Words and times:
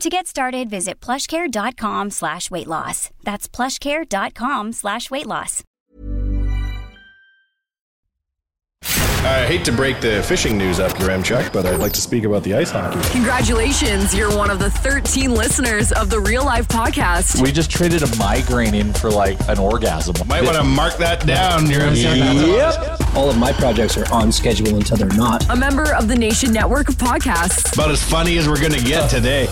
To 0.00 0.10
get 0.10 0.26
started, 0.26 0.68
visit 0.68 1.00
plushcare.com 1.00 2.10
slash 2.10 2.50
weight 2.50 2.66
loss. 2.66 3.10
That's 3.22 3.48
plushcare.com 3.48 4.72
slash 4.72 5.10
weight 5.10 5.26
loss. 5.26 5.62
I 9.26 9.46
hate 9.46 9.64
to 9.64 9.72
break 9.72 10.02
the 10.02 10.22
fishing 10.24 10.58
news 10.58 10.78
up, 10.78 10.92
Yaremchuk, 10.92 11.50
but 11.54 11.64
I'd 11.64 11.80
like 11.80 11.92
to 11.92 12.00
speak 12.02 12.24
about 12.24 12.42
the 12.42 12.52
ice 12.54 12.70
hockey. 12.70 13.00
Congratulations, 13.10 14.14
you're 14.14 14.36
one 14.36 14.50
of 14.50 14.58
the 14.58 14.68
13 14.70 15.32
listeners 15.32 15.92
of 15.92 16.10
the 16.10 16.20
Real 16.20 16.44
Life 16.44 16.68
Podcast. 16.68 17.40
We 17.40 17.50
just 17.50 17.70
traded 17.70 18.02
a 18.02 18.16
migraine 18.18 18.74
in 18.74 18.92
for 18.92 19.10
like 19.10 19.38
an 19.48 19.58
orgasm. 19.58 20.14
Might 20.28 20.42
want 20.42 20.56
to 20.58 20.64
mark 20.64 20.98
that 20.98 21.26
down, 21.26 21.70
Yep. 21.70 23.00
All 23.14 23.30
of 23.30 23.38
my 23.38 23.52
projects 23.52 23.96
are 23.96 24.12
on 24.12 24.30
schedule 24.30 24.76
until 24.76 24.98
they're 24.98 25.08
not. 25.16 25.48
A 25.48 25.56
member 25.56 25.94
of 25.94 26.06
the 26.08 26.16
Nation 26.16 26.52
Network 26.52 26.90
of 26.90 26.96
Podcasts. 26.96 27.72
About 27.72 27.90
as 27.90 28.02
funny 28.02 28.36
as 28.36 28.46
we're 28.46 28.60
going 28.60 28.72
to 28.72 28.84
get 28.84 29.08
today. 29.08 29.48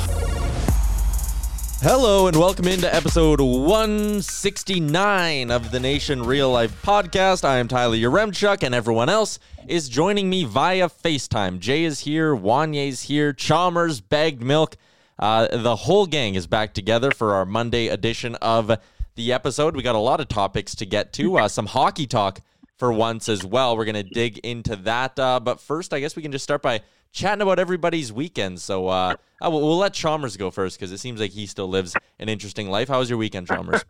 Hello 1.83 2.27
and 2.29 2.37
welcome 2.37 2.69
into 2.69 2.95
episode 2.95 3.41
169 3.41 5.51
of 5.51 5.73
the 5.73 5.81
Nation 5.81 6.23
Real 6.23 6.53
Life 6.53 6.81
Podcast. 6.81 7.45
I 7.45 7.59
am 7.59 7.67
Tyler 7.67 7.97
Yaremchuk, 7.97 8.63
and 8.63 8.73
everyone 8.73 9.09
else 9.09 9.41
is 9.67 9.89
joining 9.89 10.31
me 10.31 10.45
via 10.45 10.89
FaceTime. 10.89 11.59
Jay 11.59 11.83
is 11.83 11.99
here, 11.99 12.37
Wanye's 12.37 13.03
here, 13.03 13.33
Chalmers, 13.33 14.01
Bagged 14.01 14.45
Milk. 14.45 14.77
Uh, 15.19 15.49
the 15.57 15.75
whole 15.75 16.07
gang 16.07 16.37
is 16.37 16.47
back 16.47 16.73
together 16.73 17.11
for 17.11 17.35
our 17.35 17.45
Monday 17.45 17.89
edition 17.89 18.37
of 18.37 18.79
the 19.17 19.33
episode. 19.33 19.75
We 19.75 19.83
got 19.83 19.97
a 19.97 19.99
lot 19.99 20.21
of 20.21 20.29
topics 20.29 20.77
to 20.77 20.87
get 20.87 21.13
to, 21.15 21.39
uh, 21.39 21.49
some 21.49 21.67
hockey 21.67 22.07
talk 22.07 22.43
for 22.79 22.93
once 22.93 23.29
as 23.29 23.45
well. 23.45 23.77
We're 23.77 23.87
going 23.87 23.97
to 23.97 24.05
dig 24.05 24.39
into 24.39 24.77
that. 24.77 25.19
Uh, 25.19 25.41
but 25.41 25.61
first, 25.61 25.93
I 25.93 25.99
guess 25.99 26.15
we 26.15 26.23
can 26.23 26.31
just 26.31 26.45
start 26.45 26.63
by 26.63 26.83
chatting 27.13 27.43
about 27.43 27.59
everybody's 27.59 28.13
weekend. 28.13 28.61
So 28.61 28.89
uh, 28.89 29.15
uh, 29.41 29.51
we'll, 29.51 29.61
we'll 29.61 29.77
let 29.79 29.93
Chalmers 29.95 30.37
go 30.37 30.51
first 30.51 30.79
because 30.79 30.93
it 30.93 30.99
seems 30.99 31.21
like 31.21 31.31
he 31.31 31.47
still 31.47 31.69
lives 31.69 31.95
an 32.19 32.29
interesting 32.29 32.69
life. 32.71 32.89
How 32.89 32.99
was 32.99 33.09
your 33.11 33.19
weekend, 33.19 33.47
Chalmers? 33.47 33.85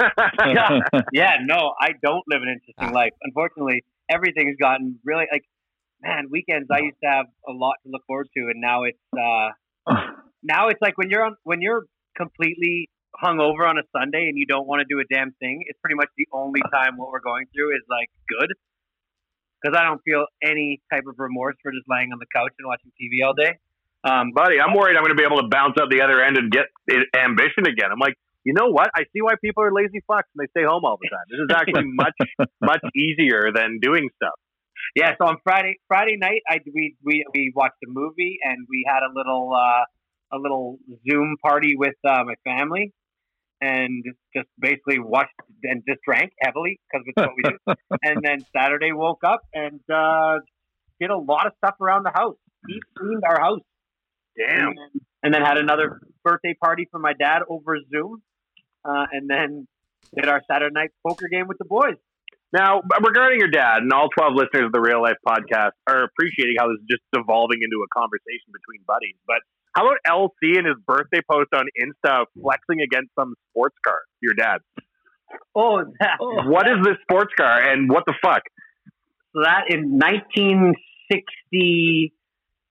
yeah, 0.45 0.81
yeah, 1.13 1.37
no, 1.45 1.73
I 1.81 1.91
don't 2.03 2.25
live 2.29 2.43
an 2.43 2.49
interesting 2.49 2.89
Ah. 2.91 2.91
life. 2.91 3.13
Unfortunately, 3.23 3.85
everything's 4.11 4.57
gotten 4.57 4.99
really 5.05 5.27
like, 5.33 5.45
man, 6.03 6.27
weekends 6.31 6.69
I 6.71 6.81
used 6.81 6.97
to 7.05 7.09
have 7.11 7.27
a 7.49 7.53
lot 7.53 7.75
to 7.85 7.91
look 7.91 8.03
forward 8.07 8.29
to, 8.37 8.43
and 8.51 8.61
now 8.61 8.83
it's 8.85 8.99
uh, 9.17 9.51
now 10.43 10.69
it's 10.69 10.81
like 10.83 10.99
when 10.99 11.09
you're 11.11 11.25
on 11.25 11.37
when 11.45 11.61
you're 11.63 11.85
completely 12.17 12.89
hung 13.17 13.41
over 13.41 13.67
on 13.67 13.79
a 13.79 13.83
Sunday 13.97 14.27
and 14.29 14.37
you 14.39 14.47
don't 14.47 14.67
want 14.67 14.81
to 14.81 14.87
do 14.89 14.99
a 15.01 15.05
damn 15.15 15.33
thing. 15.39 15.63
It's 15.69 15.79
pretty 15.81 15.95
much 15.97 16.09
the 16.17 16.27
only 16.33 16.61
time 16.73 16.97
what 16.97 17.11
we're 17.11 17.21
going 17.21 17.45
through 17.55 17.71
is 17.77 17.83
like 17.89 18.09
good 18.29 18.53
because 19.63 19.79
I 19.79 19.85
don't 19.85 20.01
feel 20.03 20.27
any 20.43 20.83
type 20.91 21.05
of 21.09 21.15
remorse 21.19 21.55
for 21.63 21.71
just 21.71 21.87
laying 21.89 22.11
on 22.13 22.19
the 22.19 22.27
couch 22.35 22.53
and 22.59 22.67
watching 22.67 22.91
TV 22.99 23.25
all 23.25 23.35
day. 23.35 23.59
Um, 24.05 24.33
buddy, 24.35 24.59
I'm 24.59 24.75
worried 24.75 24.97
I'm 24.97 25.05
going 25.05 25.15
to 25.15 25.21
be 25.21 25.27
able 25.27 25.41
to 25.43 25.49
bounce 25.49 25.79
out 25.81 25.91
the 25.91 26.03
other 26.03 26.21
end 26.23 26.37
and 26.37 26.51
get 26.51 26.67
ambition 27.15 27.71
again. 27.71 27.91
I'm 27.93 28.03
like, 28.03 28.19
you 28.43 28.53
know 28.55 28.71
what? 28.71 28.91
I 28.95 29.07
see 29.15 29.23
why 29.23 29.35
people 29.41 29.63
are 29.63 29.73
lazy 29.73 30.03
fucks 30.11 30.27
and 30.35 30.43
they 30.43 30.51
stay 30.51 30.67
home 30.67 30.83
all 30.85 30.99
the 31.01 31.09
time. 31.09 31.27
This 31.31 31.41
is 31.47 31.51
actually 31.55 31.87
much, 31.95 32.19
much 32.61 32.83
easier 32.97 33.55
than 33.55 33.79
doing 33.81 34.09
stuff. 34.17 34.35
Yeah, 34.97 35.15
so 35.17 35.27
on 35.27 35.37
Friday 35.45 35.79
Friday 35.87 36.17
night, 36.19 36.43
I 36.51 36.59
we 36.75 36.97
we 37.05 37.25
we 37.33 37.53
watched 37.55 37.79
a 37.87 37.89
movie 37.89 38.39
and 38.43 38.67
we 38.69 38.85
had 38.87 39.01
a 39.01 39.13
little 39.15 39.53
uh, 39.55 40.37
a 40.37 40.39
little 40.39 40.79
Zoom 41.09 41.37
party 41.41 41.77
with 41.77 41.95
uh, 42.05 42.25
my 42.25 42.35
family, 42.45 42.93
and 43.63 44.05
just 44.37 44.49
basically 44.59 44.99
watched 44.99 45.31
and 45.63 45.83
just 45.89 46.01
drank 46.05 46.33
heavily 46.41 46.81
because 46.91 47.07
it's 47.07 47.17
what 47.17 47.31
we 47.37 47.43
do. 47.45 47.75
and 48.03 48.21
then 48.23 48.45
Saturday 48.55 48.93
woke 48.93 49.23
up 49.25 49.43
and 49.55 49.81
uh, 49.89 50.39
did 51.01 51.11
a 51.11 51.17
lot 51.17 51.47
of 51.47 51.53
stuff 51.59 51.77
around 51.81 52.03
the 52.05 52.11
house. 52.13 52.37
Deep 52.67 52.83
cleaned 52.99 53.23
our 53.25 53.41
house. 53.41 53.61
Damn. 54.37 54.69
And 54.69 54.79
then, 54.79 55.01
and 55.23 55.35
then 55.35 55.43
had 55.43 55.59
another 55.59 56.01
birthday 56.25 56.55
party 56.61 56.89
for 56.91 56.99
my 56.99 57.13
dad 57.13 57.43
over 57.49 57.79
Zoom, 57.89 58.21
uh, 58.85 59.07
and 59.13 59.31
then 59.31 59.69
did 60.15 60.29
our 60.29 60.43
Saturday 60.51 60.75
night 60.75 60.91
poker 61.07 61.29
game 61.29 61.47
with 61.47 61.59
the 61.59 61.65
boys. 61.65 61.97
Now, 62.53 62.83
regarding 63.01 63.39
your 63.39 63.49
dad, 63.49 63.83
and 63.83 63.93
all 63.93 64.09
12 64.11 64.35
listeners 64.35 64.67
of 64.67 64.73
the 64.73 64.81
Real 64.81 65.01
Life 65.01 65.17
podcast 65.27 65.73
are 65.87 66.05
appreciating 66.05 66.57
how 66.59 66.69
this 66.69 66.83
is 66.83 66.87
just 66.91 67.03
devolving 67.15 67.63
into 67.63 67.81
a 67.81 67.89
conversation 67.97 68.53
between 68.53 68.85
buddies. 68.87 69.17
But 69.27 69.41
how 69.75 69.87
about 69.87 69.99
LC 70.07 70.59
and 70.59 70.67
his 70.67 70.77
birthday 70.87 71.21
post 71.31 71.49
on 71.55 71.67
Insta 71.81 72.27
flexing 72.41 72.81
against 72.81 73.11
some 73.19 73.35
sports 73.51 73.77
car? 73.85 74.01
Your 74.21 74.35
dad. 74.35 74.59
Oh, 75.55 75.85
that, 76.01 76.17
What 76.21 76.67
is 76.69 76.79
this 76.85 76.97
sports 77.03 77.33
car 77.37 77.59
and 77.59 77.91
what 77.91 78.05
the 78.07 78.15
fuck? 78.23 78.43
So 79.35 79.43
that 79.45 79.71
in 79.71 79.99
1960, 79.99 82.13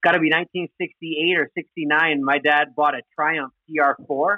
got 0.03 0.11
to 0.11 0.19
be 0.19 0.29
1968 0.29 1.37
or 1.37 1.49
69, 1.55 2.23
my 2.23 2.37
dad 2.37 2.75
bought 2.75 2.93
a 2.93 3.01
Triumph 3.15 3.51
TR4, 3.67 4.37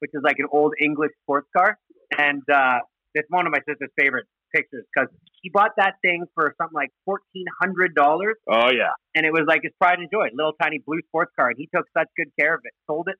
which 0.00 0.10
is 0.12 0.20
like 0.22 0.38
an 0.38 0.48
old 0.52 0.74
English 0.80 1.12
sports 1.22 1.48
car. 1.56 1.78
And 2.16 2.42
uh, 2.52 2.80
it's 3.14 3.30
one 3.30 3.46
of 3.46 3.52
my 3.52 3.60
sister's 3.66 3.90
favorite 3.98 4.26
pictures 4.54 4.84
because 4.92 5.08
he 5.42 5.50
bought 5.50 5.72
that 5.76 5.94
thing 6.02 6.24
for 6.34 6.54
something 6.60 6.74
like 6.74 6.90
$1,400. 7.08 7.92
Oh, 8.50 8.70
yeah. 8.72 8.92
And 9.14 9.26
it 9.26 9.32
was 9.32 9.44
like 9.46 9.60
his 9.62 9.72
pride 9.80 9.98
and 9.98 10.08
joy, 10.10 10.28
little 10.34 10.54
tiny 10.60 10.82
blue 10.84 11.00
sports 11.08 11.32
car. 11.38 11.48
And 11.48 11.56
he 11.58 11.68
took 11.74 11.86
such 11.96 12.08
good 12.16 12.30
care 12.38 12.54
of 12.54 12.60
it. 12.64 12.72
Sold 12.86 13.08
it 13.08 13.16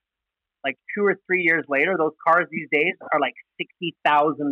like 0.64 0.76
two 0.96 1.04
or 1.06 1.14
three 1.26 1.42
years 1.42 1.64
later. 1.68 1.94
Those 1.98 2.14
cars 2.26 2.46
these 2.50 2.68
days 2.72 2.94
are 3.12 3.20
like 3.20 3.34
$60,000. 3.62 4.42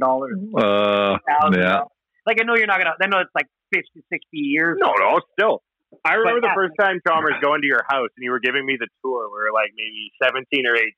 Uh, 0.57 1.19
$60,000. 1.19 1.87
Like, 2.27 2.39
I 2.41 2.45
know 2.45 2.55
you're 2.57 2.67
not 2.67 2.79
going 2.79 2.89
to, 2.89 2.97
I 3.03 3.07
know 3.09 3.21
it's 3.21 3.35
like 3.35 3.47
50, 3.75 4.01
60 4.09 4.25
years. 4.33 4.79
No, 4.81 4.95
no, 4.97 5.21
still. 5.39 5.63
I 6.05 6.15
remember 6.15 6.41
But 6.41 6.49
the 6.49 6.55
yeah. 6.55 6.63
first 6.63 6.75
time 6.81 7.01
Chalmers 7.07 7.35
going 7.43 7.61
to 7.61 7.67
your 7.67 7.85
house 7.87 8.11
and 8.17 8.23
you 8.25 8.31
were 8.31 8.41
giving 8.41 8.65
me 8.65 8.77
the 8.79 8.89
tour. 9.03 9.29
We 9.29 9.39
were 9.39 9.53
like 9.53 9.71
maybe 9.77 10.11
17 10.23 10.67
or 10.67 10.75
18. 10.75 10.91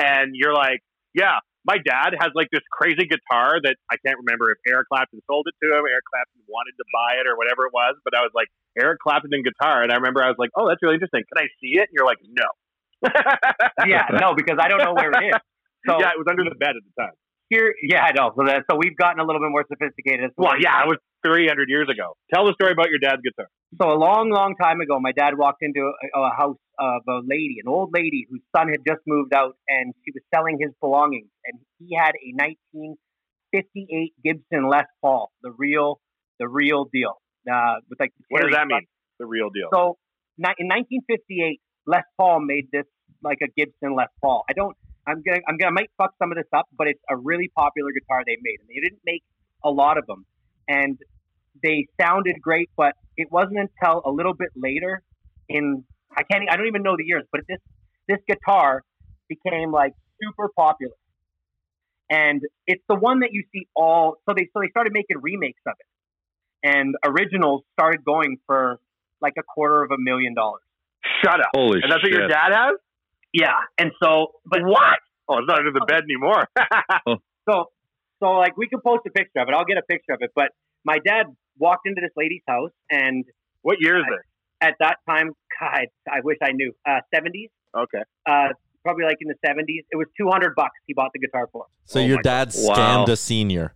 And 0.00 0.32
you're 0.34 0.52
like, 0.52 0.80
yeah, 1.14 1.40
my 1.64 1.76
dad 1.76 2.16
has 2.16 2.32
like 2.34 2.48
this 2.48 2.64
crazy 2.72 3.04
guitar 3.04 3.60
that 3.60 3.76
I 3.92 3.96
can't 4.00 4.16
remember 4.24 4.50
if 4.50 4.58
Eric 4.64 4.88
Clapton 4.88 5.20
sold 5.28 5.44
it 5.44 5.56
to 5.60 5.66
him, 5.76 5.84
Eric 5.84 6.06
Clapton 6.08 6.40
wanted 6.48 6.72
to 6.80 6.86
buy 6.88 7.20
it 7.20 7.28
or 7.28 7.36
whatever 7.36 7.68
it 7.68 7.72
was, 7.72 8.00
but 8.04 8.16
I 8.16 8.24
was 8.24 8.32
like, 8.32 8.48
Eric 8.80 9.00
Clapton 9.04 9.30
and 9.32 9.44
guitar. 9.44 9.84
And 9.84 9.92
I 9.92 10.00
remember 10.00 10.24
I 10.24 10.32
was 10.32 10.40
like, 10.40 10.50
oh, 10.56 10.68
that's 10.68 10.80
really 10.80 10.96
interesting. 10.96 11.24
Can 11.28 11.38
I 11.44 11.48
see 11.60 11.76
it? 11.76 11.92
And 11.92 11.94
you're 11.94 12.08
like, 12.08 12.22
no. 12.24 12.48
yeah, 13.86 14.08
no, 14.16 14.32
because 14.36 14.56
I 14.60 14.68
don't 14.68 14.80
know 14.80 14.96
where 14.96 15.12
it 15.12 15.36
is. 15.36 15.40
So 15.88 15.96
yeah, 16.00 16.12
it 16.12 16.20
was 16.20 16.28
under 16.28 16.44
the 16.44 16.56
bed 16.56 16.76
at 16.76 16.84
the 16.84 16.94
time. 16.96 17.16
Here, 17.48 17.74
yeah, 17.82 18.04
I 18.04 18.12
know. 18.12 18.30
So, 18.36 18.46
that, 18.46 18.62
so 18.70 18.76
we've 18.76 18.96
gotten 18.96 19.18
a 19.18 19.26
little 19.26 19.40
bit 19.40 19.50
more 19.50 19.64
sophisticated. 19.66 20.30
Well, 20.36 20.54
yeah, 20.60 20.84
it 20.84 20.88
was 20.88 20.98
300 21.26 21.68
years 21.68 21.88
ago. 21.90 22.14
Tell 22.32 22.46
the 22.46 22.54
story 22.54 22.72
about 22.72 22.90
your 22.90 23.02
dad's 23.02 23.22
guitar. 23.26 23.50
So 23.78 23.92
a 23.92 23.94
long, 23.94 24.30
long 24.30 24.56
time 24.60 24.80
ago, 24.80 24.98
my 24.98 25.12
dad 25.12 25.38
walked 25.38 25.62
into 25.62 25.80
a, 25.80 26.18
a 26.18 26.34
house 26.34 26.58
of 26.78 27.02
a 27.08 27.20
lady, 27.24 27.58
an 27.62 27.68
old 27.68 27.90
lady 27.94 28.26
whose 28.28 28.40
son 28.56 28.68
had 28.68 28.80
just 28.86 29.00
moved 29.06 29.32
out, 29.32 29.56
and 29.68 29.94
she 30.04 30.10
was 30.12 30.22
selling 30.34 30.58
his 30.58 30.70
belongings. 30.80 31.28
And 31.44 31.60
he 31.78 31.94
had 31.94 32.12
a 32.18 32.34
1958 32.34 34.14
Gibson 34.24 34.68
Les 34.68 34.86
Paul, 35.00 35.30
the 35.42 35.52
real, 35.56 36.00
the 36.40 36.48
real 36.48 36.86
deal. 36.92 37.20
Uh, 37.50 37.76
with 37.88 38.00
like 38.00 38.12
what 38.28 38.42
does 38.42 38.52
that 38.52 38.66
mean? 38.66 38.86
The 39.18 39.26
real 39.26 39.50
deal. 39.50 39.68
So 39.72 39.98
in 40.36 40.66
1958, 40.68 41.60
Les 41.86 42.02
Paul 42.18 42.40
made 42.40 42.68
this 42.72 42.84
like 43.22 43.38
a 43.42 43.48
Gibson 43.56 43.94
Les 43.94 44.08
Paul. 44.22 44.44
I 44.48 44.52
don't. 44.52 44.76
I'm 45.06 45.22
gonna. 45.22 45.40
I'm 45.48 45.56
gonna. 45.56 45.70
I 45.70 45.72
might 45.72 45.90
fuck 45.96 46.12
some 46.18 46.32
of 46.32 46.36
this 46.36 46.48
up, 46.54 46.66
but 46.76 46.88
it's 46.88 47.00
a 47.08 47.16
really 47.16 47.50
popular 47.56 47.90
guitar 47.92 48.22
they 48.26 48.36
made, 48.42 48.58
and 48.60 48.68
they 48.68 48.80
didn't 48.80 49.00
make 49.04 49.22
a 49.64 49.70
lot 49.70 49.96
of 49.96 50.06
them, 50.06 50.26
and 50.68 50.98
they 51.62 51.86
sounded 52.00 52.36
great. 52.42 52.70
But 52.76 52.94
it 53.20 53.30
wasn't 53.30 53.58
until 53.58 54.02
a 54.04 54.10
little 54.10 54.34
bit 54.34 54.48
later, 54.56 55.02
in 55.48 55.84
I 56.16 56.22
can't. 56.22 56.44
I 56.50 56.56
don't 56.56 56.66
even 56.66 56.82
know 56.82 56.96
the 56.96 57.04
years, 57.04 57.24
but 57.30 57.42
this 57.48 57.58
this 58.08 58.18
guitar 58.26 58.82
became 59.28 59.70
like 59.70 59.92
super 60.22 60.48
popular, 60.56 60.94
and 62.10 62.40
it's 62.66 62.82
the 62.88 62.96
one 62.96 63.20
that 63.20 63.30
you 63.32 63.44
see 63.52 63.68
all. 63.76 64.16
So 64.28 64.34
they 64.36 64.48
so 64.52 64.60
they 64.60 64.70
started 64.70 64.92
making 64.92 65.18
remakes 65.20 65.60
of 65.66 65.74
it, 65.78 66.68
and 66.68 66.96
originals 67.06 67.62
started 67.78 68.04
going 68.04 68.38
for 68.46 68.80
like 69.20 69.34
a 69.38 69.42
quarter 69.42 69.82
of 69.82 69.90
a 69.90 69.98
million 69.98 70.34
dollars. 70.34 70.62
Shut 71.22 71.40
up! 71.40 71.50
Holy 71.54 71.80
and 71.82 71.92
that's 71.92 72.00
shit. 72.02 72.12
what 72.12 72.18
your 72.18 72.28
dad 72.28 72.52
has? 72.52 72.76
Yeah, 73.32 73.60
and 73.78 73.92
so 74.02 74.32
but 74.46 74.60
what? 74.64 74.98
Oh, 75.28 75.38
it's 75.38 75.46
not 75.46 75.58
under 75.58 75.72
the 75.72 75.84
bed 75.86 76.02
anymore. 76.04 76.48
Oh. 77.06 77.16
so 77.48 77.70
so 78.22 78.26
like 78.32 78.56
we 78.56 78.68
can 78.68 78.80
post 78.80 79.02
a 79.06 79.10
picture 79.10 79.40
of 79.40 79.48
it. 79.48 79.54
I'll 79.54 79.64
get 79.64 79.78
a 79.78 79.82
picture 79.82 80.12
of 80.12 80.18
it. 80.20 80.30
But 80.34 80.50
my 80.84 80.98
dad 81.04 81.26
walked 81.58 81.86
into 81.86 82.00
this 82.00 82.12
lady's 82.16 82.42
house, 82.48 82.70
and 82.90 83.24
what 83.62 83.78
year 83.80 83.98
is 83.98 84.04
it? 84.08 84.20
At 84.66 84.74
that 84.80 84.96
time, 85.08 85.30
God, 85.58 85.86
I 86.10 86.20
wish 86.22 86.36
I 86.42 86.52
knew. 86.52 86.72
Uh, 86.86 87.00
70s. 87.14 87.48
Okay. 87.76 88.02
Uh, 88.26 88.48
probably 88.82 89.04
like 89.04 89.16
in 89.20 89.28
the 89.28 89.34
70s. 89.46 89.84
It 89.90 89.96
was 89.96 90.06
200 90.18 90.54
bucks 90.54 90.72
he 90.86 90.94
bought 90.94 91.10
the 91.14 91.18
guitar 91.20 91.48
for. 91.52 91.66
So 91.84 91.98
your 92.00 92.20
dad 92.22 92.48
God. 92.48 92.76
scammed 92.76 93.06
Wow. 93.08 93.12
a 93.12 93.16
senior. 93.16 93.74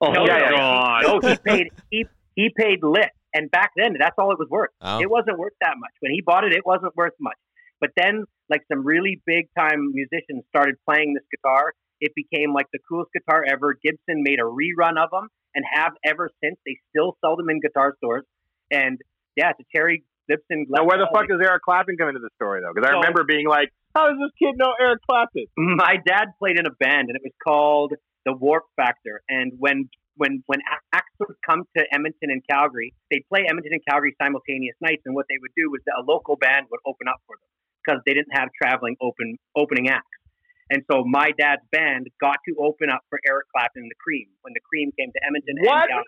Oh, 0.00 0.12
no, 0.12 0.26
yeah, 0.26 0.50
no, 0.50 0.56
God. 0.56 1.02
no, 1.22 1.28
he 1.30 1.36
paid 1.38 1.68
he 1.90 2.04
he 2.34 2.50
paid 2.54 2.80
lit, 2.82 3.08
and 3.32 3.50
back 3.50 3.70
then 3.78 3.96
that's 3.98 4.14
all 4.18 4.30
it 4.30 4.38
was 4.38 4.48
worth. 4.50 4.68
Oh. 4.82 5.00
It 5.00 5.08
wasn't 5.08 5.38
worth 5.38 5.54
that 5.62 5.74
much 5.78 5.92
when 6.00 6.12
he 6.12 6.20
bought 6.20 6.44
it. 6.44 6.52
It 6.52 6.66
wasn't 6.66 6.94
worth 6.94 7.14
much. 7.18 7.38
But 7.80 7.90
then, 7.96 8.24
like 8.50 8.60
some 8.70 8.84
really 8.84 9.22
big 9.24 9.48
time 9.58 9.92
musicians 9.94 10.44
started 10.50 10.74
playing 10.86 11.14
this 11.14 11.24
guitar. 11.30 11.72
It 12.00 12.12
became 12.14 12.52
like 12.52 12.66
the 12.72 12.78
coolest 12.88 13.10
guitar 13.12 13.44
ever. 13.48 13.74
Gibson 13.82 14.22
made 14.22 14.38
a 14.38 14.44
rerun 14.44 14.98
of 15.02 15.10
them 15.10 15.28
and 15.54 15.64
have 15.72 15.92
ever 16.04 16.30
since. 16.42 16.56
They 16.66 16.76
still 16.90 17.16
sell 17.24 17.36
them 17.36 17.48
in 17.50 17.60
guitar 17.60 17.94
stores. 17.98 18.24
And 18.70 18.98
yeah, 19.36 19.50
it's 19.50 19.60
a 19.60 19.64
Terry 19.74 20.04
Gibson. 20.28 20.66
Now, 20.68 20.84
where 20.84 20.98
the 20.98 21.08
fuck 21.12 21.28
does 21.28 21.40
Eric 21.42 21.62
Clapton 21.62 21.96
come 21.96 22.08
into 22.08 22.20
the 22.20 22.30
story 22.36 22.60
though? 22.60 22.72
Because 22.74 22.88
I 22.88 22.92
So- 22.92 22.98
remember 23.00 23.24
being 23.24 23.46
like, 23.48 23.70
"How 23.94 24.08
does 24.10 24.18
this 24.18 24.32
kid 24.38 24.56
know 24.56 24.74
Eric 24.80 25.00
Clapton?" 25.08 25.46
my 25.56 25.96
dad 26.04 26.32
played 26.38 26.58
in 26.58 26.66
a 26.66 26.70
band 26.72 27.08
and 27.08 27.16
it 27.16 27.22
was 27.22 27.32
called 27.46 27.94
the 28.24 28.32
Warp 28.34 28.64
Factor. 28.76 29.22
And 29.28 29.52
when 29.58 29.88
when 30.16 30.42
when 30.46 30.60
acts 30.92 31.12
would 31.20 31.36
come 31.48 31.64
to 31.76 31.84
Edmonton 31.92 32.30
and 32.30 32.42
Calgary, 32.48 32.92
they'd 33.10 33.24
play 33.28 33.44
Edmonton 33.46 33.72
and 33.74 33.82
Calgary 33.88 34.16
simultaneous 34.20 34.74
nights. 34.80 35.02
And 35.06 35.14
what 35.14 35.26
they 35.28 35.36
would 35.40 35.52
do 35.56 35.70
was 35.70 35.80
that 35.86 35.94
a 35.98 36.02
local 36.02 36.36
band 36.36 36.66
would 36.70 36.80
open 36.86 37.06
up 37.06 37.20
for 37.26 37.36
them 37.36 37.48
because 37.84 38.00
they 38.06 38.14
didn't 38.14 38.32
have 38.32 38.48
traveling 38.60 38.96
open 39.00 39.36
opening 39.54 39.88
acts. 39.88 40.08
And 40.70 40.82
so 40.90 41.04
my 41.06 41.30
dad's 41.38 41.62
band 41.70 42.08
got 42.20 42.36
to 42.48 42.56
open 42.58 42.90
up 42.90 43.00
for 43.08 43.20
Eric 43.26 43.46
Clapton 43.54 43.82
and 43.82 43.90
the 43.90 43.94
Cream 44.02 44.26
when 44.42 44.52
the 44.54 44.60
Cream 44.68 44.90
came 44.98 45.12
to 45.12 45.20
Edmonton 45.24 45.56
What? 45.60 45.82
and 45.84 45.90
Calgary. 45.90 46.04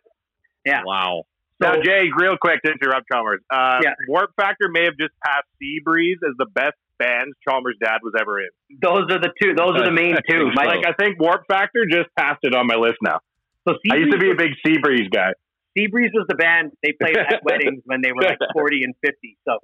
Yeah. 0.66 0.82
Wow. 0.84 1.24
now, 1.60 1.74
So- 1.74 1.82
Jay, 1.82 2.10
real 2.16 2.36
quick 2.40 2.60
to 2.62 2.72
interrupt 2.72 3.06
Chalmers. 3.12 3.40
Uh, 3.50 3.80
Yeah. 3.84 3.94
Warp 4.08 4.30
Factor 4.36 4.68
may 4.68 4.84
have 4.84 4.96
just 4.98 5.14
passed 5.24 5.46
Seabreeze 5.62 6.18
as 6.28 6.34
the 6.38 6.46
best 6.52 6.74
band 6.98 7.32
Chalmers' 7.48 7.76
dad 7.80 7.98
was 8.02 8.12
ever 8.18 8.40
in. 8.40 8.48
Those 8.82 9.06
are 9.10 9.20
the 9.20 9.30
two. 9.40 9.54
Those 9.54 9.78
are 9.80 9.84
the 9.84 9.92
main 9.94 10.16
two. 10.28 10.50
My, 10.54 10.64
Like, 10.74 10.86
I 10.86 10.92
think 10.98 11.20
Warp 11.20 11.44
Factor 11.48 11.86
just 11.88 12.08
passed 12.18 12.40
it 12.42 12.54
on 12.54 12.66
my 12.66 12.74
list 12.74 12.98
now. 13.02 13.20
so 13.68 13.74
I 13.92 13.96
used 13.96 14.10
to 14.12 14.18
be 14.18 14.30
a 14.30 14.34
Seabreeze 14.34 14.38
big 14.38 14.82
Seabreeze 14.82 15.10
guy. 15.12 15.30
Seabreeze 15.78 16.10
was 16.12 16.26
the 16.28 16.34
band 16.34 16.72
they 16.82 16.90
played 17.00 17.16
at 17.16 17.40
weddings 17.44 17.82
when 17.86 18.00
they 18.02 18.10
were 18.10 18.22
like 18.22 18.38
40 18.52 18.82
and 18.82 18.94
50. 19.04 19.38
So, 19.46 19.58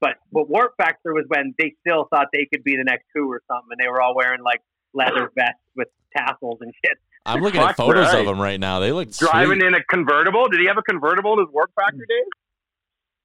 but 0.00 0.16
but 0.32 0.48
Warp 0.48 0.74
Factor 0.76 1.12
was 1.14 1.24
when 1.28 1.54
they 1.58 1.74
still 1.80 2.06
thought 2.12 2.26
they 2.32 2.46
could 2.52 2.64
be 2.64 2.76
the 2.76 2.84
next 2.84 3.04
Who 3.14 3.28
or 3.30 3.42
something, 3.50 3.68
and 3.70 3.78
they 3.84 3.88
were 3.90 4.00
all 4.00 4.14
wearing 4.14 4.42
like 4.42 4.60
leather 4.94 5.30
vests 5.34 5.60
with 5.76 5.88
tassels 6.16 6.58
and 6.60 6.72
shit. 6.84 6.96
I'm 7.26 7.42
looking 7.42 7.60
Fuck 7.60 7.70
at 7.70 7.76
photos 7.76 8.06
right. 8.06 8.20
of 8.20 8.26
them 8.26 8.40
right 8.40 8.58
now. 8.58 8.80
They 8.80 8.92
look 8.92 9.10
Driving 9.12 9.60
sweet. 9.60 9.66
in 9.68 9.74
a 9.74 9.84
convertible. 9.84 10.48
Did 10.48 10.60
he 10.60 10.66
have 10.66 10.78
a 10.78 10.82
convertible 10.82 11.34
in 11.34 11.40
his 11.40 11.48
Warp 11.52 11.70
Factor 11.76 11.98
days? 11.98 12.28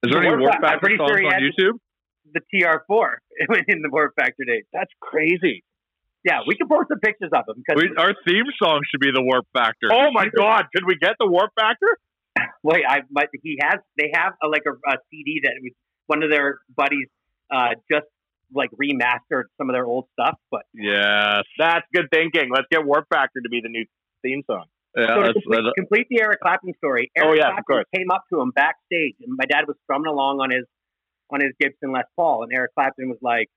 Is 0.04 0.12
there 0.12 0.20
any 0.20 0.30
Warp 0.30 0.42
Warp 0.42 0.54
Factor- 0.56 0.68
I'm 0.68 0.80
pretty 0.80 0.98
songs 0.98 1.10
sure 1.12 1.20
he 1.20 1.26
on 1.28 1.34
had- 1.34 1.44
YouTube? 1.44 1.78
The 2.34 2.42
TR4 2.52 3.14
in 3.68 3.82
the 3.84 3.90
Warp 3.92 4.14
Factor 4.20 4.44
days. 4.46 4.64
That's 4.74 4.92
crazy. 5.00 5.64
Yeah, 6.26 6.40
we 6.48 6.56
can 6.56 6.68
post 6.68 6.88
the 6.90 6.96
pictures 6.98 7.30
of 7.34 7.46
them 7.46 7.58
because 7.66 7.84
We, 7.84 7.96
our 7.98 8.16
theme 8.26 8.46
song 8.62 8.82
should 8.90 9.02
be 9.02 9.12
the 9.14 9.22
Warp 9.22 9.46
Factor. 9.54 9.88
Oh 9.92 10.10
my 10.12 10.28
God! 10.36 10.66
Could 10.74 10.86
we 10.88 10.96
get 10.96 11.16
the 11.20 11.28
Warp 11.28 11.52
Factor? 11.60 11.98
wait, 12.64 12.84
I 12.88 13.02
but 13.12 13.28
he 13.44 13.60
has 13.62 13.80
they 14.00 14.10
have 14.16 14.34
a, 14.42 14.48
like 14.48 14.64
a, 14.66 14.72
a 14.72 14.98
CD 15.12 15.42
that 15.44 15.52
was 15.62 15.74
one 16.14 16.24
of 16.24 16.30
their 16.30 16.60
buddies 16.76 17.08
uh, 17.52 17.70
just 17.92 18.06
like 18.54 18.70
remastered 18.72 19.46
some 19.58 19.70
of 19.70 19.74
their 19.74 19.86
old 19.86 20.06
stuff, 20.14 20.38
but 20.52 20.64
Yes. 20.74 21.44
That's 21.58 21.86
good 21.94 22.08
thinking. 22.14 22.50
Let's 22.54 22.68
get 22.72 22.86
Warp 22.86 23.08
Factor 23.12 23.42
to 23.42 23.50
be 23.50 23.62
the 23.62 23.70
new 23.70 23.86
theme 24.22 24.44
song. 24.46 24.66
Yeah, 24.96 25.08
So 25.08 25.22
to 25.24 25.34
complete, 25.34 25.62
that's, 25.64 25.74
complete 25.76 26.08
the 26.12 26.22
Eric 26.22 26.40
Clapton 26.42 26.74
story. 26.78 27.12
Eric 27.18 27.30
Oh, 27.30 27.34
yeah, 27.34 27.48
of 27.50 27.54
Clapton 27.56 27.64
course. 27.64 27.86
came 27.96 28.12
up 28.12 28.24
to 28.32 28.40
him 28.42 28.52
backstage, 28.52 29.16
and 29.26 29.32
my 29.42 29.46
dad 29.50 29.64
was 29.68 29.76
strumming 29.84 30.08
along 30.16 30.40
on 30.40 30.52
his 30.52 30.66
on 31.32 31.42
his 31.42 31.52
Gibson 31.60 31.92
Les 31.92 32.06
Paul, 32.16 32.44
and 32.44 32.52
Eric 32.54 32.72
Clapton 32.76 33.10
was 33.10 33.18
like, 33.24 33.50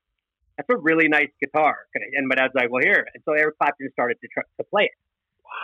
"That's 0.57 0.69
a 0.71 0.77
really 0.77 1.07
nice 1.07 1.29
guitar." 1.39 1.75
And 2.17 2.27
my 2.27 2.33
dad's 2.33 2.55
like, 2.55 2.71
"Well, 2.71 2.81
here." 2.81 3.05
And 3.13 3.21
so 3.23 3.33
Eric 3.33 3.55
Clapton 3.59 3.87
started 3.93 4.17
to 4.21 4.27
try, 4.33 4.41
to 4.59 4.65
play 4.73 4.85
it, 4.89 4.97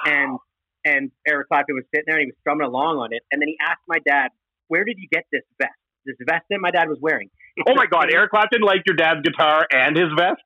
and 0.06 0.38
and 0.86 1.04
Eric 1.26 1.48
Clapton 1.48 1.74
was 1.74 1.86
sitting 1.90 2.06
there 2.06 2.18
and 2.18 2.26
he 2.26 2.28
was 2.28 2.38
strumming 2.42 2.68
along 2.68 2.98
on 2.98 3.10
it, 3.18 3.24
and 3.32 3.42
then 3.42 3.48
he 3.48 3.58
asked 3.68 3.82
my 3.88 3.98
dad, 4.06 4.30
"Where 4.68 4.84
did 4.86 4.98
you 5.00 5.08
get 5.12 5.24
this 5.32 5.42
vest? 5.60 5.74
This 6.06 6.16
vest 6.28 6.46
that 6.50 6.60
my 6.60 6.72
dad 6.72 6.90
was 6.90 7.00
wearing?" 7.02 7.30
It's 7.56 7.70
Oh 7.70 7.76
my 7.76 7.86
God! 7.86 8.08
Eric 8.12 8.32
Clapton 8.32 8.62
liked 8.62 8.84
your 8.88 8.96
dad's 8.96 9.22
guitar 9.22 9.66
and 9.72 9.98
his 9.98 10.10
vest. 10.18 10.42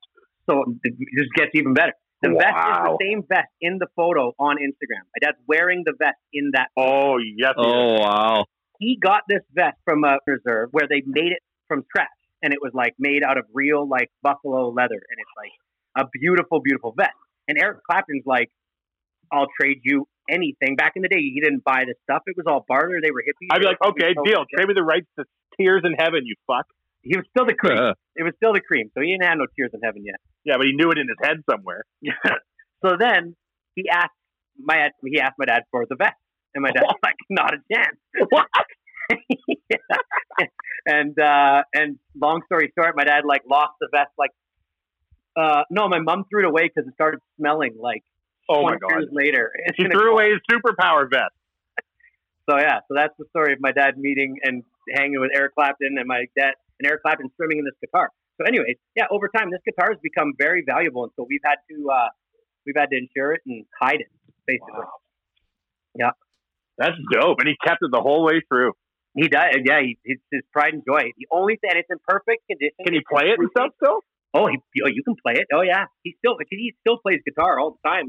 So 0.48 0.64
this 0.82 1.28
gets 1.36 1.50
even 1.54 1.74
better. 1.74 1.92
The 2.22 2.30
vest 2.30 2.56
is 2.56 2.76
the 2.84 2.98
same 3.00 3.22
vest 3.28 3.48
in 3.60 3.78
the 3.78 3.86
photo 3.94 4.32
on 4.38 4.56
Instagram. 4.56 5.04
My 5.14 5.20
dad's 5.22 5.38
wearing 5.46 5.82
the 5.84 5.92
vest 5.98 6.16
in 6.32 6.50
that 6.54 6.68
Oh 6.76 7.18
yes. 7.18 7.54
he 7.56 7.62
is. 7.62 7.66
oh, 7.68 7.94
wow. 8.00 8.44
he 8.80 8.98
got 9.00 9.22
this 9.28 9.42
vest 9.54 9.76
from 9.84 10.04
a 10.04 10.18
reserve 10.26 10.70
where 10.72 10.88
they 10.88 11.02
made 11.06 11.32
it 11.32 11.42
from 11.68 11.84
scratch 11.88 12.08
and 12.42 12.52
it 12.52 12.58
was 12.60 12.72
like 12.74 12.94
made 12.98 13.22
out 13.22 13.38
of 13.38 13.44
real 13.54 13.86
like 13.88 14.10
buffalo 14.22 14.70
leather 14.70 14.94
and 15.10 15.18
it's 15.18 15.30
like 15.36 15.52
a 16.06 16.08
beautiful 16.18 16.60
beautiful 16.60 16.94
vest 16.96 17.10
and 17.46 17.58
eric 17.60 17.78
clapton's 17.88 18.22
like 18.26 18.50
i'll 19.32 19.48
trade 19.60 19.78
you 19.84 20.06
anything. 20.28 20.76
Back 20.76 20.92
in 20.96 21.02
the 21.02 21.08
day 21.08 21.20
he 21.20 21.40
didn't 21.42 21.64
buy 21.64 21.84
this 21.86 21.96
stuff. 22.04 22.22
It 22.26 22.36
was 22.36 22.46
all 22.46 22.64
barter. 22.66 23.00
They 23.02 23.10
were 23.10 23.22
hippies. 23.22 23.48
I'd 23.50 23.60
be 23.60 23.66
like, 23.66 23.82
okay, 23.84 24.14
deal. 24.24 24.44
Trade 24.54 24.68
me 24.68 24.74
the 24.74 24.82
rights 24.82 25.06
to 25.18 25.24
Tears 25.58 25.82
in 25.84 25.94
Heaven, 25.98 26.22
you 26.24 26.34
fuck. 26.46 26.66
he 27.02 27.16
was 27.16 27.26
still 27.30 27.46
the 27.46 27.54
cream. 27.54 27.78
Uh, 27.78 27.92
it 28.16 28.22
was 28.22 28.32
still 28.36 28.52
the 28.52 28.60
cream. 28.60 28.90
So 28.94 29.00
he 29.00 29.10
didn't 29.10 29.24
have 29.24 29.38
no 29.38 29.46
tears 29.56 29.70
in 29.74 29.80
heaven 29.82 30.04
yet. 30.04 30.16
Yeah, 30.44 30.54
but 30.56 30.66
he 30.66 30.72
knew 30.72 30.90
it 30.90 30.98
in 30.98 31.08
his 31.08 31.18
head 31.22 31.38
somewhere. 31.50 31.84
so 32.84 32.96
then 32.98 33.34
he 33.74 33.88
asked 33.90 34.14
my 34.58 34.88
he 35.04 35.20
asked 35.20 35.34
my 35.38 35.46
dad 35.46 35.62
for 35.70 35.84
the 35.88 35.96
vest. 35.96 36.14
And 36.54 36.62
my 36.62 36.70
dad's 36.70 36.86
like 37.02 37.16
not 37.30 37.54
a 37.54 37.58
chance. 37.72 37.98
What? 38.30 38.46
and 40.86 41.18
uh 41.18 41.62
and 41.72 41.98
long 42.14 42.42
story 42.44 42.70
short 42.78 42.94
my 42.94 43.04
dad 43.04 43.22
like 43.26 43.40
lost 43.50 43.72
the 43.80 43.88
vest 43.90 44.10
like 44.18 44.30
uh 45.34 45.62
no 45.70 45.88
my 45.88 45.98
mom 45.98 46.24
threw 46.28 46.44
it 46.44 46.46
away 46.46 46.64
because 46.68 46.86
it 46.86 46.92
started 46.92 47.20
smelling 47.38 47.74
like 47.80 48.02
Oh 48.48 48.62
my 48.62 48.76
God! 48.76 48.90
years 49.00 49.08
later 49.12 49.52
He 49.76 49.84
threw 49.84 50.12
away 50.12 50.30
his 50.30 50.40
superpower 50.50 51.08
vest. 51.10 51.34
so 52.48 52.56
yeah 52.58 52.80
so 52.88 52.94
that's 52.94 53.14
the 53.18 53.26
story 53.30 53.52
of 53.52 53.60
my 53.60 53.72
dad 53.72 53.96
meeting 53.98 54.36
and 54.42 54.62
hanging 54.94 55.20
with 55.20 55.30
eric 55.34 55.54
clapton 55.54 55.96
and 55.98 56.06
my 56.06 56.24
dad 56.36 56.54
and 56.80 56.88
eric 56.88 57.02
clapton 57.02 57.28
strumming 57.34 57.58
in 57.58 57.64
this 57.64 57.76
guitar 57.80 58.08
so 58.40 58.46
anyways 58.46 58.76
yeah 58.96 59.04
over 59.10 59.28
time 59.28 59.50
this 59.50 59.60
guitar 59.64 59.88
has 59.92 60.00
become 60.02 60.32
very 60.38 60.64
valuable 60.66 61.02
and 61.04 61.12
so 61.16 61.26
we've 61.28 61.44
had 61.44 61.56
to 61.70 61.76
uh 61.90 62.08
we've 62.64 62.76
had 62.76 62.88
to 62.90 62.96
insure 62.96 63.32
it 63.32 63.40
and 63.46 63.64
hide 63.80 64.00
it 64.00 64.10
basically 64.46 64.86
yeah 65.94 66.10
That's 66.78 66.96
dope, 67.12 67.38
and 67.40 67.48
he 67.48 67.56
kept 67.66 67.82
it 67.82 67.90
the 67.92 68.00
whole 68.00 68.24
way 68.24 68.40
through. 68.48 68.72
he 69.14 69.28
died 69.28 69.56
yeah 69.64 69.80
he, 69.82 69.98
it's 70.04 70.22
his 70.32 70.42
pride 70.52 70.72
and 70.72 70.82
joy 70.86 71.12
the 71.18 71.26
only 71.30 71.56
thing 71.60 71.70
and 71.72 71.78
it's 71.80 71.90
in 71.90 71.98
perfect 72.06 72.46
condition 72.48 72.80
Can 72.86 72.94
he 72.94 73.02
play 73.04 73.26
it 73.32 73.38
and 73.38 73.50
stuff 73.56 73.72
still? 73.82 74.00
Oh, 74.34 74.46
he, 74.46 74.58
oh, 74.84 74.88
you 74.92 75.02
can 75.02 75.16
play 75.24 75.32
it. 75.40 75.46
Oh 75.56 75.62
yeah, 75.62 75.86
he 76.04 76.14
still 76.20 76.36
he 76.50 76.74
still 76.84 76.98
plays 76.98 77.20
guitar 77.24 77.58
all 77.58 77.70
the 77.76 77.88
time. 77.88 78.04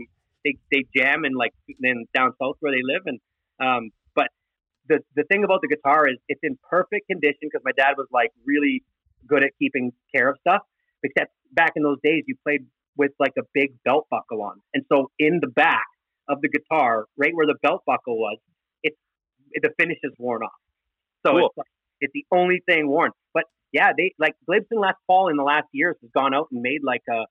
They 0.50 0.58
they 0.72 0.86
jam 0.96 1.26
in 1.26 1.34
like 1.34 1.54
in 1.82 2.06
down 2.16 2.34
south 2.42 2.56
where 2.60 2.72
they 2.72 2.82
live, 2.84 3.04
and 3.06 3.20
um, 3.60 3.90
but 4.16 4.28
the 4.88 5.00
the 5.16 5.24
thing 5.24 5.44
about 5.44 5.62
the 5.62 5.68
guitar 5.68 6.08
is 6.08 6.18
it's 6.28 6.40
in 6.44 6.58
perfect 6.70 7.08
condition 7.08 7.40
because 7.50 7.62
my 7.64 7.72
dad 7.78 7.94
was 7.98 8.08
like 8.12 8.32
really 8.46 8.84
good 9.28 9.44
at 9.44 9.52
keeping 9.60 9.92
care 10.16 10.30
of 10.30 10.38
stuff. 10.42 10.62
Except 11.04 11.32
back 11.52 11.74
in 11.76 11.84
those 11.84 11.98
days, 12.04 12.24
you 12.28 12.36
played 12.44 12.66
with 12.98 13.12
like 13.20 13.34
a 13.38 13.44
big 13.54 13.70
belt 13.86 14.08
buckle 14.10 14.42
on, 14.42 14.62
and 14.74 14.84
so 14.92 15.12
in 15.20 15.40
the 15.42 15.48
back 15.48 15.86
of 16.28 16.42
the 16.42 16.50
guitar, 16.50 17.06
right 17.18 17.34
where 17.34 17.48
the 17.48 17.56
belt 17.62 17.84
buckle 17.86 18.18
was, 18.18 18.38
it's 18.84 18.98
the 19.56 19.70
finish 19.80 19.98
is 20.04 20.14
worn 20.20 20.44
off. 20.44 20.52
So 21.26 21.32
Cool. 21.34 21.48
it's 21.48 21.58
like, 21.58 21.68
it's 22.02 22.14
the 22.14 22.26
only 22.32 22.62
thing 22.68 22.88
worn. 22.88 23.12
But 23.34 23.46
yeah, 23.72 23.92
they 23.98 24.14
like 24.20 24.34
Gibson 24.50 24.80
last 24.80 24.98
fall 25.08 25.30
in 25.30 25.38
the 25.38 25.44
last 25.44 25.68
years 25.74 25.96
has 26.02 26.12
gone 26.12 26.34
out 26.34 26.48
and 26.52 26.62
made 26.62 26.82
like 26.84 27.02
a 27.10 27.26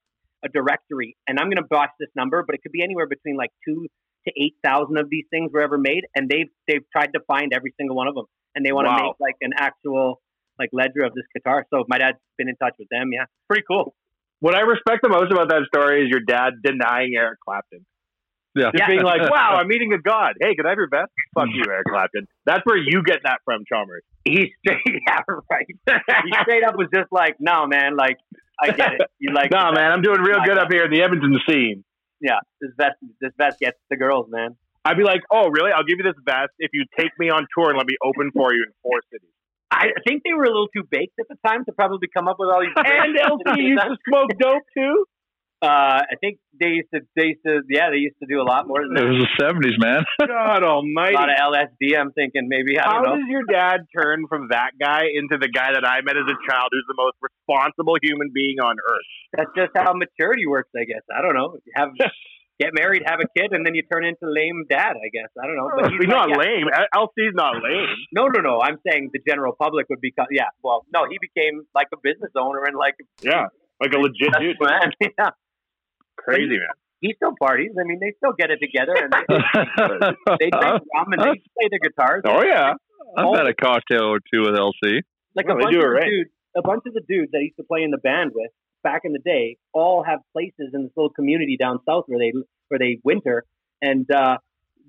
a 0.44 0.48
directory, 0.48 1.16
and 1.26 1.38
I'm 1.38 1.48
gonna 1.50 1.66
botch 1.68 1.90
this 1.98 2.10
number, 2.16 2.42
but 2.46 2.54
it 2.54 2.62
could 2.62 2.72
be 2.72 2.82
anywhere 2.82 3.06
between 3.06 3.36
like 3.36 3.50
two 3.66 3.86
to 4.26 4.32
eight 4.40 4.54
thousand 4.64 4.98
of 4.98 5.08
these 5.10 5.24
things 5.30 5.50
were 5.52 5.62
ever 5.62 5.78
made, 5.78 6.04
and 6.14 6.28
they've 6.28 6.48
they've 6.66 6.84
tried 6.92 7.12
to 7.14 7.20
find 7.26 7.52
every 7.54 7.72
single 7.78 7.96
one 7.96 8.08
of 8.08 8.14
them, 8.14 8.26
and 8.54 8.64
they 8.64 8.72
want 8.72 8.86
to 8.86 8.90
Wow. 8.90 9.08
make 9.08 9.16
like 9.20 9.36
an 9.40 9.52
actual 9.56 10.20
like 10.58 10.70
ledger 10.72 11.04
of 11.04 11.14
this 11.14 11.24
guitar. 11.34 11.64
So 11.72 11.84
my 11.88 11.98
dad's 11.98 12.18
been 12.36 12.48
in 12.48 12.56
touch 12.56 12.74
with 12.78 12.88
them. 12.90 13.10
Yeah, 13.12 13.24
pretty 13.48 13.64
cool. 13.68 13.94
What 14.40 14.54
I 14.54 14.60
respect 14.60 15.00
the 15.02 15.08
most 15.08 15.32
about 15.32 15.48
that 15.48 15.62
story 15.74 16.02
is 16.04 16.08
your 16.10 16.20
dad 16.20 16.54
denying 16.62 17.14
Eric 17.16 17.38
Clapton. 17.44 17.84
Yeah. 18.58 18.70
Just 18.76 18.88
being 18.88 19.02
like, 19.02 19.22
wow, 19.30 19.56
I'm 19.60 19.68
meeting 19.68 19.92
a 19.92 19.98
god. 19.98 20.34
Hey, 20.40 20.54
can 20.54 20.66
I 20.66 20.70
have 20.70 20.78
your 20.78 20.88
vest? 20.90 21.10
Fuck 21.34 21.48
you, 21.54 21.64
Eric 21.66 21.86
Clapton. 21.88 22.26
That's 22.44 22.62
where 22.64 22.76
you 22.76 23.02
get 23.04 23.20
that 23.24 23.38
from, 23.44 23.62
Chalmers. 23.68 24.02
He 24.24 24.52
straight, 24.60 24.82
yeah, 24.86 25.22
right. 25.50 25.66
he 25.68 26.32
straight 26.42 26.64
up 26.64 26.76
was 26.76 26.88
just 26.94 27.12
like, 27.12 27.36
no, 27.38 27.66
man, 27.66 27.96
like 27.96 28.18
I 28.60 28.70
get 28.72 28.94
it. 28.94 29.02
You 29.18 29.32
like, 29.32 29.50
nah, 29.54 29.72
man, 29.72 29.92
I'm 29.92 30.02
doing 30.02 30.20
real 30.20 30.40
good 30.44 30.58
up 30.58 30.68
here 30.70 30.84
in 30.84 30.90
the 30.90 31.02
Edmonton 31.02 31.38
scene. 31.48 31.84
yeah, 32.20 32.40
this 32.60 32.70
vest, 32.76 32.96
this 33.20 33.32
vest 33.38 33.58
gets 33.60 33.78
the 33.90 33.96
girls, 33.96 34.26
man. 34.28 34.56
I'd 34.84 34.96
be 34.96 35.04
like, 35.04 35.20
oh, 35.30 35.48
really? 35.48 35.70
I'll 35.70 35.84
give 35.84 35.98
you 35.98 36.04
this 36.04 36.18
vest 36.24 36.52
if 36.58 36.70
you 36.72 36.84
take 36.98 37.12
me 37.18 37.30
on 37.30 37.46
tour 37.54 37.68
and 37.70 37.76
let 37.76 37.86
me 37.86 37.96
open 38.02 38.30
for 38.32 38.54
you 38.54 38.64
in 38.66 38.72
four 38.82 39.00
cities. 39.12 39.28
I 39.70 39.92
think 40.06 40.22
they 40.24 40.32
were 40.32 40.44
a 40.44 40.52
little 40.52 40.68
too 40.74 40.82
baked 40.88 41.18
at 41.20 41.28
the 41.28 41.36
time 41.46 41.64
to 41.66 41.72
probably 41.72 42.08
come 42.08 42.26
up 42.26 42.36
with 42.38 42.48
all 42.48 42.60
these. 42.60 42.72
And 42.76 43.16
LC 43.16 43.58
used 43.58 43.82
to 43.82 43.96
smoke 44.08 44.30
dope 44.40 44.64
too. 44.72 45.04
Uh, 45.60 46.06
I 46.06 46.14
think 46.20 46.38
they 46.54 46.68
used 46.78 46.86
to, 46.94 47.00
they 47.16 47.34
used 47.34 47.42
to, 47.44 47.62
yeah, 47.68 47.90
they 47.90 47.98
used 47.98 48.14
to 48.22 48.26
do 48.30 48.38
a 48.40 48.46
lot 48.46 48.68
more 48.70 48.78
than 48.86 48.94
It 48.94 49.10
was 49.10 49.26
the 49.26 49.30
seventies, 49.42 49.74
man. 49.82 50.06
God 50.22 50.62
Almighty! 50.62 51.14
A 51.14 51.18
almighty. 51.18 51.18
lot 51.18 51.30
of 51.34 51.36
LSD. 51.74 51.98
I'm 51.98 52.12
thinking 52.12 52.46
maybe 52.46 52.78
I 52.78 52.86
How 52.86 53.02
don't 53.02 53.02
know. 53.02 53.16
does 53.18 53.26
your 53.28 53.42
dad 53.42 53.82
turn 53.90 54.26
from 54.28 54.48
that 54.54 54.78
guy 54.78 55.10
into 55.10 55.34
the 55.34 55.48
guy 55.50 55.74
that 55.74 55.82
I 55.82 55.98
met 56.06 56.14
as 56.16 56.30
a 56.30 56.38
child 56.46 56.70
who's 56.70 56.86
the 56.86 56.94
most 56.94 57.18
responsible 57.18 57.98
human 58.00 58.30
being 58.32 58.60
on 58.62 58.76
earth? 58.78 59.08
That's 59.36 59.50
just 59.58 59.72
how 59.74 59.94
maturity 59.98 60.46
works, 60.46 60.70
I 60.78 60.84
guess. 60.86 61.02
I 61.10 61.22
don't 61.26 61.34
know. 61.34 61.58
You 61.66 61.72
have 61.74 61.90
get 62.62 62.70
married, 62.78 63.02
have 63.06 63.18
a 63.18 63.26
kid, 63.34 63.50
and 63.50 63.66
then 63.66 63.74
you 63.74 63.82
turn 63.90 64.06
into 64.06 64.30
lame 64.30 64.62
dad. 64.70 64.94
I 64.94 65.10
guess 65.10 65.26
I 65.42 65.46
don't 65.50 65.56
know. 65.58 65.70
But 65.74 65.90
He's 65.90 66.06
like, 66.06 66.08
not 66.08 66.30
yeah. 66.30 66.38
lame. 66.38 66.66
LC's 66.94 67.34
not 67.34 67.58
lame. 67.58 67.90
No, 68.14 68.30
no, 68.30 68.40
no. 68.46 68.60
I'm 68.62 68.78
saying 68.86 69.10
the 69.12 69.18
general 69.26 69.58
public 69.58 69.90
would 69.90 70.00
become. 70.00 70.26
Yeah. 70.30 70.54
Well, 70.62 70.86
no, 70.94 71.06
he 71.10 71.18
became 71.18 71.66
like 71.74 71.88
a 71.92 71.98
business 71.98 72.30
owner 72.38 72.62
and 72.62 72.78
like 72.78 72.94
Yeah, 73.26 73.50
like 73.82 73.90
a 73.90 73.98
legit 73.98 74.30
dude. 74.38 74.54
man. 74.62 74.94
Yeah. 75.18 75.30
Crazy 76.18 76.58
man. 76.58 76.74
He 77.00 77.14
still 77.14 77.32
parties. 77.38 77.70
I 77.78 77.86
mean, 77.86 78.00
they 78.00 78.12
still 78.18 78.34
get 78.36 78.50
it 78.50 78.58
together 78.58 78.94
and 78.98 79.12
they, 79.12 79.22
they 80.40 80.50
drink 80.50 80.82
rum 80.94 81.12
and 81.12 81.22
they 81.22 81.40
play 81.54 81.68
their 81.70 81.78
guitars. 81.78 82.22
Oh 82.26 82.42
yeah. 82.42 82.74
I've 83.16 83.36
had 83.36 83.46
a 83.46 83.54
cocktail 83.54 84.12
or 84.12 84.18
two 84.18 84.42
with 84.42 84.58
LC. 84.58 85.00
Like 85.34 85.46
Well, 85.46 85.58
a 85.58 85.60
bunch 85.62 85.76
of 85.76 85.82
the 85.82 85.88
right. 85.88 86.04
dudes, 86.04 86.30
a 86.56 86.62
bunch 86.62 86.82
of 86.86 86.94
the 86.94 87.02
dudes 87.08 87.30
that 87.32 87.38
I 87.38 87.42
used 87.42 87.56
to 87.56 87.64
play 87.64 87.82
in 87.82 87.90
the 87.90 87.98
band 87.98 88.32
with 88.34 88.50
back 88.82 89.02
in 89.04 89.12
the 89.12 89.18
day, 89.18 89.56
all 89.72 90.02
have 90.02 90.20
places 90.32 90.74
in 90.74 90.84
this 90.84 90.92
little 90.96 91.10
community 91.10 91.56
down 91.56 91.78
south 91.86 92.04
where 92.06 92.18
they 92.18 92.32
where 92.68 92.78
they 92.78 92.98
winter, 93.04 93.44
and 93.80 94.10
uh, 94.10 94.38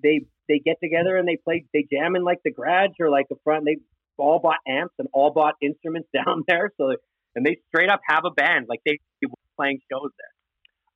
they 0.02 0.26
they 0.48 0.60
get 0.60 0.78
together 0.82 1.16
and 1.16 1.28
they 1.28 1.38
play, 1.38 1.66
they 1.74 1.86
jam 1.92 2.16
in 2.16 2.24
like 2.24 2.40
the 2.44 2.52
garage 2.52 2.98
or 3.00 3.10
like 3.10 3.28
the 3.30 3.36
front. 3.44 3.66
They 3.66 3.78
all 4.18 4.40
bought 4.40 4.58
amps 4.68 4.96
and 5.00 5.08
all 5.14 5.32
bought 5.32 5.56
instruments 5.62 6.10
down 6.14 6.44
there, 6.48 6.72
so 6.78 6.96
and 7.36 7.46
they 7.46 7.58
straight 7.68 7.90
up 7.90 8.02
have 8.08 8.24
a 8.26 8.32
band, 8.32 8.66
like 8.68 8.82
they 8.86 9.00
were 9.22 9.36
playing 9.58 9.80
shows 9.92 10.12
there. 10.18 10.29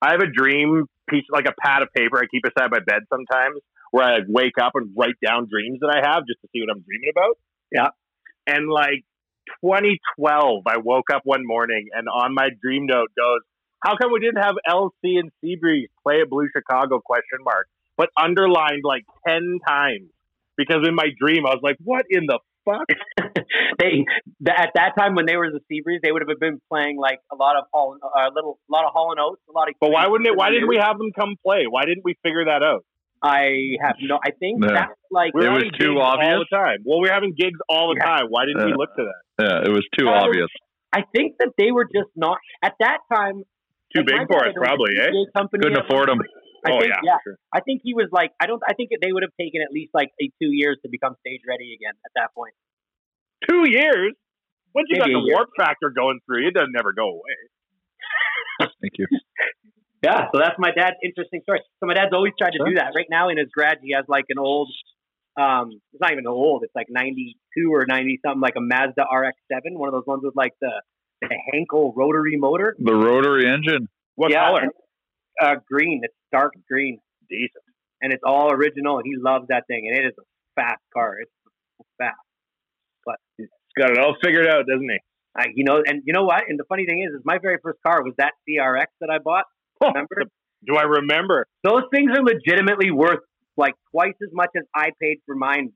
I 0.03 0.11
have 0.11 0.19
a 0.19 0.27
dream 0.27 0.85
piece, 1.09 1.23
like 1.31 1.45
a 1.47 1.53
pad 1.63 1.81
of 1.81 1.87
paper 1.95 2.17
I 2.17 2.27
keep 2.27 2.43
beside 2.43 2.69
my 2.71 2.79
bed 2.79 3.03
sometimes, 3.09 3.61
where 3.91 4.03
I 4.03 4.13
like, 4.19 4.27
wake 4.27 4.57
up 4.61 4.73
and 4.75 4.91
write 4.97 5.15
down 5.25 5.47
dreams 5.49 5.79
that 5.79 5.87
I 5.95 6.03
have 6.03 6.27
just 6.27 6.41
to 6.41 6.47
see 6.51 6.59
what 6.59 6.75
I'm 6.75 6.83
dreaming 6.83 7.11
about. 7.15 7.37
Yeah. 7.71 7.87
And 8.45 8.69
like 8.69 9.05
2012, 9.63 10.63
I 10.67 10.77
woke 10.77 11.07
up 11.13 11.21
one 11.23 11.47
morning 11.47 11.87
and 11.93 12.07
on 12.09 12.33
my 12.33 12.49
dream 12.61 12.85
note 12.85 13.11
goes, 13.15 13.39
"How 13.79 13.95
come 13.95 14.11
we 14.11 14.19
didn't 14.19 14.43
have 14.43 14.55
LC 14.67 15.19
and 15.19 15.31
Seabreeze 15.39 15.87
play 16.03 16.19
at 16.21 16.29
Blue 16.29 16.49
Chicago?" 16.51 16.99
Question 16.99 17.39
mark, 17.43 17.67
but 17.95 18.09
underlined 18.17 18.83
like 18.83 19.05
ten 19.25 19.59
times 19.65 20.11
because 20.57 20.85
in 20.87 20.95
my 20.95 21.07
dream 21.17 21.45
I 21.45 21.55
was 21.55 21.63
like, 21.63 21.77
"What 21.83 22.05
in 22.09 22.25
the 22.27 22.39
fuck?" 22.65 22.87
they 23.79 24.03
th- 24.45 24.57
at 24.57 24.71
that 24.75 24.93
time 24.97 25.15
when 25.15 25.25
they 25.25 25.37
were 25.37 25.49
the 25.51 25.59
Seabreeze, 25.71 25.99
they 26.03 26.11
would 26.11 26.23
have 26.27 26.39
been 26.39 26.59
playing 26.71 26.97
like 26.97 27.19
a 27.31 27.35
lot 27.35 27.55
of 27.57 27.65
Hall, 27.73 27.97
a 28.01 28.29
little, 28.33 28.59
a 28.69 28.71
lot 28.71 28.85
of 28.85 28.91
Hall 28.93 29.11
and 29.11 29.19
Oates, 29.19 29.41
a 29.49 29.51
lot 29.51 29.67
of. 29.69 29.75
But 29.79 29.91
why 29.91 30.07
wouldn't 30.07 30.27
it? 30.27 30.35
Why 30.35 30.49
didn't 30.51 30.67
we 30.67 30.77
have 30.77 30.97
them 30.97 31.11
come 31.17 31.35
play? 31.45 31.65
Why 31.69 31.85
didn't 31.85 32.03
we 32.03 32.15
figure 32.23 32.45
that 32.45 32.63
out? 32.63 32.85
I 33.23 33.79
have 33.81 33.95
no. 34.01 34.19
I 34.19 34.31
think 34.31 34.63
Yeah. 34.63 34.73
that's 34.73 34.99
like 35.09 35.33
We 35.33 35.45
It 35.45 35.49
were 35.49 35.55
was 35.63 35.71
too 35.79 35.95
gigs 35.95 36.01
all 36.03 36.17
the 36.19 36.45
time. 36.51 36.79
Well, 36.83 36.99
we 36.99 37.07
we're 37.07 37.13
having 37.13 37.33
gigs 37.37 37.59
all 37.69 37.93
the 37.93 37.99
Yeah. 37.99 38.05
time. 38.19 38.25
Why 38.27 38.45
didn't 38.45 38.65
we 38.65 38.73
look 38.75 38.91
to 38.97 39.03
that? 39.07 39.21
Yeah, 39.39 39.69
it 39.69 39.71
was 39.71 39.87
too 39.97 40.09
Uh, 40.09 40.27
obvious. 40.27 40.49
I 40.91 41.03
think 41.15 41.37
that 41.39 41.49
they 41.57 41.71
were 41.71 41.85
just 41.85 42.11
not 42.15 42.37
at 42.61 42.73
that 42.79 42.99
time. 43.11 43.43
Too 43.95 44.03
big 44.03 44.27
for 44.27 44.39
dad 44.41 44.49
us, 44.49 44.53
had 44.53 44.57
owned 44.57 44.57
a 44.57 44.59
probably, 44.59 44.93
eh? 44.99 45.09
Company 45.37 45.61
Couldn't 45.63 45.85
afford 45.85 46.09
one 46.09 46.17
them. 46.17 46.27
I 46.65 46.71
oh 46.71 46.79
think, 46.79 46.91
yeah, 46.91 47.01
yeah. 47.03 47.17
sure. 47.23 47.37
I 47.53 47.59
think 47.61 47.81
he 47.83 47.93
was 47.93 48.07
like, 48.11 48.31
I 48.39 48.47
don't. 48.47 48.61
I 48.67 48.73
think 48.73 48.89
they 49.01 49.11
would 49.11 49.23
have 49.23 49.35
taken 49.39 49.61
at 49.61 49.71
least 49.71 49.91
like 49.93 50.09
a 50.21 50.31
two 50.41 50.51
years 50.51 50.77
to 50.83 50.89
become 50.89 51.15
stage 51.19 51.41
ready 51.47 51.75
again 51.75 51.93
at 52.05 52.11
that 52.15 52.33
point. 52.35 52.53
Two 53.49 53.69
years. 53.69 54.13
Once 54.73 54.87
you 54.89 54.97
Maybe 54.99 55.13
got 55.13 55.19
the 55.21 55.31
warp 55.31 55.49
factor 55.57 55.91
going 55.95 56.19
through, 56.25 56.47
it 56.47 56.53
doesn't 56.53 56.71
never 56.73 56.93
go 56.93 57.09
away. 57.09 57.37
Thank 58.81 58.97
you. 58.97 59.05
Yeah, 60.03 60.27
so 60.33 60.39
that's 60.39 60.55
my 60.57 60.71
dad's 60.71 60.97
interesting 61.03 61.41
story. 61.43 61.61
So 61.79 61.85
my 61.85 61.93
dad's 61.93 62.11
always 62.11 62.33
tried 62.37 62.51
to 62.51 62.57
Sure. 62.57 62.69
do 62.69 62.75
that. 62.75 62.91
Right 62.95 63.05
now 63.09 63.29
in 63.29 63.37
his 63.37 63.47
grad, 63.53 63.77
he 63.81 63.93
has 63.93 64.05
like 64.07 64.25
an 64.29 64.39
old. 64.39 64.69
Um, 65.39 65.71
it's 65.93 66.01
not 66.01 66.11
even 66.11 66.27
old. 66.27 66.63
It's 66.63 66.75
like 66.75 66.87
ninety 66.89 67.37
two 67.55 67.73
or 67.73 67.85
ninety 67.85 68.19
something, 68.25 68.41
like 68.41 68.55
a 68.57 68.61
Mazda 68.61 69.03
RX 69.03 69.37
seven, 69.51 69.77
one 69.79 69.87
of 69.89 69.93
those 69.93 70.05
ones 70.05 70.21
with 70.23 70.35
like 70.35 70.53
the 70.59 70.71
the 71.21 71.29
Wankel 71.53 71.93
rotary 71.95 72.35
motor. 72.37 72.75
The 72.77 72.93
rotary 72.95 73.47
engine. 73.49 73.87
What 74.15 74.31
yeah, 74.31 74.47
color? 74.47 74.67
Uh, 75.41 75.55
green. 75.69 76.01
It's 76.03 76.13
dark 76.31 76.53
green, 76.69 76.99
Decent. 77.29 77.63
and 78.01 78.13
it's 78.13 78.23
all 78.25 78.51
original. 78.51 78.97
And 78.97 79.05
he 79.05 79.15
loves 79.17 79.47
that 79.49 79.63
thing, 79.67 79.87
and 79.87 79.97
it 79.97 80.07
is 80.07 80.13
a 80.19 80.23
fast 80.61 80.81
car. 80.93 81.17
It's 81.21 81.31
fast. 81.97 82.15
But 83.05 83.15
He's 83.37 83.47
got 83.77 83.91
it 83.91 83.97
all 83.99 84.15
figured 84.23 84.47
out, 84.47 84.65
doesn't 84.67 84.89
he? 84.89 84.99
I, 85.35 85.45
you 85.55 85.63
know, 85.63 85.81
and 85.85 86.01
you 86.05 86.13
know 86.13 86.23
what? 86.25 86.43
And 86.47 86.59
the 86.59 86.63
funny 86.69 86.85
thing 86.85 87.01
is, 87.01 87.13
is 87.15 87.21
my 87.25 87.39
very 87.41 87.57
first 87.63 87.79
car 87.85 88.03
was 88.03 88.13
that 88.19 88.33
CRX 88.47 88.85
that 89.01 89.09
I 89.09 89.17
bought. 89.17 89.45
Remember? 89.81 90.29
Do 90.65 90.75
I 90.75 90.83
remember? 90.83 91.47
Those 91.63 91.83
things 91.93 92.11
are 92.15 92.23
legitimately 92.23 92.91
worth 92.91 93.19
like 93.57 93.73
twice 93.91 94.13
as 94.21 94.29
much 94.31 94.49
as 94.55 94.63
I 94.75 94.91
paid 95.01 95.17
for 95.25 95.35
mine. 95.35 95.71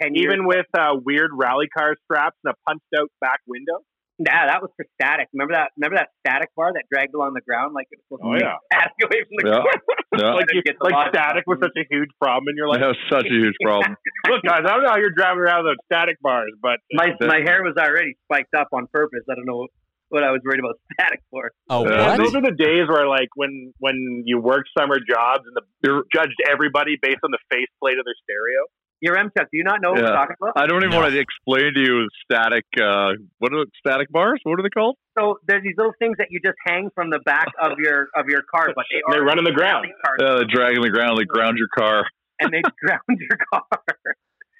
Ten 0.00 0.14
years. 0.14 0.32
Even 0.32 0.46
with 0.46 0.66
uh, 0.78 0.92
weird 1.04 1.30
rally 1.34 1.66
car 1.76 1.94
straps 2.04 2.36
and 2.44 2.52
a 2.52 2.56
punched 2.68 2.84
out 2.98 3.08
back 3.20 3.40
window. 3.46 3.80
Yeah, 4.20 4.46
that 4.52 4.60
was 4.60 4.68
for 4.76 4.84
static. 5.00 5.28
Remember 5.32 5.54
that? 5.56 5.72
Remember 5.80 5.96
that 5.96 6.12
static 6.20 6.52
bar 6.56 6.72
that 6.76 6.84
dragged 6.92 7.14
along 7.16 7.32
the 7.32 7.40
ground 7.40 7.72
like 7.72 7.88
it 7.90 7.98
was 7.98 8.20
supposed 8.20 8.28
Oh, 8.28 8.36
to 8.36 8.44
yeah. 8.44 8.60
static 8.68 8.98
away 9.00 9.20
from 9.24 9.34
the 9.40 9.44
Yeah. 9.48 9.64
car. 9.64 9.74
Yeah. 10.20 10.34
like 10.38 10.48
you, 10.52 10.62
the 10.66 10.74
like 10.84 11.08
static 11.08 11.44
was 11.48 11.58
such 11.64 11.76
a 11.80 11.86
huge 11.88 12.12
problem 12.20 12.52
in 12.52 12.56
your 12.60 12.68
life. 12.68 12.80
That 12.84 12.92
was 12.92 13.02
such 13.08 13.24
a 13.26 13.32
huge 13.32 13.56
problem. 13.64 13.96
Look, 14.28 14.44
guys, 14.44 14.62
I 14.68 14.76
don't 14.76 14.84
know 14.84 14.92
how 14.92 15.00
you're 15.00 15.16
driving 15.16 15.40
around 15.40 15.64
those 15.64 15.80
static 15.88 16.20
bars, 16.20 16.52
but 16.60 16.78
My 16.92 17.16
my 17.24 17.40
hair 17.40 17.64
was 17.64 17.74
already 17.80 18.14
spiked 18.28 18.52
up 18.52 18.68
on 18.76 18.86
purpose. 18.92 19.24
I 19.30 19.34
don't 19.34 19.46
know 19.48 19.66
what 20.10 20.24
I 20.26 20.34
was 20.34 20.42
worried 20.44 20.58
about 20.58 20.74
static 20.92 21.22
for. 21.30 21.52
Oh, 21.70 21.86
Yeah. 21.88 22.12
what? 22.12 22.18
those 22.18 22.34
are 22.34 22.42
the 22.42 22.50
days 22.52 22.84
where, 22.90 23.06
like, 23.06 23.30
when 23.36 23.72
when 23.78 24.22
you 24.26 24.40
work 24.42 24.66
summer 24.76 24.98
jobs 24.98 25.46
and 25.46 25.54
the 25.54 25.62
you 25.86 26.04
judged 26.12 26.36
everybody 26.50 26.98
based 27.00 27.22
on 27.24 27.30
the 27.30 27.38
faceplate 27.48 27.96
of 27.96 28.04
their 28.04 28.18
stereo. 28.26 28.66
Yaremchuk, 29.04 29.48
do 29.50 29.56
you 29.56 29.64
not 29.64 29.80
know 29.80 29.92
what 29.92 30.00
Yeah. 30.02 30.10
we're 30.10 30.16
talking 30.16 30.36
about? 30.40 30.52
I 30.56 30.66
don't 30.66 30.82
even 30.84 30.90
No. 30.90 31.00
want 31.00 31.12
to 31.12 31.18
explain 31.18 31.72
to 31.74 31.80
you 31.80 32.08
static. 32.24 32.64
Uh, 32.78 33.14
what 33.38 33.52
are 33.54 33.64
static 33.78 34.10
bars? 34.10 34.40
What 34.44 34.58
are 34.58 34.62
they 34.62 34.68
called? 34.70 34.96
So 35.18 35.38
there's 35.46 35.62
these 35.62 35.76
little 35.76 35.94
things 35.98 36.16
that 36.18 36.28
you 36.30 36.40
just 36.44 36.56
hang 36.66 36.90
from 36.94 37.10
the 37.10 37.18
back 37.20 37.48
of 37.60 37.78
your 37.78 38.08
of 38.14 38.26
your 38.28 38.42
car, 38.42 38.72
but 38.74 38.84
they 38.90 39.00
They 39.10 39.18
are 39.18 39.24
run 39.24 39.38
on 39.38 39.44
the 39.44 39.52
ground. 39.52 39.86
rally 39.88 39.94
cars, 40.04 40.18
Uh, 40.22 40.38
they 40.40 40.44
drag 40.52 40.76
on 40.76 40.82
the 40.82 40.90
ground. 40.90 41.18
They 41.18 41.24
ground 41.24 41.56
your 41.58 41.68
car. 41.68 42.06
and 42.40 42.50
they 42.52 42.62
ground 42.80 43.02
your 43.08 43.38
car. 43.52 43.66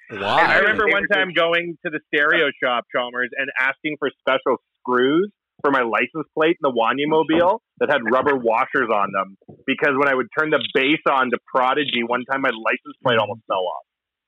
Why? 0.09 0.43
I 0.43 0.57
remember 0.59 0.87
one 0.87 1.07
time 1.07 1.33
going 1.33 1.77
to 1.85 1.89
the 1.89 1.99
stereo 2.13 2.49
shop, 2.61 2.83
Chalmers, 2.93 3.29
and 3.37 3.49
asking 3.59 3.95
for 3.97 4.09
special 4.19 4.57
screws 4.79 5.31
for 5.61 5.71
my 5.71 5.81
license 5.83 6.27
plate 6.37 6.57
in 6.61 6.63
the 6.63 6.71
Wanye 6.73 7.07
Mobile 7.07 7.61
that 7.79 7.89
had 7.89 8.01
rubber 8.11 8.35
washers 8.35 8.89
on 8.93 9.11
them 9.13 9.37
because 9.65 9.93
when 9.95 10.07
I 10.09 10.15
would 10.15 10.27
turn 10.37 10.49
the 10.49 10.59
bass 10.73 10.99
on 11.09 11.29
to 11.31 11.37
Prodigy, 11.47 12.03
one 12.05 12.25
time 12.25 12.41
my 12.41 12.49
license 12.49 12.97
plate 13.03 13.17
almost 13.19 13.41
fell 13.47 13.61
off. 13.65 13.85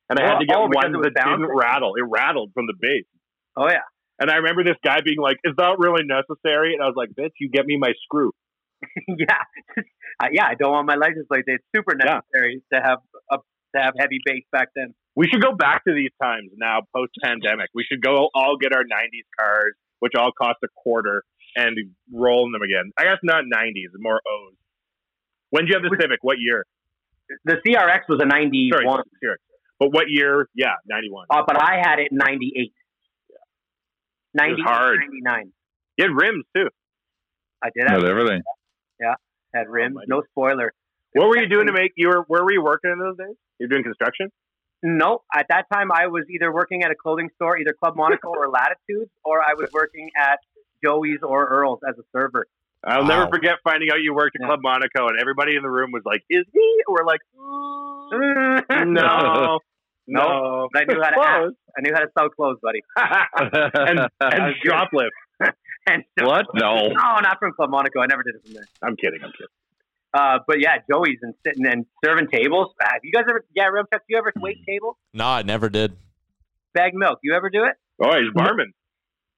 And 0.09 0.19
I 0.19 0.23
had 0.23 0.39
to 0.39 0.45
get 0.45 0.57
Oh, 0.57 0.67
because 0.67 0.91
ones 0.91 0.95
it 0.95 0.97
was 0.97 1.13
that 1.15 1.25
didn't 1.25 1.47
rattle. 1.47 1.95
It 1.95 2.03
rattled 2.03 2.51
from 2.53 2.67
the 2.67 2.75
bass. 2.79 3.05
Oh 3.55 3.69
yeah. 3.69 3.87
And 4.19 4.29
I 4.29 4.37
remember 4.37 4.63
this 4.63 4.77
guy 4.83 5.01
being 5.03 5.19
like, 5.19 5.37
"Is 5.43 5.55
that 5.57 5.75
really 5.79 6.05
necessary?" 6.05 6.73
And 6.73 6.83
I 6.83 6.87
was 6.87 6.95
like, 6.95 7.09
"Bitch, 7.17 7.33
you 7.39 7.49
get 7.49 7.65
me 7.65 7.77
my 7.77 7.93
screw." 8.03 8.31
yeah, 9.07 9.41
uh, 10.21 10.27
yeah. 10.31 10.45
I 10.45 10.55
don't 10.55 10.71
want 10.71 10.87
my 10.87 10.95
license 10.95 11.25
plate. 11.27 11.45
It's 11.47 11.63
super 11.75 11.95
necessary 11.95 12.61
to 12.73 12.79
have 12.79 12.99
a, 13.31 13.37
to 13.75 13.81
have 13.81 13.93
heavy 13.97 14.19
bass 14.25 14.43
back 14.51 14.69
then. 14.75 14.93
We 15.15 15.27
should 15.27 15.41
go 15.41 15.55
back 15.55 15.83
to 15.85 15.93
these 15.93 16.11
times 16.21 16.51
now, 16.57 16.81
post 16.95 17.13
pandemic. 17.23 17.69
We 17.73 17.85
should 17.89 18.01
go 18.01 18.29
all 18.35 18.57
get 18.59 18.73
our 18.73 18.83
'90s 18.83 19.27
cars, 19.39 19.73
which 19.99 20.13
all 20.17 20.31
cost 20.31 20.57
a 20.63 20.67
quarter, 20.75 21.23
and 21.55 21.77
roll 22.13 22.45
in 22.45 22.51
them 22.51 22.61
again. 22.61 22.91
I 22.97 23.03
guess 23.03 23.19
not 23.23 23.45
'90s, 23.45 23.91
more 23.97 24.21
O's. 24.27 24.55
When 25.49 25.65
did 25.65 25.73
you 25.73 25.79
have 25.81 25.83
the 25.83 25.95
Civic? 25.99 26.19
What 26.21 26.37
year? 26.39 26.65
The 27.45 27.57
CRX 27.65 28.09
was 28.09 28.19
a 28.21 28.25
'91. 28.25 28.71
Sorry, 28.73 28.85
CRX. 28.85 29.37
But 29.83 29.91
what 29.93 30.05
year? 30.07 30.47
Yeah, 30.55 30.75
'91. 30.87 31.27
Uh, 31.29 31.43
but 31.45 31.61
I 31.61 31.81
had 31.83 31.99
it 31.99 32.07
in 32.11 32.17
'98. 32.17 32.73
Yeah. 33.29 33.35
98, 34.33 34.63
hard. 34.65 34.99
99. 34.99 35.51
You 35.97 36.05
had 36.05 36.11
rims 36.15 36.45
too. 36.55 36.69
I 37.61 37.69
did 37.75 37.89
have 37.89 38.03
everything. 38.03 38.41
Yeah, 38.99 39.15
had 39.53 39.67
rims, 39.67 39.97
no 40.07 40.21
spoiler. 40.31 40.73
What 41.13 41.27
were 41.27 41.37
you 41.37 41.49
doing 41.49 41.67
to 41.67 41.73
make 41.73 41.91
you 41.97 42.07
were? 42.07 42.23
Where 42.27 42.43
were 42.43 42.53
you 42.53 42.63
working 42.63 42.91
in 42.91 42.99
those 42.99 43.17
days? 43.17 43.35
You're 43.59 43.69
doing 43.69 43.83
construction. 43.83 44.31
No, 44.81 45.19
at 45.33 45.47
that 45.49 45.65
time 45.71 45.91
I 45.91 46.07
was 46.07 46.23
either 46.29 46.51
working 46.53 46.83
at 46.83 46.91
a 46.91 46.95
clothing 46.95 47.29
store, 47.35 47.57
either 47.57 47.73
Club 47.73 47.95
Monaco 47.97 48.29
or 48.29 48.49
Latitude, 48.51 49.09
or 49.25 49.41
I 49.41 49.53
was 49.55 49.69
working 49.73 50.09
at 50.17 50.39
Joey's 50.83 51.19
or 51.21 51.45
Earl's 51.45 51.79
as 51.87 51.97
a 51.97 52.03
server. 52.15 52.47
I'll 52.85 53.05
never 53.05 53.27
forget 53.29 53.55
finding 53.63 53.89
out 53.91 54.01
you 54.01 54.13
worked 54.13 54.35
at 54.35 54.45
Club 54.45 54.59
Monaco, 54.61 55.07
and 55.07 55.19
everybody 55.19 55.55
in 55.55 55.61
the 55.63 55.69
room 55.69 55.91
was 55.91 56.03
like, 56.05 56.21
"Is 56.29 56.45
he?" 56.51 56.75
We're 56.87 57.05
like, 57.05 57.21
"Mm, 57.37 58.87
"No, 58.93 59.59
no." 60.07 60.69
But 60.73 60.81
I 60.81 60.85
knew 60.85 61.01
how 61.01 61.09
to 61.09 61.19
act. 61.21 61.55
I 61.77 61.81
knew 61.81 61.93
how 61.93 62.01
to 62.01 62.09
sell 62.17 62.29
clothes, 62.29 62.57
buddy. 62.61 62.79
and 62.97 63.99
I 63.99 64.29
and 64.35 64.43
was 64.45 64.55
good. 64.63 64.71
shoplift. 64.71 65.51
and 65.87 66.03
What? 66.21 66.45
No. 66.53 66.87
No, 66.89 67.19
not 67.21 67.37
from 67.39 67.53
Club 67.53 67.69
Monaco. 67.69 67.99
I 68.01 68.05
never 68.07 68.23
did 68.23 68.35
it 68.35 68.43
from 68.45 68.53
there. 68.53 68.65
I'm 68.81 68.95
kidding. 68.95 69.19
I'm 69.23 69.31
kidding. 69.31 69.47
Uh, 70.13 70.39
but 70.47 70.59
yeah, 70.59 70.77
Joey's 70.89 71.17
and 71.23 71.33
sitting 71.45 71.65
and 71.65 71.85
serving 72.05 72.27
tables. 72.31 72.73
Uh, 72.79 72.87
Have 72.91 73.01
you 73.03 73.11
guys 73.11 73.23
ever? 73.27 73.43
Yeah, 73.55 73.65
Rum 73.65 73.85
Chuck, 73.91 74.03
you 74.07 74.17
ever 74.17 74.31
wait 74.37 74.57
tables? 74.67 74.95
No, 75.13 75.25
I 75.25 75.41
never 75.41 75.69
did. 75.69 75.95
Bag 76.75 76.93
milk. 76.93 77.19
You 77.23 77.33
ever 77.35 77.49
do 77.49 77.63
it? 77.63 77.75
Oh, 78.03 78.11
he's 78.19 78.31
barman. 78.33 78.73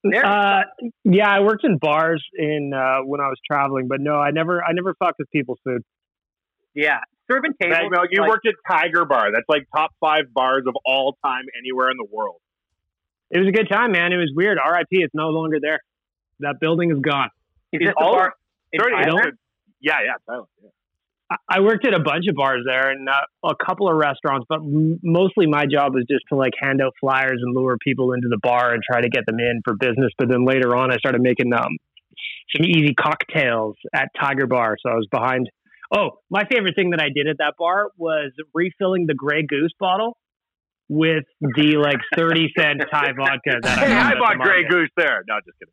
There. 0.04 0.24
Uh, 0.24 0.62
yeah, 1.04 1.28
I 1.30 1.40
worked 1.40 1.64
in 1.64 1.78
bars 1.78 2.22
in 2.38 2.72
uh, 2.74 2.98
when 3.04 3.20
I 3.20 3.28
was 3.28 3.38
traveling, 3.50 3.88
but 3.88 4.00
no, 4.00 4.16
I 4.16 4.30
never, 4.30 4.62
I 4.62 4.72
never 4.72 4.94
fucked 4.98 5.18
with 5.18 5.30
people's 5.30 5.58
food. 5.64 5.82
Yeah, 6.74 6.98
serving 7.30 7.52
tables. 7.60 7.78
Bag 7.78 7.90
milk. 7.90 8.06
You 8.10 8.20
like- 8.22 8.30
worked 8.30 8.46
at 8.46 8.54
Tiger 8.70 9.04
Bar. 9.04 9.32
That's 9.32 9.48
like 9.48 9.66
top 9.74 9.90
five 10.00 10.32
bars 10.32 10.64
of 10.66 10.74
all 10.84 11.16
time 11.24 11.44
anywhere 11.58 11.90
in 11.90 11.96
the 11.96 12.06
world. 12.10 12.36
It 13.30 13.38
was 13.38 13.48
a 13.48 13.52
good 13.52 13.68
time, 13.70 13.92
man. 13.92 14.12
It 14.12 14.16
was 14.16 14.32
weird. 14.34 14.58
R.I.P. 14.58 14.86
It's 15.02 15.14
no 15.14 15.28
longer 15.28 15.58
there. 15.60 15.80
That 16.40 16.56
building 16.60 16.90
is 16.92 16.98
gone. 17.00 17.30
Is 17.72 17.80
Is 17.80 17.86
this 17.88 17.94
the 17.98 18.04
all- 18.04 18.12
bar 18.14 18.34
in 18.72 18.80
Sorry, 18.80 18.92
Thailand? 19.04 19.32
yeah, 19.80 19.94
yeah, 20.04 20.12
Thailand. 20.28 20.46
Yeah. 20.62 20.68
I- 21.28 21.56
I 21.56 21.60
worked 21.60 21.84
at 21.84 21.92
a 21.92 21.98
bunch 21.98 22.26
of 22.28 22.36
bars 22.36 22.62
there 22.64 22.90
and 22.90 23.08
uh, 23.08 23.14
a 23.44 23.54
couple 23.66 23.88
of 23.90 23.96
restaurants, 23.96 24.46
but 24.48 24.60
m- 24.60 25.00
mostly 25.02 25.46
my 25.46 25.66
job 25.66 25.92
was 25.94 26.04
just 26.08 26.22
to 26.28 26.36
like 26.36 26.52
hand 26.60 26.80
out 26.80 26.92
flyers 27.00 27.40
and 27.42 27.52
lure 27.56 27.76
people 27.82 28.12
into 28.12 28.28
the 28.28 28.38
bar 28.44 28.72
and 28.72 28.80
try 28.88 29.00
to 29.00 29.08
get 29.08 29.26
them 29.26 29.40
in 29.40 29.60
for 29.64 29.74
business. 29.74 30.12
But 30.18 30.28
then 30.28 30.44
later 30.44 30.76
on, 30.76 30.92
I 30.92 30.96
started 30.98 31.20
making 31.20 31.52
um, 31.52 31.76
some 32.54 32.64
easy 32.64 32.94
cocktails 32.94 33.74
at 33.92 34.10
Tiger 34.20 34.46
Bar. 34.46 34.76
So 34.80 34.88
I 34.92 34.94
was 34.94 35.08
behind. 35.10 35.50
Oh, 35.94 36.18
my 36.30 36.44
favorite 36.50 36.74
thing 36.74 36.90
that 36.90 37.00
I 37.00 37.08
did 37.14 37.28
at 37.28 37.38
that 37.38 37.54
bar 37.58 37.90
was 37.96 38.32
refilling 38.54 39.06
the 39.06 39.14
Grey 39.14 39.44
Goose 39.46 39.72
bottle 39.78 40.16
with 40.88 41.24
the 41.40 41.76
like 41.82 41.98
30 42.16 42.52
cent 42.58 42.82
Thai 42.90 43.12
vodka 43.16 43.58
that 43.62 43.78
I 43.78 43.86
Hey, 43.86 43.94
found 43.94 44.14
I 44.14 44.18
bought 44.18 44.38
Grey. 44.38 44.64
Goose 44.68 44.90
there. 44.96 45.22
No, 45.28 45.36
just 45.44 45.58
kidding. 45.58 45.72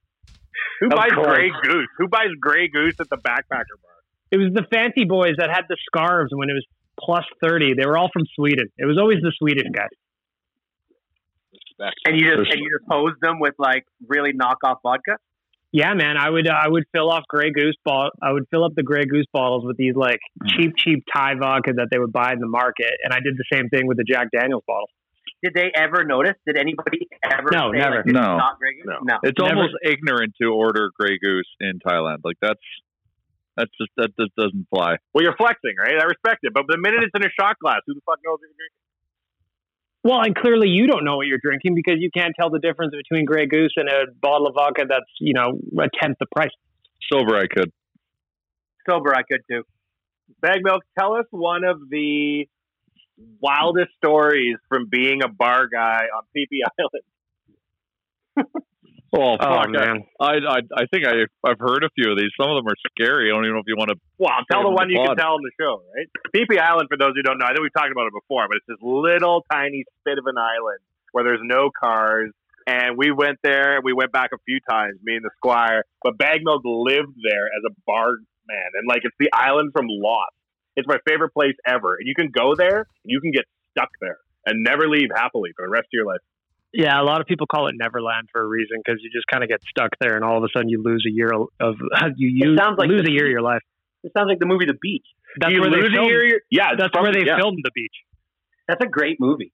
Who 0.81 0.87
Of 0.87 0.91
buys 0.93 1.11
course. 1.11 1.27
Grey 1.27 1.51
Goose? 1.63 1.87
Who 1.97 2.07
buys 2.07 2.29
Grey 2.39 2.67
Goose 2.67 2.95
at 2.99 3.09
the 3.09 3.17
backpacker 3.17 3.77
bar? 3.81 3.91
It 4.31 4.37
was 4.37 4.51
the 4.53 4.63
fancy 4.73 5.05
boys 5.05 5.35
that 5.37 5.49
had 5.49 5.65
the 5.69 5.77
scarves 5.85 6.31
when 6.33 6.49
it 6.49 6.53
was 6.53 6.65
plus 6.99 7.25
30. 7.43 7.73
They 7.75 7.85
were 7.85 7.97
all 7.97 8.09
from 8.11 8.23
Sweden. 8.35 8.67
It 8.77 8.85
was 8.85 8.97
always 8.99 9.19
the 9.21 9.31
Swedish 9.37 9.65
guys. 9.73 9.89
And 12.05 12.17
you 12.17 12.25
just 12.37 12.51
and 12.51 12.59
you 12.61 12.69
just 12.79 12.87
hose 12.89 13.13
them 13.21 13.39
with 13.39 13.55
like 13.57 13.83
really 14.07 14.31
knockoff 14.33 14.77
vodka. 14.83 15.17
Yeah, 15.75 15.93
man, 15.95 16.17
I 16.17 16.29
would 16.29 16.47
uh, 16.47 16.53
I 16.53 16.69
would 16.69 16.83
fill 16.93 17.09
off 17.09 17.23
Grey 17.27 17.49
Goose 17.51 17.75
ball. 17.83 18.11
I 18.21 18.31
would 18.31 18.45
fill 18.51 18.63
up 18.63 18.73
the 18.75 18.83
Grey 18.83 19.05
Goose 19.05 19.25
bottles 19.33 19.65
with 19.65 19.75
these 19.75 19.95
like 19.95 20.19
cheap 20.47 20.73
cheap 20.77 21.03
Thai 21.13 21.33
vodka 21.39 21.73
that 21.77 21.87
they 21.91 21.97
would 21.97 22.13
buy 22.13 22.31
in 22.31 22.39
the 22.39 22.47
market, 22.47 22.91
and 23.03 23.11
I 23.11 23.17
did 23.25 23.33
the 23.35 23.45
same 23.51 23.69
thing 23.69 23.87
with 23.87 23.97
the 23.97 24.03
Jack 24.03 24.27
Daniels 24.31 24.63
bottle. 24.67 24.87
Did 25.41 25.53
they 25.55 25.71
ever 25.75 26.05
notice? 26.05 26.35
Did 26.45 26.57
anybody 26.57 27.07
ever? 27.25 27.49
No, 27.51 27.71
say, 27.73 27.79
never. 27.79 27.95
Like, 27.97 28.05
this 28.05 28.13
No. 28.13 28.37
not 28.37 28.59
Grey 28.59 28.75
Goose? 28.75 28.93
No. 29.03 29.17
It's 29.23 29.39
Never- 29.39 29.55
almost 29.55 29.73
ignorant 29.83 30.35
to 30.41 30.47
order 30.53 30.91
Grey 30.97 31.17
Goose 31.17 31.49
in 31.59 31.79
Thailand. 31.79 32.19
Like 32.23 32.37
that's 32.39 32.61
that's 33.57 33.71
just 33.81 33.89
that 33.97 34.09
just 34.19 34.35
doesn't 34.37 34.67
fly. 34.69 34.97
Well, 35.13 35.23
you're 35.23 35.35
flexing, 35.35 35.73
right? 35.81 35.95
I 35.99 36.05
respect 36.05 36.39
it. 36.43 36.53
But 36.53 36.65
the 36.67 36.77
minute 36.77 37.01
it's 37.01 37.11
in 37.17 37.25
a 37.25 37.33
shot 37.33 37.57
glass, 37.59 37.81
who 37.87 37.95
the 37.95 38.01
fuck 38.05 38.19
knows 38.23 38.37
what 38.37 38.45
you're 38.45 38.61
drinking? 38.61 38.82
Well, 40.03 40.19
and 40.21 40.35
clearly 40.35 40.67
you 40.67 40.85
don't 40.87 41.05
know 41.05 41.15
what 41.15 41.27
you're 41.27 41.39
drinking 41.41 41.75
because 41.75 41.95
you 41.99 42.09
can't 42.13 42.33
tell 42.37 42.49
the 42.49 42.59
difference 42.59 42.93
between 42.93 43.25
Grey 43.25 43.45
Goose 43.45 43.73
and 43.77 43.87
a 43.87 44.11
bottle 44.21 44.47
of 44.47 44.55
vodka 44.55 44.83
that's 44.87 45.05
you 45.19 45.33
know 45.33 45.59
a 45.81 45.87
tenth 46.01 46.17
the 46.19 46.25
price. 46.35 46.51
Sober, 47.11 47.35
I 47.35 47.47
could. 47.47 47.71
Sober, 48.87 49.15
I 49.15 49.23
could 49.23 49.41
too. 49.49 49.63
Bag 50.41 50.59
Milk, 50.61 50.83
tell 50.99 51.15
us 51.15 51.25
one 51.31 51.63
of 51.63 51.79
the 51.89 52.47
wildest 53.39 53.91
stories 53.97 54.57
from 54.67 54.87
being 54.89 55.21
a 55.23 55.29
bar 55.29 55.67
guy 55.67 56.05
on 56.15 56.23
Phi 56.33 56.45
Phi 56.49 56.61
Island. 58.37 58.55
Oh, 59.13 59.37
Oh, 59.39 59.61
man. 59.69 60.03
I, 60.19 60.41
I 60.41 60.59
I 60.73 60.83
think 60.89 61.05
I 61.05 61.29
I've 61.45 61.59
heard 61.59 61.83
a 61.83 61.89
few 61.93 62.11
of 62.11 62.17
these. 62.17 62.31
Some 62.39 62.49
of 62.49 62.57
them 62.57 62.65
are 62.67 62.79
scary. 62.91 63.29
I 63.29 63.35
don't 63.35 63.45
even 63.45 63.53
know 63.53 63.61
if 63.61 63.69
you 63.69 63.77
want 63.77 63.89
to. 63.93 63.97
Well, 64.17 64.33
tell 64.51 64.63
the 64.63 64.71
one 64.73 64.89
you 64.89 64.97
can 64.97 65.15
tell 65.15 65.37
on 65.37 65.43
the 65.45 65.53
show, 65.59 65.81
right? 65.93 66.09
Phi 66.33 66.45
Phi 66.49 66.57
Island, 66.57 66.89
for 66.89 66.97
those 66.97 67.13
who 67.15 67.21
don't 67.21 67.37
know, 67.37 67.45
I 67.45 67.53
think 67.53 67.61
we've 67.61 67.73
talked 67.77 67.91
about 67.93 68.07
it 68.09 68.13
before, 68.17 68.47
but 68.49 68.57
it's 68.57 68.65
this 68.67 68.81
little 68.81 69.45
tiny 69.51 69.85
spit 70.01 70.17
of 70.17 70.25
an 70.25 70.37
island 70.37 70.81
where 71.11 71.23
there's 71.23 71.43
no 71.43 71.69
cars. 71.69 72.31
And 72.65 72.97
we 72.97 73.11
went 73.11 73.37
there. 73.43 73.81
We 73.83 73.91
went 73.91 74.11
back 74.13 74.31
a 74.33 74.39
few 74.47 74.59
times, 74.67 74.95
me 75.03 75.15
and 75.19 75.23
the 75.25 75.31
squire. 75.35 75.83
But 76.01 76.17
Bag 76.17 76.41
Milk 76.43 76.61
lived 76.63 77.11
there 77.21 77.47
as 77.51 77.61
a 77.69 77.73
bar 77.85 78.15
man, 78.47 78.69
and 78.79 78.87
like 78.87 79.01
it's 79.03 79.15
the 79.19 79.29
island 79.33 79.71
from 79.73 79.85
Lost. 79.89 80.31
It's 80.75 80.87
my 80.87 80.97
favorite 81.05 81.33
place 81.33 81.55
ever. 81.67 81.97
And 81.99 82.07
you 82.07 82.15
can 82.15 82.31
go 82.33 82.55
there, 82.55 82.79
and 83.03 83.07
you 83.11 83.19
can 83.21 83.31
get 83.31 83.43
stuck 83.71 83.89
there 84.01 84.17
and 84.45 84.63
never 84.63 84.87
leave 84.89 85.09
happily 85.13 85.51
for 85.55 85.67
the 85.67 85.71
rest 85.71 85.85
of 85.85 85.93
your 85.93 86.05
life. 86.05 86.21
Yeah, 86.73 86.99
a 86.99 87.05
lot 87.05 87.21
of 87.21 87.27
people 87.27 87.45
call 87.45 87.67
it 87.67 87.75
Neverland 87.77 88.29
for 88.31 88.41
a 88.41 88.47
reason 88.47 88.77
because 88.83 88.99
you 89.03 89.09
just 89.13 89.27
kind 89.31 89.43
of 89.43 89.49
get 89.49 89.61
stuck 89.69 89.91
there, 90.01 90.15
and 90.15 90.25
all 90.25 90.37
of 90.37 90.43
a 90.43 90.47
sudden 90.55 90.69
you 90.69 90.81
lose 90.83 91.05
a 91.07 91.11
year 91.13 91.29
of 91.31 91.75
you 92.17 92.29
use, 92.33 92.59
like 92.77 92.89
lose 92.89 93.03
the- 93.03 93.11
a 93.11 93.13
year 93.13 93.25
of 93.25 93.31
your 93.31 93.41
life. 93.43 93.61
It 94.03 94.11
sounds 94.17 94.27
like 94.27 94.39
the 94.39 94.45
movie 94.47 94.65
The 94.65 94.73
Beach. 94.81 95.05
That's 95.39 95.53
you 95.53 95.61
where 95.61 95.69
lose 95.69 95.83
they 95.89 95.95
a 95.95 96.01
filmed. 96.01 96.09
year. 96.09 96.41
Yeah, 96.51 96.75
that's 96.77 96.91
from- 96.91 97.03
where 97.03 97.13
they 97.13 97.25
yeah. 97.25 97.37
filmed 97.37 97.59
the 97.63 97.71
beach. 97.73 97.95
That's 98.67 98.83
a 98.83 98.87
great 98.87 99.17
movie. 99.19 99.53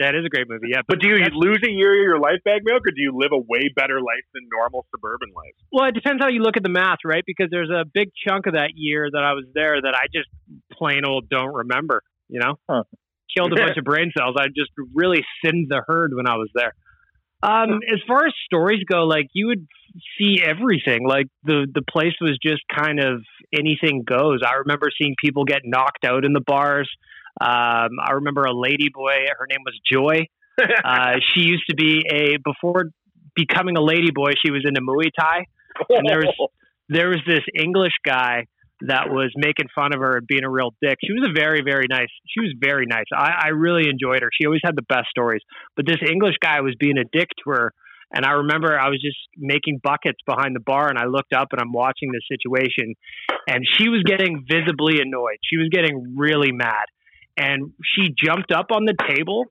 That 0.00 0.16
is 0.16 0.24
a 0.26 0.28
great 0.28 0.48
movie. 0.48 0.68
Yeah, 0.74 0.80
But 0.88 0.98
do 1.00 1.06
you 1.08 1.14
lose 1.34 1.60
a 1.64 1.70
year 1.70 1.94
of 1.94 2.02
your 2.02 2.18
life, 2.18 2.42
Bag 2.44 2.62
Milk, 2.64 2.82
or 2.84 2.90
do 2.90 3.00
you 3.00 3.12
live 3.14 3.30
a 3.32 3.38
way 3.38 3.70
better 3.76 4.00
life 4.00 4.24
than 4.34 4.42
normal 4.52 4.84
suburban 4.90 5.28
life? 5.36 5.54
Well, 5.70 5.84
it 5.86 5.94
depends 5.94 6.20
how 6.20 6.28
you 6.28 6.40
look 6.42 6.56
at 6.56 6.64
the 6.64 6.68
math, 6.68 6.98
right? 7.04 7.22
Because 7.24 7.46
there's 7.52 7.70
a 7.70 7.84
big 7.84 8.10
chunk 8.26 8.46
of 8.46 8.54
that 8.54 8.70
year 8.74 9.08
that 9.08 9.22
I 9.22 9.34
was 9.34 9.44
there 9.54 9.80
that 9.80 9.94
I 9.94 10.06
just 10.12 10.28
plain 10.72 11.04
old 11.06 11.28
don't 11.28 11.54
remember. 11.54 12.02
You 12.28 12.40
know, 12.40 12.84
killed 13.36 13.52
a 13.52 13.56
bunch 13.56 13.76
of 13.78 13.84
brain 13.84 14.12
cells. 14.16 14.36
I 14.38 14.46
just 14.48 14.70
really 14.94 15.24
sinned 15.44 15.66
the 15.68 15.82
herd 15.86 16.12
when 16.14 16.26
I 16.26 16.36
was 16.36 16.48
there. 16.54 16.74
Um, 17.42 17.80
as 17.92 18.00
far 18.08 18.26
as 18.26 18.32
stories 18.46 18.82
go, 18.90 19.04
like 19.04 19.26
you 19.34 19.48
would 19.48 19.66
see 20.18 20.38
everything. 20.42 21.06
Like 21.06 21.26
the 21.44 21.66
the 21.72 21.82
place 21.82 22.14
was 22.20 22.38
just 22.42 22.62
kind 22.74 22.98
of 23.00 23.22
anything 23.52 24.02
goes. 24.06 24.40
I 24.44 24.54
remember 24.54 24.88
seeing 24.96 25.14
people 25.22 25.44
get 25.44 25.60
knocked 25.64 26.04
out 26.04 26.24
in 26.24 26.32
the 26.32 26.40
bars. 26.40 26.90
Um, 27.40 27.98
I 28.02 28.12
remember 28.14 28.42
a 28.42 28.54
lady 28.54 28.88
boy. 28.92 29.26
Her 29.38 29.46
name 29.48 29.60
was 29.64 29.78
Joy. 29.90 30.26
Uh, 30.84 31.16
she 31.34 31.40
used 31.40 31.64
to 31.68 31.74
be 31.74 32.02
a 32.10 32.38
before 32.42 32.90
becoming 33.34 33.76
a 33.76 33.82
lady 33.82 34.10
boy. 34.10 34.30
She 34.44 34.50
was 34.50 34.64
into 34.66 34.80
Muay 34.80 35.10
Thai, 35.18 35.44
and 35.90 36.08
there 36.08 36.18
was 36.18 36.48
there 36.88 37.08
was 37.08 37.20
this 37.26 37.42
English 37.54 37.94
guy 38.04 38.46
that 38.82 39.08
was 39.08 39.32
making 39.36 39.66
fun 39.74 39.94
of 39.94 40.00
her 40.00 40.16
and 40.18 40.26
being 40.26 40.44
a 40.44 40.50
real 40.50 40.74
dick. 40.82 40.98
She 41.02 41.12
was 41.12 41.28
a 41.28 41.32
very 41.32 41.62
very 41.62 41.86
nice. 41.88 42.08
She 42.26 42.40
was 42.40 42.54
very 42.58 42.86
nice. 42.86 43.06
I, 43.14 43.46
I 43.46 43.48
really 43.48 43.88
enjoyed 43.88 44.22
her. 44.22 44.30
She 44.32 44.46
always 44.46 44.62
had 44.64 44.76
the 44.76 44.82
best 44.82 45.08
stories. 45.10 45.42
But 45.76 45.86
this 45.86 45.98
English 46.08 46.36
guy 46.40 46.60
was 46.60 46.74
being 46.78 46.98
a 46.98 47.04
dick 47.04 47.28
to 47.44 47.50
her. 47.50 47.72
And 48.12 48.24
I 48.24 48.32
remember 48.32 48.78
I 48.78 48.90
was 48.90 49.00
just 49.02 49.18
making 49.36 49.80
buckets 49.82 50.18
behind 50.24 50.54
the 50.54 50.60
bar, 50.60 50.88
and 50.88 50.98
I 50.98 51.06
looked 51.06 51.32
up 51.32 51.48
and 51.50 51.60
I'm 51.60 51.72
watching 51.72 52.12
this 52.12 52.22
situation, 52.28 52.94
and 53.48 53.64
she 53.76 53.88
was 53.88 54.04
getting 54.06 54.44
visibly 54.48 55.00
annoyed. 55.00 55.38
She 55.42 55.56
was 55.56 55.68
getting 55.72 56.14
really 56.16 56.52
mad, 56.52 56.84
and 57.36 57.72
she 57.82 58.14
jumped 58.16 58.52
up 58.52 58.66
on 58.70 58.84
the 58.84 58.94
table 59.08 59.46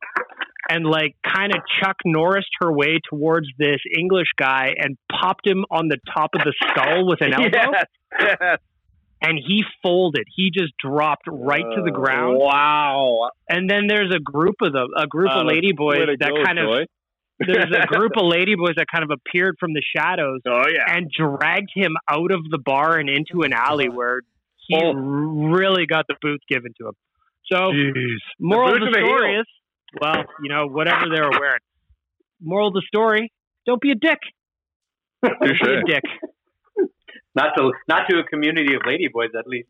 and 0.70 0.86
like 0.86 1.16
kind 1.26 1.54
of 1.54 1.62
Chuck 1.82 1.98
Norris 2.06 2.46
her 2.62 2.72
way 2.72 3.00
towards 3.10 3.48
this 3.58 3.80
English 3.98 4.30
guy 4.38 4.74
and 4.78 4.98
popped 5.12 5.46
him 5.46 5.66
on 5.70 5.90
the 5.90 5.98
top 6.14 6.30
of 6.34 6.42
the 6.46 6.54
skull 6.62 7.06
with 7.08 7.22
an 7.22 7.34
elbow. 7.34 7.48
Yes, 7.52 7.86
yes. 8.20 8.60
And 9.24 9.40
he 9.40 9.64
folded. 9.82 10.26
He 10.36 10.52
just 10.54 10.74
dropped 10.78 11.24
right 11.28 11.64
to 11.76 11.82
the 11.82 11.92
ground. 11.92 12.38
Wow. 12.40 13.30
And 13.50 13.70
then 13.70 13.88
there's 13.88 14.14
a 14.14 14.20
group 14.20 14.56
of 14.62 14.74
them, 14.74 14.90
a 14.98 15.08
group 15.08 15.32
Uh, 15.32 15.40
of 15.42 15.48
lady 15.48 15.72
boys 15.72 16.00
that 16.20 16.30
go, 16.30 16.44
kind 16.44 16.60
of 16.60 16.68
there's 17.40 17.72
a 17.72 17.88
group 17.88 18.12
of 18.18 18.24
ladyboys 18.32 18.76
that 18.76 18.86
kind 18.92 19.04
of 19.04 19.12
appeared 19.12 19.56
from 19.60 19.74
the 19.74 19.82
shadows 19.96 20.42
oh, 20.46 20.64
yeah. 20.72 20.96
and 20.96 21.10
dragged 21.10 21.72
him 21.74 21.94
out 22.10 22.32
of 22.32 22.42
the 22.52 22.58
bar 22.58 22.98
and 22.98 23.10
into 23.10 23.42
an 23.44 23.54
alley 23.54 23.88
where 23.90 24.22
he 24.68 24.78
Oh. 24.82 24.94
really 24.94 25.86
got 25.86 26.06
the 26.08 26.16
boots 26.22 26.44
given 26.50 26.74
to 26.80 26.90
him. 26.90 26.94
So, 27.52 27.58
Jeez. 27.72 28.18
moral 28.40 28.70
The 28.72 28.86
of 28.86 28.94
the 28.94 29.00
story 29.00 29.36
is, 29.38 29.46
well, 30.02 30.24
you 30.42 30.50
know, 30.50 30.68
whatever 30.68 31.06
they 31.14 31.22
were 31.22 31.32
wearing. 31.32 31.60
Moral 32.42 32.68
of 32.70 32.74
the 32.74 32.84
story: 32.88 33.32
don't 33.66 33.82
be 33.82 33.92
a 33.92 33.96
dick. 33.96 34.20
Don't 35.24 35.40
be 35.40 35.50
a 35.52 35.84
dick. 35.86 36.04
Not 37.36 37.54
to 37.58 37.72
not 37.88 38.08
to 38.10 38.20
a 38.20 38.24
community 38.24 38.76
of 38.76 38.82
ladyboys, 38.84 39.34
at 39.38 39.48
least. 39.48 39.68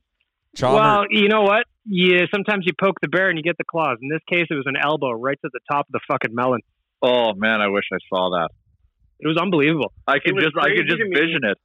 Well, 0.61 1.05
you 1.09 1.29
know 1.29 1.41
what? 1.41 1.65
Yeah, 1.85 2.25
sometimes 2.33 2.65
you 2.65 2.73
poke 2.79 2.99
the 3.01 3.07
bear 3.07 3.29
and 3.29 3.37
you 3.37 3.43
get 3.43 3.57
the 3.57 3.63
claws. 3.63 3.97
In 4.01 4.09
this 4.09 4.21
case, 4.29 4.47
it 4.49 4.53
was 4.53 4.65
an 4.67 4.75
elbow 4.81 5.11
right 5.11 5.37
to 5.41 5.49
the 5.51 5.59
top 5.71 5.87
of 5.87 5.93
the 5.93 5.99
fucking 6.07 6.33
melon. 6.35 6.61
Oh 7.01 7.33
man, 7.33 7.59
I 7.61 7.67
wish 7.69 7.85
I 7.91 7.97
saw 8.09 8.29
that. 8.31 8.49
It 9.19 9.27
was 9.27 9.37
unbelievable. 9.37 9.93
I 10.07 10.17
It 10.17 10.23
could 10.23 10.35
just 10.39 10.55
I 10.59 10.69
could 10.75 10.87
just 10.87 10.99
to 10.99 11.05
me. 11.05 11.15
vision 11.15 11.41
it. 11.43 11.57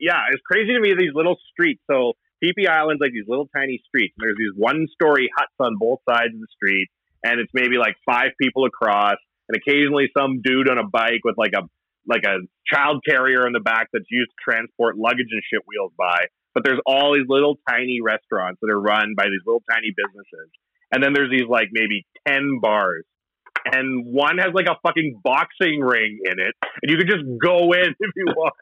yeah, 0.00 0.20
it's 0.32 0.42
crazy 0.42 0.74
to 0.74 0.80
me 0.80 0.94
these 0.98 1.14
little 1.14 1.36
streets. 1.52 1.80
So 1.90 2.12
Phi 2.42 2.52
Phi 2.56 2.66
Island's 2.70 3.00
like 3.00 3.12
these 3.12 3.26
little 3.26 3.48
tiny 3.54 3.80
streets. 3.86 4.14
And 4.18 4.26
there's 4.26 4.36
these 4.38 4.54
one 4.56 4.86
story 4.92 5.28
huts 5.36 5.54
on 5.58 5.76
both 5.78 6.00
sides 6.08 6.34
of 6.34 6.40
the 6.40 6.46
street, 6.54 6.88
and 7.24 7.40
it's 7.40 7.50
maybe 7.54 7.78
like 7.78 7.96
five 8.04 8.30
people 8.40 8.64
across, 8.66 9.16
and 9.48 9.56
occasionally 9.56 10.10
some 10.16 10.42
dude 10.42 10.68
on 10.68 10.78
a 10.78 10.86
bike 10.86 11.22
with 11.24 11.36
like 11.38 11.52
a 11.56 11.62
like 12.08 12.24
a 12.24 12.40
child 12.66 13.04
carrier 13.06 13.46
in 13.46 13.52
the 13.52 13.60
back 13.60 13.88
that's 13.92 14.08
used 14.10 14.30
to 14.30 14.38
transport 14.42 14.96
luggage 14.96 15.28
and 15.30 15.42
shit 15.52 15.62
wheels 15.66 15.92
by. 15.96 16.26
But 16.54 16.64
there's 16.64 16.80
all 16.86 17.14
these 17.14 17.28
little 17.28 17.58
tiny 17.68 18.00
restaurants 18.02 18.58
that 18.62 18.70
are 18.70 18.80
run 18.80 19.14
by 19.16 19.24
these 19.24 19.44
little 19.46 19.62
tiny 19.70 19.92
businesses. 19.94 20.50
And 20.90 21.04
then 21.04 21.12
there's 21.12 21.30
these 21.30 21.46
like 21.48 21.68
maybe 21.70 22.06
ten 22.26 22.58
bars. 22.60 23.04
And 23.64 24.06
one 24.06 24.38
has 24.38 24.54
like 24.54 24.66
a 24.66 24.76
fucking 24.82 25.20
boxing 25.22 25.80
ring 25.80 26.18
in 26.24 26.40
it. 26.40 26.54
And 26.82 26.90
you 26.90 26.96
can 26.96 27.06
just 27.06 27.24
go 27.42 27.72
in 27.72 27.94
if 28.00 28.12
you 28.16 28.26
want 28.34 28.54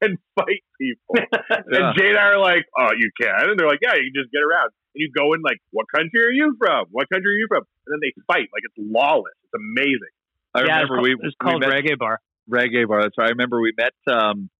and 0.00 0.18
fight 0.34 0.64
people. 0.80 1.16
Yeah. 1.70 1.90
And 1.90 1.96
Jay 1.96 2.08
and 2.08 2.18
I 2.18 2.34
are 2.34 2.38
like, 2.38 2.64
oh, 2.76 2.90
you 2.98 3.10
can? 3.20 3.50
And 3.50 3.58
they're 3.58 3.68
like, 3.68 3.80
yeah, 3.82 3.94
you 3.94 4.10
can 4.12 4.22
just 4.22 4.32
get 4.32 4.42
around. 4.42 4.70
And 4.94 5.00
you 5.00 5.10
go 5.16 5.32
in 5.32 5.40
like, 5.42 5.58
what 5.70 5.86
country 5.94 6.22
are 6.22 6.30
you 6.30 6.54
from? 6.58 6.86
What 6.90 7.08
country 7.08 7.30
are 7.30 7.38
you 7.38 7.46
from? 7.48 7.64
And 7.86 7.90
then 7.94 8.00
they 8.02 8.12
fight. 8.26 8.48
Like, 8.52 8.62
it's 8.68 8.78
lawless. 8.78 9.34
It's 9.44 9.56
amazing. 9.56 10.14
I 10.54 10.64
yeah, 10.64 10.82
remember 10.82 10.98
it's, 10.98 11.02
we 11.02 11.10
called, 11.14 11.24
we 11.24 11.50
called 11.50 11.60
met, 11.62 11.70
Reggae 11.72 11.98
Bar. 11.98 12.20
Reggae 12.50 12.86
bar. 12.86 13.02
That's 13.02 13.16
right. 13.18 13.28
I 13.28 13.30
remember 13.30 13.60
we 13.60 13.72
met 13.76 13.94
um, 14.12 14.50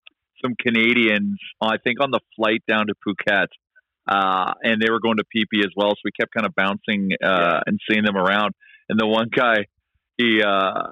some 0.42 0.54
Canadians. 0.60 1.38
I 1.60 1.76
think 1.82 2.00
on 2.00 2.10
the 2.10 2.20
flight 2.36 2.62
down 2.68 2.86
to 2.86 2.94
Phuket, 3.06 3.48
uh, 4.06 4.52
and 4.62 4.80
they 4.80 4.90
were 4.90 5.00
going 5.00 5.16
to 5.16 5.24
Phi 5.32 5.44
Phi 5.50 5.60
as 5.64 5.72
well. 5.76 5.90
So 5.90 6.00
we 6.04 6.12
kept 6.12 6.32
kind 6.34 6.46
of 6.46 6.54
bouncing 6.54 7.10
uh, 7.22 7.60
and 7.66 7.78
seeing 7.88 8.04
them 8.04 8.16
around. 8.16 8.54
And 8.88 9.00
the 9.00 9.06
one 9.06 9.28
guy, 9.34 9.66
he, 10.18 10.42
uh, 10.42 10.90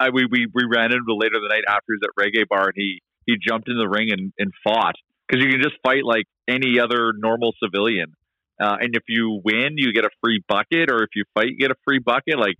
I 0.00 0.10
we, 0.12 0.26
we 0.30 0.46
we 0.52 0.64
ran 0.64 0.92
into 0.92 1.14
later 1.14 1.38
the 1.40 1.48
night 1.48 1.64
after 1.68 1.86
he 1.88 1.94
was 1.94 2.02
at 2.04 2.20
reggae 2.20 2.48
bar, 2.48 2.66
and 2.66 2.74
he 2.76 3.00
he 3.26 3.36
jumped 3.36 3.68
in 3.68 3.76
the 3.76 3.88
ring 3.88 4.08
and, 4.10 4.32
and 4.38 4.52
fought 4.64 4.94
because 5.26 5.44
you 5.44 5.50
can 5.50 5.62
just 5.62 5.76
fight 5.84 6.04
like 6.04 6.26
any 6.48 6.80
other 6.80 7.12
normal 7.16 7.52
civilian. 7.62 8.14
Uh, 8.60 8.76
and 8.80 8.94
if 8.94 9.02
you 9.08 9.40
win, 9.44 9.74
you 9.76 9.92
get 9.92 10.04
a 10.04 10.10
free 10.22 10.42
bucket, 10.48 10.90
or 10.90 11.02
if 11.02 11.10
you 11.14 11.24
fight, 11.34 11.46
you 11.48 11.58
get 11.58 11.70
a 11.70 11.76
free 11.84 11.98
bucket. 11.98 12.38
Like 12.38 12.56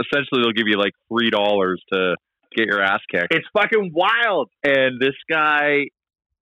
essentially, 0.00 0.42
they'll 0.42 0.52
give 0.52 0.68
you 0.68 0.78
like 0.78 0.92
three 1.08 1.30
dollars 1.30 1.82
to 1.92 2.16
get 2.56 2.66
your 2.66 2.82
ass 2.82 3.00
kicked. 3.10 3.32
It's 3.34 3.46
fucking 3.56 3.92
wild. 3.94 4.50
And 4.62 5.00
this 5.00 5.16
guy, 5.30 5.88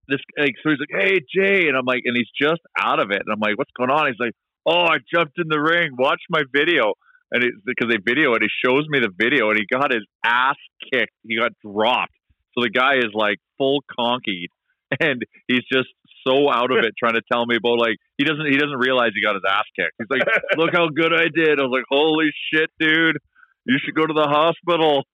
this 0.09 0.20
like, 0.38 0.55
so 0.62 0.70
he's 0.70 0.81
like, 0.81 0.94
"Hey 0.94 1.20
Jay," 1.35 1.68
and 1.68 1.77
I'm 1.77 1.87
like, 1.87 2.03
and 2.05 2.16
he's 2.16 2.31
just 2.40 2.61
out 2.79 3.01
of 3.01 3.11
it, 3.11 3.23
and 3.25 3.33
I'm 3.33 3.40
like, 3.40 3.59
"What's 3.59 3.73
going 3.77 3.90
on?" 3.90 4.07
He's 4.07 4.20
like, 4.20 4.35
"Oh, 4.66 4.87
I 4.87 4.99
jumped 5.12 5.38
in 5.38 5.49
the 5.49 5.61
ring. 5.61 5.96
Watch 5.99 6.23
my 6.29 6.42
video." 6.53 6.94
And 7.33 7.44
it's 7.44 7.62
because 7.64 7.88
they 7.88 7.99
video 8.03 8.35
it, 8.35 8.42
he 8.42 8.49
shows 8.64 8.87
me 8.88 8.99
the 8.99 9.12
video, 9.16 9.51
and 9.51 9.59
he 9.59 9.64
got 9.70 9.92
his 9.92 10.03
ass 10.25 10.59
kicked. 10.92 11.14
He 11.23 11.38
got 11.38 11.53
dropped. 11.62 12.11
So 12.55 12.62
the 12.62 12.70
guy 12.70 12.99
is 12.99 13.14
like 13.14 13.38
full 13.57 13.83
conkied, 13.87 14.51
and 15.01 15.23
he's 15.46 15.62
just 15.73 15.88
so 16.27 16.51
out 16.51 16.70
of 16.70 16.85
it, 16.85 16.92
trying 16.99 17.14
to 17.14 17.23
tell 17.33 17.46
me 17.46 17.57
about 17.57 17.79
like 17.79 17.96
he 18.18 18.25
doesn't 18.25 18.46
he 18.46 18.59
doesn't 18.59 18.79
realize 18.79 19.12
he 19.14 19.23
got 19.23 19.35
his 19.35 19.46
ass 19.49 19.64
kicked. 19.79 19.94
He's 19.99 20.11
like, 20.11 20.27
"Look 20.57 20.70
how 20.73 20.88
good 20.88 21.14
I 21.14 21.31
did." 21.33 21.59
I 21.59 21.62
was 21.62 21.73
like, 21.73 21.88
"Holy 21.88 22.31
shit, 22.53 22.70
dude! 22.79 23.18
You 23.64 23.79
should 23.79 23.94
go 23.94 24.07
to 24.07 24.14
the 24.14 24.29
hospital." 24.29 25.05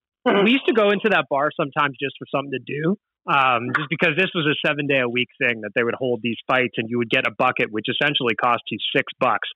We 0.45 0.51
used 0.53 0.67
to 0.67 0.75
go 0.75 0.91
into 0.91 1.09
that 1.11 1.27
bar 1.31 1.51
sometimes 1.57 1.97
just 2.01 2.15
for 2.19 2.27
something 2.31 2.53
to 2.53 2.65
do. 2.65 2.97
Um, 3.27 3.71
just 3.77 3.89
because 3.91 4.15
this 4.17 4.31
was 4.35 4.47
a 4.47 4.55
seven 4.67 4.87
day 4.87 5.01
a 5.01 5.09
week 5.09 5.27
thing 5.43 5.63
that 5.63 5.71
they 5.75 5.83
would 5.83 5.95
hold 5.99 6.21
these 6.23 6.37
fights 6.47 6.75
and 6.77 6.89
you 6.89 6.99
would 6.99 7.11
get 7.11 7.27
a 7.27 7.33
bucket, 7.37 7.73
which 7.73 7.87
essentially 7.91 8.35
cost 8.37 8.63
you 8.71 8.79
six 8.95 9.13
bucks. 9.19 9.49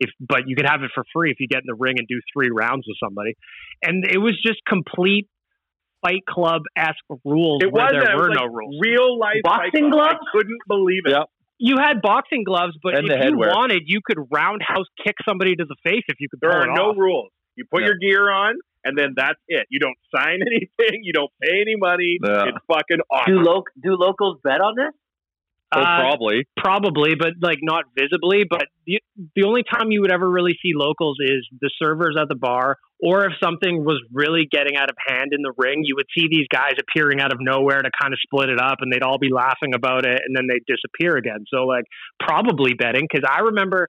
If, 0.00 0.10
but 0.20 0.42
you 0.46 0.56
could 0.56 0.64
have 0.66 0.82
it 0.82 0.92
for 0.94 1.04
free 1.12 1.30
if 1.30 1.40
you 1.40 1.46
get 1.48 1.58
in 1.58 1.66
the 1.66 1.74
ring 1.74 1.96
and 1.98 2.06
do 2.08 2.20
three 2.32 2.48
rounds 2.50 2.84
with 2.86 2.96
somebody. 3.04 3.34
And 3.82 4.04
it 4.04 4.18
was 4.18 4.32
just 4.40 4.60
complete 4.66 5.28
fight 6.00 6.24
club 6.26 6.62
esque 6.76 6.96
rules 7.24 7.60
It 7.62 7.72
where 7.72 7.84
was, 7.84 7.92
there. 7.92 8.12
It 8.12 8.16
were 8.16 8.28
was 8.30 8.38
no 8.38 8.44
like 8.46 8.52
rules. 8.56 8.76
real 8.80 9.18
life 9.18 9.42
Boxing 9.42 9.90
fight 9.90 9.92
club. 9.92 9.92
gloves? 9.92 10.18
I 10.22 10.36
couldn't 10.38 10.62
believe 10.68 11.02
it. 11.04 11.10
Yep. 11.10 11.26
You 11.58 11.74
had 11.82 12.00
boxing 12.00 12.44
gloves, 12.44 12.78
but 12.82 12.94
And 12.94 13.10
if 13.10 13.18
you 13.24 13.34
headwear. 13.36 13.50
wanted, 13.52 13.82
you 13.86 14.00
could 14.04 14.18
roundhouse 14.32 14.86
kick 15.04 15.16
somebody 15.28 15.56
to 15.56 15.64
the 15.64 15.74
face 15.84 16.04
if 16.06 16.16
you 16.20 16.28
could. 16.30 16.38
There 16.40 16.50
pull 16.52 16.60
are 16.60 16.70
it 16.70 16.74
no 16.74 16.90
off. 16.90 16.96
rules. 16.96 17.30
You 17.58 17.64
put 17.70 17.82
Yeah. 17.82 17.88
your 17.88 17.96
gear 17.98 18.30
on, 18.30 18.54
and 18.84 18.96
then 18.96 19.12
that's 19.16 19.38
it. 19.48 19.66
You 19.68 19.80
don't 19.80 19.98
sign 20.14 20.38
anything. 20.46 21.00
You 21.02 21.12
don't 21.12 21.30
pay 21.42 21.60
any 21.60 21.74
money. 21.76 22.16
Yeah. 22.24 22.44
It's 22.48 22.58
fucking 22.66 22.98
Do 22.98 23.02
awesome. 23.10 23.42
lo- 23.44 23.64
do 23.82 23.90
locals 23.96 24.38
bet 24.42 24.60
on 24.62 24.74
this? 24.76 24.94
Oh, 25.74 25.80
Uh, 25.80 26.00
probably. 26.00 26.46
Probably, 26.56 27.14
but 27.14 27.32
like 27.42 27.58
not 27.60 27.84
visibly. 27.94 28.44
But 28.48 28.64
the, 28.86 29.00
the 29.36 29.42
only 29.44 29.62
time 29.70 29.90
you 29.90 30.00
would 30.00 30.10
ever 30.12 30.26
really 30.30 30.56
see 30.62 30.72
locals 30.74 31.18
is 31.20 31.46
the 31.60 31.70
servers 31.82 32.16
at 32.18 32.28
the 32.28 32.36
bar, 32.36 32.76
or 33.00 33.26
if 33.26 33.32
something 33.42 33.84
was 33.84 34.00
really 34.10 34.48
getting 34.50 34.76
out 34.78 34.88
of 34.88 34.96
hand 35.06 35.32
in 35.32 35.42
the 35.42 35.52
ring, 35.58 35.82
you 35.84 35.94
would 35.96 36.06
see 36.16 36.26
these 36.30 36.46
guys 36.50 36.72
appearing 36.80 37.20
out 37.20 37.32
of 37.32 37.38
nowhere 37.42 37.82
to 37.82 37.90
kind 38.00 38.14
of 38.14 38.18
split 38.22 38.48
it 38.48 38.58
up, 38.58 38.78
and 38.80 38.90
they'd 38.90 39.02
all 39.02 39.18
be 39.18 39.28
laughing 39.30 39.74
about 39.74 40.06
it, 40.06 40.22
and 40.24 40.34
then 40.34 40.46
they'd 40.48 40.64
disappear 40.66 41.16
again. 41.18 41.44
So 41.52 41.66
like 41.66 41.84
probably 42.18 42.72
betting 42.72 43.06
because 43.10 43.28
I 43.30 43.40
remember, 43.40 43.88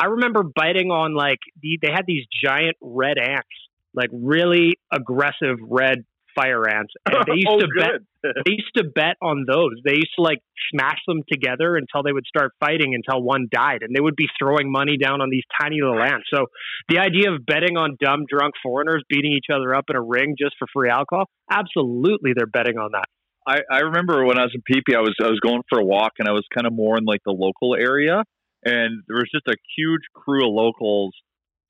I 0.00 0.06
remember 0.06 0.42
biting 0.42 0.90
on 0.90 1.14
like 1.14 1.40
the, 1.60 1.78
they 1.82 1.92
had 1.92 2.06
these 2.06 2.24
giant 2.42 2.76
red 2.80 3.18
ants, 3.18 3.48
like 3.92 4.08
really 4.12 4.78
aggressive 4.90 5.58
red 5.60 6.04
fire 6.34 6.66
ants, 6.66 6.94
and 7.04 7.24
they 7.26 7.34
used 7.34 7.48
oh, 7.50 7.60
to 7.60 7.68
bet 7.76 7.90
they 8.46 8.52
used 8.52 8.72
to 8.76 8.84
bet 8.84 9.16
on 9.20 9.44
those. 9.46 9.72
They 9.84 9.94
used 9.94 10.12
to 10.16 10.22
like 10.22 10.38
smash 10.72 10.98
them 11.06 11.20
together 11.30 11.76
until 11.76 12.02
they 12.02 12.12
would 12.12 12.24
start 12.26 12.52
fighting 12.60 12.94
until 12.94 13.22
one 13.22 13.48
died, 13.52 13.82
and 13.82 13.94
they 13.94 14.00
would 14.00 14.16
be 14.16 14.26
throwing 14.38 14.72
money 14.72 14.96
down 14.96 15.20
on 15.20 15.28
these 15.28 15.44
tiny 15.60 15.82
little 15.82 16.00
ants. 16.00 16.26
So 16.32 16.46
the 16.88 16.98
idea 16.98 17.32
of 17.32 17.44
betting 17.44 17.76
on 17.76 17.96
dumb 18.00 18.24
drunk 18.26 18.54
foreigners 18.62 19.04
beating 19.08 19.32
each 19.32 19.52
other 19.52 19.74
up 19.74 19.84
in 19.90 19.96
a 19.96 20.02
ring 20.02 20.34
just 20.38 20.54
for 20.58 20.66
free 20.72 20.88
alcohol, 20.88 21.26
absolutely, 21.50 22.32
they're 22.34 22.46
betting 22.46 22.78
on 22.78 22.92
that. 22.92 23.08
I, 23.46 23.60
I 23.70 23.78
remember 23.80 24.24
when 24.24 24.38
I 24.38 24.42
was 24.42 24.52
in 24.54 24.62
Phi 24.68 24.80
Phi, 24.86 24.96
I 24.96 25.00
was 25.00 25.14
I 25.20 25.28
was 25.28 25.40
going 25.40 25.62
for 25.68 25.78
a 25.78 25.84
walk, 25.84 26.12
and 26.18 26.28
I 26.28 26.32
was 26.32 26.46
kind 26.54 26.66
of 26.66 26.72
more 26.72 26.96
in 26.96 27.04
like 27.04 27.20
the 27.24 27.32
local 27.32 27.74
area, 27.74 28.22
and 28.64 29.02
there 29.08 29.16
was 29.16 29.30
just 29.32 29.46
a 29.48 29.56
huge 29.76 30.02
crew 30.14 30.46
of 30.46 30.52
locals 30.52 31.14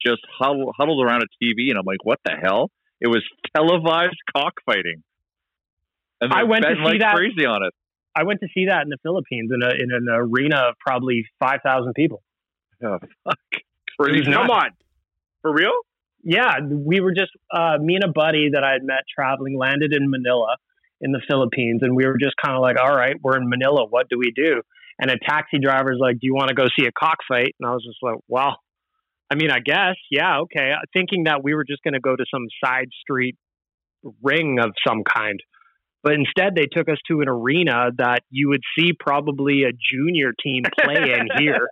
just 0.04 0.20
huddled, 0.38 0.74
huddled 0.78 1.04
around 1.04 1.22
a 1.22 1.44
TV, 1.44 1.68
and 1.68 1.78
I'm 1.78 1.84
like, 1.84 2.04
what 2.04 2.18
the 2.24 2.32
hell? 2.40 2.70
It 3.00 3.08
was 3.08 3.22
televised 3.54 4.16
cockfighting, 4.34 5.02
and 6.20 6.32
I 6.32 6.44
went 6.44 6.64
to 6.64 6.74
see 6.74 6.82
like 6.82 7.00
that- 7.00 7.14
crazy 7.14 7.46
on 7.46 7.64
it. 7.64 7.72
I 8.16 8.24
went 8.24 8.40
to 8.40 8.48
see 8.52 8.66
that 8.66 8.82
in 8.82 8.88
the 8.88 8.98
Philippines 9.02 9.50
in 9.54 9.62
a 9.62 9.70
in 9.70 9.90
an 9.92 10.06
arena 10.10 10.56
of 10.70 10.74
probably 10.84 11.24
five 11.38 11.60
thousand 11.64 11.94
people. 11.94 12.22
Oh, 12.82 12.98
fuck. 13.24 13.38
Crazy. 13.98 14.32
Come 14.32 14.50
on. 14.50 14.70
For 15.42 15.52
real? 15.52 15.72
Yeah, 16.22 16.58
we 16.68 17.00
were 17.00 17.12
just 17.12 17.30
uh, 17.54 17.78
me 17.80 17.94
and 17.94 18.04
a 18.04 18.12
buddy 18.12 18.50
that 18.52 18.64
I 18.64 18.72
had 18.72 18.82
met 18.82 19.04
traveling 19.14 19.56
landed 19.56 19.94
in 19.94 20.10
Manila 20.10 20.56
in 21.00 21.12
the 21.12 21.20
Philippines, 21.26 21.80
and 21.82 21.96
we 21.96 22.04
were 22.04 22.18
just 22.20 22.34
kind 22.42 22.54
of 22.54 22.60
like, 22.60 22.76
all 22.78 22.94
right, 22.94 23.16
we're 23.22 23.36
in 23.36 23.48
Manila, 23.48 23.86
what 23.88 24.08
do 24.10 24.18
we 24.18 24.32
do? 24.34 24.60
And 25.00 25.10
a 25.10 25.18
taxi 25.18 25.58
driver's 25.58 25.98
like, 25.98 26.14
do 26.14 26.26
you 26.26 26.34
want 26.34 26.48
to 26.48 26.54
go 26.54 26.66
see 26.78 26.86
a 26.86 26.92
cockfight? 26.92 27.54
And 27.58 27.68
I 27.68 27.72
was 27.72 27.82
just 27.84 27.98
like, 28.02 28.16
well, 28.28 28.58
I 29.30 29.34
mean, 29.34 29.50
I 29.50 29.60
guess, 29.60 29.96
yeah, 30.10 30.40
okay. 30.40 30.72
Uh, 30.72 30.84
thinking 30.92 31.24
that 31.24 31.42
we 31.42 31.54
were 31.54 31.64
just 31.64 31.82
going 31.82 31.94
to 31.94 32.00
go 32.00 32.14
to 32.14 32.24
some 32.32 32.46
side 32.62 32.88
street 33.00 33.36
ring 34.22 34.58
of 34.60 34.72
some 34.86 35.02
kind. 35.04 35.40
But 36.02 36.14
instead, 36.14 36.54
they 36.54 36.66
took 36.66 36.88
us 36.88 36.98
to 37.08 37.20
an 37.20 37.28
arena 37.28 37.90
that 37.98 38.22
you 38.30 38.48
would 38.48 38.62
see 38.78 38.92
probably 38.98 39.64
a 39.64 39.72
junior 39.72 40.32
team 40.42 40.64
play 40.82 41.12
in 41.12 41.28
here. 41.38 41.68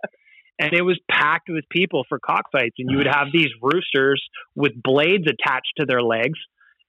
And 0.59 0.73
it 0.73 0.81
was 0.81 0.99
packed 1.09 1.49
with 1.49 1.65
people 1.71 2.05
for 2.09 2.19
cockfights. 2.19 2.75
And 2.79 2.89
you 2.91 2.97
would 2.97 3.07
have 3.07 3.27
these 3.33 3.49
roosters 3.61 4.23
with 4.55 4.73
blades 4.81 5.25
attached 5.27 5.73
to 5.79 5.85
their 5.85 6.01
legs. 6.01 6.37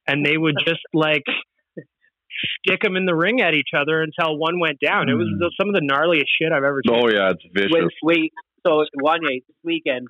And 0.07 0.25
they 0.25 0.37
would 0.37 0.57
just 0.67 0.81
like 0.93 1.25
stick 2.65 2.83
them 2.83 2.97
in 2.97 3.05
the 3.05 3.15
ring 3.15 3.41
at 3.41 3.55
each 3.55 3.71
other 3.77 4.03
until 4.03 4.39
one 4.39 4.61
went 4.61 4.79
down. 4.85 5.09
It 5.09 5.15
was 5.15 5.29
hmm. 5.29 5.43
some 5.61 5.69
of 5.69 5.75
the 5.75 5.81
gnarliest 5.81 6.31
shit 6.41 6.53
I've 6.53 6.65
ever 6.65 6.81
seen. 6.87 6.97
Oh 6.97 7.09
yeah, 7.09 7.31
it's 7.31 7.45
vicious. 7.55 7.71
Wait, 7.73 7.93
wait. 8.03 8.33
So 8.67 8.85
Wanye, 9.03 9.43
this 9.47 9.57
weekend. 9.65 10.07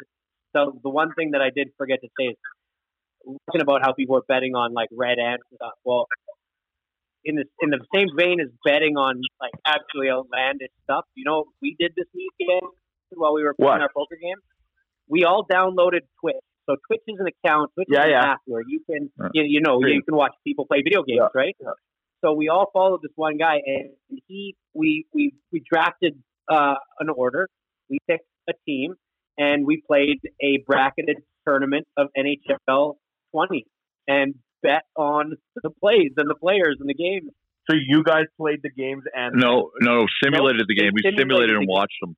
So 0.57 0.79
the 0.83 0.91
one 0.91 1.13
thing 1.15 1.33
that 1.33 1.41
I 1.41 1.51
did 1.55 1.69
forget 1.79 2.01
to 2.03 2.09
say 2.19 2.27
is 2.27 2.37
talking 3.47 3.61
about 3.61 3.83
how 3.83 3.93
people 3.93 4.17
are 4.17 4.27
betting 4.27 4.55
on 4.55 4.73
like 4.73 4.89
red 4.93 5.19
ants 5.19 5.45
and 5.51 5.59
stuff. 5.59 5.75
Well, 5.85 6.07
in 7.25 7.37
the 7.37 7.45
in 7.61 7.71
the 7.71 7.81
same 7.95 8.09
vein 8.17 8.41
as 8.41 8.49
betting 8.65 8.97
on 8.97 9.21
like 9.41 9.53
absolutely 9.67 10.11
outlandish 10.11 10.73
stuff, 10.85 11.05
you 11.15 11.25
know, 11.25 11.45
we 11.61 11.77
did 11.79 11.93
this 11.97 12.07
weekend 12.15 12.73
while 13.15 13.35
we 13.35 13.43
were 13.43 13.55
playing 13.55 13.73
What? 13.73 13.81
our 13.83 13.91
poker 13.95 14.17
game. 14.21 14.39
We 15.09 15.25
all 15.25 15.45
downloaded 15.45 16.07
Twitch 16.21 16.37
So 16.67 16.77
Twitch 16.87 17.03
is 17.09 17.19
an 17.19 17.27
account. 17.27 17.73
Twitch 17.75 17.89
Yeah, 17.91 18.01
is 18.01 18.05
an 18.07 18.11
yeah. 18.11 18.33
app 18.33 18.41
where 18.47 18.63
you 18.67 18.81
can, 18.89 19.11
you, 19.35 19.43
you 19.45 19.61
know, 19.61 19.81
Stream. 19.81 19.97
you 19.97 20.03
can 20.03 20.15
watch 20.15 20.33
people 20.45 20.67
play 20.67 20.83
video 20.83 21.03
games, 21.03 21.29
right? 21.35 21.57
So 22.23 22.33
we 22.35 22.49
all 22.49 22.71
followed 22.73 23.01
this 23.03 23.13
one 23.17 23.39
guy, 23.39 23.57
and 23.65 23.91
he, 24.29 24.55
we, 24.75 25.07
we, 25.15 25.33
we 25.53 25.63
drafted 25.71 26.23
uh, 26.49 26.75
an 26.99 27.09
order. 27.09 27.49
We 27.89 27.99
picked 28.07 28.27
a 28.49 28.53
team, 28.67 28.95
and 29.39 29.67
we 29.67 29.83
played 29.87 30.19
a 30.43 30.59
bracketed 30.67 31.19
tournament 31.47 31.87
of 31.97 32.09
NHL 32.17 32.97
20, 33.33 33.67
and 34.07 34.35
bet 34.63 34.83
on 34.97 35.37
the 35.63 35.71
plays 35.71 36.13
and 36.19 36.29
the 36.29 36.35
players 36.35 36.77
and 36.81 36.89
the 36.89 36.95
games. 36.95 37.31
So 37.71 37.77
you 37.77 38.03
guys 38.05 38.25
played 38.37 38.61
the 38.63 38.71
games 38.71 39.05
and 39.15 39.37
No, 39.37 39.71
no, 39.81 40.05
simulated 40.23 40.67
the 40.69 40.75
game. 40.75 40.91
We 40.93 41.03
simulated 41.03 41.19
simulated 41.21 41.57
and 41.57 41.61
game. 41.61 41.69
watched 41.69 41.97
them. 42.03 42.17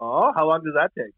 Oh, 0.00 0.32
how 0.34 0.48
long 0.48 0.62
does 0.64 0.74
that 0.74 0.90
take? 0.96 1.12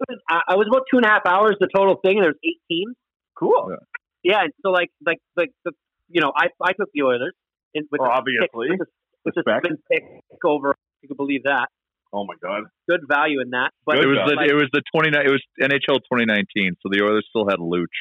It 0.00 0.06
was, 0.08 0.18
I 0.28 0.40
I 0.52 0.56
was 0.56 0.66
about 0.68 0.82
two 0.90 0.96
and 0.98 1.06
a 1.06 1.08
half 1.08 1.26
hours 1.26 1.56
the 1.60 1.68
total 1.74 1.96
thing, 1.96 2.16
and 2.18 2.24
there 2.24 2.30
was 2.30 2.40
eight 2.44 2.60
teams. 2.68 2.94
Cool. 3.34 3.76
Yeah, 4.22 4.42
and 4.42 4.52
so 4.62 4.70
like 4.70 4.90
like 5.04 5.18
like 5.36 5.50
the 5.64 5.72
you 6.08 6.20
know 6.20 6.32
I 6.36 6.48
I 6.62 6.72
took 6.72 6.90
the 6.92 7.02
Oilers, 7.02 7.34
in, 7.74 7.84
with 7.90 8.00
Oh, 8.00 8.04
the 8.04 8.10
obviously. 8.10 8.68
pick, 8.70 8.78
with, 9.24 9.34
the, 9.34 9.42
with 9.44 9.62
the 9.62 9.76
pick 9.90 10.44
over. 10.44 10.70
If 10.70 10.76
you 11.02 11.08
can 11.08 11.16
believe 11.16 11.44
that. 11.44 11.68
Oh 12.12 12.24
my 12.24 12.34
god. 12.42 12.64
Good 12.88 13.02
value 13.08 13.40
in 13.40 13.50
that. 13.50 13.70
But 13.84 13.98
it 13.98 14.06
was 14.06 14.16
the 14.26 14.34
it 14.48 14.54
was 14.56 14.68
the 14.72 14.82
twenty 14.92 15.10
nine. 15.10 15.26
It 15.26 15.30
was 15.30 15.42
NHL 15.60 16.00
twenty 16.08 16.24
nineteen. 16.24 16.74
So 16.82 16.88
the 16.90 17.04
Oilers 17.04 17.26
still 17.28 17.46
had 17.48 17.58
Luch. 17.60 17.92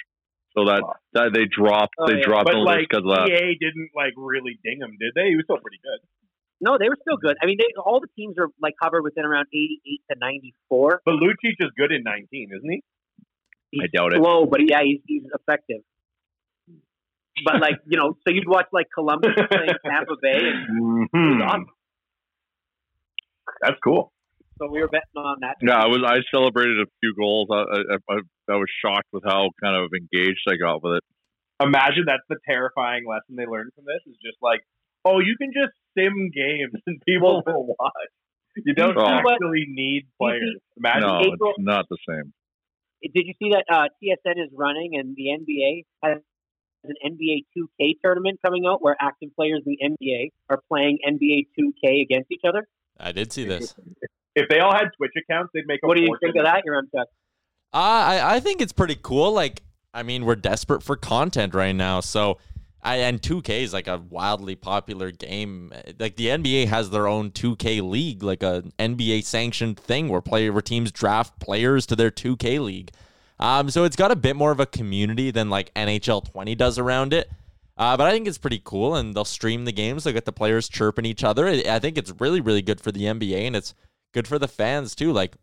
So 0.57 0.65
that, 0.65 0.81
that 1.13 1.29
they 1.37 1.45
dropped 1.45 1.93
Oh, 1.99 2.07
they 2.07 2.17
yeah. 2.17 2.25
dropped 2.25 2.49
But 2.49 2.57
like 2.57 2.89
because 2.89 3.05
of 3.05 3.11
uh, 3.13 3.25
that. 3.25 3.29
EA 3.29 3.53
didn't 3.61 3.91
like 3.93 4.13
really 4.17 4.57
ding 4.63 4.79
him, 4.81 4.97
did 4.97 5.13
they? 5.13 5.29
He 5.29 5.35
was 5.37 5.45
still 5.45 5.59
pretty 5.61 5.77
good. 5.85 5.99
no, 6.61 6.79
they 6.81 6.89
were 6.89 6.97
still 7.01 7.17
good. 7.21 7.37
I 7.37 7.45
mean, 7.45 7.57
they, 7.61 7.69
all 7.77 7.99
the 8.01 8.09
teams 8.17 8.39
are 8.39 8.47
like 8.59 8.73
hover 8.81 9.03
within 9.03 9.25
around 9.25 9.45
eighty-eight 9.53 10.01
to 10.09 10.17
ninety-four. 10.17 11.01
But 11.05 11.21
Lucic 11.21 11.59
is 11.61 11.69
good 11.77 11.91
in 11.91 12.01
19, 12.01 12.49
isn't 12.57 12.71
he? 12.71 12.81
He's 13.69 13.81
I 13.83 13.87
doubt 13.93 14.13
it. 14.13 14.19
slow, 14.23 14.47
but 14.47 14.61
yeah, 14.65 14.81
he's 14.81 15.01
he's 15.05 15.23
effective. 15.29 15.83
But 17.45 17.61
like 17.61 17.75
you 17.87 17.97
know, 17.97 18.17
so 18.27 18.33
you'd 18.33 18.47
watch 18.47 18.67
like 18.71 18.87
Columbus 18.93 19.31
playing 19.35 19.69
Tampa 19.85 20.15
Bay, 20.21 20.39
and 20.39 21.07
it 21.13 21.17
was 21.17 21.41
awesome. 21.45 21.65
That's 23.61 23.77
cool. 23.83 24.11
So 24.59 24.67
we 24.71 24.79
were 24.81 24.87
betting 24.87 25.17
on 25.17 25.37
that. 25.41 25.57
Yeah, 25.61 25.77
I 25.77 25.85
was. 25.87 26.01
I 26.05 26.17
celebrated 26.33 26.79
a 26.81 26.85
few 26.99 27.13
goals. 27.15 27.47
I, 27.51 27.61
I, 27.61 27.79
I, 28.09 28.15
I 28.49 28.55
was 28.57 28.69
shocked 28.83 29.07
with 29.13 29.23
how 29.23 29.49
kind 29.61 29.75
of 29.77 29.91
engaged 29.93 30.41
I 30.49 30.55
got 30.57 30.81
with 30.83 30.97
it. 30.97 31.03
Imagine 31.61 32.03
that's 32.05 32.25
the 32.29 32.37
terrifying 32.47 33.03
lesson 33.07 33.35
they 33.35 33.45
learned 33.45 33.71
from 33.75 33.85
this 33.85 34.01
is 34.07 34.17
just 34.23 34.37
like, 34.41 34.61
oh, 35.05 35.19
you 35.19 35.35
can 35.37 35.51
just 35.53 35.73
sim 35.97 36.29
games 36.33 36.73
and 36.85 37.01
people 37.07 37.41
will 37.45 37.75
watch. 37.79 37.93
You 38.65 38.73
don't 38.73 38.97
Oh. 38.97 39.05
actually 39.05 39.65
need 39.67 40.07
players. 40.19 40.57
Imagine 40.77 41.01
no, 41.01 41.19
April- 41.19 41.53
it's 41.57 41.59
not 41.65 41.85
the 41.89 41.97
same. 42.09 42.33
Did 43.03 43.25
you 43.27 43.33
see 43.41 43.51
that 43.51 43.65
uh, 43.71 43.87
TSN 44.01 44.37
is 44.43 44.49
running 44.53 44.95
and 44.95 45.15
the 45.15 45.29
NBA 45.37 45.85
has 46.03 46.21
an 46.89 47.13
NBA 47.13 47.45
2K 47.57 47.93
tournament 48.03 48.39
coming 48.45 48.65
out 48.65 48.81
where 48.81 48.95
active 48.99 49.29
players 49.35 49.61
in 49.65 49.75
the 49.79 49.95
NBA 50.03 50.31
are 50.49 50.61
playing 50.67 50.99
NBA 51.07 51.47
2K 51.59 52.01
against 52.01 52.31
each 52.31 52.41
other? 52.47 52.67
I 52.99 53.11
did 53.11 53.31
see 53.31 53.45
this. 53.45 53.75
if 54.35 54.47
they 54.49 54.59
all 54.59 54.73
had 54.73 54.89
Twitch 54.97 55.13
accounts, 55.17 55.51
they'd 55.53 55.67
make 55.67 55.79
a 55.83 55.87
What 55.87 55.97
do 55.97 56.03
you 56.03 56.15
think 56.21 56.35
of 56.35 56.43
that, 56.43 56.63
your 56.65 56.81
Chuck? 56.95 57.07
Uh, 57.73 57.77
I 57.77 58.35
I 58.35 58.39
think 58.39 58.61
it's 58.61 58.73
pretty 58.73 58.97
cool. 59.01 59.33
Like, 59.33 59.61
I 59.93 60.03
mean, 60.03 60.25
we're 60.25 60.35
desperate 60.35 60.83
for 60.83 60.95
content 60.95 61.53
right 61.53 61.75
now, 61.75 61.99
so 61.99 62.37
I 62.81 62.97
and 62.97 63.21
2K 63.21 63.63
is 63.63 63.73
like 63.73 63.87
a 63.87 63.97
wildly 63.97 64.55
popular 64.55 65.11
game. 65.11 65.73
Like 65.99 66.15
the 66.15 66.27
NBA 66.27 66.67
has 66.67 66.89
their 66.89 67.07
own 67.07 67.31
2K 67.31 67.81
league, 67.81 68.23
like 68.23 68.43
a 68.43 68.63
NBA 68.79 69.25
sanctioned 69.25 69.79
thing 69.79 70.07
where 70.07 70.21
player 70.21 70.53
where 70.53 70.61
teams 70.61 70.91
draft 70.91 71.39
players 71.39 71.85
to 71.87 71.95
their 71.95 72.11
2K 72.11 72.63
league. 72.63 72.91
Um, 73.39 73.69
so 73.69 73.83
it's 73.83 73.95
got 73.95 74.11
a 74.11 74.15
bit 74.15 74.35
more 74.35 74.51
of 74.51 74.59
a 74.59 74.65
community 74.65 75.31
than 75.31 75.49
like 75.49 75.73
NHL 75.75 76.31
20 76.31 76.55
does 76.55 76.79
around 76.79 77.13
it. 77.13 77.29
Uh, 77.77 77.95
but 77.95 78.07
I 78.07 78.11
think 78.11 78.27
it's 78.27 78.39
pretty 78.39 78.59
cool, 78.63 78.95
and 78.95 79.15
they'll 79.15 79.23
stream 79.23 79.65
the 79.65 79.71
games. 79.71 80.03
They'll 80.03 80.13
get 80.13 80.25
the 80.25 80.31
players 80.31 80.67
chirping 80.67 81.05
each 81.05 81.23
other. 81.23 81.47
I 81.47 81.63
I 81.67 81.79
think 81.79 81.97
it's 81.97 82.11
really, 82.19 82.41
really 82.41 82.63
good 82.63 82.81
for 82.81 82.91
the 82.91 83.03
NBA, 83.03 83.45
and 83.45 83.55
it's 83.55 83.75
good 84.13 84.27
for 84.27 84.39
the 84.39 84.47
fans 84.47 84.95
too. 84.95 85.13
Like, 85.13 85.35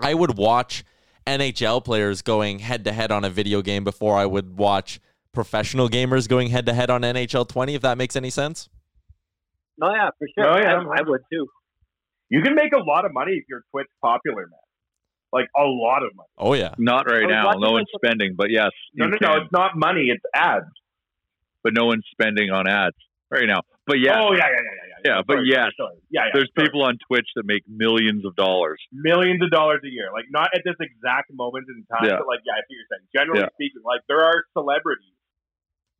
I 0.00 0.14
would 0.14 0.38
watch 0.38 0.84
NHL 1.26 1.84
players 1.84 2.22
going 2.22 2.60
head 2.60 2.84
to 2.84 2.92
head 2.92 3.12
on 3.12 3.24
a 3.24 3.30
video 3.30 3.60
game 3.60 3.84
before 3.84 4.16
I 4.16 4.24
would 4.24 4.56
watch 4.56 5.00
professional 5.32 5.88
gamers 5.88 6.26
going 6.28 6.48
head 6.48 6.64
to 6.66 6.72
head 6.72 6.88
on 6.88 7.02
NHL 7.02 7.46
20, 7.46 7.74
if 7.74 7.82
that 7.82 7.98
makes 7.98 8.16
any 8.16 8.30
sense. 8.30 8.68
Oh 9.82 9.90
yeah, 9.92 10.10
for 10.18 10.28
sure. 10.34 10.52
Oh, 10.52 10.58
yeah. 10.58 10.76
I, 10.76 11.00
I 11.00 11.02
would 11.02 11.20
too. 11.32 11.46
You 12.28 12.42
can 12.42 12.54
make 12.54 12.72
a 12.72 12.78
lot 12.78 13.04
of 13.04 13.12
money 13.12 13.32
if 13.32 13.44
you're 13.48 13.62
Twitch 13.70 13.88
popular, 14.02 14.46
man. 14.46 14.59
Like 15.32 15.46
a 15.56 15.62
lot 15.62 16.02
of 16.02 16.10
money. 16.16 16.28
Oh, 16.38 16.54
yeah. 16.54 16.74
Not 16.78 17.06
right 17.06 17.24
I 17.24 17.30
now. 17.30 17.52
No 17.52 17.72
one's 17.72 17.86
the- 17.92 17.98
spending, 18.04 18.34
but 18.36 18.50
yes, 18.50 18.70
No, 18.94 19.06
you 19.06 19.12
no, 19.12 19.18
no. 19.20 19.42
It's 19.42 19.52
not 19.52 19.76
money. 19.76 20.08
It's 20.10 20.24
ads. 20.34 20.66
But 21.62 21.72
no 21.74 21.84
one's 21.86 22.04
spending 22.10 22.50
on 22.50 22.66
ads 22.66 22.96
right 23.30 23.46
now. 23.46 23.60
But 23.86 24.00
yes, 24.00 24.16
Oh 24.18 24.32
yeah, 24.32 24.38
yeah, 24.38 24.48
yeah, 24.48 24.54
yeah. 24.54 24.86
yeah. 25.04 25.14
yeah, 25.16 25.22
but 25.26 25.34
Sorry, 25.34 25.48
yes, 25.48 25.70
sorry. 25.76 25.96
Yeah, 26.10 26.26
yeah. 26.26 26.30
there's 26.34 26.50
sorry. 26.56 26.66
people 26.66 26.82
on 26.82 26.98
Twitch 27.06 27.28
that 27.36 27.44
make 27.44 27.62
millions 27.68 28.24
of 28.24 28.34
dollars. 28.34 28.80
millions 28.92 29.42
of 29.42 29.50
dollars 29.50 29.80
a 29.84 29.88
year. 29.88 30.08
Like 30.12 30.24
not 30.30 30.48
at 30.54 30.62
this 30.64 30.76
exact 30.80 31.30
moment 31.32 31.66
in 31.68 31.84
time, 31.86 32.08
Yeah. 32.08 32.16
but 32.18 32.26
like 32.26 32.40
yeah, 32.46 32.54
I 32.58 32.62
see 32.66 32.74
you're 32.74 32.88
saying. 32.90 33.06
Generally 33.14 33.40
Yeah. 33.46 33.54
speaking, 33.54 33.82
like 33.84 34.00
there 34.08 34.24
are 34.24 34.44
celebrities 34.56 35.14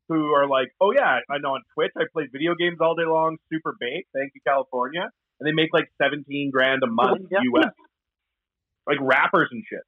who 0.09 0.33
are 0.35 0.49
like, 0.49 0.73
oh 0.81 0.93
yeah, 0.93 1.21
I 1.31 1.39
know 1.39 1.55
on 1.55 1.63
Twitch 1.75 1.93
I 1.97 2.05
play 2.13 2.27
video 2.33 2.55
games 2.59 2.79
all 2.81 2.95
day 2.97 3.07
long, 3.07 3.37
super 3.53 3.77
baked, 3.79 4.09
thank 4.15 4.33
you 4.35 4.41
California, 4.47 5.07
and 5.39 5.47
they 5.47 5.53
make 5.53 5.71
like 5.73 5.87
seventeen 6.03 6.51
grand 6.51 6.83
a 6.83 6.89
month 6.89 7.27
Yeah. 7.31 7.41
US. 7.55 7.73
Like 8.87 8.99
rappers 9.01 9.49
and 9.53 9.63
shit. 9.69 9.81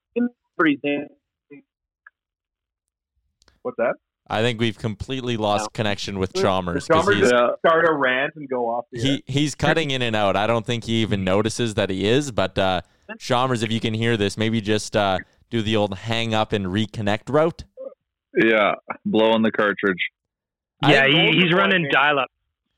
What's 3.62 3.76
that? 3.76 3.94
I 4.28 4.40
think 4.40 4.60
we've 4.60 4.78
completely 4.78 5.36
lost 5.36 5.72
connection 5.72 6.18
with 6.18 6.32
Chalmers. 6.32 6.86
'cause 6.86 6.96
Chalmers 7.04 7.16
he's- 7.16 7.30
just 7.30 7.58
start 7.58 7.88
a 7.88 7.92
rant 7.92 8.34
and 8.36 8.48
go 8.48 8.68
off 8.68 8.86
the 8.90 8.98
air. 9.00 9.04
he 9.04 9.24
he's 9.26 9.54
cutting 9.54 9.90
in 9.90 10.00
and 10.02 10.16
out. 10.16 10.36
I 10.36 10.46
don't 10.46 10.64
think 10.64 10.84
he 10.84 11.02
even 11.02 11.24
notices 11.24 11.74
that 11.74 11.90
he 11.90 12.06
is. 12.06 12.30
But 12.32 12.56
uh, 12.58 12.80
Chalmers, 13.18 13.62
if 13.62 13.70
you 13.70 13.80
can 13.80 13.94
hear 13.94 14.16
this, 14.16 14.36
maybe 14.38 14.60
just 14.60 14.96
uh, 14.96 15.18
do 15.50 15.60
the 15.62 15.76
old 15.76 15.94
hang 15.98 16.34
up 16.34 16.52
and 16.52 16.66
reconnect 16.66 17.28
route. 17.32 17.64
Yeah, 18.34 18.74
blowing 19.04 19.42
the 19.42 19.52
cartridge. 19.52 19.98
Yeah, 20.88 21.06
he, 21.06 21.32
he's 21.38 21.52
running 21.52 21.88
dial 21.92 22.18
up. 22.18 22.28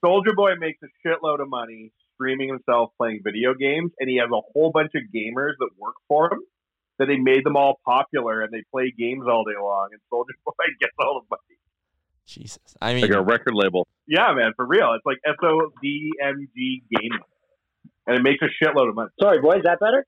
Soulja 0.05 0.35
Boy 0.35 0.55
makes 0.59 0.79
a 0.83 0.89
shitload 1.09 1.41
of 1.41 1.49
money 1.49 1.93
streaming 2.15 2.49
himself 2.49 2.91
playing 2.99 3.21
video 3.23 3.55
games, 3.55 3.93
and 3.99 4.09
he 4.09 4.17
has 4.17 4.29
a 4.33 4.41
whole 4.53 4.71
bunch 4.73 4.93
of 4.95 5.03
gamers 5.15 5.53
that 5.59 5.71
work 5.79 5.95
for 6.09 6.33
him. 6.33 6.41
That 6.99 7.07
they 7.07 7.17
made 7.17 7.45
them 7.45 7.57
all 7.57 7.81
popular, 7.85 8.43
and 8.43 8.53
they 8.53 8.63
play 8.71 8.95
games 8.97 9.25
all 9.29 9.43
day 9.43 9.59
long. 9.61 9.89
And 9.91 10.01
Soulja 10.13 10.31
Boy 10.47 10.53
gets 10.81 10.93
all 10.99 11.21
the 11.21 11.27
money. 11.29 11.59
Jesus, 12.27 12.59
I 12.81 12.95
mean, 12.95 13.03
Like 13.03 13.11
a 13.11 13.21
record 13.21 13.53
label. 13.55 13.87
Yeah, 14.07 14.33
man, 14.33 14.53
for 14.57 14.65
real. 14.65 14.95
It's 14.95 15.05
like 15.05 15.19
SODMG 15.27 16.83
gaming, 16.91 17.19
and 18.07 18.17
it 18.17 18.23
makes 18.23 18.43
a 18.43 18.65
shitload 18.65 18.89
of 18.89 18.95
money. 18.95 19.11
Sorry, 19.21 19.41
boy, 19.41 19.57
is 19.57 19.63
that 19.65 19.81
better? 19.81 20.07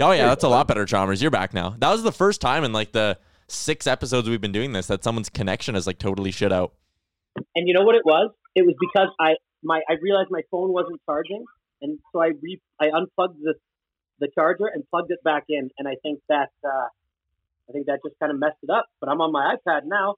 oh 0.00 0.12
yeah, 0.12 0.26
that's 0.26 0.44
a 0.44 0.48
lot 0.48 0.68
better, 0.68 0.86
Chalmers. 0.86 1.20
You're 1.20 1.30
back 1.30 1.52
now. 1.52 1.74
That 1.78 1.90
was 1.90 2.02
the 2.04 2.12
first 2.12 2.40
time 2.40 2.64
in 2.64 2.72
like 2.72 2.92
the 2.92 3.18
six 3.48 3.86
episodes 3.86 4.28
we've 4.28 4.40
been 4.40 4.52
doing 4.52 4.72
this 4.72 4.86
that 4.86 5.02
someone's 5.02 5.28
connection 5.28 5.74
is 5.74 5.86
like 5.86 5.98
totally 5.98 6.30
shit 6.30 6.52
out. 6.52 6.72
And 7.54 7.66
you 7.66 7.74
know 7.74 7.84
what 7.84 7.96
it 7.96 8.04
was? 8.04 8.30
It 8.54 8.64
was 8.64 8.74
because 8.80 9.08
I 9.20 9.34
my 9.62 9.80
I 9.88 9.94
realized 10.00 10.30
my 10.30 10.42
phone 10.50 10.72
wasn't 10.72 11.00
charging, 11.06 11.44
and 11.82 11.98
so 12.12 12.20
I 12.20 12.30
re 12.40 12.60
I 12.80 12.86
unplugged 12.92 13.38
the 13.42 13.54
the 14.20 14.28
charger 14.34 14.66
and 14.66 14.84
plugged 14.90 15.10
it 15.10 15.22
back 15.22 15.44
in, 15.48 15.70
and 15.78 15.86
I 15.86 15.94
think 16.02 16.20
that 16.28 16.50
uh, 16.64 16.88
I 17.68 17.72
think 17.72 17.86
that 17.86 18.00
just 18.04 18.18
kind 18.18 18.32
of 18.32 18.38
messed 18.38 18.58
it 18.62 18.70
up. 18.70 18.86
But 19.00 19.08
I'm 19.08 19.20
on 19.20 19.32
my 19.32 19.54
iPad 19.56 19.82
now, 19.84 20.16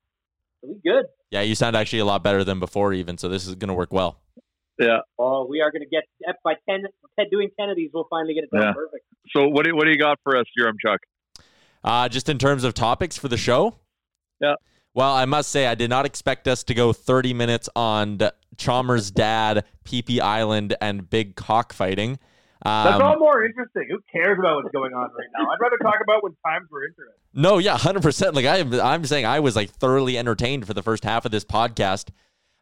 so 0.60 0.68
we 0.68 0.80
good. 0.84 1.06
Yeah, 1.30 1.42
you 1.42 1.54
sound 1.54 1.76
actually 1.76 2.00
a 2.00 2.04
lot 2.04 2.22
better 2.22 2.44
than 2.44 2.58
before, 2.60 2.92
even. 2.92 3.18
So 3.18 3.28
this 3.28 3.46
is 3.46 3.54
gonna 3.54 3.74
work 3.74 3.92
well. 3.92 4.18
Yeah. 4.78 5.00
Oh, 5.18 5.44
we 5.46 5.60
are 5.60 5.70
going 5.70 5.82
to 5.82 5.88
get 5.88 6.04
by 6.42 6.54
ten. 6.68 6.84
Doing 7.30 7.50
ten 7.60 7.68
of 7.68 7.76
these, 7.76 7.90
we'll 7.92 8.06
finally 8.08 8.32
get 8.32 8.44
it 8.44 8.50
done 8.50 8.62
Yeah. 8.62 8.72
perfect. 8.72 9.04
So 9.36 9.46
what 9.48 9.66
do 9.66 9.76
what 9.76 9.84
do 9.84 9.90
you 9.90 9.98
got 9.98 10.18
for 10.22 10.38
us, 10.38 10.46
Yaremchuk? 10.58 10.96
Uh, 11.84 12.08
just 12.08 12.30
in 12.30 12.38
terms 12.38 12.64
of 12.64 12.72
topics 12.72 13.18
for 13.18 13.28
the 13.28 13.36
show. 13.36 13.74
Yeah. 14.40 14.54
Well, 14.94 15.14
I 15.14 15.24
must 15.24 15.50
say 15.50 15.66
I 15.66 15.74
did 15.74 15.90
not 15.90 16.04
expect 16.06 16.48
us 16.48 16.64
to 16.64 16.74
go 16.74 16.92
30 16.92 17.32
minutes 17.34 17.68
on 17.76 18.18
Chalmers' 18.56 19.10
dad, 19.10 19.64
Phi 19.84 20.02
Phi 20.02 20.18
Island, 20.20 20.76
and 20.80 21.08
big 21.08 21.36
cockfighting. 21.36 22.18
That's 22.64 22.96
Um, 22.96 23.02
all 23.02 23.18
more 23.18 23.44
interesting. 23.44 23.86
Who 23.90 24.00
cares 24.12 24.38
about 24.38 24.56
what's 24.56 24.72
going 24.72 24.92
on 24.92 25.08
right 25.16 25.28
now? 25.38 25.48
I'd 25.50 25.60
rather 25.60 25.78
talk 25.78 25.94
about 26.02 26.22
when 26.22 26.34
times 26.44 26.68
were 26.70 26.84
interesting. 26.84 27.14
No, 27.32 27.56
yeah, 27.58 27.78
hundred 27.78 28.02
percent. 28.02 28.34
Like 28.34 28.44
I, 28.44 28.58
I'm 28.82 29.04
saying, 29.06 29.24
I 29.24 29.40
was 29.40 29.56
like 29.56 29.70
thoroughly 29.70 30.18
entertained 30.18 30.66
for 30.66 30.74
the 30.74 30.82
first 30.82 31.04
half 31.04 31.24
of 31.24 31.30
this 31.30 31.44
podcast. 31.44 32.10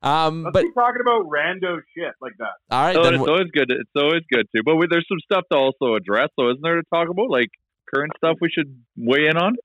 Um, 0.03 0.45
Let's 0.45 0.53
but 0.53 0.63
keep 0.63 0.75
talking 0.75 1.01
about 1.01 1.27
rando 1.29 1.81
shit 1.97 2.13
like 2.21 2.35
that. 2.39 2.53
all 2.71 2.81
right, 2.85 2.95
Oh, 2.97 3.03
then. 3.03 3.15
it's 3.15 3.19
w- 3.21 3.33
always 3.33 3.51
good. 3.53 3.71
It's 3.73 3.91
always 3.97 4.23
good 4.33 4.47
too. 4.55 4.63
But 4.65 4.77
we, 4.77 4.87
there's 4.89 5.07
some 5.09 5.19
stuff 5.25 5.45
to 5.51 5.59
also 5.59 5.95
address, 5.97 6.29
though, 6.37 6.51
isn't 6.51 6.63
there? 6.63 6.77
To 6.77 6.83
talk 6.95 7.09
about 7.09 7.29
like 7.31 7.49
current 7.93 8.13
stuff 8.19 8.37
we 8.41 8.51
should 8.51 8.81
weigh 8.97 9.27
in 9.27 9.37
on. 9.37 9.57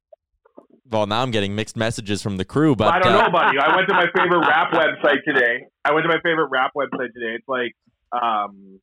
Well, 0.94 1.08
now 1.08 1.22
I'm 1.22 1.32
getting 1.32 1.56
mixed 1.56 1.76
messages 1.76 2.22
from 2.22 2.38
the 2.38 2.46
crew, 2.46 2.76
but 2.76 2.94
I 2.94 3.00
don't 3.00 3.14
uh, 3.14 3.26
know, 3.26 3.32
buddy. 3.32 3.58
I 3.58 3.76
went 3.76 3.88
to 3.90 3.96
my 3.96 4.06
favorite 4.16 4.40
rap 4.48 4.72
website 4.72 5.24
today. 5.28 5.66
I 5.84 5.92
went 5.94 6.04
to 6.04 6.10
my 6.10 6.22
favorite 6.22 6.50
rap 6.52 6.72
website 6.78 7.12
today. 7.14 7.36
It's 7.36 7.48
like, 7.48 7.74
um, 8.12 8.80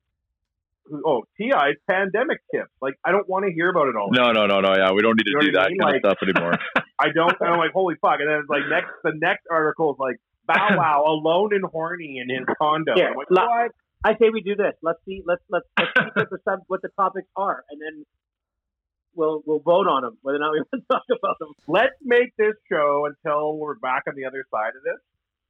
oh 1.07 1.23
Ti's 1.39 1.77
pandemic 1.89 2.39
tips. 2.53 2.71
Like 2.83 2.95
I 3.05 3.13
don't 3.13 3.29
want 3.29 3.47
to 3.47 3.53
hear 3.53 3.71
about 3.71 3.87
it 3.89 3.95
all. 3.97 4.11
No, 4.13 4.33
no, 4.33 4.47
no, 4.47 4.61
no. 4.61 4.75
Yeah, 4.77 4.91
we 4.93 5.03
don't 5.03 5.17
need 5.17 5.25
to 5.25 5.31
You 5.31 5.35
know 5.39 5.41
do 5.41 5.53
what 5.53 5.61
I 5.61 5.63
that 5.63 5.71
mean? 5.71 5.79
kind 5.79 5.93
Like- 5.93 6.05
of 6.05 6.19
stuff 6.19 6.19
anymore. 6.29 6.55
I 7.01 7.07
don't. 7.15 7.33
And 7.41 7.49
I'm 7.49 7.59
like, 7.59 7.73
holy 7.73 7.95
fuck! 8.03 8.19
And 8.21 8.29
then 8.29 8.41
it's 8.41 8.51
like 8.51 8.69
next, 8.69 8.91
the 9.03 9.13
next 9.15 9.47
article 9.51 9.93
is 9.95 9.99
like 9.99 10.17
Bow 10.47 10.77
Wow 10.77 11.05
alone 11.07 11.55
and 11.55 11.65
horny 11.65 12.21
in 12.21 12.29
his 12.29 12.45
condo. 12.61 12.93
Here, 12.95 13.09
I'm 13.09 13.17
like, 13.17 13.31
what? 13.31 13.71
I 14.05 14.13
say 14.19 14.31
we 14.33 14.43
do 14.43 14.57
this. 14.57 14.75
Let's 14.83 14.99
see. 15.07 15.23
Let's 15.25 15.43
let's 15.49 15.65
let's 15.79 15.91
see 15.97 16.11
what 16.15 16.29
the 16.31 16.39
sub, 16.45 16.59
what 16.67 16.83
the 16.83 16.89
topics 16.99 17.29
are, 17.37 17.65
and 17.71 17.81
then 17.81 18.05
we'll 19.15 19.43
we'll 19.47 19.61
vote 19.61 19.87
on 19.87 20.03
them 20.03 20.19
whether 20.23 20.37
or 20.37 20.41
not 20.41 20.53
we 20.53 20.61
want 20.73 20.85
to 20.85 20.93
talk 20.93 21.05
about 21.11 21.39
them. 21.39 21.53
Let's 21.67 21.97
make 22.03 22.35
this 22.39 22.55
show 22.71 23.07
until 23.07 23.57
we're 23.57 23.79
back 23.79 24.05
on 24.09 24.15
the 24.15 24.27
other 24.27 24.45
side 24.51 24.77
of 24.77 24.83
this. 24.83 25.01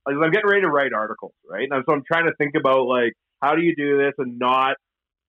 Like 0.07 0.17
I'm 0.17 0.31
getting 0.31 0.49
ready 0.49 0.63
to 0.63 0.71
write 0.71 0.93
articles, 0.93 1.35
right? 1.49 1.69
And 1.71 1.85
so 1.87 1.95
I'm 1.95 2.03
trying 2.11 2.27
to 2.27 2.35
think 2.37 2.55
about 2.59 2.87
like 2.87 3.15
how 3.41 3.55
do 3.55 3.63
you 3.63 3.75
do 3.77 3.99
this 3.99 4.15
and 4.19 4.39
not 4.39 4.77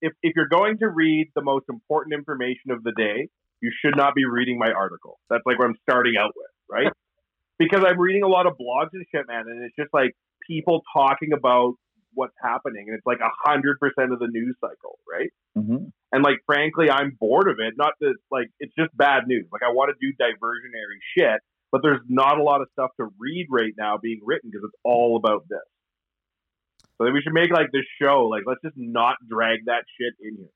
if 0.02 0.14
if 0.24 0.34
you're 0.36 0.48
going 0.48 0.78
to 0.80 0.90
read 0.90 1.32
the 1.36 1.42
most 1.42 1.66
important 1.70 2.14
information 2.14 2.72
of 2.72 2.84
the 2.84 2.92
day, 2.92 3.30
you 3.62 3.72
should 3.84 3.96
not 3.96 4.16
be 4.16 4.26
reading 4.26 4.58
my 4.58 4.72
article. 4.72 5.20
That's 5.30 5.44
like 5.46 5.60
what 5.60 5.68
I'm 5.68 5.78
starting 5.88 6.16
out 6.20 6.34
with, 6.36 6.52
right? 6.70 6.92
because 7.60 7.84
I'm 7.86 8.00
reading 8.00 8.24
a 8.24 8.28
lot 8.28 8.48
of 8.48 8.54
blogs 8.54 8.90
and 8.94 9.06
shit, 9.14 9.28
man, 9.28 9.44
and 9.48 9.64
it's 9.64 9.76
just 9.78 9.94
like 9.94 10.16
people 10.48 10.82
talking 10.96 11.34
about 11.34 11.76
what's 12.14 12.34
happening, 12.44 12.86
and 12.88 12.98
it's 12.98 13.06
like 13.06 13.20
a 13.20 13.32
hundred 13.46 13.80
percent 13.80 14.12
of 14.12 14.20
the 14.20 14.28
news 14.28 14.56
cycle, 14.60 15.00
right? 15.10 15.30
Mm-hmm. 15.58 15.86
And 16.12 16.24
like, 16.24 16.38
frankly, 16.46 16.90
I'm 16.90 17.18
bored 17.20 17.48
of 17.48 17.58
it. 17.60 17.74
Not 17.78 17.94
that 18.02 18.16
like 18.30 18.50
it's 18.60 18.74
just 18.78 18.96
bad 18.96 19.28
news. 19.28 19.48
Like, 19.52 19.62
I 19.64 19.72
want 19.72 19.96
to 19.96 20.06
do 20.06 20.14
diversionary 20.22 21.00
shit, 21.18 21.40
but 21.72 21.82
there's 21.82 22.02
not 22.10 22.38
a 22.38 22.44
lot 22.44 22.62
of 22.62 22.68
stuff 22.74 22.92
to 22.98 23.08
read 23.18 23.48
right 23.50 23.74
now 23.78 23.98
being 23.98 24.20
written 24.24 24.50
because 24.52 24.66
it's 24.66 24.80
all 24.84 25.16
about 25.16 25.48
this. 25.50 25.60
So 26.98 27.06
then 27.06 27.14
we 27.14 27.22
should 27.22 27.34
make 27.34 27.52
like 27.52 27.72
this 27.72 27.86
show. 28.02 28.26
Like, 28.26 28.44
let's 28.46 28.62
just 28.62 28.76
not 28.78 29.16
drag 29.28 29.66
that 29.66 29.84
shit 30.00 30.14
in 30.22 30.38
here. 30.38 30.50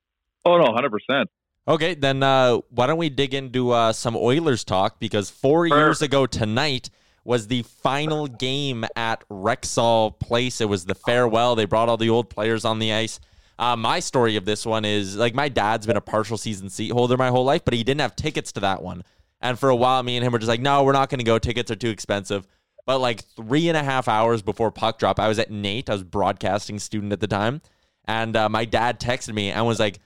Oh 0.44 0.58
no, 0.58 0.72
hundred 0.72 0.90
percent. 0.90 1.30
Okay, 1.68 1.94
then 1.94 2.22
uh, 2.22 2.58
why 2.70 2.86
don't 2.86 2.98
we 2.98 3.08
dig 3.08 3.34
into 3.34 3.72
uh, 3.72 3.92
some 3.92 4.14
Oilers 4.14 4.62
talk? 4.62 5.00
Because 5.00 5.30
four 5.30 5.66
years 5.66 6.00
ago 6.00 6.24
tonight 6.26 6.90
was 7.24 7.48
the 7.48 7.62
final 7.62 8.28
game 8.28 8.84
at 8.94 9.28
Rexall 9.28 10.16
Place. 10.20 10.60
It 10.60 10.68
was 10.68 10.84
the 10.84 10.94
farewell. 10.94 11.56
They 11.56 11.64
brought 11.64 11.88
all 11.88 11.96
the 11.96 12.10
old 12.10 12.30
players 12.30 12.64
on 12.64 12.78
the 12.78 12.92
ice. 12.92 13.18
Uh, 13.58 13.74
my 13.76 14.00
story 14.00 14.36
of 14.36 14.44
this 14.44 14.66
one 14.66 14.84
is 14.84 15.16
like 15.16 15.34
my 15.34 15.48
dad's 15.48 15.86
been 15.86 15.96
a 15.96 16.00
partial 16.02 16.36
season 16.36 16.68
seat 16.68 16.92
holder 16.92 17.16
my 17.16 17.28
whole 17.28 17.44
life, 17.44 17.64
but 17.64 17.74
he 17.74 17.82
didn't 17.84 18.00
have 18.02 18.14
tickets 18.16 18.52
to 18.52 18.60
that 18.60 18.82
one. 18.82 19.02
And 19.40 19.58
for 19.58 19.68
a 19.68 19.76
while, 19.76 20.02
me 20.02 20.16
and 20.16 20.24
him 20.24 20.32
were 20.32 20.38
just 20.38 20.48
like, 20.48 20.60
no, 20.60 20.82
we're 20.84 20.92
not 20.92 21.08
going 21.10 21.18
to 21.18 21.24
go. 21.24 21.38
Tickets 21.38 21.70
are 21.70 21.76
too 21.76 21.90
expensive. 21.90 22.46
But 22.86 22.98
like 22.98 23.20
three 23.24 23.68
and 23.68 23.76
a 23.76 23.82
half 23.82 24.08
hours 24.08 24.42
before 24.42 24.70
puck 24.70 24.98
drop, 24.98 25.18
I 25.18 25.28
was 25.28 25.38
at 25.38 25.50
NAIT. 25.50 25.90
I 25.90 25.94
was 25.94 26.04
broadcasting 26.04 26.78
student 26.78 27.12
at 27.12 27.20
the 27.20 27.26
time. 27.26 27.60
And 28.04 28.36
uh, 28.36 28.48
my 28.48 28.64
dad 28.64 29.00
texted 29.00 29.34
me 29.34 29.50
and 29.50 29.66
was 29.66 29.80
like, 29.80 29.98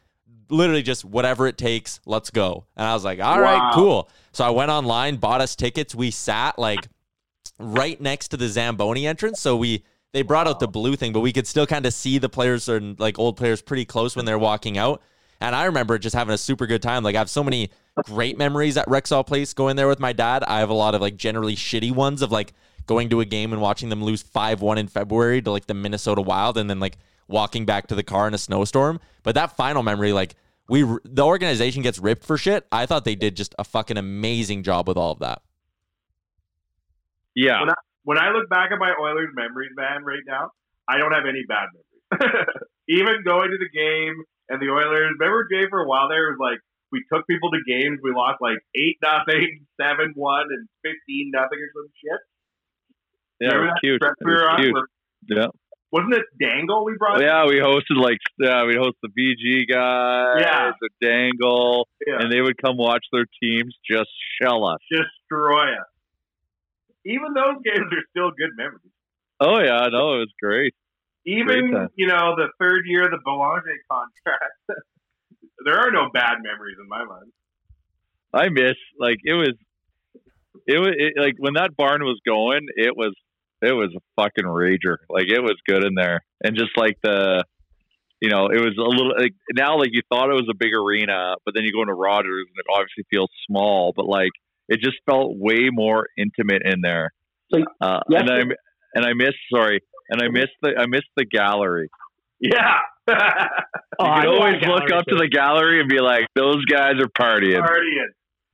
literally 0.49 0.83
just 0.83 1.05
whatever 1.05 1.47
it 1.47 1.57
takes, 1.59 2.01
let's 2.07 2.31
go. 2.31 2.65
And 2.77 2.87
I 2.87 2.95
was 2.95 3.05
like, 3.05 3.21
all 3.21 3.41
right, 3.41 3.59
Wow. 3.59 3.71
cool. 3.75 4.09
So 4.33 4.45
I 4.45 4.51
went 4.51 4.71
online, 4.71 5.17
bought 5.17 5.41
us 5.41 5.55
tickets. 5.55 5.95
We 5.95 6.11
sat 6.11 6.59
like 6.59 6.89
right 7.59 8.01
next 8.01 8.29
to 8.29 8.37
the 8.37 8.49
Zamboni 8.49 9.07
entrance. 9.07 9.41
So 9.41 9.57
we 9.57 9.85
they 10.13 10.23
brought 10.23 10.49
out 10.49 10.61
the 10.61 10.69
blue 10.69 10.97
thing, 10.97 11.13
but 11.13 11.21
we 11.21 11.33
could 11.33 11.47
still 11.47 11.67
kind 11.67 11.87
of 11.87 11.95
see 11.95 12.19
the 12.19 12.29
players 12.29 12.69
and 12.69 12.99
like 12.99 13.19
old 13.19 13.37
players 13.37 13.63
pretty 13.63 13.85
close 13.85 14.17
when 14.17 14.25
they're 14.25 14.39
walking 14.39 14.77
out. 14.77 15.03
And 15.41 15.55
I 15.55 15.65
remember 15.65 15.99
just 15.99 16.15
having 16.15 16.35
a 16.35 16.39
super 16.39 16.67
good 16.67 16.83
time. 16.83 17.03
Like 17.03 17.15
I 17.15 17.19
have 17.19 17.31
so 17.31 17.43
many 17.43 17.71
great 18.05 18.37
memories 18.37 18.77
at 18.77 18.87
Rexall 18.87 19.27
Place 19.27 19.55
going 19.55 19.77
there 19.77 19.89
with 19.89 20.01
my 20.01 20.13
dad. 20.13 20.45
I 20.45 20.59
have 20.59 20.69
a 20.69 20.75
lot 20.75 20.95
of 20.95 21.01
like 21.01 21.17
generally 21.17 21.57
shitty 21.57 21.93
ones 21.93 22.23
of 22.23 22.31
like 22.31 22.53
going 22.87 23.09
to 23.11 23.21
a 23.21 23.25
game 23.25 23.53
and 23.53 23.63
watching 23.63 23.89
them 23.89 24.03
lose 24.03 24.23
5-1 24.23 24.77
in 24.79 24.89
February 24.89 25.41
to 25.43 25.51
like 25.51 25.67
the 25.67 25.75
Minnesota 25.75 26.21
Wild 26.21 26.59
and 26.59 26.69
then 26.69 26.81
like 26.81 26.99
walking 27.29 27.65
back 27.65 27.87
to 27.87 27.95
the 27.95 28.03
car 28.03 28.27
in 28.27 28.35
a 28.35 28.39
snowstorm. 28.39 29.01
But 29.23 29.35
that 29.37 29.57
final 29.57 29.83
memory 29.83 30.13
like 30.13 30.35
we 30.69 30.85
the 31.05 31.25
organization 31.25 31.83
gets 31.83 31.99
ripped 31.99 32.25
for 32.25 32.37
shit. 32.37 32.67
I 32.71 32.87
thought 32.87 33.05
they 33.05 33.15
did 33.15 33.37
just 33.37 33.55
a 33.59 33.65
fucking 33.65 33.97
amazing 33.97 34.63
job 34.63 34.89
with 34.89 34.97
all 34.97 35.13
of 35.13 35.21
that. 35.21 35.43
Yeah. 37.35 37.61
When 37.61 37.71
I, 37.71 37.75
when 38.05 38.19
I 38.19 38.31
look 38.31 38.49
back 38.49 38.71
at 38.73 38.79
my 38.79 38.93
Oilers 39.01 39.31
memories, 39.35 39.71
man, 39.77 40.05
right 40.05 40.23
now, 40.27 40.51
I 40.89 40.99
don't 40.99 41.13
have 41.13 41.25
any 41.29 41.45
bad 41.49 41.69
memories. 41.75 42.47
Even 42.89 43.23
going 43.25 43.51
to 43.51 43.59
the 43.59 43.71
game 43.73 44.15
and 44.49 44.61
the 44.61 44.71
Oilers. 44.73 45.15
Remember, 45.19 45.47
Jay, 45.53 45.69
for 45.71 45.81
a 45.81 45.87
while 45.89 46.09
there, 46.09 46.31
was 46.31 46.39
like 46.41 46.59
we 46.91 47.05
took 47.13 47.27
people 47.29 47.51
to 47.53 47.59
games. 47.69 48.01
We 48.03 48.11
lost 48.13 48.39
like 48.41 48.59
eight 48.75 48.97
nothing, 49.03 49.67
seven 49.81 50.13
one, 50.17 50.47
and 50.51 50.69
fifteen 50.83 51.31
nothing 51.33 51.59
or 51.61 51.71
some 51.75 51.93
shit. 52.03 52.21
Yeah, 53.41 53.57
it 53.57 53.61
was 53.61 53.73
cute. 53.83 54.03
It 54.03 54.17
was 54.27 54.57
cute. 54.61 54.75
where- 54.75 54.87
Yeah. 55.29 55.47
Wasn't 55.93 56.15
it 56.15 56.23
Dangle 56.41 56.85
we 56.85 56.95
brought? 56.97 57.21
Oh, 57.21 57.25
yeah, 57.25 57.47
we 57.47 57.57
hosted 57.59 57.97
like 58.01 58.19
yeah, 58.39 58.65
we 58.65 58.75
hosted 58.75 59.01
the 59.03 59.09
VG 59.11 59.69
guys, 59.69 60.37
Yeah. 60.41 60.71
the 60.81 60.89
Dangle, 61.05 61.89
Yeah. 62.07 62.19
and 62.21 62.31
they 62.33 62.41
would 62.41 62.57
come 62.63 62.77
watch 62.77 63.05
their 63.13 63.27
teams 63.43 63.75
just 63.91 64.09
shell 64.41 64.65
us. 64.67 64.79
destroy 64.91 65.73
us. 65.73 65.87
Even 67.05 67.33
those 67.35 67.63
games 67.65 67.91
are 67.93 68.05
still 68.11 68.31
good 68.31 68.51
memories. 68.57 68.93
Oh 69.41 69.59
yeah, 69.59 69.89
no, 69.91 70.17
it 70.17 70.29
was 70.29 70.33
great. 70.41 70.75
Great 71.25 71.39
Even 71.39 71.73
time. 71.73 71.89
you 71.97 72.07
know 72.07 72.37
the 72.37 72.49
third 72.59 72.83
year 72.87 73.05
of 73.05 73.11
the 73.11 73.21
Belanger 73.25 73.77
contract, 73.91 74.59
there 75.65 75.79
are 75.79 75.91
no 75.91 76.09
bad 76.13 76.37
memories 76.43 76.77
in 76.81 76.89
my 76.89 77.05
mind. 77.05 77.33
I 78.33 78.49
miss 78.49 78.77
like 78.99 79.19
it 79.25 79.35
was, 79.35 79.55
it 80.67 80.79
was 80.79 80.95
it, 80.97 81.15
like 81.21 81.35
when 81.39 81.55
that 81.55 81.77
barn 81.77 82.03
was 82.03 82.21
going, 82.27 82.67
it 82.77 82.97
was 82.97 83.15
it 83.63 83.73
was 83.73 83.95
a 83.97 84.01
fucking 84.21 84.45
rager. 84.45 84.97
Like 85.09 85.27
it 85.29 85.41
was 85.41 85.57
good 85.67 85.85
in 85.85 85.95
there, 85.95 86.21
and 86.43 86.57
just 86.57 86.71
like 86.77 86.97
the, 87.03 87.45
you 88.21 88.31
know, 88.31 88.47
it 88.47 88.61
was 88.61 88.77
a 88.79 88.83
little 88.83 89.13
like 89.19 89.35
now 89.55 89.79
like 89.79 89.91
you 89.93 90.03
thought 90.11 90.31
it 90.31 90.35
was 90.35 90.49
a 90.51 90.57
big 90.57 90.75
arena, 90.75 91.35
but 91.45 91.55
then 91.55 91.65
you 91.65 91.73
go 91.73 91.83
into 91.83 91.95
Rogers 91.95 92.47
and 92.49 92.57
it 92.57 92.67
obviously 92.71 93.05
feels 93.11 93.31
small, 93.47 93.93
but 93.95 94.07
like 94.07 94.33
it 94.71 94.81
just 94.81 94.97
felt 95.05 95.37
way 95.37 95.69
more 95.71 96.07
intimate 96.17 96.63
in 96.65 96.81
there. 96.81 97.13
Uh, 97.53 98.01
yes, 98.09 98.23
and 98.23 98.31
I 98.31 98.41
sir. 98.41 98.57
and 98.95 99.05
I 99.05 99.13
miss 99.15 99.35
sorry, 99.53 99.81
and 100.09 100.23
I 100.23 100.29
miss 100.29 100.49
the 100.63 100.71
I 100.79 100.87
miss 100.87 101.03
the 101.17 101.27
gallery. 101.27 101.89
Yeah. 102.41 102.79
you 103.09 103.15
Oh, 104.01 104.07
I 104.07 104.23
can 104.23 104.29
always 104.33 104.55
look 104.65 104.89
gallery 104.89 104.93
up 104.95 105.05
to 105.13 105.17
the 105.17 105.29
gallery 105.29 105.81
and 105.81 105.89
be 105.91 106.01
like, 106.01 106.25
those 106.35 106.65
guys 106.65 106.95
are 107.03 107.11
partying. 107.13 107.61
Partying. 107.61 108.09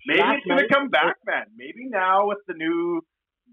Maybe 0.08 0.18
Last 0.20 0.38
it's 0.38 0.46
going 0.46 0.58
to 0.58 0.64
night- 0.66 0.74
come 0.74 0.88
back, 0.88 1.16
man. 1.26 1.46
Maybe 1.56 1.86
now 1.86 2.26
with 2.26 2.38
the 2.48 2.54
new 2.54 3.02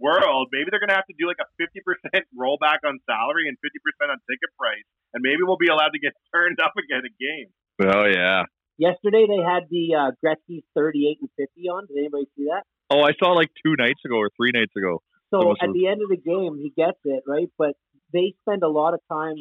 world, 0.02 0.48
maybe 0.52 0.70
they're 0.72 0.80
going 0.80 0.90
to 0.90 0.96
have 0.98 1.06
to 1.06 1.18
do 1.20 1.28
like 1.28 1.38
a 1.38 1.50
50% 1.62 2.24
rollback 2.40 2.82
on 2.88 2.98
salary 3.06 3.46
and 3.50 3.58
50% 3.62 4.10
on 4.10 4.18
ticket 4.26 4.50
price. 4.58 4.86
And 5.14 5.22
maybe 5.22 5.44
we'll 5.46 5.58
be 5.62 5.68
allowed 5.70 5.94
to 5.94 6.00
get 6.02 6.14
turned 6.34 6.58
up 6.64 6.74
again 6.82 7.04
at 7.06 7.14
games. 7.20 7.54
Oh 7.84 8.06
yeah. 8.10 8.44
Yesterday 8.78 9.26
they 9.28 9.42
had 9.44 9.64
the 9.70 9.96
uh, 9.96 10.12
Gretzky's 10.24 10.64
38 10.76 11.18
and 11.22 11.30
50 11.38 11.62
on. 11.70 11.86
Did 11.88 11.98
anybody 11.98 12.26
see 12.36 12.46
that? 12.46 12.64
Oh, 12.90 13.02
I 13.02 13.12
saw 13.22 13.32
like 13.34 13.50
two 13.66 13.76
nights 13.78 14.02
ago 14.06 14.18
or 14.18 14.30
three 14.36 14.52
nights 14.54 14.74
ago. 14.76 15.02
So 15.30 15.42
at 15.42 15.46
was- 15.68 15.74
the 15.74 15.88
end 15.88 16.02
of 16.02 16.10
the 16.10 16.18
game, 16.18 16.58
he 16.62 16.70
gets 16.76 16.98
it 17.06 17.24
right, 17.28 17.50
but 17.58 17.74
they 18.12 18.34
spend 18.42 18.64
a 18.64 18.68
lot 18.70 18.94
of 18.94 19.00
time 19.12 19.36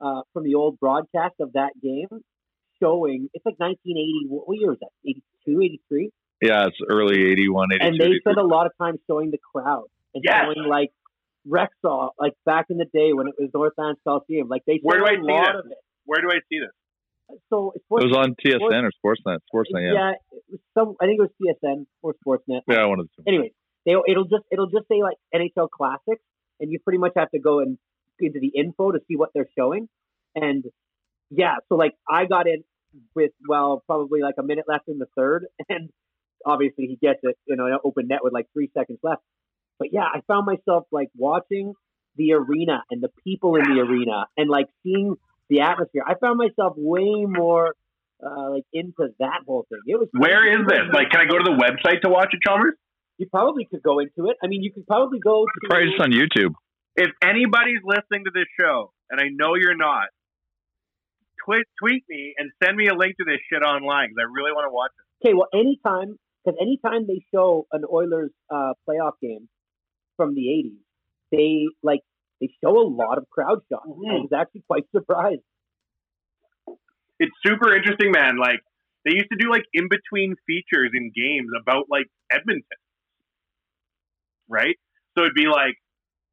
uh, 0.00 0.22
from 0.32 0.44
the 0.44 0.54
old 0.54 0.78
broadcast 0.78 1.34
of 1.40 1.52
that 1.54 1.70
game 1.82 2.08
showing. 2.82 3.28
It's 3.34 3.44
like 3.44 3.58
1980. 3.58 4.26
What 4.28 4.48
what 4.48 4.58
year 4.58 4.68
was 4.68 4.78
that? 4.80 4.90
82, 5.04 5.62
83. 5.62 6.10
Yeah, 6.42 6.66
it's 6.66 6.76
early 6.88 7.32
81, 7.32 7.68
82. 7.72 7.84
and 7.86 8.00
they 8.00 8.18
spend 8.20 8.36
a 8.38 8.46
lot 8.46 8.66
of 8.66 8.72
time 8.80 8.96
showing 9.10 9.30
the 9.32 9.38
crowd 9.38 9.86
and 10.14 10.22
Yes. 10.24 10.44
showing 10.44 10.68
like 10.68 10.90
Rexall, 11.48 12.10
like 12.18 12.34
back 12.44 12.66
in 12.70 12.76
the 12.78 12.84
day 12.92 13.12
when 13.12 13.26
it 13.28 13.34
was 13.38 13.50
Northlands 13.54 13.98
Coliseum. 14.06 14.48
Like 14.48 14.62
they 14.66 14.78
Where 14.82 14.98
do 15.00 15.06
I 15.06 15.16
see 15.16 15.26
this? 15.26 15.72
it. 15.72 15.78
Where 16.04 16.20
do 16.20 16.28
I 16.30 16.38
see 16.48 16.58
this? 16.60 16.70
So 17.50 17.72
it 17.74 17.82
was 17.90 18.16
on 18.16 18.34
Sports- 18.40 18.64
TSN 18.72 18.84
or 18.84 18.92
Sportsnet. 19.04 19.38
Sportsnet, 19.52 19.94
yeah. 19.94 20.12
yeah, 20.50 20.56
some. 20.76 20.94
I 21.00 21.06
think 21.06 21.20
it 21.20 21.28
was 21.28 21.56
TSN 21.62 21.86
or 22.02 22.14
Sportsnet. 22.24 22.62
Yeah, 22.66 22.86
one 22.86 23.00
of 23.00 23.06
the 23.06 23.22
two. 23.22 23.28
Anyways, 23.28 23.52
they 23.84 23.92
it'll 24.08 24.24
just 24.24 24.44
it'll 24.50 24.70
just 24.70 24.88
say 24.88 25.02
like 25.02 25.16
NHL 25.34 25.68
classics, 25.70 26.22
and 26.60 26.72
you 26.72 26.78
pretty 26.78 26.98
much 26.98 27.12
have 27.16 27.30
to 27.30 27.38
go 27.38 27.60
and 27.60 27.78
into 28.20 28.40
the 28.40 28.52
info 28.54 28.92
to 28.92 28.98
see 29.08 29.16
what 29.16 29.30
they're 29.34 29.48
showing. 29.56 29.88
And 30.34 30.64
yeah, 31.30 31.56
so 31.68 31.76
like 31.76 31.92
I 32.08 32.24
got 32.24 32.46
in 32.46 32.64
with 33.14 33.32
well 33.46 33.82
probably 33.86 34.22
like 34.22 34.36
a 34.38 34.42
minute 34.42 34.64
left 34.66 34.88
in 34.88 34.98
the 34.98 35.06
third, 35.16 35.46
and 35.68 35.90
obviously 36.44 36.86
he 36.86 36.96
gets 36.96 37.20
it, 37.22 37.36
you 37.46 37.56
know, 37.56 37.66
an 37.66 37.78
open 37.84 38.08
net 38.08 38.20
with 38.22 38.32
like 38.32 38.46
three 38.52 38.70
seconds 38.76 38.98
left. 39.02 39.22
But 39.78 39.88
yeah, 39.92 40.04
I 40.12 40.20
found 40.26 40.46
myself 40.46 40.84
like 40.90 41.08
watching 41.16 41.74
the 42.16 42.32
arena 42.32 42.82
and 42.90 43.02
the 43.02 43.10
people 43.24 43.54
in 43.56 43.62
the 43.62 43.80
arena 43.80 44.26
and 44.36 44.50
like 44.50 44.66
seeing 44.82 45.14
the 45.48 45.60
atmosphere. 45.60 46.02
I 46.06 46.14
found 46.14 46.38
myself 46.38 46.74
way 46.76 47.24
more 47.26 47.74
uh, 48.24 48.50
like 48.50 48.64
into 48.72 49.08
that 49.18 49.40
whole 49.46 49.66
thing. 49.68 49.80
It 49.86 49.98
was 49.98 50.08
Where 50.12 50.46
is 50.46 50.66
this? 50.66 50.92
Like, 50.92 51.10
can 51.10 51.20
I 51.20 51.26
go 51.26 51.38
to 51.38 51.44
the 51.44 51.56
website 51.56 52.02
to 52.02 52.08
watch 52.08 52.28
it, 52.32 52.40
Chalmers? 52.46 52.74
you 53.18 53.26
probably 53.28 53.66
could 53.66 53.82
go 53.82 53.98
into 53.98 54.30
it. 54.30 54.36
I 54.42 54.46
mean, 54.46 54.62
you 54.62 54.72
could 54.72 54.86
probably 54.86 55.18
go 55.18 55.44
to 55.44 55.68
Probably 55.68 55.90
just 55.90 56.00
on 56.00 56.12
YouTube. 56.12 56.54
If 56.96 57.10
anybody's 57.22 57.82
listening 57.84 58.24
to 58.24 58.30
this 58.32 58.46
show, 58.58 58.92
and 59.10 59.20
I 59.20 59.28
know 59.30 59.54
you're 59.56 59.76
not, 59.76 60.06
tweet, 61.44 61.64
tweet 61.80 62.04
me 62.08 62.34
and 62.38 62.50
send 62.62 62.76
me 62.76 62.86
a 62.86 62.94
link 62.94 63.16
to 63.18 63.24
this 63.24 63.38
shit 63.52 63.62
online 63.62 64.08
because 64.08 64.22
I 64.22 64.32
really 64.32 64.52
want 64.52 64.66
to 64.70 64.72
watch 64.72 64.90
it. 64.96 65.28
Okay, 65.28 65.34
well, 65.34 65.48
anytime 65.52 66.18
because 66.44 66.56
anytime 66.62 67.06
they 67.06 67.20
show 67.34 67.66
an 67.72 67.82
Oilers 67.92 68.30
uh, 68.50 68.72
playoff 68.88 69.18
game 69.20 69.48
from 70.16 70.34
the 70.34 70.42
'80s, 70.42 70.78
they 71.32 71.66
like 71.82 72.00
they 72.40 72.48
show 72.62 72.78
a 72.78 72.86
lot 72.86 73.18
of 73.18 73.28
crowd 73.30 73.60
shots. 73.70 73.84
I 73.86 73.90
mm-hmm. 73.90 74.28
was 74.28 74.32
actually 74.34 74.62
quite 74.66 74.84
surprised. 74.94 75.42
it's 77.18 77.34
super 77.44 77.74
interesting, 77.74 78.12
man. 78.12 78.38
Like 78.38 78.60
they 79.04 79.14
used 79.14 79.30
to 79.32 79.38
do 79.38 79.50
like 79.50 79.64
in 79.72 79.88
between 79.88 80.34
features 80.46 80.90
in 80.94 81.10
games 81.14 81.50
about 81.58 81.86
like 81.90 82.06
Edmonton, 82.30 82.82
right? 84.48 84.76
So 85.16 85.24
it'd 85.24 85.34
be 85.34 85.50
like, 85.50 85.74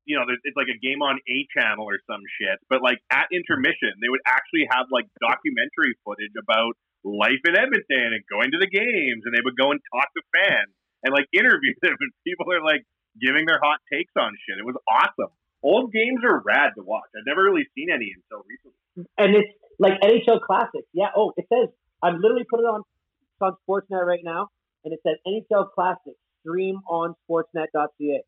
you 0.05 0.13
know, 0.13 0.25
it's 0.29 0.57
like 0.57 0.69
a 0.69 0.77
game 0.77 1.01
on 1.01 1.17
a 1.17 1.37
channel 1.49 1.89
or 1.89 1.97
some 2.05 2.21
shit, 2.37 2.61
but 2.69 2.85
like 2.85 3.01
at 3.09 3.25
intermission, 3.33 3.97
they 3.97 4.09
would 4.09 4.21
actually 4.29 4.69
have 4.69 4.85
like 4.93 5.09
documentary 5.17 5.97
footage 6.05 6.37
about 6.37 6.77
life 7.01 7.41
in 7.45 7.57
Edmonton 7.57 8.13
and 8.13 8.21
going 8.29 8.53
to 8.53 8.61
the 8.61 8.69
games, 8.69 9.25
and 9.25 9.33
they 9.33 9.41
would 9.41 9.57
go 9.57 9.73
and 9.73 9.81
talk 9.89 10.09
to 10.13 10.21
fans 10.33 10.69
and 11.01 11.09
like 11.09 11.25
interview 11.33 11.73
them, 11.81 11.97
and 11.97 12.11
people 12.21 12.45
are 12.53 12.61
like 12.61 12.85
giving 13.17 13.45
their 13.45 13.57
hot 13.57 13.81
takes 13.89 14.13
on 14.13 14.37
shit. 14.45 14.61
It 14.61 14.65
was 14.65 14.77
awesome. 14.85 15.33
Old 15.65 15.91
games 15.91 16.19
are 16.23 16.43
rad 16.45 16.73
to 16.77 16.83
watch. 16.83 17.09
I've 17.17 17.25
never 17.25 17.41
really 17.41 17.65
seen 17.73 17.89
any 17.89 18.13
until 18.13 18.45
recently. 18.45 19.09
and 19.17 19.35
it's 19.35 19.49
like 19.79 19.93
NHL 19.99 20.41
Classics. 20.41 20.85
Yeah. 20.93 21.07
Oh, 21.17 21.33
it 21.37 21.45
says 21.51 21.69
I've 22.03 22.19
literally 22.21 22.45
put 22.47 22.59
it 22.59 22.69
on 22.69 22.81
it's 22.81 23.41
on 23.41 23.57
Sportsnet 23.67 24.05
right 24.05 24.23
now, 24.23 24.49
and 24.83 24.93
it 24.93 24.99
says 25.01 25.15
NHL 25.25 25.71
Classics 25.73 26.19
stream 26.41 26.81
on 26.87 27.15
Sportsnet.ca. 27.27 28.21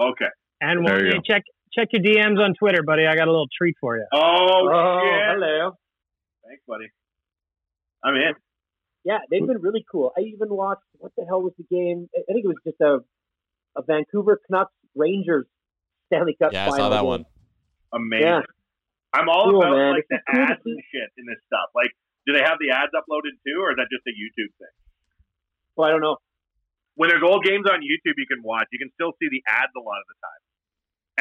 Okay. 0.00 0.24
And 0.62 0.86
There 0.86 0.94
we'll, 0.94 1.04
you 1.04 1.20
check 1.22 1.42
check 1.74 1.88
your 1.92 2.02
DMs 2.02 2.42
on 2.42 2.54
Twitter, 2.58 2.82
buddy. 2.82 3.06
I 3.06 3.14
got 3.16 3.28
a 3.28 3.32
little 3.32 3.48
treat 3.56 3.76
for 3.78 3.98
you. 3.98 4.06
Oh, 4.10 4.18
oh, 4.72 5.00
shit. 5.02 5.28
hello. 5.28 5.72
Thanks, 6.46 6.62
buddy. 6.66 6.86
I'm 8.02 8.14
in. 8.14 8.32
Yeah, 9.04 9.18
they've 9.30 9.46
been 9.46 9.60
really 9.60 9.84
cool. 9.90 10.12
I 10.16 10.22
even 10.22 10.48
watched 10.48 10.82
what 10.94 11.12
the 11.18 11.26
hell 11.26 11.42
was 11.42 11.52
the 11.58 11.64
game? 11.70 12.08
I 12.16 12.20
I 12.28 12.32
think 12.32 12.46
it 12.46 12.48
was 12.48 12.56
just 12.64 12.80
a 12.80 13.00
a 13.76 13.82
Vancouver 13.82 14.40
Canucks 14.46 14.72
Rangers 14.96 15.46
Stanley 16.08 16.36
Cup. 16.40 16.52
Yeah, 16.52 16.66
I 16.66 16.70
saw 16.76 16.88
that 16.90 17.00
game. 17.00 17.06
one. 17.06 17.24
Amazing. 17.92 18.26
Yeah. 18.26 18.40
I'm 19.14 19.28
all 19.28 19.48
Cool, 19.50 19.62
about 19.62 19.72
man. 19.76 19.92
like 19.94 20.04
the 20.10 20.16
It's 20.16 20.24
cool 20.28 20.44
to 20.44 20.52
ads 20.52 20.62
and 20.66 20.82
shit 20.92 21.08
in 21.16 21.24
this 21.24 21.40
stuff. 21.48 21.72
Like, 21.74 21.88
do 22.26 22.32
they 22.36 22.44
have 22.44 22.58
the 22.60 22.70
ads 22.76 22.92
uploaded 22.92 23.32
too, 23.46 23.56
or 23.64 23.72
is 23.72 23.76
that 23.80 23.88
just 23.88 24.04
a 24.04 24.12
YouTube 24.12 24.52
thing? 24.60 24.74
Well, 25.76 25.88
I 25.88 25.90
don't 25.92 26.02
know. 26.02 26.16
When 26.96 27.08
there's 27.08 27.22
old 27.24 27.44
games 27.44 27.64
on 27.70 27.80
YouTube, 27.80 28.18
you 28.18 28.26
can 28.28 28.42
watch. 28.42 28.66
You 28.72 28.78
can 28.78 28.90
still 28.92 29.12
see 29.22 29.28
the 29.30 29.40
ads 29.48 29.72
a 29.76 29.80
lot 29.80 29.96
of 30.02 30.06
the 30.12 30.18
time, 30.20 30.42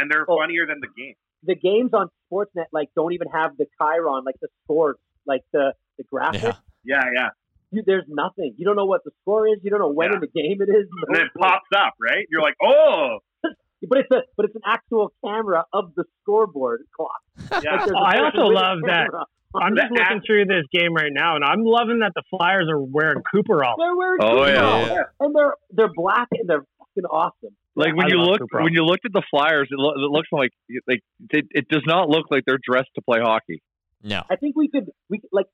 and 0.01 0.11
they're 0.11 0.25
Oh. 0.27 0.35
funnier 0.41 0.65
than 0.67 0.81
the 0.81 0.89
game. 0.97 1.15
The 1.43 1.55
games 1.55 1.93
on 1.93 2.09
Sportsnet 2.27 2.65
like 2.73 2.89
don't 2.95 3.13
even 3.13 3.27
have 3.31 3.55
the 3.57 3.67
chyron, 3.79 4.25
like 4.25 4.35
the 4.41 4.49
scores, 4.63 4.97
like 5.25 5.43
the 5.53 5.73
the 5.97 6.03
graphics. 6.11 6.57
Yeah, 6.83 7.03
yeah. 7.15 7.29
You, 7.71 7.83
there's 7.85 8.05
nothing. 8.07 8.55
You 8.57 8.65
don't 8.65 8.75
know 8.75 8.85
what 8.85 9.03
the 9.03 9.11
score 9.21 9.47
is. 9.47 9.59
You 9.61 9.69
don't 9.69 9.79
know 9.79 9.91
when 9.91 10.09
Yeah. 10.09 10.15
in 10.15 10.21
the 10.21 10.27
game 10.27 10.61
it 10.61 10.69
is. 10.69 10.87
And 11.07 11.15
then 11.15 11.25
it 11.27 11.31
pops 11.39 11.67
up, 11.75 11.93
right? 12.01 12.25
You're 12.29 12.41
like, 12.41 12.55
oh, 12.61 13.19
But 13.87 13.99
it's 13.99 14.11
a 14.11 14.21
but 14.35 14.45
it's 14.45 14.55
an 14.55 14.61
actual 14.65 15.13
camera 15.23 15.65
of 15.73 15.93
the 15.95 16.03
scoreboard 16.21 16.81
clock. 16.95 17.11
Yeah. 17.63 17.71
Like, 17.71 17.79
there's 17.85 17.91
a 17.91 17.93
oh, 17.95 18.03
I 18.03 18.11
person 18.17 18.39
also 18.41 18.53
love 18.53 18.77
that. 18.87 19.07
I'm 19.55 19.75
just 19.75 19.87
looking 19.91 20.21
through 20.25 20.45
this 20.45 20.65
game 20.73 20.93
right 20.93 21.11
now, 21.11 21.35
and 21.35 21.43
I'm 21.43 21.63
loving 21.63 21.99
that 21.99 22.11
the 22.15 22.23
Flyers 22.29 22.67
are 22.69 22.81
wearing 22.81 23.21
Cooperall. 23.33 23.75
They're 23.77 23.95
wearing 23.95 24.19
Oh, 24.21 24.37
Cooper 24.39 24.51
yeah. 24.53 24.61
all. 24.63 24.81
Yeah. 24.87 25.03
and 25.21 25.35
they're 25.35 25.53
they're 25.71 25.93
black 25.95 26.27
and 26.31 26.49
they're 26.49 26.65
fucking 26.79 27.05
awesome. 27.09 27.55
Like 27.75 27.95
when 27.95 28.07
I 28.07 28.09
you 28.09 28.17
look 28.17 28.39
Cooper. 28.39 28.63
when 28.63 28.73
you 28.73 28.83
looked 28.83 29.05
at 29.05 29.13
the 29.13 29.23
Flyers, 29.31 29.67
it, 29.71 29.77
lo- 29.77 29.93
it 29.93 30.11
looks 30.11 30.27
like 30.31 30.49
like 30.87 30.99
it, 31.31 31.45
it 31.51 31.67
does 31.69 31.83
not 31.85 32.09
look 32.09 32.25
like 32.31 32.43
they're 32.45 32.59
dressed 32.61 32.89
to 32.95 33.01
play 33.01 33.19
hockey. 33.21 33.61
No. 34.03 34.23
I 34.29 34.35
think 34.35 34.55
we 34.55 34.67
could 34.67 34.91
we 35.09 35.21
like 35.31 35.47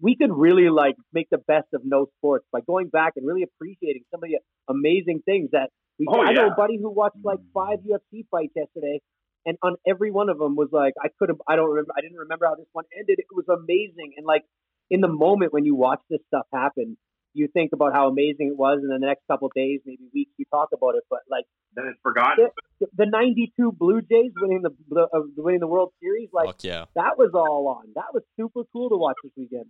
we 0.00 0.16
could 0.16 0.32
really 0.32 0.68
like 0.68 0.96
make 1.12 1.28
the 1.30 1.38
best 1.38 1.68
of 1.74 1.82
no 1.84 2.06
sports 2.18 2.44
by 2.52 2.60
going 2.60 2.88
back 2.88 3.14
and 3.16 3.26
really 3.26 3.42
appreciating 3.42 4.02
some 4.10 4.20
of 4.22 4.28
the 4.28 4.38
amazing 4.68 5.22
things 5.24 5.50
that 5.52 5.70
we. 5.98 6.06
Oh, 6.08 6.20
I 6.20 6.32
know 6.32 6.48
a 6.48 6.54
buddy 6.54 6.78
who 6.78 6.90
watched 6.90 7.18
like 7.22 7.38
mm. 7.38 7.52
five 7.54 7.78
UFC 7.80 8.26
fights 8.30 8.52
yesterday, 8.56 9.00
and 9.46 9.56
on 9.62 9.76
every 9.86 10.10
one 10.10 10.28
of 10.28 10.38
them 10.38 10.56
was 10.56 10.68
like, 10.72 10.94
I 11.00 11.08
could 11.18 11.28
have, 11.28 11.38
I 11.48 11.56
don't 11.56 11.68
remember, 11.68 11.92
I 11.96 12.00
didn't 12.00 12.18
remember 12.18 12.46
how 12.46 12.54
this 12.56 12.66
one 12.72 12.84
ended. 12.96 13.18
It 13.18 13.26
was 13.32 13.46
amazing, 13.48 14.14
and 14.16 14.26
like 14.26 14.42
in 14.90 15.00
the 15.00 15.08
moment 15.08 15.52
when 15.52 15.64
you 15.64 15.74
watch 15.74 16.00
this 16.10 16.20
stuff 16.26 16.46
happen, 16.52 16.96
you 17.34 17.48
think 17.52 17.72
about 17.72 17.92
how 17.92 18.08
amazing 18.08 18.48
it 18.48 18.58
was, 18.58 18.80
and 18.82 18.90
then 18.90 19.00
the 19.00 19.06
next 19.06 19.22
couple 19.30 19.46
of 19.46 19.52
days, 19.54 19.80
maybe 19.86 20.04
weeks, 20.12 20.32
you 20.36 20.44
talk 20.50 20.68
about 20.72 20.94
it. 20.96 21.04
But 21.08 21.20
like 21.30 21.44
then 21.74 21.86
it's 21.88 22.00
forgotten. 22.02 22.48
the, 22.80 22.86
the 22.96 23.06
'92 23.06 23.72
Blue 23.72 24.00
Jays 24.02 24.32
winning 24.36 24.62
the, 24.62 24.70
the 24.88 25.02
uh, 25.02 25.24
winning 25.36 25.60
the 25.60 25.66
World 25.66 25.92
Series, 26.02 26.28
like 26.32 26.46
Fuck 26.46 26.64
yeah. 26.64 26.84
that 26.94 27.16
was 27.16 27.30
all 27.34 27.68
on. 27.68 27.92
That 27.94 28.12
was 28.12 28.22
super 28.36 28.62
cool 28.72 28.90
to 28.90 28.96
watch 28.96 29.16
this 29.22 29.32
weekend. 29.36 29.66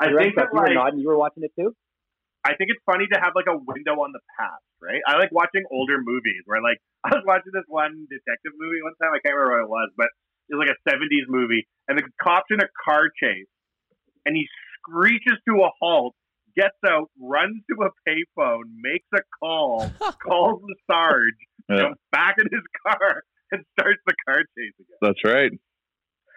I 0.00 0.10
Red 0.10 0.22
think 0.22 0.34
Sox, 0.34 0.48
that 0.48 0.54
you 0.54 0.60
were 0.60 0.66
like, 0.66 0.74
nodding. 0.74 1.00
You 1.00 1.08
were 1.08 1.18
watching 1.18 1.42
it 1.44 1.52
too. 1.58 1.74
I 2.44 2.54
think 2.54 2.70
it's 2.70 2.82
funny 2.86 3.06
to 3.10 3.18
have 3.18 3.34
like 3.34 3.50
a 3.50 3.58
window 3.58 3.98
on 4.02 4.14
the 4.14 4.22
past, 4.38 4.62
right? 4.78 5.02
I 5.06 5.18
like 5.18 5.32
watching 5.32 5.66
older 5.70 5.98
movies 5.98 6.46
where 6.46 6.62
like 6.62 6.78
I 7.06 7.14
was 7.14 7.24
watching 7.26 7.54
this 7.54 7.66
one 7.68 8.06
detective 8.10 8.54
movie 8.58 8.82
one 8.82 8.94
time, 8.98 9.14
I 9.14 9.22
can't 9.22 9.34
remember 9.34 9.66
what 9.66 9.66
it 9.66 9.70
was, 9.70 9.88
but 9.98 10.10
it 10.50 10.54
was 10.54 10.66
like 10.66 10.74
a 10.74 10.78
seventies 10.86 11.26
movie 11.26 11.66
and 11.88 11.98
the 11.98 12.06
cop's 12.22 12.50
in 12.50 12.58
a 12.62 12.70
car 12.86 13.10
chase 13.10 13.50
and 14.26 14.34
he 14.34 14.46
screeches 14.88 15.38
to 15.48 15.54
a 15.62 15.70
halt, 15.80 16.14
gets 16.56 16.76
out, 16.86 17.10
runs 17.20 17.62
to 17.70 17.76
a 17.84 17.90
payphone, 18.08 18.62
makes 18.80 19.06
a 19.14 19.20
call, 19.42 19.90
calls 20.22 20.62
the 20.62 20.74
sarge, 20.90 21.34
Yeah. 21.68 21.76
jumps 21.78 22.00
back 22.12 22.36
in 22.38 22.46
his 22.50 22.64
car 22.86 23.22
and 23.52 23.64
starts 23.78 24.00
the 24.06 24.14
car 24.26 24.38
chase 24.38 24.72
again. 24.78 24.98
That's 25.02 25.24
right. 25.24 25.50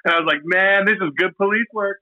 And 0.06 0.14
I 0.14 0.20
was 0.20 0.26
like, 0.28 0.42
Man, 0.44 0.86
this 0.86 0.96
is 0.96 1.12
good 1.18 1.36
police 1.38 1.68
work. 1.74 2.00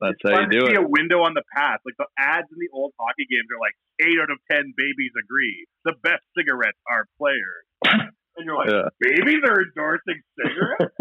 That's 0.00 0.16
It's 0.24 0.30
how 0.34 0.40
you 0.40 0.48
do 0.50 0.60
to 0.60 0.66
see 0.66 0.72
it. 0.74 0.78
a 0.82 0.88
window 0.88 1.22
on 1.22 1.34
the 1.34 1.44
past. 1.54 1.80
Like 1.86 1.94
the 1.98 2.06
ads 2.18 2.48
in 2.50 2.58
the 2.58 2.68
old 2.72 2.92
hockey 2.98 3.26
games 3.30 3.46
are 3.54 3.60
like 3.60 3.76
eight 4.00 4.18
out 4.20 4.30
of 4.32 4.38
ten 4.50 4.72
babies 4.76 5.12
agree 5.22 5.66
the 5.84 5.94
best 6.02 6.22
cigarettes 6.36 6.78
are 6.90 7.06
players, 7.18 7.64
and 7.86 8.44
you're 8.46 8.56
like, 8.56 8.70
Yeah. 8.70 8.88
babies 9.00 9.42
are 9.46 9.62
endorsing 9.62 10.20
cigarettes. 10.38 10.94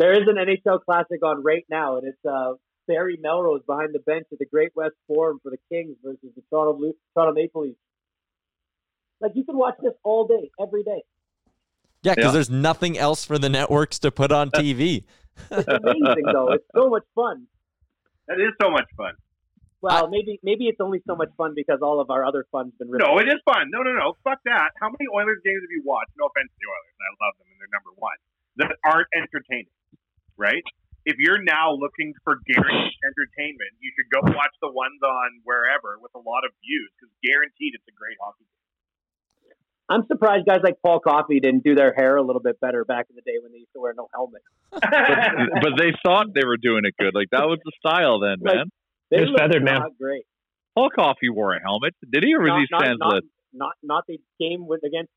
There 0.00 0.14
is 0.14 0.26
an 0.28 0.36
NHL 0.36 0.82
Classic 0.82 1.22
on 1.22 1.44
right 1.44 1.64
now, 1.70 1.98
and 1.98 2.06
it's 2.08 2.24
uh, 2.24 2.54
Barry 2.88 3.18
Melrose 3.20 3.60
behind 3.66 3.90
the 3.92 3.98
bench 3.98 4.24
at 4.32 4.38
the 4.38 4.46
Great 4.46 4.72
West 4.74 4.94
Forum 5.06 5.40
for 5.42 5.50
the 5.50 5.58
Kings 5.70 5.94
versus 6.02 6.30
the 6.34 6.42
Toronto 6.48 6.72
Blue, 6.72 6.94
Toronto 7.14 7.34
Maple 7.34 7.62
Leafs. 7.64 7.76
Like 9.20 9.32
you 9.34 9.44
can 9.44 9.58
watch 9.58 9.74
this 9.82 9.92
all 10.02 10.26
day, 10.26 10.50
every 10.58 10.82
day. 10.84 11.04
Yeah, 12.02 12.14
because 12.14 12.30
Yeah. 12.30 12.32
there's 12.32 12.48
nothing 12.48 12.96
else 12.96 13.26
for 13.26 13.36
the 13.38 13.50
networks 13.50 13.98
to 14.00 14.10
put 14.10 14.32
on 14.32 14.50
TV. 14.56 15.04
It's 15.50 15.68
amazing 15.68 16.24
though. 16.32 16.52
It's 16.52 16.64
so 16.74 16.88
much 16.88 17.04
fun. 17.14 17.46
that 18.26 18.40
is 18.40 18.56
so 18.60 18.70
much 18.70 18.88
fun. 18.96 19.12
Well, 19.82 20.08
maybe 20.08 20.40
maybe 20.42 20.64
it's 20.68 20.80
only 20.80 21.02
so 21.06 21.14
much 21.14 21.28
fun 21.36 21.52
because 21.54 21.80
all 21.82 22.00
of 22.00 22.08
our 22.08 22.24
other 22.24 22.46
fun's 22.50 22.72
been 22.78 22.88
ripped. 22.88 23.04
No, 23.04 23.18
it 23.18 23.28
is 23.28 23.40
fun. 23.44 23.68
No, 23.70 23.82
no, 23.82 23.92
no. 23.92 24.16
Fuck 24.24 24.40
that. 24.44 24.72
How 24.80 24.88
many 24.88 25.04
Oilers 25.12 25.40
games 25.44 25.60
have 25.60 25.72
you 25.72 25.82
watched? 25.84 26.12
No 26.18 26.24
offense 26.32 26.48
to 26.48 26.56
the 26.56 26.68
Oilers, 26.68 26.96
I 27.00 27.10
love 27.20 27.34
them 27.36 27.46
and 27.52 27.56
they're 27.60 27.72
number 27.76 27.92
one. 28.00 28.16
That 28.60 28.76
aren't 28.84 29.08
entertaining, 29.16 29.72
right? 30.36 30.62
If 31.08 31.16
you're 31.16 31.40
now 31.40 31.72
looking 31.72 32.12
for 32.24 32.36
guaranteed 32.44 33.00
entertainment, 33.00 33.72
you 33.80 33.88
should 33.96 34.12
go 34.12 34.20
watch 34.36 34.52
the 34.60 34.68
ones 34.68 35.00
on 35.00 35.40
wherever 35.48 35.96
with 35.96 36.12
a 36.12 36.20
lot 36.20 36.44
of 36.44 36.52
views 36.60 36.92
because 36.92 37.08
guaranteed 37.24 37.72
it's 37.72 37.88
a 37.88 37.96
great 37.96 38.20
hockey 38.20 38.44
game. 38.44 39.56
I'm 39.88 40.04
surprised 40.06 40.44
guys 40.44 40.60
like 40.62 40.76
Paul 40.84 41.00
Coffey 41.00 41.40
didn't 41.40 41.64
do 41.64 41.74
their 41.74 41.96
hair 41.96 42.16
a 42.16 42.22
little 42.22 42.42
bit 42.42 42.60
better 42.60 42.84
back 42.84 43.06
in 43.08 43.16
the 43.16 43.24
day 43.24 43.40
when 43.42 43.50
they 43.50 43.64
used 43.64 43.72
to 43.74 43.80
wear 43.80 43.94
no 43.96 44.06
helmet. 44.12 44.44
But, 44.70 45.64
but 45.64 45.72
they 45.80 45.90
thought 46.04 46.30
they 46.36 46.44
were 46.44 46.60
doing 46.60 46.84
it 46.84 46.94
good. 47.00 47.16
Like 47.16 47.32
that 47.32 47.48
was 47.48 47.58
the 47.64 47.72
style 47.80 48.20
then, 48.20 48.38
Like, 48.44 48.54
man. 48.54 48.66
They 49.10 49.24
Just 49.24 49.32
look 49.32 49.40
feathered, 49.40 49.64
man. 49.64 49.80
not 49.80 49.98
great. 49.98 50.22
Paul 50.76 50.90
Coffey 50.94 51.28
wore 51.28 51.56
a 51.56 51.60
helmet, 51.60 51.94
did 52.06 52.22
he, 52.22 52.34
or 52.34 52.40
was 52.40 52.68
Not, 52.70 52.84
he 52.84 52.88
not, 52.88 52.98
not, 53.00 53.22
not 53.52 53.72
not 53.82 54.04
the 54.06 54.18
game 54.38 54.68
with 54.68 54.84
against. 54.84 55.10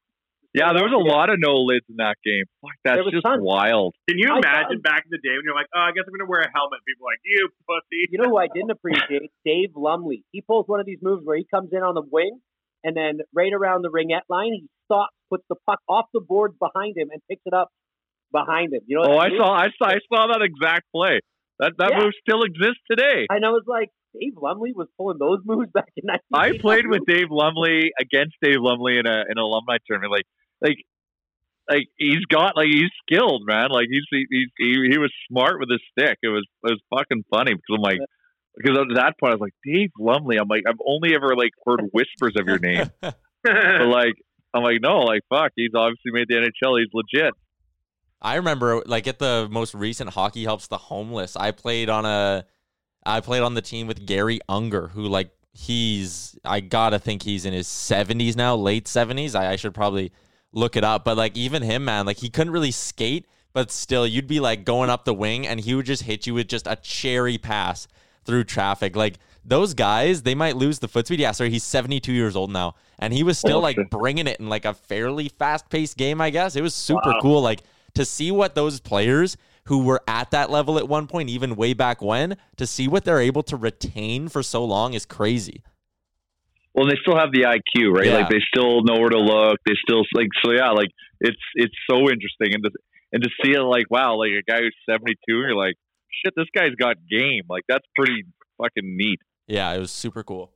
Yeah, 0.53 0.73
there 0.73 0.85
was 0.85 0.93
a 0.93 1.01
Yeah. 1.01 1.13
lot 1.17 1.29
of 1.29 1.39
no 1.39 1.55
lids 1.65 1.85
in 1.89 1.95
that 1.97 2.15
game. 2.23 2.45
Fuck, 2.61 2.77
that's 2.85 3.09
just 3.09 3.25
tons. 3.25 3.41
wild. 3.41 3.95
Can 4.07 4.19
you 4.19 4.29
I 4.31 4.37
imagine 4.37 4.77
thought- 4.77 4.83
back 4.83 5.03
in 5.05 5.09
the 5.09 5.17
day 5.17 5.33
when 5.35 5.41
you're 5.45 5.55
like, 5.55 5.65
oh, 5.73 5.79
I 5.79 5.91
guess 5.91 6.03
I'm 6.05 6.13
going 6.13 6.21
to 6.25 6.29
wear 6.29 6.41
a 6.41 6.51
helmet? 6.53 6.79
People 6.85 7.07
are 7.07 7.11
like, 7.13 7.21
you 7.25 7.49
pussy. 7.67 8.05
You 8.11 8.19
know 8.21 8.29
who 8.29 8.37
I 8.37 8.47
didn't 8.53 8.69
appreciate? 8.71 9.31
Dave 9.45 9.71
Lumley. 9.75 10.23
He 10.31 10.41
pulls 10.41 10.67
one 10.67 10.79
of 10.79 10.85
these 10.85 10.99
moves 11.01 11.25
where 11.25 11.37
he 11.37 11.45
comes 11.49 11.69
in 11.73 11.81
on 11.81 11.95
the 11.95 12.03
wing, 12.05 12.37
and 12.83 12.95
then 12.95 13.19
right 13.33 13.51
around 13.51 13.81
the 13.81 13.89
ringette 13.89 14.29
line, 14.29 14.53
he 14.53 14.67
stops, 14.85 15.15
puts 15.31 15.43
the 15.49 15.55
puck 15.65 15.79
off 15.89 16.05
the 16.13 16.21
board 16.21 16.53
behind 16.59 16.95
him, 16.97 17.09
and 17.11 17.19
picks 17.27 17.41
it 17.45 17.53
up 17.53 17.69
behind 18.31 18.73
him. 18.73 18.81
You 18.85 18.97
know? 18.97 19.03
Oh, 19.09 19.17
that 19.21 19.33
I 19.33 19.37
saw, 19.37 19.51
I 19.53 19.67
saw, 19.77 19.85
I 19.89 19.99
saw 20.13 20.27
that 20.33 20.41
exact 20.43 20.85
play. 20.93 21.19
That 21.59 21.73
that 21.77 21.91
Yeah. 21.91 22.03
move 22.03 22.13
still 22.21 22.41
exists 22.43 22.81
today. 22.89 23.25
And 23.29 23.45
I 23.45 23.49
was 23.49 23.63
like, 23.67 23.89
Dave 24.19 24.33
Lumley 24.37 24.73
was 24.73 24.87
pulling 24.97 25.17
those 25.17 25.39
moves 25.45 25.71
back 25.71 25.89
in 25.97 26.03
I 26.33 26.57
played 26.57 26.85
with 26.87 27.01
Dave 27.07 27.27
Lumley 27.31 27.91
against 27.99 28.35
Dave 28.41 28.57
Lumley 28.59 28.97
in 28.99 29.07
a 29.07 29.21
in 29.25 29.37
an 29.37 29.37
alumni 29.39 29.77
tournament. 29.87 30.11
Like 30.11 30.25
like 30.63 30.77
like 31.69 31.87
he's 31.97 32.25
got 32.25 32.55
like 32.55 32.67
he's 32.67 32.89
skilled, 33.03 33.43
man. 33.45 33.69
Like 33.69 33.87
he's 33.89 34.03
he 34.09 34.25
he, 34.29 34.45
he, 34.57 34.87
he 34.91 34.97
was 34.97 35.11
smart 35.29 35.59
with 35.59 35.69
his 35.69 35.81
stick. 35.91 36.17
It 36.23 36.29
was 36.29 36.45
it 36.63 36.71
was 36.71 36.81
fucking 36.89 37.23
funny 37.29 37.53
because 37.53 37.75
I'm 37.75 37.81
like 37.81 37.99
because 38.55 38.77
at 38.77 38.95
that 38.95 39.19
point 39.19 39.33
I 39.33 39.35
was 39.35 39.41
like 39.41 39.53
Dave 39.65 39.91
Lumley. 39.99 40.37
I'm 40.37 40.47
like 40.47 40.63
I've 40.67 40.79
only 40.85 41.15
ever 41.15 41.35
like 41.35 41.51
heard 41.65 41.81
whispers 41.91 42.33
of 42.37 42.47
your 42.47 42.59
name, 42.59 42.89
but 43.01 43.15
like 43.43 44.15
I'm 44.53 44.63
like 44.63 44.81
no, 44.81 44.99
like 44.99 45.21
fuck. 45.29 45.51
He's 45.55 45.71
obviously 45.75 46.11
made 46.11 46.27
the 46.27 46.35
NHL. 46.35 46.79
He's 46.79 46.89
legit. 46.93 47.33
I 48.21 48.35
remember 48.35 48.81
like 48.85 49.07
at 49.07 49.19
the 49.19 49.47
most 49.51 49.73
recent 49.73 50.11
Hockey 50.11 50.43
Helps 50.43 50.67
the 50.67 50.77
Homeless, 50.77 51.35
I 51.35 51.51
played 51.51 51.89
on 51.89 52.05
a 52.05 52.45
I 53.05 53.19
played 53.19 53.41
on 53.41 53.53
the 53.53 53.61
team 53.61 53.87
with 53.87 54.05
Garry 54.05 54.39
Unger, 54.47 54.87
who 54.89 55.03
like 55.03 55.31
he's 55.53 56.37
I 56.43 56.61
gotta 56.61 56.99
think 56.99 57.23
he's 57.23 57.45
in 57.45 57.53
his 57.53 57.67
seventies 57.67 58.35
now, 58.35 58.55
late 58.55 58.87
seventies. 58.87 59.35
I, 59.35 59.51
I 59.51 59.55
should 59.57 59.73
probably 59.73 60.11
look 60.53 60.77
it 60.77 60.83
up. 60.85 61.03
But 61.03 61.17
like 61.17 61.35
even 61.35 61.61
him, 61.63 61.83
man, 61.85 62.05
like 62.05 62.17
he 62.17 62.29
couldn't 62.29 62.53
really 62.53 62.71
skate 62.71 63.25
but 63.53 63.71
still, 63.71 64.05
you'd 64.07 64.27
be 64.27 64.39
like 64.39 64.65
going 64.65 64.89
up 64.89 65.05
the 65.05 65.13
wing, 65.13 65.47
and 65.47 65.59
he 65.59 65.75
would 65.75 65.85
just 65.85 66.03
hit 66.03 66.25
you 66.25 66.33
with 66.33 66.47
just 66.47 66.65
a 66.67 66.75
cherry 66.75 67.37
pass 67.37 67.87
through 68.25 68.45
traffic. 68.45 68.95
Like 68.95 69.19
those 69.45 69.75
guys, 69.75 70.23
they 70.23 70.33
might 70.33 70.57
lose 70.57 70.79
the 70.79 70.87
foot 70.87 71.05
speed. 71.05 71.19
Yeah, 71.19 71.31
sorry, 71.31 71.51
he's 71.51 71.63
72 71.63 72.11
years 72.11 72.35
old 72.35 72.51
now, 72.51 72.73
and 72.97 73.13
he 73.13 73.21
was 73.21 73.37
still 73.37 73.61
like 73.61 73.77
bringing 73.91 74.25
it 74.25 74.39
in 74.39 74.49
like 74.49 74.65
a 74.65 74.73
fairly 74.73 75.29
fast 75.29 75.69
paced 75.69 75.97
game. 75.97 76.19
I 76.19 76.31
guess 76.31 76.55
it 76.55 76.61
was 76.61 76.73
super 76.73 77.11
Wow. 77.11 77.19
cool. 77.21 77.41
Like 77.41 77.61
to 77.93 78.05
see 78.05 78.31
what 78.31 78.55
those 78.55 78.79
players 78.79 79.37
who 79.65 79.83
were 79.83 80.01
at 80.07 80.31
that 80.31 80.49
level 80.49 80.79
at 80.79 80.89
one 80.89 81.05
point, 81.05 81.29
even 81.29 81.55
way 81.55 81.73
back 81.73 82.01
when, 82.01 82.35
to 82.57 82.65
see 82.65 82.87
what 82.87 83.05
they're 83.05 83.21
able 83.21 83.43
to 83.43 83.55
retain 83.55 84.27
for 84.27 84.41
so 84.41 84.65
long 84.65 84.93
is 84.93 85.05
crazy. 85.05 85.61
Well, 86.73 86.87
they 86.87 86.95
still 87.01 87.15
have 87.15 87.31
the 87.31 87.43
IQ, 87.43 87.95
right? 87.95 88.07
Yeah. 88.07 88.17
Like 88.17 88.29
they 88.29 88.41
still 88.47 88.81
know 88.83 88.99
where 88.99 89.09
to 89.09 89.19
look. 89.19 89.57
They 89.65 89.73
still 89.87 90.03
like 90.15 90.29
so. 90.43 90.51
Yeah, 90.51 90.71
like 90.71 90.89
it's 91.19 91.41
it's 91.55 91.75
so 91.89 91.99
interesting, 91.99 92.53
and 92.53 92.63
to 92.63 92.71
and 93.11 93.23
to 93.23 93.29
see 93.43 93.51
it 93.51 93.61
like 93.61 93.85
wow, 93.91 94.17
like 94.17 94.31
a 94.31 94.41
guy 94.49 94.59
who's 94.59 94.75
seventy 94.89 95.13
two, 95.27 95.37
and 95.37 95.49
you're 95.49 95.55
like, 95.55 95.75
shit, 96.23 96.33
this 96.35 96.47
guy's 96.55 96.75
got 96.79 96.95
game. 97.09 97.43
Like 97.47 97.63
that's 97.69 97.85
pretty 97.95 98.23
fucking 98.57 98.97
neat. 98.97 99.19
Yeah, 99.47 99.71
it 99.73 99.79
was 99.79 99.91
super 99.91 100.23
cool. 100.23 100.51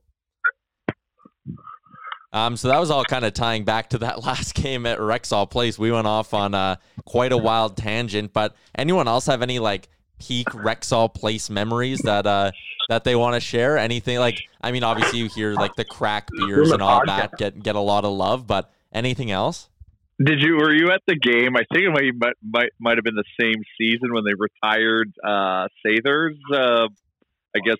Um, 2.30 2.56
so 2.56 2.68
that 2.68 2.78
was 2.78 2.90
all 2.90 3.04
kind 3.04 3.24
of 3.24 3.32
tying 3.32 3.64
back 3.64 3.90
to 3.90 3.98
that 3.98 4.22
last 4.24 4.54
game 4.54 4.86
at 4.86 4.98
Rexall 4.98 5.48
Place. 5.48 5.78
We 5.78 5.90
went 5.90 6.06
off 6.06 6.34
on 6.34 6.54
uh, 6.54 6.76
quite 7.04 7.32
a 7.32 7.38
wild 7.38 7.76
tangent, 7.76 8.32
but 8.32 8.54
anyone 8.76 9.08
else 9.08 9.26
have 9.26 9.42
any 9.42 9.58
like 9.58 9.88
peak 10.18 10.48
Rexall 10.48 11.12
Place 11.12 11.50
memories 11.50 12.00
that 12.00 12.26
uh, 12.26 12.52
that 12.88 13.04
they 13.04 13.16
want 13.16 13.34
to 13.34 13.40
share? 13.40 13.78
Anything 13.78 14.18
like 14.18 14.40
I 14.60 14.72
mean, 14.72 14.84
obviously 14.84 15.18
you 15.18 15.28
hear 15.28 15.54
like 15.54 15.74
the 15.76 15.84
crack 15.84 16.28
beers 16.36 16.70
and 16.70 16.82
all 16.82 17.02
that 17.06 17.32
get 17.38 17.62
get 17.62 17.76
a 17.76 17.80
lot 17.80 18.04
of 18.04 18.12
love, 18.12 18.46
but 18.46 18.70
anything 18.92 19.30
else? 19.30 19.68
Did 20.24 20.40
you 20.42 20.56
were 20.56 20.74
you 20.74 20.90
at 20.90 21.02
the 21.06 21.14
game? 21.14 21.56
I 21.56 21.62
think 21.72 21.86
it 21.86 21.90
might 21.90 22.12
might 22.16 22.34
might, 22.42 22.70
might 22.80 22.96
have 22.96 23.04
been 23.04 23.14
the 23.14 23.24
same 23.40 23.62
season 23.78 24.12
when 24.12 24.24
they 24.24 24.34
retired 24.34 25.12
uh 25.24 25.68
Sathers. 25.84 26.36
Uh, 26.52 26.88
I 27.54 27.60
guess 27.64 27.76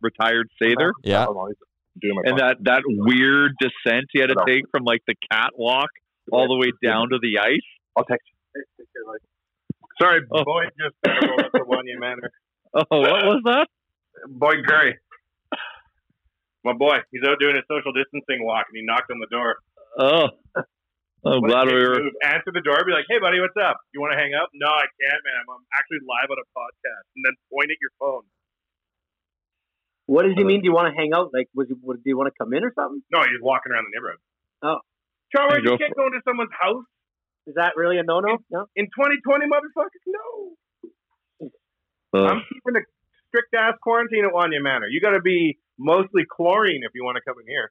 retired 0.00 0.48
Sather. 0.62 0.92
Yeah. 1.02 1.26
And 2.02 2.38
that 2.38 2.56
that 2.62 2.82
weird 2.86 3.52
descent 3.60 4.06
he 4.12 4.20
had 4.20 4.28
to 4.28 4.36
take 4.46 4.64
from 4.70 4.84
like 4.84 5.02
the 5.06 5.14
catwalk 5.30 5.90
all 6.30 6.48
the 6.48 6.56
way 6.56 6.72
down 6.82 7.08
to 7.10 7.18
the 7.20 7.38
ice. 7.38 7.58
I'll 7.96 8.04
text 8.04 8.26
you. 8.54 8.62
Sorry, 10.00 10.20
oh. 10.32 10.44
Boyd 10.44 10.70
just 10.78 10.96
rolled 11.06 11.40
up 11.40 11.52
to 11.52 11.64
Wanye 11.64 11.98
Manor. 11.98 12.30
Oh, 12.74 13.00
what 13.00 13.22
was 13.24 13.42
that? 13.44 13.68
Boyd 14.28 14.66
Curry. 14.66 14.98
My 16.64 16.72
boy, 16.72 16.96
he's 17.12 17.22
out 17.28 17.38
doing 17.38 17.56
a 17.56 17.62
social 17.70 17.92
distancing 17.92 18.42
walk, 18.44 18.66
and 18.72 18.74
he 18.74 18.82
knocked 18.84 19.10
on 19.12 19.20
the 19.20 19.28
door. 19.30 19.56
Oh, 20.00 20.26
I'm 21.24 21.40
What 21.44 21.48
glad 21.52 21.66
we 21.68 21.76
dick 21.76 21.86
were. 21.88 22.02
move. 22.08 22.16
Answer 22.24 22.50
the 22.56 22.64
door, 22.64 22.80
be 22.84 22.92
like, 22.92 23.04
"Hey, 23.08 23.20
buddy, 23.20 23.38
what's 23.38 23.54
up? 23.60 23.76
You 23.92 24.00
want 24.00 24.12
to 24.12 24.18
hang 24.18 24.32
up?" 24.34 24.48
No, 24.56 24.66
I 24.68 24.88
can't, 24.98 25.20
man. 25.22 25.36
I'm, 25.44 25.48
I'm 25.54 25.64
actually 25.76 26.00
live 26.08 26.28
on 26.32 26.38
a 26.40 26.46
podcast, 26.56 27.04
and 27.16 27.22
then 27.24 27.34
point 27.52 27.70
at 27.70 27.76
your 27.80 27.92
phone. 28.00 28.24
What 30.06 30.24
does 30.24 30.34
he 30.36 30.44
mean? 30.44 30.60
Do 30.60 30.66
you 30.68 30.74
want 30.74 30.92
to 30.92 30.96
hang 30.96 31.12
out? 31.14 31.30
Like, 31.32 31.48
was 31.54 31.68
he, 31.68 31.74
would, 31.80 32.02
do 32.04 32.08
you 32.10 32.16
want 32.16 32.28
to 32.32 32.36
come 32.36 32.52
in 32.52 32.64
or 32.64 32.72
something? 32.76 33.00
No, 33.12 33.20
he's 33.24 33.40
walking 33.40 33.72
around 33.72 33.86
the 33.88 33.92
neighborhood. 33.96 34.20
Oh, 34.64 34.80
Charlie, 35.32 35.62
You 35.64 35.72
you 35.72 35.78
can't 35.78 35.94
go 35.96 36.06
into 36.08 36.20
someone's 36.28 36.52
house. 36.52 36.84
Is 37.46 37.54
that 37.56 37.72
really 37.76 37.98
a 37.98 38.02
no-no? 38.02 38.38
No. 38.50 38.66
In 38.74 38.86
2020, 38.86 39.46
motherfuckers, 39.46 40.04
no. 40.06 41.50
Uh, 42.14 42.26
I'm 42.26 42.42
keeping 42.48 42.80
a 42.80 42.84
strict 43.28 43.54
ass 43.54 43.74
quarantine 43.82 44.24
at 44.24 44.32
Wanye 44.32 44.62
Manor. 44.62 44.86
You 44.88 45.00
got 45.00 45.10
to 45.10 45.20
be 45.20 45.58
mostly 45.78 46.22
chlorine 46.24 46.82
if 46.84 46.92
you 46.94 47.04
want 47.04 47.16
to 47.16 47.22
come 47.26 47.36
in 47.40 47.46
here. 47.46 47.68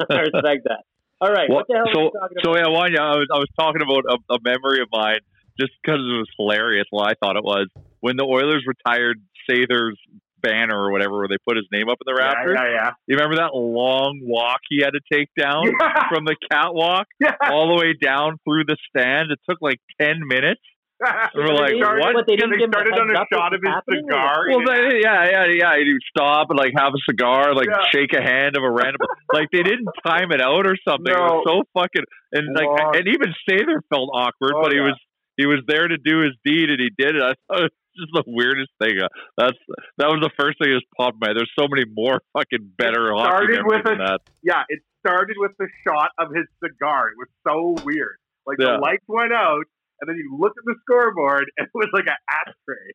I 0.10 0.20
respect 0.20 0.64
that. 0.64 0.84
All 1.20 1.30
right, 1.30 1.48
Well, 1.48 1.58
what 1.58 1.66
the 1.68 1.76
hell 1.76 1.86
so, 1.94 2.00
are 2.00 2.04
we 2.04 2.10
talking 2.10 2.36
so 2.42 2.56
yeah, 2.56 2.66
Wanye, 2.66 2.98
I 2.98 3.16
was 3.16 3.28
I 3.32 3.38
was 3.38 3.48
talking 3.58 3.80
about 3.80 4.04
a, 4.04 4.34
a 4.34 4.38
memory 4.42 4.82
of 4.82 4.88
mine 4.92 5.20
just 5.58 5.72
because 5.80 6.00
it 6.00 6.18
was 6.18 6.28
hilarious. 6.36 6.86
Well, 6.90 7.04
I 7.04 7.14
thought 7.14 7.36
it 7.36 7.44
was 7.44 7.68
when 8.00 8.16
the 8.16 8.24
Oilers 8.24 8.64
retired 8.66 9.22
Sather's 9.48 9.96
banner 10.44 10.76
or 10.76 10.92
whatever, 10.92 11.16
where 11.16 11.28
they 11.28 11.40
put 11.48 11.56
his 11.56 11.66
name 11.72 11.88
up 11.88 11.96
in 12.04 12.12
the 12.12 12.20
Yeah, 12.20 12.28
rafters. 12.28 12.56
yeah, 12.60 12.70
yeah. 12.70 12.90
You 13.08 13.16
remember 13.16 13.36
that 13.36 13.50
long 13.56 14.20
walk 14.22 14.60
he 14.68 14.82
had 14.84 14.92
to 14.92 15.00
take 15.10 15.28
down 15.40 15.64
Yeah. 15.80 16.08
from 16.12 16.24
the 16.26 16.36
catwalk 16.50 17.06
all 17.40 17.74
the 17.74 17.80
way 17.80 17.94
down 18.00 18.36
through 18.44 18.64
the 18.68 18.76
stand? 18.88 19.30
It 19.32 19.40
took 19.48 19.58
like 19.60 19.80
ten 20.00 20.20
minutes. 20.28 20.60
And 21.04 21.30
we're 21.34 21.52
like, 21.52 21.74
what? 21.74 22.24
they 22.26 22.36
started 22.38 22.94
on 22.94 23.10
a 23.10 23.26
shot 23.32 23.52
of 23.52 23.60
his 23.60 23.98
cigar. 24.06 24.46
Well, 24.48 24.62
they, 24.64 25.00
yeah, 25.02 25.26
yeah, 25.28 25.44
yeah. 25.50 25.72
He'd 25.76 25.98
stop 26.08 26.48
and 26.50 26.58
like 26.58 26.72
have 26.78 26.92
a 26.94 27.02
cigar, 27.10 27.52
like 27.54 27.66
Yeah. 27.68 27.82
shake 27.92 28.14
a 28.14 28.22
hand 28.22 28.56
of 28.56 28.62
a 28.62 28.70
random. 28.70 29.02
like 29.34 29.48
they 29.52 29.62
didn't 29.62 29.88
time 30.06 30.30
it 30.32 30.40
out 30.40 30.66
or 30.66 30.76
something. 30.86 31.12
It 31.12 31.18
was 31.18 31.42
so 31.44 31.62
fucking 31.76 32.04
and 32.32 32.46
like 32.54 32.70
and 32.96 33.08
even 33.08 33.34
Sather 33.44 33.82
felt 33.90 34.08
awkward, 34.14 34.54
Oh, 34.56 34.62
but 34.62 34.72
he 34.72 34.78
oh, 34.78 34.84
yeah. 34.86 34.94
was 34.94 34.98
he 35.36 35.46
was 35.46 35.60
there 35.66 35.88
to 35.88 35.96
do 35.98 36.20
his 36.20 36.32
deed 36.44 36.70
and 36.70 36.80
he 36.80 36.90
did 36.96 37.16
it. 37.16 37.22
I 37.22 37.34
thought 37.48 37.60
it 37.64 37.70
was 37.70 37.78
just 37.96 38.12
the 38.14 38.24
weirdest 38.26 38.70
thing. 38.82 38.98
Uh, 39.02 39.08
That's 39.38 39.58
that 39.98 40.08
was 40.08 40.20
the 40.22 40.30
first 40.38 40.58
thing 40.58 40.70
that 40.70 40.78
just 40.80 40.90
popped 40.96 41.14
in 41.16 41.20
my 41.20 41.28
head. 41.28 41.36
There's 41.38 41.52
so 41.58 41.66
many 41.68 41.84
more 41.90 42.20
fucking 42.36 42.72
better 42.78 43.10
hockey 43.14 43.54
started 43.54 43.62
with 43.66 43.84
than 43.84 44.00
a 44.00 44.04
that. 44.04 44.20
yeah. 44.42 44.62
It 44.68 44.80
started 45.06 45.36
with 45.38 45.52
the 45.58 45.68
shot 45.86 46.10
of 46.18 46.34
his 46.34 46.46
cigar. 46.62 47.10
It 47.10 47.18
was 47.18 47.30
so 47.46 47.74
weird. 47.84 48.16
Like 48.46 48.58
Yeah. 48.58 48.76
the 48.76 48.82
lights 48.82 49.04
went 49.06 49.32
out, 49.32 49.64
and 50.00 50.08
then 50.08 50.16
you 50.16 50.36
looked 50.38 50.58
at 50.58 50.64
the 50.66 50.74
scoreboard, 50.82 51.44
and 51.58 51.66
it 51.66 51.74
was 51.74 51.88
like 51.92 52.06
an 52.06 52.18
ashtray. 52.30 52.88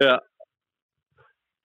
Yeah. 0.00 0.18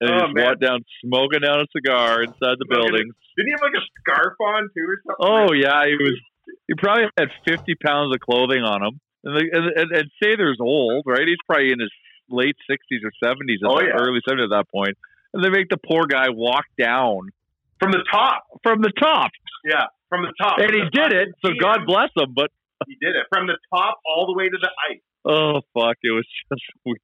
And 0.00 0.10
he 0.10 0.16
Oh, 0.16 0.26
just 0.26 0.34
walked 0.34 0.60
down 0.60 0.80
smoking 1.04 1.40
down 1.46 1.60
a 1.60 1.66
cigar 1.76 2.22
inside 2.22 2.58
the 2.58 2.66
building. 2.68 3.06
Didn't 3.36 3.46
he 3.46 3.52
have 3.52 3.62
like 3.62 3.78
a 3.78 3.84
scarf 4.02 4.34
on 4.40 4.62
too, 4.74 4.82
or 4.82 4.98
something? 5.06 5.22
Oh 5.22 5.52
yeah, 5.54 5.86
he 5.86 5.94
was. 5.94 6.18
He 6.66 6.74
probably 6.74 7.04
had 7.16 7.28
fifty 7.46 7.74
pounds 7.76 8.12
of 8.12 8.18
clothing 8.20 8.62
on 8.64 8.82
him, 8.82 8.98
and 9.24 9.36
and, 9.36 9.64
and, 9.76 9.90
and 9.92 10.10
Sather's 10.22 10.58
old, 10.60 11.04
right? 11.06 11.26
He's 11.26 11.38
probably 11.46 11.72
in 11.72 11.80
his 11.80 11.90
late 12.28 12.56
sixties 12.68 13.02
or 13.04 13.12
seventies, 13.22 13.60
Oh, 13.64 13.80
yeah. 13.80 13.96
early 13.98 14.20
seventies 14.26 14.48
at 14.52 14.56
that 14.56 14.70
point. 14.70 14.96
And 15.34 15.42
they 15.44 15.50
make 15.50 15.68
the 15.70 15.78
poor 15.78 16.06
guy 16.06 16.28
walk 16.30 16.64
down 16.78 17.30
from 17.80 17.90
the 17.92 18.04
top. 18.10 18.44
From 18.62 18.82
the 18.82 18.92
top, 19.00 19.30
Yeah, 19.64 19.86
from 20.08 20.22
the 20.22 20.32
top. 20.40 20.58
and 20.58 20.68
From 20.70 20.74
he 20.78 20.82
did 20.90 21.10
top 21.10 21.12
it. 21.12 21.28
So 21.44 21.50
God 21.60 21.80
bless 21.86 22.10
him. 22.16 22.32
But 22.34 22.50
He 22.86 22.96
did 23.00 23.16
it 23.16 23.26
from 23.32 23.46
the 23.46 23.56
top 23.74 23.98
all 24.06 24.26
the 24.26 24.34
way 24.36 24.48
to 24.48 24.58
the 24.60 24.70
ice. 24.90 25.00
oh 25.24 25.60
fuck, 25.74 25.96
it 26.02 26.10
was 26.12 26.26
just 26.52 26.62
weird. 26.84 26.98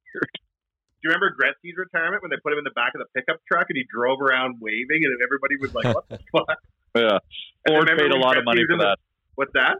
Do 1.01 1.07
you 1.07 1.09
remember 1.15 1.31
Gretzky's 1.33 1.77
retirement 1.77 2.21
when 2.21 2.29
they 2.29 2.35
put 2.43 2.51
him 2.51 2.59
in 2.59 2.65
the 2.65 2.75
back 2.75 2.93
of 2.93 2.99
the 2.99 3.07
pickup 3.15 3.39
truck 3.49 3.67
and 3.69 3.77
he 3.77 3.85
drove 3.89 4.19
around 4.21 4.57
waving 4.59 5.01
and 5.07 5.15
everybody 5.23 5.55
was 5.59 5.73
like, 5.73 5.95
"What 5.95 6.09
the 6.09 6.19
fuck?" 6.31 6.59
Yeah, 6.95 7.19
And 7.65 7.75
Ford 7.85 7.87
paid 7.97 8.11
a 8.11 8.17
lot 8.17 8.37
of 8.37 8.43
money 8.45 8.63
for 8.67 8.73
in 8.73 8.79
the- 8.79 8.83
that. 8.85 8.97
What's 9.35 9.53
that? 9.53 9.77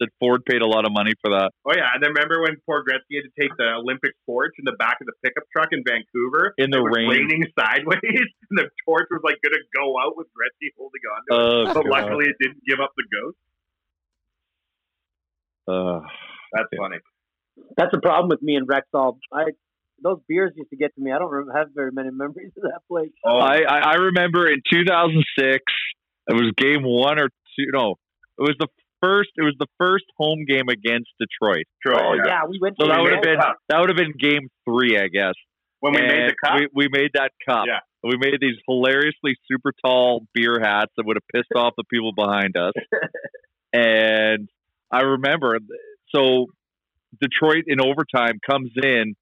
Said 0.00 0.08
Ford 0.20 0.44
paid 0.46 0.62
a 0.62 0.66
lot 0.66 0.86
of 0.86 0.92
money 0.94 1.12
for 1.20 1.30
that. 1.34 1.50
Oh 1.66 1.72
yeah, 1.74 1.90
and 1.92 1.98
then 2.02 2.14
remember 2.14 2.40
when 2.42 2.54
poor 2.64 2.84
Gretzky 2.86 3.18
had 3.18 3.26
to 3.26 3.34
take 3.34 3.50
the 3.58 3.82
Olympic 3.82 4.14
torch 4.26 4.54
in 4.58 4.64
the 4.64 4.76
back 4.78 4.98
of 5.02 5.06
the 5.10 5.16
pickup 5.26 5.42
truck 5.50 5.68
in 5.74 5.82
Vancouver 5.82 6.54
In 6.56 6.70
the 6.70 6.78
It 6.78 6.82
was 6.86 6.92
rain. 6.94 7.08
raining 7.10 7.42
sideways, 7.58 7.98
and 8.50 8.54
the 8.62 8.70
torch 8.86 9.10
was 9.10 9.20
like 9.26 9.42
going 9.42 9.58
to 9.58 9.64
go 9.74 9.98
out 9.98 10.14
with 10.16 10.28
Gretzky 10.30 10.70
holding 10.78 11.02
on 11.10 11.20
to 11.26 11.28
it, 11.34 11.38
Oh, 11.38 11.74
but 11.74 11.82
God. 11.82 11.90
luckily 11.90 12.26
it 12.30 12.36
didn't 12.38 12.62
give 12.62 12.78
up 12.78 12.94
the 12.94 13.06
ghost. 13.10 13.38
Uh, 15.68 16.00
That's 16.52 16.68
funny. 16.78 16.98
That's 17.76 17.90
the 17.92 18.00
problem 18.00 18.28
with 18.30 18.40
me 18.42 18.54
and 18.56 18.66
Rexall. 18.68 19.18
I 19.32 19.52
those 20.02 20.20
beers 20.28 20.52
used 20.54 20.70
to 20.70 20.76
get 20.76 20.94
to 20.94 21.00
me. 21.00 21.10
I 21.10 21.18
don't 21.18 21.48
have 21.54 21.68
very 21.74 21.90
many 21.90 22.10
memories 22.12 22.52
of 22.56 22.62
that 22.62 22.80
place. 22.88 23.10
Oh. 23.26 23.36
I, 23.38 23.62
I 23.68 23.78
I 23.78 23.94
remember 23.96 24.46
in 24.48 24.62
2006, 24.70 25.58
it 26.28 26.34
was 26.34 26.52
game 26.56 26.82
one 26.84 27.18
or 27.18 27.28
two. 27.28 27.66
No, 27.72 27.96
it 28.38 28.42
was 28.42 28.54
the 28.60 28.68
first. 29.02 29.30
It 29.36 29.42
was 29.42 29.54
the 29.58 29.66
first 29.78 30.04
home 30.16 30.44
game 30.48 30.68
against 30.68 31.10
Detroit. 31.18 31.64
oh 31.88 32.14
yeah. 32.24 32.42
we 32.48 32.58
went. 32.60 32.76
So 32.80 32.86
to 32.86 32.90
that 32.90 32.96
the 32.96 33.02
would 33.02 33.12
have 33.12 33.22
been 33.22 33.38
Cup. 33.40 33.56
that 33.68 33.78
would 33.80 33.88
have 33.88 33.96
been 33.96 34.14
game 34.18 34.48
three, 34.64 34.98
I 34.98 35.08
guess. 35.08 35.34
When 35.80 35.94
we 35.94 36.00
made 36.00 36.10
the 36.10 36.24
And 36.24 36.34
cup? 36.44 36.54
we, 36.56 36.68
we 36.74 36.88
made 36.90 37.10
that 37.14 37.30
cup. 37.48 37.64
Yeah. 37.66 37.80
We 38.02 38.16
made 38.18 38.34
these 38.40 38.56
hilariously 38.66 39.36
super 39.50 39.72
tall 39.84 40.22
beer 40.34 40.58
hats 40.60 40.92
that 40.96 41.06
would 41.06 41.16
have 41.16 41.26
pissed 41.34 41.52
off 41.56 41.74
the 41.76 41.84
people 41.84 42.12
behind 42.16 42.56
us. 42.56 42.72
and 43.72 44.48
I 44.90 45.00
remember, 45.02 45.58
so 46.14 46.46
Detroit 47.20 47.64
in 47.66 47.80
overtime 47.80 48.38
comes 48.48 48.70
in 48.82 49.14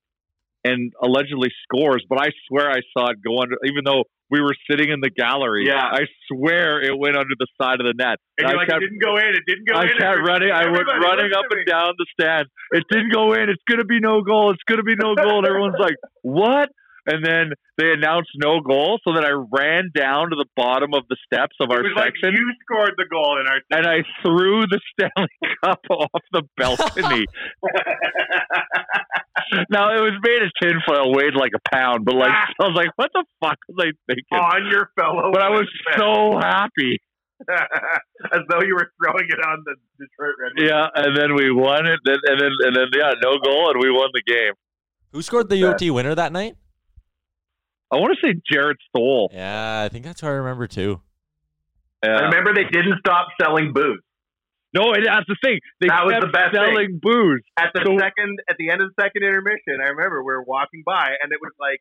and 0.67 0.93
allegedly 1.03 1.51
scores, 1.65 2.05
but 2.09 2.21
I 2.21 2.29
swear 2.49 2.71
I 2.71 2.81
saw 2.93 3.11
it 3.11 3.19
go 3.25 3.41
under, 3.41 3.57
even 3.65 3.85
though 3.85 4.05
we 4.31 4.41
were 4.41 4.55
sitting 4.69 4.91
in 4.91 4.99
the 5.01 5.11
gallery. 5.11 5.67
Yeah. 5.67 5.79
I 5.79 6.03
swear 6.27 6.83
it 6.83 6.99
went 6.99 7.17
under 7.17 7.35
the 7.39 7.47
side 7.61 7.79
of 7.79 7.87
the 7.87 7.95
net. 7.97 8.19
And 8.39 8.49
you're 8.49 8.59
I 8.59 8.61
like, 8.61 8.69
kept- 8.69 8.83
it 8.83 8.91
didn't 8.91 9.03
go 9.03 9.17
in. 9.17 9.31
It 9.39 9.47
didn't 9.47 9.67
go 9.71 9.75
I 9.79 9.83
in. 9.85 9.91
I 9.95 9.99
kept 10.03 10.21
running. 10.27 10.51
I 10.51 10.67
went 10.67 10.87
running 10.89 11.31
up 11.33 11.47
and 11.51 11.65
down 11.67 11.95
the 11.97 12.07
stand. 12.19 12.47
It 12.73 12.85
didn't 12.91 13.13
go 13.13 13.35
in. 13.35 13.49
It's 13.49 13.63
going 13.71 13.79
to 13.79 13.87
be 13.87 14.01
no 14.01 14.23
goal. 14.23 14.51
It's 14.51 14.67
going 14.67 14.79
to 14.79 14.89
be 14.89 14.97
no 14.99 15.15
goal. 15.15 15.39
And 15.39 15.47
everyone's 15.47 15.79
like, 15.79 15.95
"What?" 16.23 16.71
And 17.07 17.25
then 17.25 17.53
they 17.79 17.93
announced 17.93 18.31
no 18.35 18.61
goal. 18.61 18.99
So 19.05 19.15
then 19.15 19.25
I 19.25 19.31
ran 19.31 19.91
down 19.95 20.31
to 20.31 20.37
the 20.37 20.47
bottom 20.57 20.93
of 20.93 21.05
the 21.09 21.17
steps 21.25 21.55
of 21.61 21.69
It 21.71 21.75
our 21.75 21.83
was 21.83 21.93
like 21.95 22.15
section, 22.21 22.35
you 22.35 22.53
scored 22.67 22.95
the 22.97 23.07
goal 23.09 23.39
in 23.41 23.47
our. 23.47 23.61
and 23.71 23.87
I 23.87 24.03
threw 24.23 24.67
the 24.67 24.81
Stanley 24.93 25.29
Cup 25.65 25.81
off 25.91 26.23
the 26.33 26.43
balcony. 26.57 27.27
now 29.71 29.95
it 29.95 30.01
was 30.01 30.15
made 30.23 30.43
of 30.43 30.51
tinfoil, 30.61 31.15
weighed 31.15 31.35
like 31.35 31.53
a 31.55 31.61
pound, 31.71 32.05
but 32.05 32.15
like 32.17 32.33
ah. 32.33 32.47
I 32.61 32.65
was 32.67 32.75
like, 32.77 32.91
"What 32.97 33.11
the 33.13 33.25
fuck 33.41 33.59
was 33.69 33.77
I 33.87 33.91
thinking?" 34.07 34.39
on 34.39 34.67
your 34.71 34.91
fellow. 34.99 35.31
but 35.33 35.43
I 35.43 35.51
was 35.51 35.69
man. 35.91 35.99
so 35.99 36.39
happy. 36.39 37.01
as 38.33 38.41
though 38.49 38.63
you 38.63 38.75
were 38.75 38.91
throwing 38.97 39.27
it 39.29 39.39
on 39.47 39.63
the 39.67 39.75
Detroit 40.01 40.35
Red 40.41 40.53
Wings. 40.57 40.71
Yeah, 40.71 40.87
and 40.95 41.15
then 41.17 41.35
we 41.35 41.53
won 41.53 41.87
it, 41.87 42.01
and 42.05 42.41
then 42.41 42.51
and 42.67 42.75
then 42.77 42.87
yeah, 42.97 43.13
no 43.23 43.39
goal, 43.39 43.71
and 43.71 43.81
we 43.81 43.91
won 43.91 44.09
the 44.15 44.23
game. 44.27 44.55
Who 45.13 45.23
scored 45.23 45.49
the 45.51 45.63
OT 45.65 45.91
winner 45.91 46.15
that 46.15 46.33
night? 46.33 46.57
I 47.93 47.97
want 47.97 48.17
to 48.21 48.27
say 48.27 48.35
Jarret 48.53 48.77
Stoll. 48.89 49.31
Yeah, 49.33 49.83
I 49.85 49.89
think 49.89 50.05
that's 50.05 50.23
what 50.23 50.31
I 50.31 50.35
remember 50.35 50.67
too. 50.67 51.01
Yeah. 52.05 52.17
I 52.17 52.23
remember 52.27 52.53
they 52.55 52.65
didn't 52.65 52.99
stop 53.01 53.29
selling 53.41 53.73
booze. 53.73 54.01
No, 54.75 54.93
and 54.93 55.07
that's 55.07 55.25
the 55.27 55.37
thing. 55.43 55.59
They 55.81 55.87
that 55.89 56.05
was 56.05 56.19
the 56.21 56.29
best 56.29 56.53
selling 56.55 56.75
thing. 56.77 57.01
booze. 57.01 57.43
At 57.57 57.71
the 57.73 57.83
So- 57.87 57.97
second, 57.99 58.39
at 58.51 58.57
the 58.59 58.71
end 58.71 58.83
of 58.83 58.91
the 58.91 59.03
second 59.03 59.23
intermission, 59.23 59.81
I 59.81 59.89
remember 59.91 60.21
we 60.23 60.27
were 60.35 60.43
walking 60.43 60.83
by, 60.85 61.15
and 61.23 61.33
it 61.33 61.39
was 61.41 61.53
like, 61.59 61.81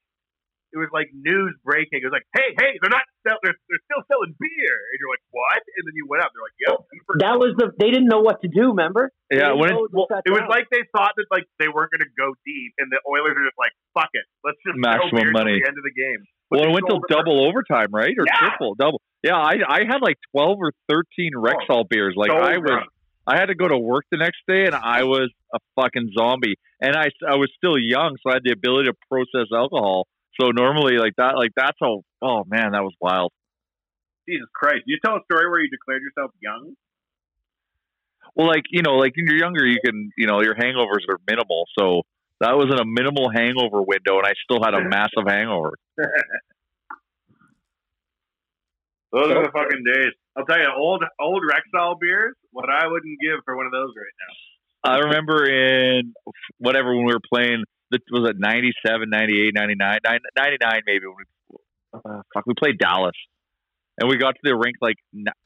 it 0.75 0.79
was 0.83 0.91
like 0.91 1.07
news 1.15 1.55
breaking. 1.63 2.03
It 2.03 2.05
was 2.05 2.11
like, 2.11 2.27
hey, 2.35 2.51
hey, 2.59 2.75
they're 2.83 2.91
not, 2.91 3.07
sell- 3.23 3.39
they're, 3.41 3.55
they're 3.71 3.85
still 3.87 4.03
selling 4.11 4.35
beer, 4.35 4.75
and 4.91 4.95
you're 4.99 5.07
like, 5.09 5.23
what? 5.31 5.63
And 5.63 5.83
then 5.87 5.95
you 5.95 6.03
went 6.11 6.19
out. 6.21 6.35
they're 6.35 6.43
like, 6.43 6.59
yep. 6.59 6.77
That 7.23 7.35
was 7.39 7.55
the. 7.55 7.71
They 7.79 7.89
didn't 7.95 8.11
know 8.11 8.19
what 8.19 8.43
to 8.43 8.51
do. 8.51 8.75
Remember? 8.75 9.09
Yeah, 9.31 9.55
when 9.55 9.71
it- 9.71 9.79
Well, 9.95 10.11
it 10.11 10.29
was 10.35 10.43
down. 10.45 10.51
like 10.51 10.67
they 10.69 10.83
thought 10.91 11.15
that 11.15 11.25
like 11.31 11.47
they 11.57 11.71
weren't 11.71 11.89
going 11.95 12.03
to 12.03 12.11
go 12.19 12.35
deep, 12.43 12.75
and 12.83 12.91
the 12.91 12.99
Oilers 13.07 13.33
are 13.39 13.45
just 13.47 13.57
like, 13.57 13.71
"Fuck 13.95 14.11
it, 14.13 14.27
let's 14.43 14.59
just 14.67 14.75
throw 14.75 14.83
Maximum 14.83 15.15
beer 15.23 15.31
till 15.31 15.39
money. 15.39 15.55
the 15.63 15.65
end 15.65 15.79
of 15.79 15.85
the 15.87 15.95
game." 15.95 16.21
Well, 16.51 16.61
they 16.61 16.69
it 16.69 16.75
went 16.75 16.85
till 16.85 16.99
sold 16.99 17.07
it 17.07 17.09
for- 17.09 17.15
double 17.23 17.37
overtime, 17.47 17.89
right, 17.95 18.13
or 18.13 18.27
Yeah. 18.27 18.37
triple, 18.51 18.75
double. 18.75 18.99
Yeah, 19.23 19.39
I 19.39 19.55
I 19.65 19.79
had 19.87 20.03
like 20.03 20.19
twelve 20.35 20.59
or 20.61 20.75
thirteen 20.91 21.31
oh. 21.39 21.41
Rexall 21.47 21.87
beers. 21.89 22.13
Like 22.19 22.29
so 22.29 22.37
I 22.37 22.59
was, 22.59 22.67
drunk. 22.67 22.89
I 23.25 23.39
had 23.39 23.47
to 23.47 23.55
go 23.55 23.67
to 23.67 23.77
work 23.77 24.05
the 24.11 24.17
next 24.21 24.43
day, 24.47 24.65
and 24.69 24.75
I 24.75 25.03
was 25.03 25.31
a 25.53 25.59
fucking 25.75 26.11
zombie. 26.17 26.55
And 26.81 26.95
I 26.95 27.09
I 27.27 27.35
was 27.41 27.49
still 27.57 27.77
young, 27.79 28.17
so 28.21 28.29
I 28.29 28.33
had 28.35 28.43
the 28.43 28.51
ability 28.51 28.89
to 28.89 28.95
process 29.09 29.47
alcohol. 29.53 30.05
So 30.39 30.51
normally, 30.51 30.97
like 30.97 31.13
that, 31.17 31.35
like 31.37 31.51
that's 31.55 31.79
a 31.81 31.97
Oh 32.21 32.43
man, 32.47 32.71
that 32.71 32.81
was 32.81 32.93
wild. 32.99 33.31
Jesus 34.27 34.47
Christ! 34.53 34.83
You 34.87 34.97
tell 35.05 35.15
a 35.15 35.23
story 35.31 35.49
where 35.49 35.61
you 35.61 35.69
declared 35.69 36.01
yourself 36.01 36.31
young. 36.41 36.73
Well, 38.35 38.47
like 38.47 38.63
you 38.71 38.81
know, 38.81 38.95
like 38.95 39.13
when 39.15 39.27
you're 39.27 39.37
younger, 39.37 39.65
you 39.65 39.79
can 39.85 40.09
you 40.17 40.25
know 40.27 40.41
your 40.41 40.55
hangovers 40.55 41.05
are 41.07 41.19
minimal. 41.29 41.65
So 41.77 42.01
that 42.41 42.57
was 42.57 42.67
in 42.71 42.79
a 42.79 42.85
minimal 42.85 43.29
hangover 43.29 43.81
window, 43.81 44.17
and 44.17 44.25
I 44.25 44.33
still 44.43 44.63
had 44.63 44.73
a 44.73 44.83
massive 44.89 45.27
hangover. 45.27 45.77
Those 49.13 49.31
are 49.31 49.43
the 49.45 49.51
fucking 49.53 49.83
days. 49.85 50.11
I'll 50.35 50.45
tell 50.45 50.59
you, 50.59 50.67
old 50.75 51.03
old 51.21 51.43
Rexall 51.45 51.99
beers. 52.01 52.35
What 52.51 52.69
I 52.69 52.87
wouldn't 52.87 53.19
give 53.21 53.39
for 53.45 53.55
one 53.55 53.67
of 53.67 53.71
those 53.71 53.93
right 53.95 54.17
now. 54.17 54.33
I 54.85 54.97
remember 54.99 55.45
in 55.45 56.13
whatever 56.57 56.95
when 56.95 57.05
we 57.05 57.13
were 57.13 57.19
playing, 57.33 57.63
that 57.91 58.01
was 58.11 58.29
it 58.29 58.35
97, 58.39 59.09
98, 59.09 59.53
99, 59.53 59.99
99 60.37 60.81
maybe. 60.85 61.05
When 61.05 61.15
we, 61.17 61.57
uh, 61.93 62.21
fuck, 62.33 62.45
we 62.45 62.53
played 62.57 62.77
Dallas, 62.77 63.15
and 63.99 64.09
we 64.09 64.17
got 64.17 64.31
to 64.33 64.39
the 64.43 64.55
rink 64.55 64.75
like 64.81 64.95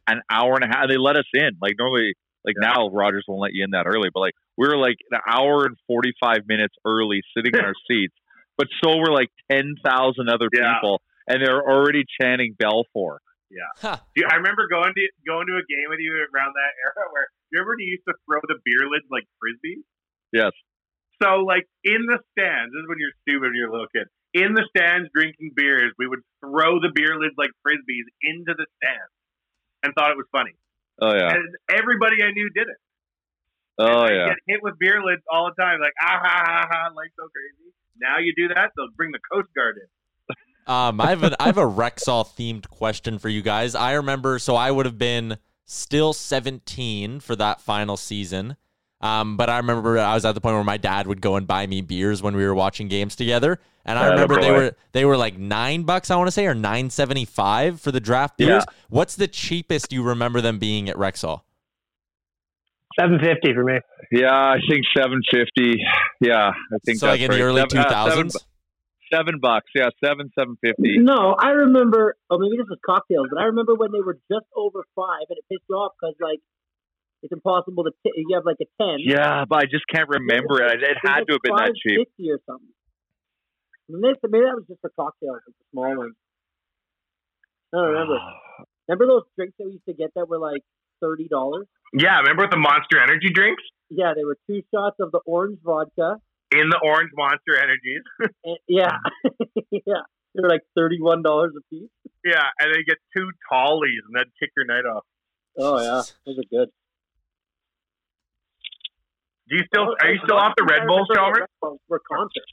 an 0.07 0.21
hour 0.31 0.55
and 0.55 0.63
a 0.63 0.67
half. 0.67 0.87
They 0.89 0.97
let 0.97 1.15
us 1.15 1.25
in. 1.33 1.51
Like 1.61 1.73
normally, 1.77 2.13
like 2.45 2.55
now 2.59 2.89
Rogers 2.89 3.25
won't 3.27 3.41
let 3.41 3.53
you 3.53 3.63
in 3.63 3.71
that 3.71 3.85
early, 3.87 4.09
but 4.13 4.21
like 4.21 4.33
we 4.57 4.67
were 4.67 4.77
like 4.77 4.97
an 5.11 5.19
hour 5.29 5.65
and 5.65 5.75
forty 5.87 6.11
five 6.19 6.39
minutes 6.47 6.75
early, 6.85 7.21
sitting 7.35 7.51
in 7.53 7.59
our 7.65 7.75
seats. 7.89 8.13
But 8.57 8.67
so 8.83 8.97
were 8.97 9.11
like 9.11 9.29
ten 9.51 9.75
thousand 9.85 10.29
other 10.29 10.49
Yeah. 10.53 10.73
people, 10.75 11.01
and 11.27 11.41
they're 11.41 11.61
already 11.61 12.03
chanting 12.19 12.55
Belfour. 12.61 13.17
Yeah. 13.49 13.97
Dude, 14.15 14.25
I 14.29 14.35
remember 14.35 14.67
going 14.69 14.93
to 14.93 15.01
going 15.25 15.47
to 15.47 15.53
a 15.53 15.65
game 15.65 15.89
with 15.89 15.99
you 15.99 16.13
around 16.33 16.53
that 16.53 16.71
era 16.85 17.09
where 17.11 17.27
you 17.51 17.59
remember 17.59 17.81
you 17.81 17.97
used 17.97 18.07
to 18.07 18.15
throw 18.25 18.39
the 18.47 18.57
beer 18.63 18.85
lids 18.89 19.05
like 19.09 19.25
frisbees. 19.41 19.83
Yes. 20.31 20.53
So 21.21 21.43
like 21.43 21.67
in 21.83 22.05
the 22.07 22.19
stands, 22.31 22.71
this 22.71 22.81
is 22.83 22.87
when 22.87 22.99
you're 23.01 23.17
stupid 23.25 23.51
when 23.51 23.57
you're 23.57 23.69
a 23.69 23.73
little 23.73 23.91
kid. 23.91 24.07
In 24.31 24.53
the 24.53 24.63
stands 24.69 25.09
drinking 25.13 25.57
beers, 25.57 25.91
we 25.97 26.07
would 26.07 26.21
throw 26.39 26.79
the 26.79 26.93
beer 26.93 27.17
lids 27.17 27.35
like 27.37 27.49
frisbees 27.65 28.07
into 28.21 28.53
the 28.53 28.65
stands 28.79 29.13
and 29.83 29.91
thought 29.97 30.11
it 30.11 30.17
was 30.17 30.29
funny. 30.31 30.55
Oh 31.01 31.11
yeah. 31.11 31.33
And 31.33 31.49
everybody 31.69 32.23
I 32.23 32.31
knew 32.31 32.49
did 32.53 32.69
it. 32.69 32.79
Oh 33.79 34.05
I'd 34.05 34.13
yeah. 34.13 34.27
Get 34.35 34.37
hit 34.47 34.59
with 34.63 34.77
beer 34.79 35.01
lids 35.03 35.23
all 35.31 35.51
the 35.51 35.57
time, 35.59 35.81
like 35.81 35.97
ah 35.99 36.19
ha 36.21 36.43
ha 36.45 36.67
ha, 36.69 36.81
like 36.95 37.11
so 37.17 37.27
crazy. 37.33 37.73
Now 37.99 38.19
you 38.19 38.33
do 38.35 38.53
that, 38.53 38.71
they'll 38.77 38.93
bring 38.95 39.11
the 39.11 39.23
Coast 39.31 39.49
Guard 39.55 39.77
in. 39.77 39.87
Um, 40.67 41.01
I 41.01 41.09
have 41.09 41.23
a, 41.23 41.41
I 41.41 41.47
have 41.47 41.57
a 41.57 41.65
Rexall 41.65 42.27
themed 42.27 42.69
question 42.69 43.17
for 43.17 43.27
you 43.27 43.41
guys. 43.41 43.73
I 43.73 43.93
remember, 43.93 44.37
so 44.37 44.55
I 44.55 44.69
would 44.69 44.85
have 44.85 44.99
been 44.99 45.37
still 45.71 46.13
17 46.13 47.19
for 47.19 47.35
that 47.35 47.61
final 47.61 47.95
season. 47.95 48.57
Um, 49.01 49.37
but 49.37 49.49
I 49.49 49.57
remember 49.57 49.97
I 49.97 50.13
was 50.15 50.25
at 50.25 50.33
the 50.35 50.41
point 50.41 50.55
where 50.55 50.63
my 50.63 50.75
dad 50.77 51.07
would 51.07 51.21
go 51.21 51.35
and 51.37 51.47
buy 51.47 51.67
me 51.67 51.79
beers 51.81 52.21
when 52.21 52.35
we 52.35 52.43
were 52.45 52.55
watching 52.55 52.89
games 52.89 53.15
together, 53.15 53.57
and 53.85 53.97
I 53.97 54.07
Atta 54.07 54.11
remember 54.11 54.41
they 54.41 54.51
were 54.51 54.75
they 54.91 55.05
were 55.05 55.15
like 55.15 55.37
nine 55.37 55.83
bucks, 55.83 56.11
I 56.11 56.17
want 56.17 56.27
to 56.27 56.31
say, 56.31 56.45
or 56.47 56.53
nine 56.53 56.89
seventy 56.89 57.23
five 57.23 57.79
for 57.79 57.93
the 57.93 58.01
draft 58.01 58.37
beers. 58.37 58.49
Yeah. 58.67 58.75
What's 58.89 59.15
the 59.15 59.27
cheapest 59.29 59.93
you 59.93 60.03
remember 60.03 60.41
them 60.41 60.59
being 60.59 60.89
at 60.89 60.97
Rexall? 60.97 61.43
Seven 62.99 63.19
fifty 63.19 63.53
for 63.53 63.63
me. 63.63 63.79
Yeah, 64.11 64.33
I 64.33 64.57
think 64.69 64.83
seven 64.97 65.21
fifty. 65.31 65.79
Yeah, 66.19 66.49
I 66.49 66.77
think 66.85 66.97
So 66.99 67.07
like 67.07 67.21
that's 67.21 67.31
in 67.33 67.39
the 67.39 67.45
early 67.45 67.61
two 67.67 67.77
thousands. 67.83 67.85
uh, 67.85 67.91
seven 67.93 68.09
thousands. 68.29 68.33
bu- 68.33 68.48
Seven 69.11 69.39
bucks. 69.41 69.71
Yeah, 69.73 69.89
seven 70.03 70.31
seven 70.37 70.57
fifty. 70.61 70.97
No, 70.99 71.35
I 71.37 71.49
remember. 71.49 72.15
Oh, 72.29 72.37
maybe 72.37 72.57
this 72.57 72.67
was 72.69 72.79
cocktails, 72.85 73.27
but 73.31 73.41
I 73.41 73.45
remember 73.45 73.73
when 73.75 73.91
they 73.91 74.01
were 74.01 74.19
just 74.29 74.45
over 74.55 74.85
five, 74.95 75.25
and 75.29 75.37
it 75.37 75.45
pissed 75.49 75.65
you 75.69 75.75
off 75.75 75.93
because 75.99 76.15
like 76.21 76.39
it's 77.23 77.33
impossible 77.33 77.83
to. 77.85 77.91
T- 78.03 78.13
you 78.15 78.35
have 78.35 78.45
like 78.45 78.61
a 78.61 78.69
ten. 78.81 78.97
Yeah, 78.99 79.45
but 79.49 79.59
I 79.59 79.65
just 79.65 79.85
can't 79.91 80.09
remember 80.09 80.61
it. 80.61 80.83
It 80.83 80.97
had 81.01 81.25
to 81.25 81.33
have 81.33 81.43
been 81.43 81.55
that 81.57 81.73
cheap. 81.75 82.07
Fifty 82.07 82.31
or 82.31 82.39
something. 82.45 82.69
This, 83.89 84.21
maybe 84.21 84.45
that 84.45 84.53
was 84.53 84.65
just 84.67 84.81
for 84.81 84.91
cocktails, 84.93 85.41
like 85.41 85.57
the 85.57 85.65
small 85.71 85.97
ones. 85.97 86.15
I 87.73 87.77
don't 87.77 87.87
remember. 87.87 88.17
remember 88.87 89.07
those 89.07 89.25
drinks 89.35 89.55
that 89.57 89.65
we 89.65 89.81
used 89.81 89.85
to 89.89 89.93
get 89.93 90.13
that 90.15 90.29
were 90.29 90.37
like 90.37 90.61
thirty 91.01 91.27
dollars? 91.27 91.67
Yeah, 91.93 92.19
remember 92.19 92.43
with 92.43 92.51
the 92.51 92.57
Monster 92.57 93.01
Energy 93.01 93.33
drinks 93.33 93.63
Yeah, 93.89 94.13
they 94.15 94.23
were 94.23 94.37
two 94.45 94.61
shots 94.73 94.97
of 94.99 95.11
the 95.11 95.19
orange 95.25 95.57
vodka. 95.63 96.21
In 96.51 96.69
the 96.69 96.79
orange 96.83 97.11
Monster 97.15 97.57
Energies? 97.57 98.03
Yeah, 98.67 98.97
yeah, 99.71 100.03
They're 100.35 100.49
like 100.49 100.61
thirty-one 100.75 101.23
dollars 101.23 101.53
a 101.57 101.61
piece. 101.73 101.89
yeah, 102.25 102.43
and 102.59 102.71
then 102.73 102.79
you 102.79 102.85
get 102.85 102.97
two 103.15 103.29
tallies, 103.51 104.01
and 104.07 104.15
that'd 104.15 104.31
kick 104.39 104.51
your 104.55 104.65
night 104.65 104.85
off. 104.85 105.03
Oh 105.57 105.79
yeah, 105.79 106.01
those 106.25 106.37
are 106.39 106.49
good. 106.49 106.69
Do 109.49 109.55
you 109.57 109.63
still 109.65 109.89
oh, 109.89 109.95
are 109.99 110.11
you 110.13 110.19
still 110.23 110.37
off 110.37 110.53
the 110.57 110.63
Red 110.63 110.85
Bull, 110.87 111.05
Chalmers? 111.13 111.47
Were 111.87 112.01
concerts. 112.07 112.51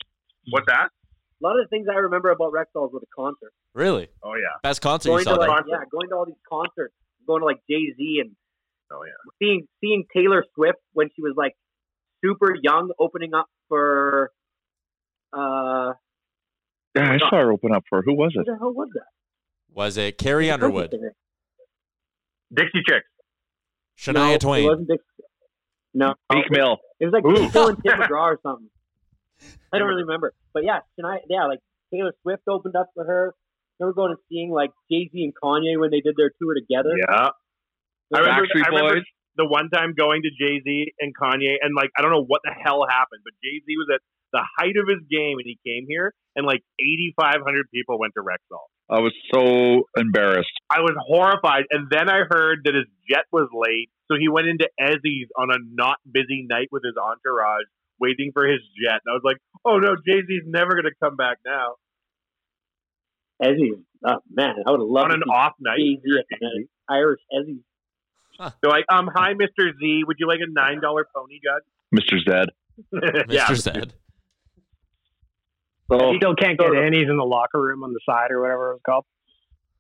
What's 0.51 0.67
that? 0.67 0.89
A 0.89 1.41
lot 1.45 1.59
of 1.59 1.65
the 1.65 1.69
things 1.69 1.87
I 1.93 1.97
remember 1.99 2.31
about 2.31 2.53
Rexall 2.53 2.91
were 2.91 3.01
the 3.01 3.07
concerts. 3.15 3.55
Really? 3.75 4.09
Oh 4.23 4.35
yeah. 4.35 4.57
Best 4.63 4.81
concert 4.81 5.11
you 5.11 5.15
Going 5.17 5.25
saw 5.25 5.35
to 5.35 5.41
there? 5.41 5.49
like 5.49 5.65
yeah, 5.69 5.85
going 5.91 6.09
to 6.09 6.15
all 6.17 6.25
these 6.25 6.41
concerts, 6.49 6.95
going 7.27 7.41
to 7.43 7.47
like 7.47 7.59
Jay 7.69 7.93
Z 7.97 8.19
and 8.23 8.31
Oh 8.91 9.03
yeah. 9.05 9.13
seeing 9.39 9.67
seeing 9.83 10.05
Taylor 10.15 10.45
Swift 10.55 10.79
when 10.95 11.09
she 11.15 11.21
was 11.21 11.35
like 11.37 11.53
super 12.25 12.55
young, 12.63 12.91
opening 12.99 13.35
up 13.35 13.47
for 13.69 14.31
uh, 15.33 15.93
Yeah, 16.95 17.13
I 17.13 17.19
saw 17.19 17.37
her 17.37 17.53
open 17.53 17.73
up 17.75 17.85
for. 17.89 18.03
Who 18.03 18.15
was 18.15 18.33
who 18.35 18.41
it? 18.43 18.47
the 18.47 18.57
hell 18.59 18.73
was 18.73 18.89
that? 18.95 19.07
Was 19.75 19.97
it 19.97 20.19
Carrie 20.19 20.51
Underwood, 20.51 20.91
Dixie 22.53 22.83
Chicks. 22.89 23.07
Shania 23.99 24.15
no, 24.15 24.33
It 24.35 24.41
Twain? 24.41 24.65
wasn't 24.67 24.89
Dix- 24.89 25.05
no, 25.95 26.15
Meek 26.33 26.51
Mill. 26.51 26.79
It 27.01 27.07
was 27.07 27.13
like 27.13 27.25
Ooh. 27.25 27.33
Meek 27.45 27.55
Mill 27.55 27.69
and 27.69 27.79
Tim 27.83 27.99
McGraw 28.01 28.33
or 28.35 28.41
something. 28.43 28.69
I 29.73 29.79
don't 29.79 29.89
really 29.89 30.03
remember, 30.05 30.33
but 30.55 30.65
yeah, 30.65 30.81
Shania, 30.99 31.19
yeah, 31.29 31.47
like 31.47 31.59
Taylor 31.93 32.13
Swift 32.23 32.43
opened 32.49 32.77
up 32.77 32.91
for 32.95 33.05
her. 33.05 33.35
Remember 33.79 33.95
going 33.95 34.11
and 34.13 34.19
seeing 34.31 34.51
like 34.51 34.71
Jay 34.91 35.11
Z 35.13 35.23
and 35.23 35.35
Kanye 35.35 35.79
when 35.79 35.91
they 35.91 36.01
did 36.01 36.15
their 36.17 36.31
tour 36.41 36.55
together. 36.55 36.95
Yeah. 36.97 37.29
I 38.15 38.19
remember, 38.21 38.47
Backstreet 38.47 38.65
I 38.65 38.69
remember 38.69 38.95
Boys. 38.95 39.05
The 39.37 39.47
one 39.47 39.71
time 39.71 39.95
going 39.97 40.23
to 40.23 40.31
Jay 40.31 40.61
Z 40.63 40.93
and 41.01 41.13
Kanye, 41.17 41.57
and 41.61 41.75
like 41.75 41.91
I 41.97 42.03
don't 42.03 42.11
know 42.11 42.25
what 42.25 42.41
the 42.45 42.53
hell 42.53 42.85
happened, 42.89 43.23
but 43.25 43.33
Jay 43.43 43.61
Z 43.65 43.77
was 43.77 43.89
at 43.93 44.01
the 44.33 44.43
height 44.59 44.77
of 44.77 44.89
his 44.89 45.07
game, 45.11 45.39
and 45.39 45.47
he 45.47 45.59
came 45.65 45.87
here, 45.89 46.13
and 46.35 46.47
like 46.47 46.63
eighty 46.81 47.15
five 47.19 47.41
hundred 47.45 47.71
people 47.73 47.99
went 47.99 48.15
to 48.15 48.23
Rexall. 48.23 48.69
I 48.89 49.01
was 49.01 49.13
so 49.35 49.89
embarrassed. 49.99 50.53
I 50.71 50.81
was 50.81 50.95
horrified, 51.07 51.65
and 51.71 51.89
then 51.91 52.09
I 52.09 52.23
heard 52.29 52.61
that 52.65 52.75
his 52.75 52.87
jet 53.11 53.27
was 53.33 53.49
late, 53.53 53.91
so 54.09 54.17
he 54.19 54.29
went 54.29 54.47
into 54.47 54.69
Ezzy's 54.81 55.29
on 55.37 55.51
a 55.51 55.59
not 55.73 55.99
busy 56.11 56.47
night 56.49 56.69
with 56.71 56.83
his 56.85 56.95
entourage, 56.97 57.67
waiting 58.01 58.31
for 58.33 58.47
his 58.47 58.61
jet. 58.79 59.01
And 59.05 59.11
I 59.11 59.15
was 59.15 59.25
like, 59.25 59.39
"Oh 59.65 59.79
no, 59.79 59.97
Jay 60.07 60.23
Z's 60.27 60.45
never 60.47 60.73
going 60.73 60.85
to 60.85 60.97
come 61.03 61.17
back 61.17 61.39
now." 61.45 61.75
Ezzy, 63.43 63.73
oh 64.07 64.21
man, 64.31 64.55
I 64.67 64.71
would 64.71 64.81
have 64.81 64.89
loved 64.89 65.13
On 65.13 65.15
an 65.15 65.21
to 65.21 65.33
off 65.33 65.53
night, 65.61 65.79
Jay 65.79 66.01
Z 66.01 66.69
Irish 66.89 67.21
Ezzy. 67.33 67.61
They're 68.39 68.71
like, 68.71 68.85
"Um, 68.91 69.09
hi, 69.15 69.35
Mister 69.35 69.73
Z, 69.79 70.05
would 70.07 70.17
you 70.19 70.27
like 70.27 70.41
a 70.41 70.51
nine 70.51 70.81
dollar 70.81 71.07
pony 71.15 71.41
gun?" 71.45 71.61
Mr. 71.95 72.19
Zed. 72.23 72.49
Mr. 72.93 73.25
yeah, 73.29 73.55
Zed. 73.55 73.95
So 75.91 76.11
You 76.11 76.19
still 76.19 76.35
can't 76.35 76.59
get 76.59 76.75
Annie's 76.75 77.09
in 77.09 77.17
the 77.17 77.25
locker 77.25 77.61
room 77.61 77.85
on 77.85 77.93
the 77.93 78.01
side 78.05 78.31
or 78.31 78.41
whatever 78.41 78.71
it 78.71 78.75
was 78.75 78.81
called. 78.85 79.05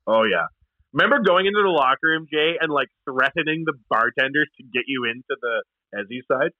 Oh 0.06 0.22
yeah. 0.22 0.46
Remember 0.92 1.18
going 1.20 1.46
into 1.46 1.60
the 1.62 1.68
locker 1.68 2.08
room, 2.08 2.26
Jay, 2.32 2.56
and 2.60 2.72
like 2.72 2.88
threatening 3.04 3.64
the 3.66 3.74
bartenders 3.90 4.48
to 4.56 4.62
get 4.62 4.84
you 4.86 5.04
into 5.04 5.36
the 5.40 5.62
Ezzy 5.94 6.22
side? 6.30 6.52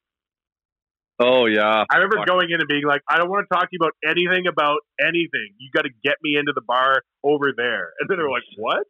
Oh 1.19 1.47
yeah. 1.47 1.85
I 1.89 1.97
remember 1.97 2.19
Fuck. 2.19 2.27
going 2.27 2.51
in 2.51 2.61
and 2.61 2.69
being 2.69 2.85
like, 2.85 3.03
I 3.09 3.19
don't 3.19 3.31
want 3.31 3.47
to 3.49 3.55
talk 3.55 3.65
to 3.65 3.73
you 3.73 3.79
about 3.81 3.95
anything 4.05 4.47
about 4.47 4.81
anything. 5.01 5.55
You 5.59 5.71
got 5.73 5.83
to 5.83 5.91
get 6.05 6.17
me 6.23 6.37
into 6.37 6.53
the 6.55 6.61
bar 6.61 7.03
over 7.23 7.53
there. 7.57 7.93
And 8.01 8.11
then 8.11 8.19
they 8.19 8.23
were 8.25 8.31
like, 8.31 8.45
what? 8.59 8.85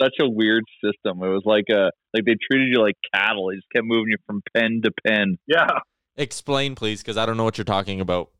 Such 0.00 0.14
a 0.20 0.28
weird 0.28 0.64
system. 0.84 1.22
It 1.22 1.28
was 1.28 1.42
like 1.44 1.64
a 1.70 1.90
like 2.14 2.24
they 2.24 2.36
treated 2.50 2.68
you 2.70 2.80
like 2.80 2.96
cattle. 3.14 3.48
They 3.48 3.56
just 3.56 3.66
kept 3.74 3.84
moving 3.86 4.10
you 4.10 4.18
from 4.26 4.42
pen 4.54 4.80
to 4.84 4.90
pen. 5.06 5.38
Yeah. 5.46 5.66
Explain, 6.16 6.74
please, 6.74 7.02
because 7.02 7.16
I 7.16 7.26
don't 7.26 7.36
know 7.36 7.44
what 7.44 7.58
you're 7.58 7.64
talking 7.64 8.00
about. 8.00 8.30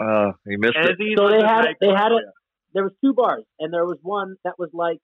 Uh, 0.00 0.32
you 0.46 0.58
missed 0.58 0.74
it. 0.76 0.96
So 1.16 1.28
they 1.28 1.36
had 1.36 1.64
nightclub, 1.64 1.76
they 1.80 1.88
had 1.88 2.12
it. 2.12 2.24
There 2.72 2.82
was 2.82 2.92
two 3.04 3.12
bars, 3.14 3.44
and 3.60 3.72
there 3.72 3.84
was 3.84 3.98
one 4.02 4.36
that 4.44 4.58
was 4.58 4.70
like 4.72 4.98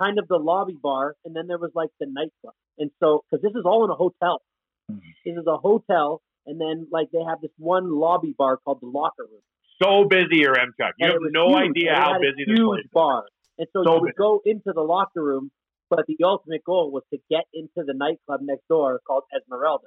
kind 0.00 0.18
of 0.18 0.28
the 0.28 0.36
lobby 0.38 0.76
bar, 0.80 1.14
and 1.24 1.34
then 1.36 1.46
there 1.46 1.58
was 1.58 1.72
like 1.74 1.90
the 2.00 2.06
nightclub. 2.08 2.54
And 2.78 2.90
so, 3.02 3.24
because 3.30 3.42
this 3.42 3.52
is 3.58 3.64
all 3.66 3.84
in 3.84 3.90
a 3.90 3.94
hotel, 3.94 4.40
this 4.88 5.36
is 5.36 5.46
a 5.46 5.56
hotel, 5.58 6.22
and 6.46 6.60
then 6.60 6.86
like 6.90 7.08
they 7.12 7.22
have 7.28 7.40
this 7.42 7.50
one 7.58 7.90
lobby 7.98 8.34
bar 8.38 8.56
called 8.56 8.78
the 8.80 8.86
locker 8.86 9.24
room. 9.24 9.42
So 9.82 10.08
busy 10.08 10.36
here, 10.38 10.54
M 10.54 10.72
Chuck. 10.80 10.94
You 10.98 11.06
And 11.06 11.12
have 11.12 11.32
no 11.32 11.48
huge, 11.58 11.70
idea 11.76 11.94
how 11.94 12.18
busy 12.18 12.44
this 12.46 12.56
huge 12.56 12.66
place 12.68 12.84
is. 12.84 12.90
bar. 12.94 13.24
And 13.58 13.68
so, 13.72 13.82
So 13.84 13.94
you 13.96 14.00
would 14.02 14.16
go 14.16 14.40
into 14.44 14.72
the 14.74 14.82
locker 14.82 15.22
room, 15.22 15.50
but 15.88 16.06
the 16.06 16.16
ultimate 16.24 16.64
goal 16.64 16.90
was 16.90 17.02
to 17.12 17.18
get 17.30 17.44
into 17.54 17.84
the 17.86 17.94
nightclub 17.94 18.40
next 18.42 18.66
door 18.68 19.00
called 19.06 19.24
Esmeralda, 19.34 19.86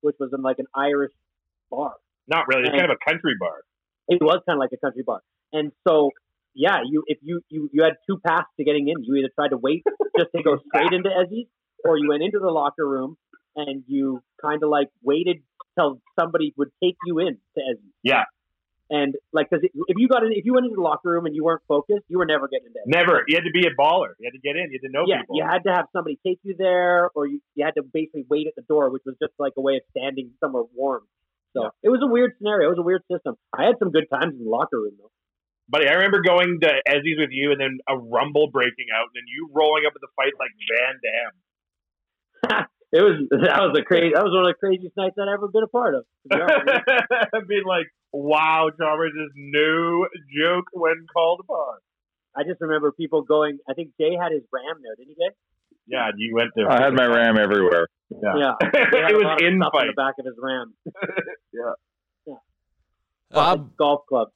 which 0.00 0.16
was 0.18 0.30
in 0.32 0.42
like 0.42 0.58
an 0.58 0.66
Irish 0.74 1.12
bar. 1.70 1.94
Not 2.28 2.48
really. 2.48 2.62
It's 2.62 2.70
kind 2.70 2.90
of 2.90 2.96
a 3.00 3.10
country 3.10 3.34
bar. 3.38 3.62
It 4.08 4.20
was 4.20 4.42
kind 4.46 4.56
of 4.56 4.60
like 4.60 4.72
a 4.72 4.84
country 4.84 5.02
bar. 5.04 5.20
And 5.52 5.72
so, 5.86 6.10
yeah, 6.54 6.78
you 6.84 7.04
if 7.06 7.18
you 7.22 7.40
you 7.48 7.70
you 7.72 7.82
had 7.82 7.94
two 8.08 8.18
paths 8.26 8.48
to 8.58 8.64
getting 8.64 8.88
in. 8.88 9.04
You 9.04 9.16
either 9.16 9.30
tried 9.34 9.50
to 9.50 9.56
wait 9.56 9.84
just 10.18 10.30
to 10.34 10.42
go 10.42 10.58
straight 10.68 10.92
into 10.92 11.08
Ezzy's, 11.08 11.46
or 11.84 11.98
you 11.98 12.08
went 12.08 12.22
into 12.22 12.38
the 12.38 12.50
locker 12.50 12.86
room 12.86 13.16
and 13.54 13.84
you 13.86 14.22
kind 14.42 14.62
of 14.62 14.68
like 14.68 14.88
waited 15.02 15.38
till 15.78 16.00
somebody 16.18 16.52
would 16.56 16.70
take 16.82 16.96
you 17.06 17.18
in 17.18 17.38
to 17.54 17.60
Ezzy's. 17.60 17.94
Yeah. 18.02 18.24
And 18.88 19.14
like, 19.32 19.48
because 19.50 19.64
if 19.64 19.96
you 19.98 20.06
got 20.06 20.22
in, 20.22 20.30
if 20.32 20.44
you 20.44 20.54
went 20.54 20.66
into 20.66 20.76
the 20.76 20.82
locker 20.82 21.10
room 21.10 21.26
and 21.26 21.34
you 21.34 21.42
weren't 21.42 21.62
focused, 21.66 22.04
you 22.08 22.18
were 22.18 22.26
never 22.26 22.46
getting 22.46 22.68
in 22.68 22.72
Ezzy's. 22.72 22.86
Never. 22.86 23.24
You 23.26 23.36
had 23.36 23.44
to 23.44 23.50
be 23.50 23.66
a 23.66 23.74
baller. 23.74 24.14
You 24.20 24.30
had 24.30 24.38
to 24.38 24.38
get 24.38 24.54
in. 24.54 24.70
You 24.70 24.78
had 24.80 24.86
to 24.86 24.92
know 24.92 25.04
yeah, 25.06 25.22
people. 25.22 25.36
you 25.36 25.44
had 25.44 25.62
to 25.66 25.74
have 25.74 25.86
somebody 25.92 26.18
take 26.24 26.38
you 26.44 26.54
there, 26.56 27.10
or 27.14 27.26
you, 27.26 27.40
you 27.56 27.64
had 27.64 27.74
to 27.74 27.82
basically 27.82 28.24
wait 28.30 28.46
at 28.46 28.54
the 28.54 28.62
door, 28.62 28.90
which 28.90 29.02
was 29.04 29.16
just 29.20 29.32
like 29.38 29.54
a 29.58 29.60
way 29.60 29.74
of 29.76 29.82
standing 29.90 30.30
somewhere 30.38 30.62
warm. 30.74 31.02
So 31.56 31.70
it 31.82 31.88
was 31.88 32.00
a 32.04 32.06
weird 32.06 32.34
scenario. 32.38 32.68
It 32.68 32.76
was 32.76 32.84
a 32.84 32.86
weird 32.86 33.02
system. 33.10 33.34
I 33.56 33.64
had 33.64 33.76
some 33.80 33.90
good 33.90 34.06
times 34.12 34.34
in 34.36 34.44
the 34.44 34.50
locker 34.50 34.76
room 34.76 34.94
though. 34.98 35.10
Buddy, 35.68 35.88
I 35.88 35.94
remember 35.94 36.22
going 36.22 36.60
to 36.62 36.70
Ezzy's 36.86 37.18
with 37.18 37.32
you 37.32 37.50
and 37.50 37.60
then 37.60 37.78
a 37.88 37.96
rumble 37.96 38.50
breaking 38.52 38.86
out 38.94 39.08
and 39.10 39.16
then 39.16 39.26
you 39.26 39.50
rolling 39.50 39.82
up 39.88 39.94
in 39.96 40.02
the 40.04 40.12
fight 40.14 40.36
like 40.38 40.52
Van 40.70 40.94
Damme. 41.02 42.66
It 42.92 43.02
was 43.02 43.16
that 43.30 43.60
was 43.60 43.76
a 43.78 43.82
crazy 43.82 44.12
that 44.14 44.22
was 44.22 44.32
one 44.32 44.46
of 44.46 44.54
the 44.54 44.58
craziest 44.58 44.96
nights 44.96 45.16
I'd 45.20 45.28
ever 45.32 45.48
been 45.48 45.64
a 45.64 45.66
part 45.68 45.94
of. 45.94 46.04
to 46.30 46.36
be 46.36 46.40
honest 46.42 46.66
with 46.66 47.30
you. 47.32 47.40
Being 47.48 47.64
like, 47.66 47.86
wow, 48.12 48.70
Chalmers 48.78 49.12
is 49.12 49.32
no 49.34 50.06
joke 50.38 50.66
when 50.72 51.06
called 51.12 51.40
upon. 51.42 51.78
I 52.36 52.44
just 52.44 52.60
remember 52.60 52.92
people 52.92 53.22
going. 53.22 53.58
I 53.68 53.74
think 53.74 53.90
Jay 54.00 54.14
had 54.14 54.30
his 54.32 54.42
Ram 54.52 54.76
there, 54.82 54.94
didn't 54.96 55.08
he, 55.08 55.14
Jay? 55.14 55.34
Yeah, 55.88 56.10
you 56.16 56.34
went 56.34 56.50
there. 56.54 56.70
I 56.70 56.82
had 56.82 56.94
my 56.94 57.06
ram 57.06 57.38
everywhere. 57.38 57.86
Yeah. 58.10 58.52
Jay 58.60 58.68
had 59.02 59.10
it 59.10 59.16
was 59.16 59.40
in 59.42 59.58
stuff 59.60 59.72
on 59.74 59.86
the 59.86 59.92
back 59.94 60.14
of 60.18 60.26
his 60.26 60.34
Ram. 60.40 60.74
yeah. 61.52 61.72
Uh, 63.32 63.56
golf 63.76 64.02
club. 64.08 64.28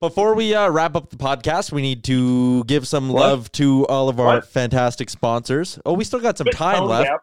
Before 0.00 0.34
we 0.34 0.54
uh, 0.54 0.70
wrap 0.70 0.94
up 0.94 1.10
the 1.10 1.16
podcast, 1.16 1.72
we 1.72 1.82
need 1.82 2.04
to 2.04 2.62
give 2.64 2.86
some 2.86 3.10
love 3.10 3.50
to 3.52 3.84
all 3.88 4.08
of 4.08 4.20
our 4.20 4.36
What? 4.36 4.46
fantastic 4.46 5.10
sponsors. 5.10 5.78
Oh, 5.84 5.92
we 5.94 6.04
still 6.04 6.20
got 6.20 6.38
some 6.38 6.46
time 6.46 6.84
left. 6.84 7.08
deaf. 7.08 7.18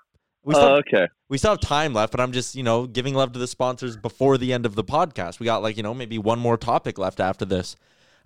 We 0.46 0.54
still, 0.54 0.64
Oh, 0.68 0.76
okay. 0.76 1.08
We 1.28 1.38
still 1.40 1.52
have 1.52 1.60
time 1.60 1.94
left, 1.94 2.12
but 2.12 2.22
I'm 2.22 2.32
just, 2.32 2.56
you 2.56 2.62
know, 2.64 2.86
giving 2.86 3.16
love 3.16 3.34
to 3.34 3.40
the 3.40 3.48
sponsors 3.48 3.98
before 3.98 4.38
the 4.38 4.54
end 4.54 4.66
of 4.66 4.76
the 4.76 4.84
podcast. 4.84 5.40
We 5.40 5.46
got 5.46 5.64
like, 5.64 5.76
you 5.76 5.84
know, 5.84 5.94
maybe 5.94 6.18
one 6.20 6.40
more 6.40 6.56
topic 6.56 6.98
left 7.00 7.20
after 7.20 7.46
this. 7.46 7.76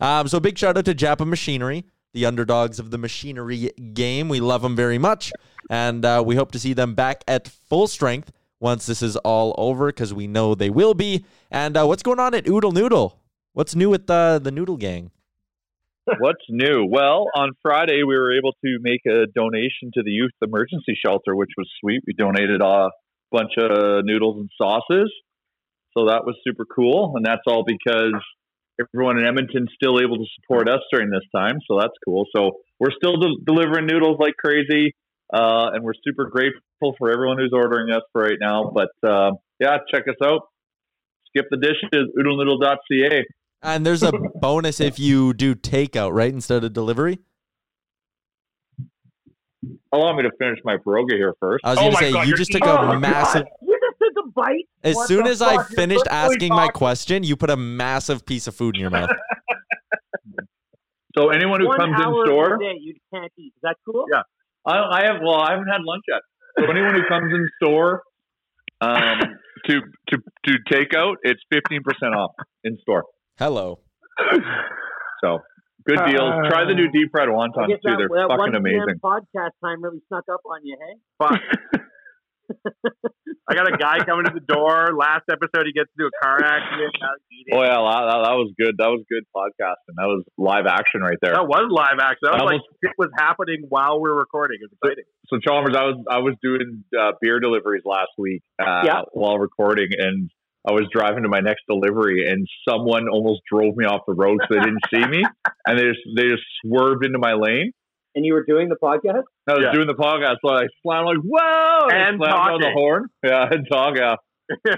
Um, 0.01 0.27
so 0.27 0.39
big 0.39 0.57
shout 0.57 0.77
out 0.77 0.85
to 0.85 0.93
Japa 0.93 1.25
Machinery, 1.25 1.85
the 2.13 2.25
underdogs 2.25 2.77
of 2.77 2.91
the 2.91 2.97
machinery 2.97 3.71
game. 3.93 4.27
We 4.27 4.41
love 4.41 4.61
them 4.61 4.75
very 4.75 4.97
much, 4.97 5.31
and 5.69 6.03
uh, 6.05 6.21
we 6.25 6.35
hope 6.35 6.51
to 6.51 6.59
see 6.59 6.73
them 6.73 6.93
back 6.93 7.23
at 7.27 7.47
full 7.47 7.87
strength 7.87 8.31
once 8.59 8.85
this 8.85 9.01
is 9.01 9.15
all 9.17 9.55
over, 9.57 9.87
because 9.87 10.13
we 10.13 10.27
know 10.27 10.55
they 10.55 10.69
will 10.69 10.93
be. 10.93 11.23
And 11.49 11.77
uh, 11.77 11.85
what's 11.85 12.03
going 12.03 12.19
on 12.19 12.33
at 12.35 12.47
Oodle 12.47 12.73
Noodle? 12.73 13.19
What's 13.53 13.75
new 13.75 13.89
with 13.89 14.07
the 14.07 14.39
the 14.43 14.51
Noodle 14.51 14.77
Gang? 14.77 15.11
What's 16.17 16.43
new? 16.49 16.87
Well, 16.89 17.27
on 17.35 17.51
Friday 17.61 18.01
we 18.03 18.15
were 18.15 18.35
able 18.37 18.53
to 18.63 18.77
make 18.81 19.01
a 19.05 19.25
donation 19.33 19.91
to 19.93 20.03
the 20.03 20.11
youth 20.11 20.31
emergency 20.41 20.97
shelter, 21.05 21.35
which 21.35 21.51
was 21.57 21.69
sweet. 21.79 22.01
We 22.07 22.13
donated 22.13 22.61
a 22.61 22.89
bunch 23.31 23.51
of 23.57 24.05
noodles 24.05 24.37
and 24.39 24.49
sauces, 24.57 25.11
so 25.95 26.07
that 26.07 26.25
was 26.25 26.35
super 26.43 26.65
cool. 26.65 27.13
And 27.15 27.25
that's 27.25 27.41
all 27.47 27.63
because 27.65 28.13
everyone 28.79 29.19
in 29.19 29.25
Edmonton's 29.25 29.69
still 29.75 29.99
able 29.99 30.17
to 30.17 30.25
support 30.39 30.67
us 30.67 30.79
during 30.91 31.09
this 31.09 31.25
time, 31.35 31.59
so 31.69 31.79
that's 31.79 31.93
cool. 32.05 32.25
So 32.35 32.51
we're 32.79 32.95
still 32.95 33.17
de- 33.17 33.43
delivering 33.45 33.85
noodles 33.85 34.17
like 34.19 34.33
crazy, 34.37 34.95
uh, 35.31 35.69
and 35.73 35.83
we're 35.83 35.93
super 36.03 36.25
grateful 36.25 36.95
for 36.97 37.11
everyone 37.11 37.37
who's 37.37 37.53
ordering 37.53 37.91
us 37.91 38.01
for 38.13 38.23
right 38.23 38.39
now. 38.39 38.71
But 38.73 38.89
uh, 39.07 39.31
yeah, 39.59 39.77
check 39.93 40.03
us 40.07 40.15
out. 40.23 40.41
Skip 41.27 41.45
the 41.51 41.57
dishes, 41.57 42.09
oodlenoodle.ca. 42.17 43.23
And 43.61 43.85
there's 43.85 44.03
a 44.03 44.11
bonus 44.41 44.79
if 44.79 44.99
you 44.99 45.33
do 45.33 45.55
takeout, 45.55 46.13
right, 46.13 46.33
instead 46.33 46.63
of 46.63 46.73
delivery. 46.73 47.19
Allow 49.91 50.15
me 50.15 50.23
to 50.23 50.31
finish 50.37 50.59
my 50.63 50.77
pierogi 50.77 51.13
here 51.13 51.33
first. 51.39 51.65
I 51.65 51.71
was 51.71 51.79
gonna 51.79 51.95
say 51.97 52.25
you 52.25 52.35
just 52.35 52.51
took 52.51 52.63
a 52.63 52.97
massive. 52.99 53.45
You 53.61 53.77
just 53.91 54.15
took 54.15 54.25
a 54.25 54.31
bite. 54.31 54.67
As 54.83 54.95
What 54.95 55.07
soon 55.07 55.27
as 55.27 55.41
I 55.41 55.57
fuck? 55.57 55.69
You're 55.69 55.75
finished 55.75 56.05
literally 56.05 56.33
asking 56.35 56.49
my 56.49 56.67
question, 56.69 57.23
you 57.23 57.35
put 57.35 57.49
a 57.49 57.57
massive 57.57 58.25
piece 58.25 58.47
of 58.47 58.55
food 58.55 58.75
in 58.75 58.81
your 58.81 58.89
mouth. 58.89 59.09
So 61.17 61.29
anyone 61.29 61.59
who 61.59 61.67
One 61.67 61.77
comes 61.77 61.95
in 61.99 62.25
store, 62.25 62.55
a 62.55 62.59
day 62.59 62.77
you 62.79 62.93
can't 63.11 63.31
eat. 63.37 63.51
Is 63.55 63.61
that 63.63 63.75
cool? 63.83 64.05
Yeah. 64.11 64.21
I, 64.65 65.01
I 65.01 65.05
have. 65.05 65.21
Well, 65.21 65.39
I 65.39 65.51
haven't 65.51 65.67
had 65.67 65.81
lunch 65.83 66.03
yet. 66.07 66.21
So 66.59 66.71
anyone 66.71 66.93
who 66.93 67.03
comes 67.07 67.33
in 67.33 67.49
store 67.61 68.03
um, 68.79 69.19
to 69.65 69.81
to 70.09 70.17
to 70.45 70.53
take 70.71 70.93
out, 70.93 71.17
it's 71.23 71.41
fifteen 71.51 71.81
percent 71.83 72.15
off 72.15 72.31
in 72.63 72.77
store. 72.81 73.05
Hello. 73.39 73.79
So 75.23 75.39
good 75.87 75.99
deals. 76.07 76.33
Try 76.49 76.65
the 76.67 76.75
new 76.75 76.91
deep 76.91 77.09
fried 77.11 77.29
I 77.29 77.31
wontons 77.31 77.67
guess 77.67 77.79
too. 77.83 77.91
that, 77.95 78.07
They're 78.11 78.27
that 78.27 78.35
fucking 78.37 78.55
amazing. 78.55 78.99
podcast 79.03 79.55
time 79.63 79.81
really 79.83 80.01
snuck 80.07 80.25
up 80.31 80.41
on 80.45 80.59
you, 80.63 80.75
hey? 80.79 80.95
Fuck. 81.19 81.39
I 83.49 83.55
got 83.55 83.65
a 83.73 83.77
guy 83.77 83.97
coming 84.05 84.25
to 84.25 84.31
the 84.33 84.45
door. 84.45 84.91
Last 84.97 85.23
episode, 85.31 85.65
he 85.65 85.73
gets 85.73 85.89
into 85.97 86.05
a 86.07 86.13
car 86.21 86.37
accident. 86.43 86.93
Now 87.01 87.09
he's 87.29 87.41
eating. 87.47 87.53
Oh 87.57 87.63
yeah, 87.63 87.79
that, 87.81 88.03
that, 88.11 88.19
that 88.29 88.35
was 88.37 88.53
good. 88.59 88.75
That 88.77 88.89
was 88.89 89.01
good 89.09 89.23
podcasting. 89.35 89.95
That 89.97 90.05
was 90.05 90.23
live 90.37 90.65
action 90.67 91.01
right 91.01 91.17
there. 91.21 91.33
That 91.33 91.47
was 91.47 91.65
live 91.71 91.97
action. 92.01 92.27
That 92.29 92.33
was 92.37 92.41
I 92.41 92.45
like 92.45 92.61
almost- 92.61 92.79
shit 92.83 92.93
was 92.97 93.09
happening 93.17 93.65
while 93.69 94.01
we 94.01 94.09
were 94.09 94.17
recording. 94.19 94.59
It 94.61 94.69
was 94.69 94.75
exciting. 94.83 95.05
So 95.29 95.37
Chalmers, 95.39 95.75
I 95.75 95.83
was 95.85 95.97
I 96.09 96.19
was 96.19 96.35
doing 96.43 96.83
uh, 96.93 97.13
beer 97.21 97.39
deliveries 97.39 97.83
last 97.85 98.11
week 98.17 98.41
uh, 98.61 98.81
Yeah. 98.85 99.01
while 99.13 99.37
recording, 99.39 99.89
and 99.97 100.29
I 100.67 100.71
was 100.73 100.87
driving 100.91 101.23
to 101.23 101.29
my 101.29 101.39
next 101.39 101.63
delivery, 101.69 102.25
and 102.27 102.45
someone 102.67 103.07
almost 103.09 103.41
drove 103.51 103.75
me 103.77 103.85
off 103.85 104.01
the 104.07 104.13
road 104.13 104.39
so 104.41 104.47
they 104.55 104.59
didn't 104.59 104.81
see 104.93 105.05
me, 105.07 105.23
and 105.67 105.79
they 105.79 105.83
just 105.83 105.99
they 106.15 106.23
just 106.29 106.43
swerved 106.65 107.05
into 107.05 107.17
my 107.19 107.33
lane. 107.33 107.71
And 108.15 108.25
you 108.25 108.33
were 108.33 108.43
doing 108.43 108.69
the 108.69 108.75
podcast? 108.81 109.23
I 109.47 109.53
was 109.53 109.63
Yeah. 109.63 109.71
doing 109.71 109.87
the 109.87 109.93
podcast, 109.93 110.37
so 110.45 110.51
I 110.53 110.63
slammed 110.83 111.05
like 111.07 111.17
whoa, 111.23 111.87
I 111.87 112.09
And 112.09 112.17
slammed 112.17 112.33
on 112.53 112.61
the 112.61 112.71
horn, 112.73 113.07
yeah, 113.23 113.47
and 113.49 113.65
talk, 113.71 113.95
yeah. 113.97 114.15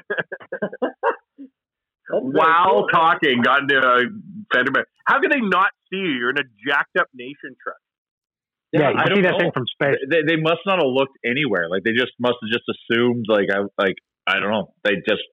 While 2.09 2.87
talking, 2.91 3.41
got 3.41 3.61
into 3.61 3.77
a 3.77 4.01
fender 4.53 4.71
bender. 4.71 4.85
How 5.05 5.21
can 5.21 5.29
they 5.31 5.39
not 5.39 5.69
see 5.89 5.97
you? 5.97 6.11
You're 6.19 6.29
in 6.31 6.37
a 6.39 6.47
jacked 6.67 6.97
up 6.99 7.07
nation 7.13 7.55
truck. 7.63 7.77
Yeah, 8.73 8.91
I 8.95 9.07
see 9.15 9.21
that 9.21 9.31
know. 9.31 9.37
Thing 9.39 9.51
from 9.53 9.65
space. 9.67 9.95
They, 10.09 10.21
they 10.27 10.35
must 10.35 10.59
not 10.65 10.79
have 10.79 10.87
looked 10.87 11.17
anywhere. 11.25 11.69
Like 11.69 11.83
they 11.83 11.91
just 11.91 12.11
must 12.19 12.35
have 12.43 12.51
just 12.51 12.63
assumed 12.67 13.25
like 13.29 13.47
I 13.51 13.59
like 13.81 13.95
I 14.27 14.39
don't 14.39 14.51
know. 14.51 14.73
They 14.83 14.95
just 15.07 15.23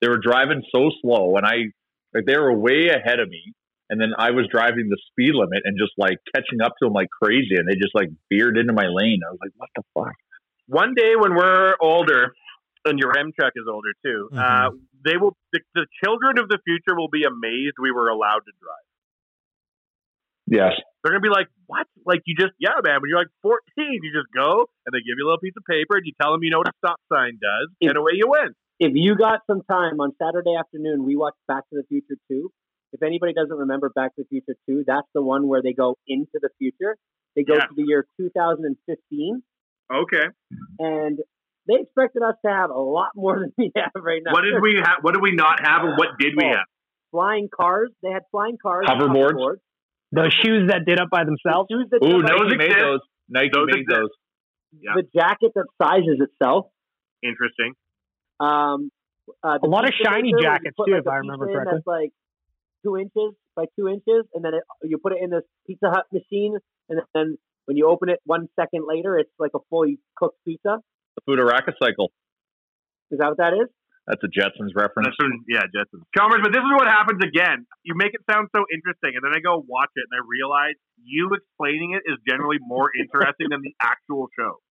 they 0.00 0.08
were 0.08 0.18
driving 0.18 0.62
so 0.74 0.90
slow, 1.00 1.36
and 1.36 1.46
I 1.46 1.72
like 2.14 2.24
they 2.26 2.36
were 2.36 2.52
way 2.52 2.88
ahead 2.88 3.20
of 3.20 3.28
me, 3.28 3.52
and 3.90 4.00
then 4.00 4.12
I 4.18 4.30
was 4.30 4.46
driving 4.50 4.88
the 4.88 4.98
speed 5.10 5.34
limit 5.34 5.62
and 5.64 5.78
just 5.78 5.92
like 5.96 6.18
catching 6.34 6.60
up 6.62 6.72
to 6.78 6.86
them 6.86 6.92
like 6.92 7.08
crazy, 7.10 7.56
and 7.56 7.68
they 7.68 7.74
just 7.74 7.94
like 7.94 8.08
veered 8.30 8.58
into 8.58 8.72
my 8.72 8.86
lane. 8.88 9.20
I 9.26 9.30
was 9.30 9.38
like, 9.40 9.52
what 9.56 9.70
the 9.74 9.82
fuck? 9.94 10.16
One 10.66 10.94
day 10.94 11.14
when 11.16 11.34
we're 11.34 11.74
older, 11.80 12.32
and 12.84 12.98
your 12.98 13.16
M 13.16 13.32
truck 13.38 13.52
is 13.56 13.64
older 13.68 13.92
too, 14.04 14.28
uh, 14.36 14.70
they 15.04 15.16
will. 15.16 15.36
The, 15.52 15.60
the 15.74 15.86
children 16.04 16.38
of 16.38 16.48
the 16.48 16.58
future 16.64 16.96
will 16.96 17.10
be 17.10 17.24
amazed 17.24 17.74
we 17.80 17.90
were 17.90 18.08
allowed 18.08 18.44
to 18.46 18.52
drive. 18.60 18.86
Yes. 20.46 20.78
They're 21.02 21.12
gonna 21.12 21.22
be 21.22 21.30
like, 21.30 21.48
"What? 21.66 21.86
Like 22.04 22.22
you 22.26 22.34
just 22.34 22.54
yeah, 22.58 22.78
man? 22.82 23.00
When 23.00 23.10
you're 23.10 23.18
like 23.18 23.34
14, 23.42 23.58
you 23.76 24.12
just 24.14 24.30
go 24.34 24.66
and 24.86 24.90
they 24.94 24.98
give 24.98 25.18
you 25.18 25.24
a 25.24 25.26
little 25.26 25.42
piece 25.42 25.54
of 25.56 25.64
paper 25.64 25.98
and 25.98 26.06
you 26.06 26.12
tell 26.20 26.32
them 26.32 26.42
you 26.42 26.50
know 26.50 26.58
what 26.58 26.68
a 26.68 26.76
stop 26.78 26.98
sign 27.12 27.38
does, 27.38 27.70
and 27.80 27.96
away 27.96 28.12
you 28.14 28.28
went." 28.28 28.54
If 28.78 28.92
you 28.94 29.16
got 29.16 29.40
some 29.50 29.62
time 29.70 30.00
on 30.00 30.12
Saturday 30.20 30.54
afternoon, 30.58 31.04
we 31.04 31.16
watched 31.16 31.38
Back 31.48 31.64
to 31.70 31.76
the 31.76 31.84
Future 31.88 32.16
2. 32.30 32.50
If 32.92 33.02
anybody 33.02 33.32
doesn't 33.32 33.56
remember 33.56 33.90
Back 33.94 34.14
to 34.16 34.22
the 34.22 34.28
Future 34.28 34.56
2, 34.68 34.84
that's 34.86 35.06
the 35.14 35.22
one 35.22 35.48
where 35.48 35.62
they 35.62 35.72
go 35.72 35.96
into 36.06 36.38
the 36.40 36.50
future. 36.58 36.96
They 37.34 37.42
go 37.42 37.54
Yeah. 37.54 37.66
to 37.66 37.74
the 37.74 37.82
year 37.86 38.06
2015, 38.18 39.42
Okay. 39.92 40.26
and 40.78 41.18
they 41.66 41.74
expected 41.80 42.22
us 42.22 42.36
to 42.44 42.50
have 42.52 42.70
a 42.70 42.78
lot 42.78 43.10
more 43.14 43.38
than 43.40 43.52
we 43.56 43.72
have 43.76 43.90
right 43.96 44.22
now. 44.24 44.32
What 44.32 44.42
did 44.42 44.60
we 44.60 44.76
have? 44.76 44.98
What 45.02 45.14
did 45.14 45.22
we 45.22 45.32
not 45.32 45.60
have, 45.66 45.82
and 45.84 45.96
what 45.96 46.18
did 46.18 46.34
we 46.36 46.44
have? 46.44 46.64
Flying 47.12 47.48
cars. 47.48 47.90
They 48.02 48.10
had 48.10 48.22
flying 48.30 48.58
cars. 48.62 48.86
Hoverboards? 48.88 49.32
hoverboards. 49.32 49.60
Those 50.12 50.32
shoes 50.44 50.68
that 50.68 50.84
did 50.86 51.00
up 51.00 51.08
by 51.10 51.24
themselves. 51.24 51.68
Shoes 51.70 51.88
that 51.90 52.02
Ooh, 52.04 52.22
did 52.22 52.30
up 52.30 52.38
by 52.38 52.44
Nike 52.44 52.56
made 52.56 52.70
themselves. 52.70 53.00
those. 53.02 53.08
Nike 53.28 53.50
Those 53.52 53.66
made 53.68 53.80
exist. 53.80 53.98
those. 54.00 54.10
Yeah. 54.80 54.92
The 54.96 55.02
jacket 55.18 55.52
that 55.54 55.66
sizes 55.82 56.20
itself. 56.20 56.66
Interesting. 57.22 57.74
Um, 58.40 58.90
uh, 59.42 59.58
A 59.62 59.66
lot 59.66 59.84
of 59.84 59.94
shiny 59.94 60.32
maker, 60.32 60.36
where 60.36 60.42
you 60.42 60.58
jackets, 60.58 60.76
put, 60.76 60.86
too, 60.86 60.92
like, 60.92 61.02
if 61.02 61.08
I 61.08 61.16
remember 61.16 61.46
correctly. 61.46 61.72
That's 61.74 61.86
like 61.86 62.12
two 62.84 62.96
inches 62.96 63.34
by 63.56 63.64
two 63.78 63.88
inches, 63.88 64.24
and 64.34 64.44
then 64.44 64.54
it, 64.54 64.62
you 64.84 64.98
put 64.98 65.12
it 65.12 65.18
in 65.22 65.30
this 65.30 65.42
Pizza 65.66 65.90
Hut 65.90 66.04
machine, 66.12 66.56
and 66.88 67.00
then 67.14 67.38
when 67.64 67.76
you 67.76 67.88
open 67.88 68.08
it 68.08 68.20
one 68.24 68.48
second 68.54 68.84
later, 68.86 69.18
it's 69.18 69.32
like 69.38 69.52
a 69.54 69.58
fully 69.70 69.98
cooked 70.16 70.38
pizza. 70.44 70.78
The 71.16 71.22
Futuraka 71.26 71.72
cycle. 71.82 72.12
Is 73.10 73.18
that 73.18 73.28
what 73.28 73.38
that 73.38 73.54
is? 73.54 73.68
That's 74.06 74.22
a 74.22 74.30
Jetsons 74.30 74.70
reference. 74.76 75.10
That's 75.10 75.18
from, 75.18 75.42
yeah, 75.48 75.66
Jetsons. 75.66 76.06
Chalmers, 76.16 76.38
but 76.42 76.52
this 76.52 76.62
is 76.62 76.72
what 76.78 76.86
happens 76.86 77.18
again. 77.24 77.66
You 77.82 77.94
make 77.96 78.14
it 78.14 78.22
sound 78.30 78.46
so 78.54 78.62
interesting, 78.70 79.18
and 79.18 79.24
then 79.26 79.34
I 79.34 79.40
go 79.42 79.58
watch 79.66 79.90
it, 79.96 80.06
and 80.06 80.14
I 80.14 80.22
realize 80.22 80.78
you 81.02 81.30
explaining 81.34 81.98
it 81.98 82.06
is 82.06 82.18
generally 82.28 82.58
more 82.60 82.90
interesting 82.94 83.48
than 83.50 83.62
the 83.62 83.74
actual 83.82 84.28
show. 84.38 84.62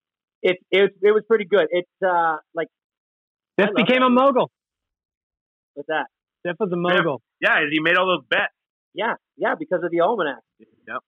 It 0.41 0.57
it 0.71 0.95
it 1.01 1.11
was 1.11 1.23
pretty 1.27 1.45
good. 1.45 1.67
It's 1.71 1.97
uh 1.99 2.37
like 2.53 2.67
This 3.57 3.67
became 3.75 3.99
that. 4.01 4.07
a 4.07 4.09
mogul. 4.09 4.51
what's 5.73 5.87
that? 5.87 6.07
This 6.43 6.55
was 6.59 6.69
a 6.71 6.75
mogul. 6.77 7.21
Yeah, 7.41 7.59
he 7.71 7.79
made 7.79 7.95
all 7.97 8.05
those 8.07 8.25
bets. 8.29 8.53
Yeah, 8.93 9.13
yeah, 9.37 9.55
because 9.57 9.81
of 9.83 9.91
the 9.91 10.01
almanac. 10.01 10.39
Yep. 10.59 10.99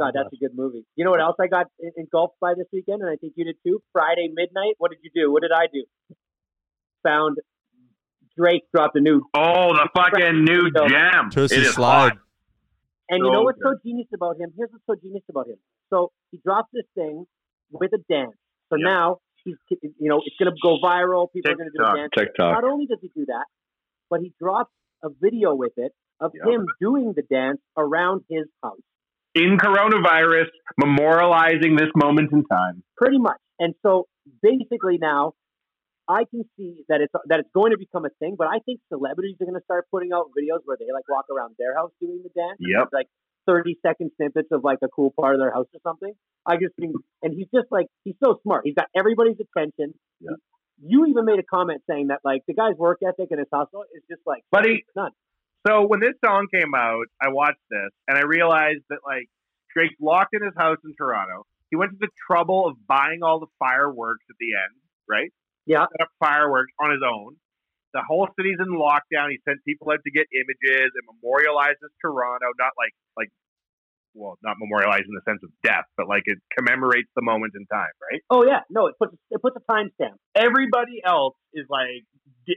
God, 0.00 0.12
that's 0.14 0.32
a 0.32 0.36
good 0.36 0.56
movie. 0.56 0.84
You 0.96 1.04
know 1.04 1.10
what 1.12 1.20
else 1.20 1.36
I 1.40 1.46
got 1.46 1.66
engulfed 1.96 2.34
by 2.40 2.54
this 2.54 2.66
weekend, 2.72 3.02
and 3.02 3.10
I 3.10 3.16
think 3.16 3.34
you 3.36 3.44
did 3.44 3.56
too. 3.64 3.80
Friday 3.92 4.28
midnight. 4.32 4.74
What 4.78 4.90
did 4.90 4.98
you 5.02 5.10
do? 5.14 5.32
What 5.32 5.42
did 5.42 5.52
I 5.52 5.66
do? 5.72 5.84
Found 7.04 7.38
Drake 8.36 8.62
dropped 8.74 8.96
a 8.96 9.00
new. 9.00 9.22
Oh, 9.34 9.72
the 9.74 9.88
fucking 9.94 10.44
new 10.44 10.70
So- 10.76 10.88
jam. 10.88 11.30
Tootsie 11.30 11.56
It 11.56 11.62
is 11.62 11.74
Slide. 11.74 12.12
hot. 12.14 12.18
And 13.10 13.24
you 13.24 13.30
know 13.30 13.42
what's 13.42 13.58
good. 13.62 13.76
so 13.76 13.88
genius 13.88 14.08
about 14.14 14.36
him? 14.40 14.50
Here's 14.56 14.70
what's 14.72 14.84
so 14.86 14.94
genius 15.00 15.22
about 15.28 15.46
him. 15.46 15.58
So 15.90 16.10
he 16.32 16.40
dropped 16.44 16.72
this 16.72 16.86
thing 16.96 17.26
with 17.70 17.92
a 17.92 17.98
dance. 18.10 18.32
So 18.70 18.76
Yep. 18.76 18.84
now 18.84 19.18
he's, 19.44 19.56
you 19.70 20.08
know, 20.08 20.20
it's 20.24 20.36
going 20.38 20.50
to 20.52 20.56
go 20.62 20.78
viral. 20.82 21.32
People 21.32 21.52
are 21.52 21.56
going 21.56 21.70
to 21.70 21.78
do 21.78 21.84
a 21.84 21.96
dance. 21.96 22.10
TikTok. 22.16 22.52
Not 22.54 22.64
only 22.64 22.86
does 22.86 22.98
he 23.00 23.10
do 23.14 23.26
that, 23.26 23.44
but 24.10 24.20
he 24.20 24.32
drops 24.40 24.72
a 25.02 25.08
video 25.20 25.54
with 25.54 25.72
it 25.76 25.92
of 26.20 26.32
Yep. 26.34 26.46
him 26.46 26.66
doing 26.80 27.12
the 27.14 27.22
dance 27.22 27.60
around 27.76 28.22
his 28.28 28.46
house. 28.62 28.78
In 29.34 29.58
coronavirus, 29.58 30.46
memorializing 30.80 31.78
this 31.78 31.90
moment 31.96 32.30
in 32.32 32.44
time. 32.44 32.82
pretty 32.96 33.18
much. 33.18 33.38
And 33.58 33.74
so 33.82 34.06
basically 34.42 34.98
now, 34.98 35.34
I 36.06 36.24
can 36.30 36.44
see 36.56 36.84
that 36.88 37.00
it's 37.00 37.12
that 37.26 37.40
it's 37.40 37.48
going 37.54 37.72
to 37.72 37.78
become 37.78 38.04
a 38.04 38.10
thing. 38.20 38.36
But 38.36 38.46
I 38.48 38.58
think 38.64 38.80
celebrities 38.92 39.36
are 39.40 39.46
going 39.46 39.58
to 39.58 39.64
start 39.64 39.86
putting 39.90 40.12
out 40.12 40.26
videos 40.38 40.60
where 40.66 40.76
they 40.78 40.86
like 40.92 41.08
walk 41.08 41.26
around 41.34 41.54
their 41.58 41.74
house 41.74 41.90
doing 42.00 42.20
the 42.22 42.30
dance. 42.38 42.58
Yep. 42.60 42.88
Like 42.92 43.08
thirty 43.46 43.78
second 43.86 44.10
snippets 44.16 44.48
of 44.52 44.64
like 44.64 44.78
a 44.82 44.88
cool 44.88 45.12
part 45.18 45.34
of 45.34 45.40
their 45.40 45.52
house 45.52 45.66
or 45.72 45.80
something. 45.82 46.12
I 46.46 46.56
just 46.56 46.74
think, 46.78 46.94
and 47.22 47.34
he's 47.34 47.48
just 47.54 47.70
like 47.70 47.86
he's 48.04 48.16
so 48.22 48.40
smart. 48.42 48.62
He's 48.64 48.74
got 48.74 48.86
everybody's 48.96 49.36
attention. 49.40 49.94
Yeah. 50.20 50.36
You 50.82 51.06
even 51.06 51.24
made 51.24 51.38
a 51.38 51.44
comment 51.44 51.82
saying 51.88 52.08
that 52.08 52.20
like 52.24 52.42
the 52.46 52.54
guy's 52.54 52.76
work 52.76 52.98
ethic 53.06 53.28
and 53.30 53.38
his 53.38 53.48
hustle 53.52 53.84
is 53.94 54.02
just 54.10 54.22
like 54.26 54.42
Buddy, 54.50 54.84
none. 54.96 55.12
So 55.66 55.86
when 55.86 56.00
this 56.00 56.14
song 56.24 56.46
came 56.52 56.74
out, 56.74 57.06
I 57.22 57.30
watched 57.30 57.62
this 57.70 57.90
and 58.08 58.18
I 58.18 58.22
realized 58.22 58.82
that 58.90 58.98
like 59.06 59.28
Drake's 59.74 59.94
locked 60.00 60.34
in 60.34 60.42
his 60.42 60.54
house 60.56 60.78
in 60.84 60.94
Toronto. 60.96 61.46
He 61.70 61.76
went 61.76 61.92
to 61.92 61.98
the 61.98 62.10
trouble 62.30 62.68
of 62.68 62.76
buying 62.86 63.20
all 63.22 63.40
the 63.40 63.46
fireworks 63.58 64.24
at 64.28 64.36
the 64.38 64.52
end, 64.54 64.80
right? 65.08 65.32
Yeah. 65.66 65.86
Set 65.90 66.02
up 66.02 66.08
fireworks 66.20 66.72
on 66.80 66.90
his 66.90 67.00
own. 67.02 67.36
The 67.94 68.02
whole 68.02 68.26
city's 68.34 68.58
in 68.58 68.74
lockdown. 68.74 69.30
He 69.30 69.38
sent 69.46 69.62
people 69.64 69.88
out 69.90 70.02
to 70.02 70.10
get 70.10 70.26
images 70.34 70.90
and 70.92 71.04
memorializes 71.06 71.94
Toronto, 72.02 72.50
not 72.58 72.74
like 72.76 72.92
like 73.16 73.30
well, 74.14 74.38
not 74.42 74.56
memorialized 74.58 75.06
in 75.06 75.14
the 75.14 75.22
sense 75.26 75.42
of 75.42 75.50
death, 75.62 75.86
but 75.96 76.08
like 76.08 76.22
it 76.26 76.38
commemorates 76.56 77.10
the 77.14 77.22
moment 77.22 77.54
in 77.54 77.66
time, 77.66 77.94
right? 78.10 78.22
Oh 78.30 78.44
yeah, 78.44 78.66
no, 78.70 78.86
it 78.86 78.94
puts 78.98 79.14
it 79.30 79.40
puts 79.42 79.56
a 79.56 79.64
timestamp. 79.70 80.18
everybody 80.34 81.02
else 81.06 81.34
is 81.54 81.66
like 81.70 82.02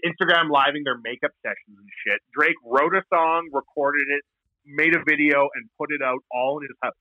Instagram 0.06 0.50
living 0.50 0.84
their 0.84 0.98
makeup 0.98 1.32
sessions 1.42 1.78
and 1.78 1.90
shit. 2.06 2.20
Drake 2.34 2.58
wrote 2.64 2.96
a 2.96 3.02
song, 3.14 3.50
recorded 3.54 4.08
it, 4.10 4.24
made 4.66 4.96
a 4.96 5.04
video, 5.06 5.50
and 5.54 5.70
put 5.78 5.90
it 5.92 6.02
out 6.04 6.20
all 6.32 6.60
in 6.60 6.68
his 6.68 6.78
house. 6.82 6.94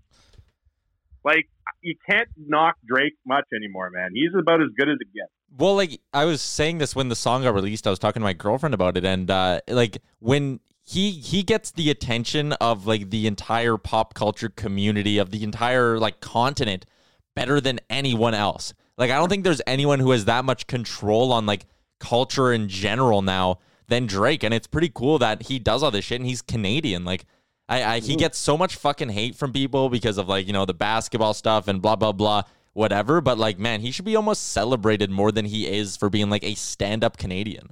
Like 1.25 1.49
you 1.83 1.95
can't 2.09 2.29
knock 2.37 2.77
Drake 2.87 3.17
much 3.27 3.47
anymore, 3.55 3.91
man. 3.91 4.11
He's 4.15 4.33
about 4.39 4.61
as 4.63 4.69
good 4.77 4.89
as 4.89 4.97
it 5.01 5.09
gets. 5.13 5.33
Well, 5.59 5.75
like 5.77 6.01
I 6.13 6.25
was 6.25 6.43
saying 6.43 6.79
this 6.79 6.95
when 6.95 7.09
the 7.09 7.17
song 7.17 7.43
got 7.43 7.55
released, 7.55 7.87
I 7.87 7.91
was 7.91 7.99
talking 7.99 8.21
to 8.21 8.25
my 8.25 8.33
girlfriend 8.33 8.75
about 8.75 8.97
it, 8.97 9.05
and 9.05 9.31
uh, 9.31 9.61
like 9.69 9.99
when 10.19 10.61
he 10.83 11.11
he 11.11 11.43
gets 11.43 11.73
the 11.73 11.91
attention 11.91 12.53
of 12.55 12.87
like 12.87 13.11
the 13.11 13.27
entire 13.27 13.77
pop 13.77 14.15
culture 14.15 14.49
community 14.49 15.19
of 15.19 15.31
the 15.31 15.43
entire 15.43 15.99
like 15.99 16.21
continent 16.21 16.87
better 17.35 17.61
than 17.61 17.81
anyone 17.91 18.35
else. 18.35 18.73
Like 18.97 19.11
I 19.11 19.17
don't 19.17 19.29
think 19.29 19.45
there's 19.45 19.63
anyone 19.67 19.99
who 19.99 20.13
has 20.13 20.27
that 20.27 20.45
much 20.45 20.67
control 20.67 21.33
on 21.33 21.45
like 21.45 21.67
culture 21.99 22.53
in 22.53 22.69
general 22.69 23.23
now 23.23 23.59
than 23.89 24.07
Drake, 24.07 24.43
and 24.43 24.55
it's 24.55 24.67
pretty 24.67 24.91
cool 24.95 25.19
that 25.19 25.43
he 25.43 25.59
does 25.59 25.83
all 25.83 25.91
this 25.91 26.05
shit 26.05 26.21
and 26.21 26.29
he's 26.29 26.43
Canadian. 26.43 27.05
Like 27.05 27.25
I, 27.69 27.97
I 27.97 27.99
he 28.01 28.15
gets 28.15 28.39
so 28.39 28.57
much 28.57 28.77
fucking 28.77 29.09
hate 29.09 29.35
from 29.35 29.53
people 29.53 29.89
because 29.89 30.19
of 30.19 30.29
like 30.29 30.47
you 30.47 30.53
know 30.53 30.65
the 30.65 30.75
basketball 30.75 31.35
stuff 31.35 31.67
and 31.67 31.83
blah 31.83 31.97
blah 31.97 32.13
blah 32.13 32.43
whatever. 32.77 33.21
But 33.21 33.39
like 33.39 33.59
man, 33.59 33.81
he 33.81 33.91
should 33.91 34.05
be 34.05 34.15
almost 34.17 34.53
celebrated 34.53 35.11
more 35.11 35.33
than 35.33 35.47
he 35.47 35.67
is 35.67 35.97
for 35.97 36.09
being 36.11 36.31
like 36.31 36.45
a 36.45 36.55
stand 36.55 37.03
up 37.03 37.17
Canadian. 37.17 37.71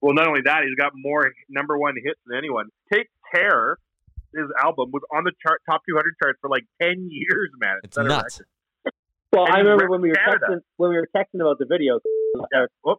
Well, 0.00 0.14
not 0.14 0.26
only 0.28 0.40
that, 0.44 0.62
he's 0.66 0.76
got 0.76 0.92
more 0.94 1.30
number 1.50 1.76
one 1.78 1.94
hits 2.02 2.18
than 2.26 2.38
anyone. 2.38 2.66
Take 2.92 3.08
Care, 3.34 3.76
his 4.34 4.46
album 4.60 4.90
was 4.92 5.02
on 5.14 5.22
the 5.22 5.30
chart 5.46 5.60
top 5.70 5.82
200 5.88 6.14
charts 6.20 6.38
for 6.40 6.50
like 6.50 6.64
10 6.82 7.06
years, 7.10 7.50
man. 7.60 7.76
It's 7.84 7.94
set 7.94 8.06
nuts. 8.06 8.40
Well, 9.32 9.44
And 9.46 9.54
I 9.54 9.58
remember 9.60 9.88
when 9.88 10.00
we 10.00 10.08
were 10.08 10.16
Canada. 10.16 10.46
texting 10.50 10.60
when 10.78 10.90
we 10.90 10.96
were 10.96 11.06
texting 11.14 11.40
about 11.40 11.58
the 11.60 11.66
video. 11.70 12.00
Yeah. 12.52 12.66
Oh, 12.84 12.96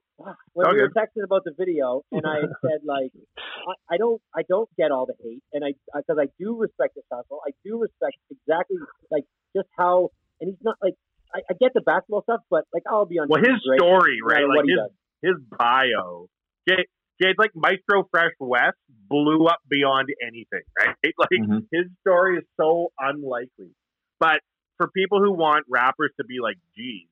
when 0.54 0.68
All 0.68 0.74
we 0.74 0.80
were 0.82 0.90
texting 0.90 1.24
about 1.26 1.44
the 1.44 1.52
video, 1.58 2.04
and 2.14 2.22
I 2.26 2.40
said 2.64 2.80
like, 2.86 3.12
I, 3.38 3.96
I 3.96 3.98
don't, 3.98 4.22
I 4.34 4.44
don't 4.48 4.70
get 4.78 4.92
all 4.92 5.06
the 5.06 5.16
hate, 5.22 5.44
and 5.52 5.66
I 5.66 5.74
because 5.98 6.18
I 6.22 6.28
do 6.40 6.56
respect 6.56 6.96
his 6.96 7.04
hustle. 7.12 7.40
I 7.46 7.52
do 7.66 7.80
respect 7.82 8.16
exactly 8.30 8.78
like 9.10 9.26
just 9.56 9.68
how, 9.78 10.10
and 10.40 10.50
he's 10.52 10.64
not 10.64 10.78
like 10.82 10.94
I, 11.34 11.40
I 11.50 11.54
get 11.60 11.74
the 11.74 11.82
basketball 11.82 12.24
stuff, 12.24 12.42
but 12.50 12.66
like 12.74 12.84
I'll 12.90 13.06
be 13.06 13.20
on. 13.20 13.28
Well, 13.30 13.40
his 13.42 13.62
Drake, 13.66 13.80
story, 13.80 14.20
right? 14.24 14.48
what 14.48 14.58
Like 14.58 14.66
his 14.68 14.80
his 15.22 15.36
bio. 15.58 16.28
Jay, 16.68 16.86
Jay's 17.22 17.36
like 17.38 17.52
Maestro 17.56 18.08
Fresh 18.12 18.34
Wes 18.40 18.74
blew 19.10 19.46
up 19.48 19.60
beyond 19.70 20.10
anything, 20.26 20.64
right? 20.80 20.96
Like 21.18 21.30
Mhm. 21.40 21.68
his 21.72 21.86
story 22.02 22.38
is 22.40 22.44
so 22.60 22.92
unlikely. 23.00 23.72
But 24.20 24.42
for 24.78 24.90
people 24.90 25.20
who 25.22 25.32
want 25.32 25.66
rappers 25.70 26.12
to 26.20 26.26
be 26.26 26.40
like 26.42 26.58
G's, 26.76 27.08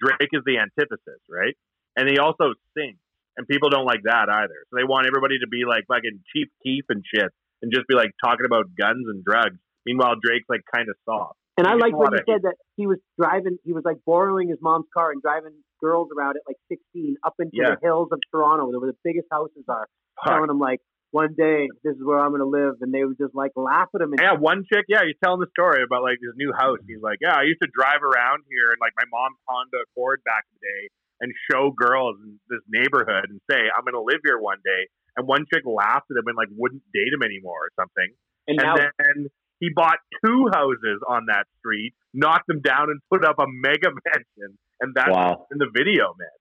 Drake 0.00 0.30
is 0.32 0.42
the 0.44 0.58
antithesis, 0.58 1.20
right? 1.30 1.54
And 1.96 2.08
he 2.08 2.18
also 2.18 2.54
sings, 2.76 2.98
and 3.36 3.46
people 3.46 3.70
don't 3.70 3.84
like 3.86 4.02
that 4.04 4.28
either. 4.28 4.64
So 4.70 4.76
they 4.76 4.84
want 4.84 5.06
everybody 5.06 5.38
to 5.40 5.46
be 5.48 5.64
like 5.68 5.84
fucking 5.86 6.20
Chief 6.34 6.48
Keef 6.64 6.84
and 6.88 7.04
shit, 7.14 7.30
and 7.62 7.72
just 7.72 7.86
be 7.86 7.94
like 7.94 8.10
talking 8.24 8.46
about 8.46 8.66
guns 8.76 9.06
and 9.08 9.22
drugs. 9.24 9.58
Meanwhile, 9.86 10.16
Drake's 10.22 10.48
like 10.48 10.62
kind 10.74 10.88
of 10.88 10.96
soft. 11.04 11.38
And 11.62 11.68
I 11.70 11.74
like 11.78 11.94
when 11.94 12.10
you 12.12 12.18
said 12.26 12.42
that 12.42 12.56
he 12.76 12.86
was 12.86 12.98
driving, 13.18 13.56
he 13.64 13.72
was 13.72 13.84
like 13.84 13.98
borrowing 14.04 14.48
his 14.48 14.58
mom's 14.60 14.86
car 14.92 15.12
and 15.12 15.22
driving 15.22 15.54
girls 15.80 16.08
around 16.16 16.34
at 16.36 16.42
like 16.46 16.58
16 16.68 17.16
up 17.24 17.34
into 17.38 17.52
Yeah. 17.54 17.74
the 17.74 17.80
hills 17.86 18.08
of 18.10 18.18
Toronto, 18.34 18.66
where 18.66 18.90
the 18.90 18.98
biggest 19.04 19.28
houses 19.30 19.64
are, 19.68 19.86
Fuck. 20.18 20.26
telling 20.34 20.48
them 20.48 20.58
like, 20.58 20.80
one 21.12 21.34
day 21.36 21.68
this 21.84 21.92
is 21.94 22.00
where 22.02 22.18
I'm 22.18 22.30
going 22.32 22.40
to 22.40 22.48
live, 22.48 22.80
and 22.80 22.88
they 22.92 23.04
would 23.04 23.18
just 23.20 23.34
like 23.36 23.52
laugh 23.54 23.88
at 23.94 24.00
him. 24.00 24.12
And 24.16 24.20
Yeah, 24.20 24.32
one 24.34 24.64
chick, 24.64 24.86
yeah, 24.88 25.04
he's 25.04 25.14
telling 25.22 25.40
the 25.44 25.50
story 25.52 25.82
about 25.84 26.02
like 26.02 26.16
his 26.24 26.32
new 26.36 26.52
house. 26.56 26.78
He's 26.88 27.02
like, 27.04 27.18
Yeah, 27.20 27.36
I 27.36 27.42
used 27.44 27.60
to 27.62 27.68
drive 27.68 28.00
around 28.02 28.42
here 28.48 28.72
and 28.72 28.80
like 28.80 28.96
my 28.96 29.04
mom's 29.12 29.36
Honda 29.46 29.84
Accord 29.92 30.24
back 30.24 30.44
in 30.48 30.56
the 30.56 30.64
day 30.64 30.82
and 31.20 31.28
show 31.52 31.70
girls 31.70 32.16
in 32.24 32.40
this 32.48 32.64
neighborhood 32.66 33.28
and 33.28 33.38
say, 33.50 33.60
I'm 33.70 33.84
gonna 33.84 34.00
live 34.02 34.24
here 34.24 34.40
one 34.40 34.58
day. 34.64 34.88
And 35.14 35.28
one 35.28 35.44
chick 35.52 35.62
laughed 35.68 36.08
at 36.10 36.16
him 36.16 36.24
and 36.26 36.36
like 36.36 36.48
wouldn't 36.56 36.82
date 36.96 37.12
him 37.12 37.20
anymore 37.22 37.68
or 37.68 37.72
something. 37.76 38.08
And 38.48 38.56
And, 38.58 38.66
now- 38.66 38.74
then 38.98 39.28
he 39.62 39.70
bought 39.74 39.98
two 40.26 40.50
houses 40.52 40.98
on 41.08 41.26
that 41.30 41.46
street, 41.60 41.94
knocked 42.12 42.48
them 42.48 42.60
down 42.60 42.90
and 42.90 42.98
put 43.10 43.24
up 43.24 43.36
a 43.38 43.46
mega 43.46 43.90
mansion. 44.10 44.58
And 44.80 44.90
that's 44.94 45.14
Wow. 45.14 45.46
in 45.52 45.58
the 45.58 45.70
video, 45.72 46.14
man. 46.18 46.38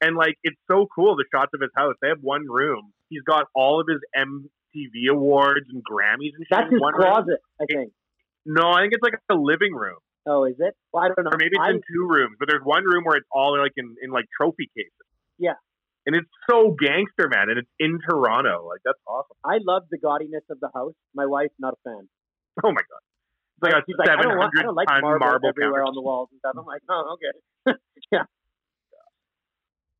And 0.00 0.16
like 0.16 0.36
it's 0.44 0.60
so 0.70 0.86
cool 0.94 1.16
the 1.16 1.24
shots 1.34 1.50
of 1.54 1.60
his 1.60 1.70
house. 1.74 1.94
They 2.00 2.08
have 2.08 2.22
one 2.22 2.46
room. 2.48 2.92
He's 3.08 3.22
got 3.26 3.46
all 3.54 3.80
of 3.80 3.86
his 3.90 3.98
MTV 4.16 5.10
awards 5.10 5.66
and 5.72 5.82
Grammys 5.82 6.34
and 6.38 6.46
shit. 6.46 6.50
that's 6.50 6.70
his 6.70 6.80
one 6.80 6.94
room. 6.94 7.02
closet, 7.02 7.40
I 7.60 7.64
think. 7.66 7.92
No, 8.46 8.70
I 8.70 8.82
think 8.82 8.92
it's 8.94 9.02
like 9.02 9.18
a 9.30 9.34
living 9.34 9.72
room, 9.74 9.98
Oh, 10.26 10.44
is 10.44 10.56
it? 10.58 10.74
Well, 10.92 11.02
I 11.04 11.08
don't 11.08 11.24
know. 11.24 11.30
or 11.32 11.38
maybe 11.38 11.56
it's 11.58 11.66
I, 11.66 11.70
in 11.70 11.80
two 11.80 12.06
rooms. 12.08 12.36
But 12.38 12.48
there's 12.48 12.62
one 12.62 12.84
room 12.84 13.02
where 13.04 13.16
it's 13.16 13.26
all 13.32 13.58
like 13.58 13.72
in, 13.76 13.96
in 14.02 14.10
like 14.10 14.26
trophy 14.38 14.70
cases, 14.76 15.06
yeah, 15.38 15.56
and 16.06 16.14
it's 16.14 16.28
so 16.50 16.76
gangster, 16.78 17.26
man. 17.32 17.48
And 17.50 17.58
it's 17.58 17.70
in 17.80 17.98
Toronto. 18.08 18.68
Like 18.68 18.80
that's 18.84 19.00
awesome. 19.08 19.36
I 19.44 19.58
love 19.66 19.84
the 19.90 19.98
gaudiness 19.98 20.44
of 20.50 20.60
the 20.60 20.68
house. 20.74 20.94
My 21.14 21.26
wife, 21.26 21.50
not 21.58 21.74
a 21.74 21.80
fan. 21.88 22.08
Oh 22.64 22.70
my 22.70 22.82
god, 22.86 23.02
it's 23.58 23.62
like 23.62 23.74
a 23.74 23.82
She's 23.86 23.96
like, 23.98 24.08
I 24.08 24.12
seven 24.12 24.30
don't, 24.30 24.38
want, 24.38 24.52
I 24.54 24.62
hundred 24.62 24.66
don't 24.66 24.78
like 24.78 24.88
ton 24.88 25.02
marble, 25.02 25.26
marble 25.26 25.48
everywhere 25.48 25.82
counter. 25.82 25.88
on 25.90 25.94
the 25.94 26.02
walls 26.02 26.28
and 26.30 26.38
stuff. 26.38 26.54
I'm 26.56 26.66
like, 26.66 26.82
oh, 26.88 27.16
okay. 27.18 27.78
yeah. 28.12 28.22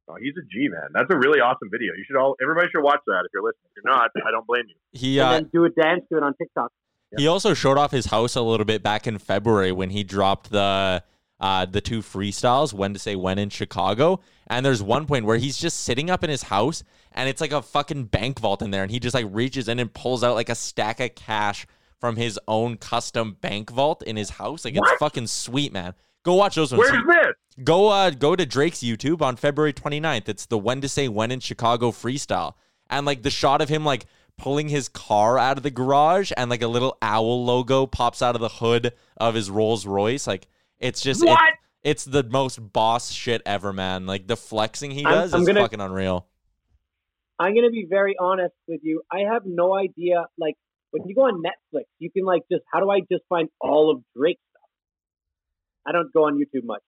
Oh, 0.07 0.17
he's 0.21 0.35
a 0.37 0.45
G 0.47 0.69
man. 0.69 0.93
That's 0.93 1.11
a 1.11 1.17
really 1.17 1.41
awesome 1.41 1.71
video. 1.73 1.93
You 1.97 2.05
should 2.07 2.17
all 2.17 2.37
everybody 2.43 2.69
should 2.71 2.83
watch 2.83 3.01
that 3.07 3.23
if 3.27 3.33
you're 3.33 3.43
listening. 3.43 3.73
If 3.75 3.83
you're 3.83 3.91
not, 3.91 4.11
I 4.15 4.31
don't 4.31 4.47
blame 4.47 4.65
you. 4.69 4.77
He 4.93 5.19
And 5.19 5.29
uh, 5.29 5.33
then 5.33 5.51
do 5.53 5.65
a 5.65 5.71
dance 5.71 6.05
to 6.13 6.19
it 6.19 6.23
on 6.23 6.35
TikTok. 6.35 6.71
He 7.17 7.27
also 7.27 7.55
showed 7.55 7.79
off 7.79 7.93
his 7.93 8.07
house 8.07 8.35
a 8.35 8.43
little 8.43 8.67
bit 8.67 8.83
back 8.83 9.07
in 9.07 9.19
February 9.19 9.73
when 9.73 9.91
he 9.91 10.03
dropped 10.03 10.51
the 10.51 11.03
uh, 11.41 11.67
the 11.67 11.81
two 11.81 12.01
freestyles, 12.01 12.73
when 12.73 12.93
to 12.93 12.99
say 12.99 13.17
when 13.17 13.39
in 13.39 13.51
Chicago. 13.51 14.21
And 14.47 14.65
there's 14.65 14.83
one 14.83 15.07
point 15.07 15.25
where 15.25 15.37
he's 15.37 15.59
just 15.59 15.81
sitting 15.81 16.11
up 16.11 16.23
in 16.23 16.31
his 16.31 16.45
house 16.45 16.85
and 17.13 17.29
it's 17.29 17.41
like 17.41 17.53
a 17.53 17.63
fucking 17.63 18.05
bank 18.05 18.41
vault 18.41 18.63
in 18.63 18.71
there. 18.71 18.83
And 18.83 18.91
he 18.91 18.99
just 18.99 19.15
like 19.15 19.27
reaches 19.31 19.69
in 19.69 19.79
and 19.79 19.93
pulls 19.93 20.23
out 20.23 20.35
like 20.35 20.49
a 20.49 20.55
stack 20.55 21.01
of 21.01 21.15
cash 21.15 21.67
from 22.05 22.17
his 22.17 22.39
own 22.47 22.77
custom 22.77 23.35
bank 23.41 23.71
vault 23.71 24.03
in 24.03 24.15
his 24.15 24.29
house. 24.29 24.63
Like 24.67 24.77
it's 24.77 24.93
fucking 24.99 25.27
sweet, 25.27 25.73
man. 25.73 25.95
Go 26.23 26.35
watch 26.35 26.55
those 26.55 26.71
ones. 26.71 26.91
Where's 26.91 27.03
this? 27.07 27.65
Go 27.65 27.89
uh 27.89 28.11
go 28.11 28.37
to 28.37 28.45
Drake's 28.45 28.81
YouTube 28.81 29.23
on 29.23 29.37
February 29.37 29.73
29th. 29.73 30.29
It's 30.29 30.45
the 30.45 30.59
when 30.59 30.83
to 30.83 30.89
say 30.91 31.09
when 31.09 31.31
in 31.31 31.41
Chicago 31.41 31.91
freestyle. 31.93 32.57
And 32.91 33.07
like 33.07 33.23
the 33.23 33.31
shot 33.31 33.63
of 33.63 33.71
him 33.71 33.87
like 33.87 34.05
pulling 34.37 34.69
his 34.69 34.91
car 34.91 35.39
out 35.39 35.57
of 35.57 35.63
the 35.63 35.71
garage 35.71 36.31
and 36.37 36.51
like 36.51 36.61
a 36.61 36.67
little 36.69 36.99
owl 37.01 37.43
logo 37.47 37.87
pops 37.87 38.21
out 38.21 38.35
of 38.35 38.43
the 38.43 38.51
hood 38.51 38.93
of 39.17 39.35
his 39.35 39.49
Rolls 39.49 39.87
Royce. 39.87 40.27
Like 40.27 40.47
it's 40.79 41.01
just 41.01 41.23
it- 41.25 41.39
it's 41.83 42.05
the 42.05 42.23
most 42.23 42.59
boss 42.75 43.13
shit 43.13 43.41
ever, 43.47 43.73
man. 43.73 44.05
Like 44.05 44.27
the 44.27 44.37
flexing 44.37 44.91
he 44.91 45.07
I'm- 45.07 45.15
does 45.15 45.33
I'm 45.33 45.41
is 45.41 45.47
gonna- 45.47 45.61
fucking 45.63 45.81
unreal. 45.81 46.27
I'm 47.39 47.55
gonna 47.55 47.71
be 47.71 47.87
very 47.89 48.15
honest 48.21 48.55
with 48.69 48.81
you. 48.83 49.01
I 49.11 49.21
have 49.21 49.43
no 49.47 49.75
idea. 49.75 50.27
Like 50.39 50.57
when 50.95 51.09
you 51.09 51.15
go 51.15 51.23
on 51.23 51.43
Netflix, 51.43 51.85
you 51.99 52.09
can 52.11 52.25
like 52.25 52.43
just 52.51 52.63
how 52.73 52.79
do 52.81 52.89
I 52.91 53.01
just 53.01 53.25
find 53.29 53.49
all 53.61 53.91
of 53.91 54.03
Drake's 54.17 54.41
stuff? 54.51 54.69
I 55.87 55.93
don't 55.93 56.13
go 56.13 56.25
on 56.27 56.35
YouTube 56.39 56.65
much. 56.65 56.83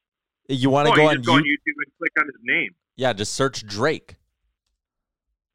You 0.48 0.70
want 0.70 0.86
to 0.86 0.92
Oh, 0.92 0.96
go 0.96 1.02
you 1.02 1.08
on 1.08 1.16
just 1.16 1.26
go 1.26 1.32
on 1.34 1.42
YouTube 1.42 1.76
and 1.84 1.92
click 1.98 2.12
on 2.20 2.26
his 2.26 2.36
name. 2.42 2.70
Yeah, 2.94 3.12
just 3.12 3.34
search 3.34 3.66
Drake. 3.66 4.14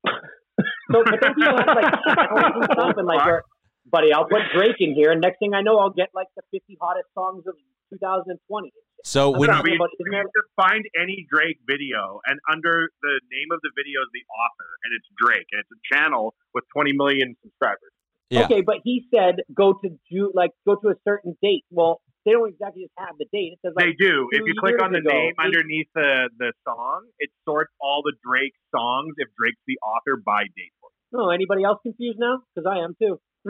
So, 0.06 1.04
but 1.06 1.16
then 1.22 1.34
people 1.36 1.56
have 1.56 1.68
like 1.76 1.94
songs 2.52 2.66
stuff, 2.74 2.94
and 2.98 3.08
like, 3.08 3.26
where, 3.26 3.44
buddy, 3.90 4.12
I'll 4.12 4.28
put 4.28 4.42
Drake 4.54 4.76
in 4.80 4.94
here, 4.94 5.12
and 5.12 5.22
next 5.22 5.40
thing 5.40 5.54
I 5.54 5.62
know, 5.62 5.78
I'll 5.80 5.96
get 5.96 6.10
like 6.14 6.28
the 6.36 6.44
50 6.52 6.78
hottest 6.82 7.08
songs 7.16 7.48
of 7.48 7.56
2020. 7.96 8.72
So 9.06 9.34
I'm 9.34 9.40
when 9.40 9.50
talking 9.50 9.72
we, 9.72 9.76
about- 9.78 9.90
we 9.98 10.16
have 10.16 10.26
to 10.28 10.44
find 10.60 10.84
any 11.00 11.26
Drake 11.32 11.60
video, 11.66 12.20
and 12.28 12.38
under 12.52 12.90
the 13.02 13.14
name 13.32 13.50
of 13.56 13.60
the 13.64 13.72
video 13.80 14.04
is 14.04 14.12
the 14.12 14.26
author, 14.28 14.70
and 14.84 14.92
it's 14.92 15.08
Drake, 15.16 15.48
and 15.56 15.64
it's 15.64 15.72
a 15.72 15.80
channel 15.96 16.36
with 16.54 16.66
20 16.76 16.92
million 16.94 17.36
subscribers. 17.42 17.91
Yeah. 18.32 18.46
Okay, 18.46 18.62
but 18.62 18.78
he 18.84 19.06
said 19.14 19.36
go 19.54 19.74
to 19.74 19.90
Ju- 20.12 20.32
like 20.34 20.52
go 20.66 20.76
to 20.76 20.88
a 20.90 20.96
certain 21.08 21.36
date. 21.42 21.64
Well, 21.70 22.02
they 22.26 22.32
don't 22.32 22.48
exactly 22.50 22.84
just 22.84 22.94
have 22.98 23.16
the 23.20 23.26
date. 23.34 23.54
It 23.54 23.60
says 23.66 23.74
like 23.76 23.86
They 23.86 23.94
do. 24.06 24.28
If 24.32 24.44
you 24.48 24.54
click 24.60 24.82
on 24.82 24.92
the 24.94 25.00
ago. 25.00 25.10
name 25.10 25.34
It- 25.38 25.44
underneath 25.46 25.88
the, 25.94 26.30
the 26.40 26.54
song, 26.68 27.06
it 27.20 27.30
sorts 27.46 27.72
all 27.82 28.02
the 28.04 28.14
Drake 28.26 28.54
songs 28.74 29.14
if 29.18 29.28
Drake's 29.38 29.60
the 29.68 29.78
author 29.80 30.22
by 30.26 30.44
date. 30.56 30.72
Oh, 31.14 31.30
anybody 31.30 31.64
else 31.64 31.80
confused 31.84 32.20
now? 32.20 32.40
Because 32.56 32.66
I 32.74 32.80
am 32.84 32.96
too. 32.98 33.20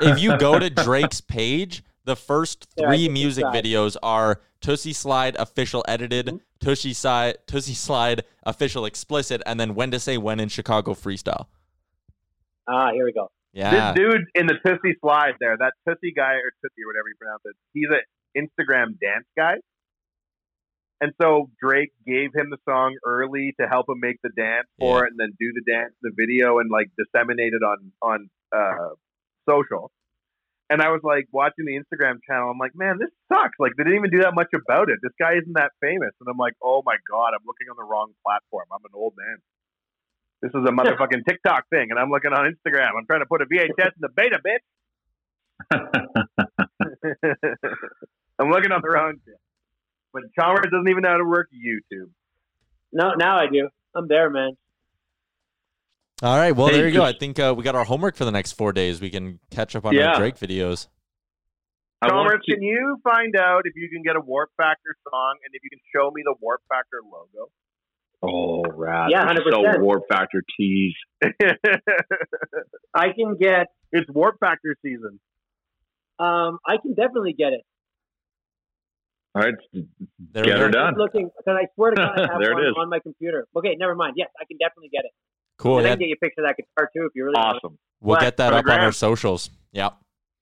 if 0.00 0.18
you 0.20 0.38
go 0.38 0.58
to 0.58 0.70
Drake's 0.70 1.20
page, 1.20 1.82
the 2.06 2.16
first 2.16 2.66
three 2.78 2.96
think 3.04 3.12
music 3.12 3.44
videos 3.46 3.96
are 4.02 4.40
Toosie 4.62 4.94
Slide 4.94 5.36
official 5.36 5.84
edited, 5.86 6.26
Mm-hmm. 6.26 6.36
Toosie 6.66 6.94
Slide 6.96 7.36
Toosie 7.46 7.74
Slide 7.74 8.24
official 8.44 8.86
explicit, 8.86 9.42
and 9.44 9.60
then 9.60 9.74
when 9.74 9.90
to 9.90 9.98
say 10.00 10.16
when 10.16 10.40
in 10.40 10.48
Chicago 10.48 10.94
freestyle. 10.94 11.48
Ah, 12.66 12.92
here 12.92 13.04
we 13.04 13.12
go. 13.12 13.30
Yeah. 13.54 13.92
This 13.92 14.02
dude 14.02 14.24
in 14.34 14.46
the 14.46 14.58
Tootsie 14.66 14.98
slide 15.00 15.34
there, 15.38 15.56
that 15.56 15.72
Tootsie 15.86 16.12
guy 16.12 16.42
or 16.42 16.50
Tootsie 16.60 16.82
or 16.82 16.90
whatever 16.90 17.08
you 17.08 17.14
pronounce 17.18 17.42
it, 17.46 17.54
he's 17.72 17.88
an 17.88 18.02
Instagram 18.34 18.98
dance 18.98 19.26
guy. 19.38 19.62
And 21.00 21.12
so 21.20 21.50
Drake 21.62 21.92
gave 22.06 22.34
him 22.34 22.50
the 22.50 22.58
song 22.68 22.96
early 23.04 23.54
to 23.60 23.68
help 23.68 23.88
him 23.88 24.00
make 24.00 24.16
the 24.22 24.30
dance 24.30 24.66
for 24.78 25.06
it 25.06 25.10
and 25.10 25.18
then 25.18 25.36
do 25.38 25.52
the 25.52 25.62
dance, 25.70 25.92
the 26.02 26.10
video 26.14 26.58
and 26.58 26.70
like 26.70 26.90
disseminate 26.98 27.52
it 27.52 27.62
on 27.62 27.92
on 28.02 28.30
uh 28.50 28.94
social. 29.48 29.90
And 30.70 30.80
I 30.80 30.90
was 30.90 31.02
like 31.04 31.28
watching 31.30 31.66
the 31.66 31.76
Instagram 31.76 32.18
channel, 32.26 32.50
I'm 32.50 32.58
like, 32.58 32.74
man, 32.74 32.96
this 32.98 33.10
sucks. 33.28 33.54
Like 33.60 33.72
they 33.76 33.84
didn't 33.84 33.98
even 33.98 34.10
do 34.10 34.22
that 34.22 34.34
much 34.34 34.50
about 34.54 34.88
it. 34.88 34.98
This 35.02 35.12
guy 35.20 35.36
isn't 35.36 35.54
that 35.54 35.72
famous. 35.80 36.10
And 36.18 36.26
I'm 36.26 36.38
like, 36.38 36.54
oh 36.62 36.82
my 36.86 36.96
god, 37.06 37.36
I'm 37.36 37.44
looking 37.46 37.68
on 37.70 37.76
the 37.76 37.84
wrong 37.84 38.10
platform. 38.24 38.66
I'm 38.72 38.82
an 38.82 38.96
old 38.96 39.14
man. 39.14 39.38
This 40.44 40.50
is 40.50 40.68
a 40.68 40.72
motherfucking 40.72 41.24
TikTok 41.26 41.70
thing, 41.70 41.86
and 41.88 41.98
I'm 41.98 42.10
looking 42.10 42.34
on 42.34 42.44
Instagram. 42.44 42.90
I'm 42.98 43.06
trying 43.06 43.20
to 43.20 43.26
put 43.26 43.40
a 43.40 43.46
VHS 43.46 43.92
in 43.96 44.00
the 44.00 44.10
beta, 44.14 44.38
bitch. 44.44 44.60
I'm 48.38 48.50
looking 48.50 48.70
on 48.70 48.82
the 48.82 48.90
wrong 48.90 49.14
shit. 49.24 49.36
But 50.12 50.24
Chalmers 50.38 50.66
doesn't 50.70 50.86
even 50.88 51.00
know 51.02 51.12
how 51.12 51.16
to 51.16 51.24
work 51.24 51.48
YouTube. 51.50 52.10
No, 52.92 53.12
now 53.16 53.38
I 53.38 53.46
do. 53.50 53.70
I'm 53.96 54.06
there, 54.06 54.28
man. 54.28 54.50
All 56.22 56.36
right. 56.36 56.52
Well, 56.54 56.66
Hey, 56.68 56.74
there 56.76 56.88
you 56.88 56.94
go. 56.94 57.02
I 57.02 57.14
think 57.14 57.38
uh, 57.38 57.54
we 57.56 57.64
got 57.64 57.74
our 57.74 57.84
homework 57.84 58.14
for 58.14 58.26
the 58.26 58.30
next 58.30 58.52
four 58.52 58.74
days. 58.74 59.00
We 59.00 59.08
can 59.08 59.40
catch 59.50 59.74
up 59.74 59.86
on 59.86 59.94
Yeah. 59.94 60.08
our 60.12 60.18
Drake 60.18 60.36
videos. 60.36 60.88
I 62.02 62.08
Chalmers, 62.08 62.42
to- 62.44 62.52
can 62.52 62.62
you 62.62 63.00
find 63.02 63.34
out 63.34 63.62
if 63.64 63.72
you 63.76 63.88
can 63.88 64.02
get 64.02 64.14
a 64.14 64.20
Warp 64.20 64.50
Factor 64.58 64.94
song 65.10 65.36
and 65.42 65.54
if 65.54 65.62
you 65.64 65.70
can 65.70 65.80
show 65.94 66.10
me 66.14 66.20
the 66.22 66.34
Warp 66.38 66.60
Factor 66.68 66.98
logo? 67.02 67.50
Oh, 68.26 68.62
rad. 68.74 69.08
Yeah, 69.10 69.24
This 69.34 69.44
is 69.46 69.52
So 69.52 69.62
100%. 69.62 69.80
Warp 69.80 70.02
Factor 70.10 70.42
tease. 70.58 70.94
I 72.94 73.08
can 73.12 73.36
get. 73.40 73.66
it's 73.92 74.08
Warp 74.10 74.36
Factor 74.40 74.76
season. 74.82 75.20
Um, 76.18 76.58
I 76.66 76.76
can 76.80 76.94
definitely 76.94 77.32
get 77.36 77.52
it. 77.52 77.62
All 79.34 79.42
right, 79.42 79.54
There 80.32 80.44
get 80.44 80.58
her 80.58 80.70
done. 80.70 80.94
Looking, 80.96 81.28
because 81.36 81.58
I 81.60 81.66
swear 81.74 81.90
to 81.90 81.96
God, 81.96 82.18
I 82.20 82.20
have 82.32 82.40
There 82.40 82.54
one 82.54 82.62
is. 82.66 82.74
on 82.78 82.88
my 82.88 83.00
computer. 83.00 83.46
Okay, 83.56 83.74
never 83.76 83.96
mind. 83.96 84.14
Yes, 84.16 84.28
I 84.40 84.44
can 84.44 84.58
definitely 84.58 84.90
get 84.92 85.04
it. 85.04 85.10
Cool. 85.58 85.78
and 85.78 85.86
I 85.88 85.90
can 85.90 85.98
get 86.00 86.08
you 86.08 86.14
a 86.20 86.24
picture 86.24 86.42
of 86.42 86.46
that 86.48 86.56
guitar 86.56 86.88
too 86.96 87.04
if 87.06 87.12
you 87.16 87.24
really 87.24 87.34
want. 87.36 87.56
Awesome. 87.56 87.78
we'll 88.00 88.10
What? 88.14 88.20
get 88.20 88.36
that 88.36 88.52
up 88.52 88.64
on 88.66 88.78
our 88.80 88.92
socials. 88.92 89.50
Yeah. 89.72 89.90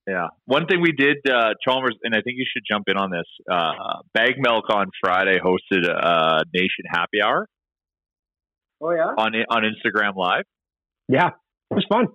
Yeah. 0.06 0.28
One 0.44 0.66
thing 0.66 0.80
we 0.82 0.92
did, 0.92 1.18
uh, 1.30 1.54
Chalmers, 1.66 1.96
and 2.02 2.14
I 2.14 2.18
think 2.20 2.36
you 2.36 2.44
should 2.52 2.64
jump 2.70 2.84
in 2.88 2.96
on 2.98 3.10
this. 3.10 3.24
Uh, 3.50 4.00
Bag 4.12 4.34
Milk 4.38 4.64
on 4.70 4.86
Friday 5.02 5.38
hosted 5.38 5.88
a 5.88 6.42
Nation 6.52 6.84
Happy 6.90 7.22
Hour 7.24 7.46
Oh 8.82 8.90
yeah. 8.90 9.14
on 9.16 9.32
on 9.48 9.62
Instagram 9.62 10.16
Live, 10.16 10.44
Yeah, 11.08 11.28
it 11.70 11.74
was 11.74 11.86
fun. 11.88 12.08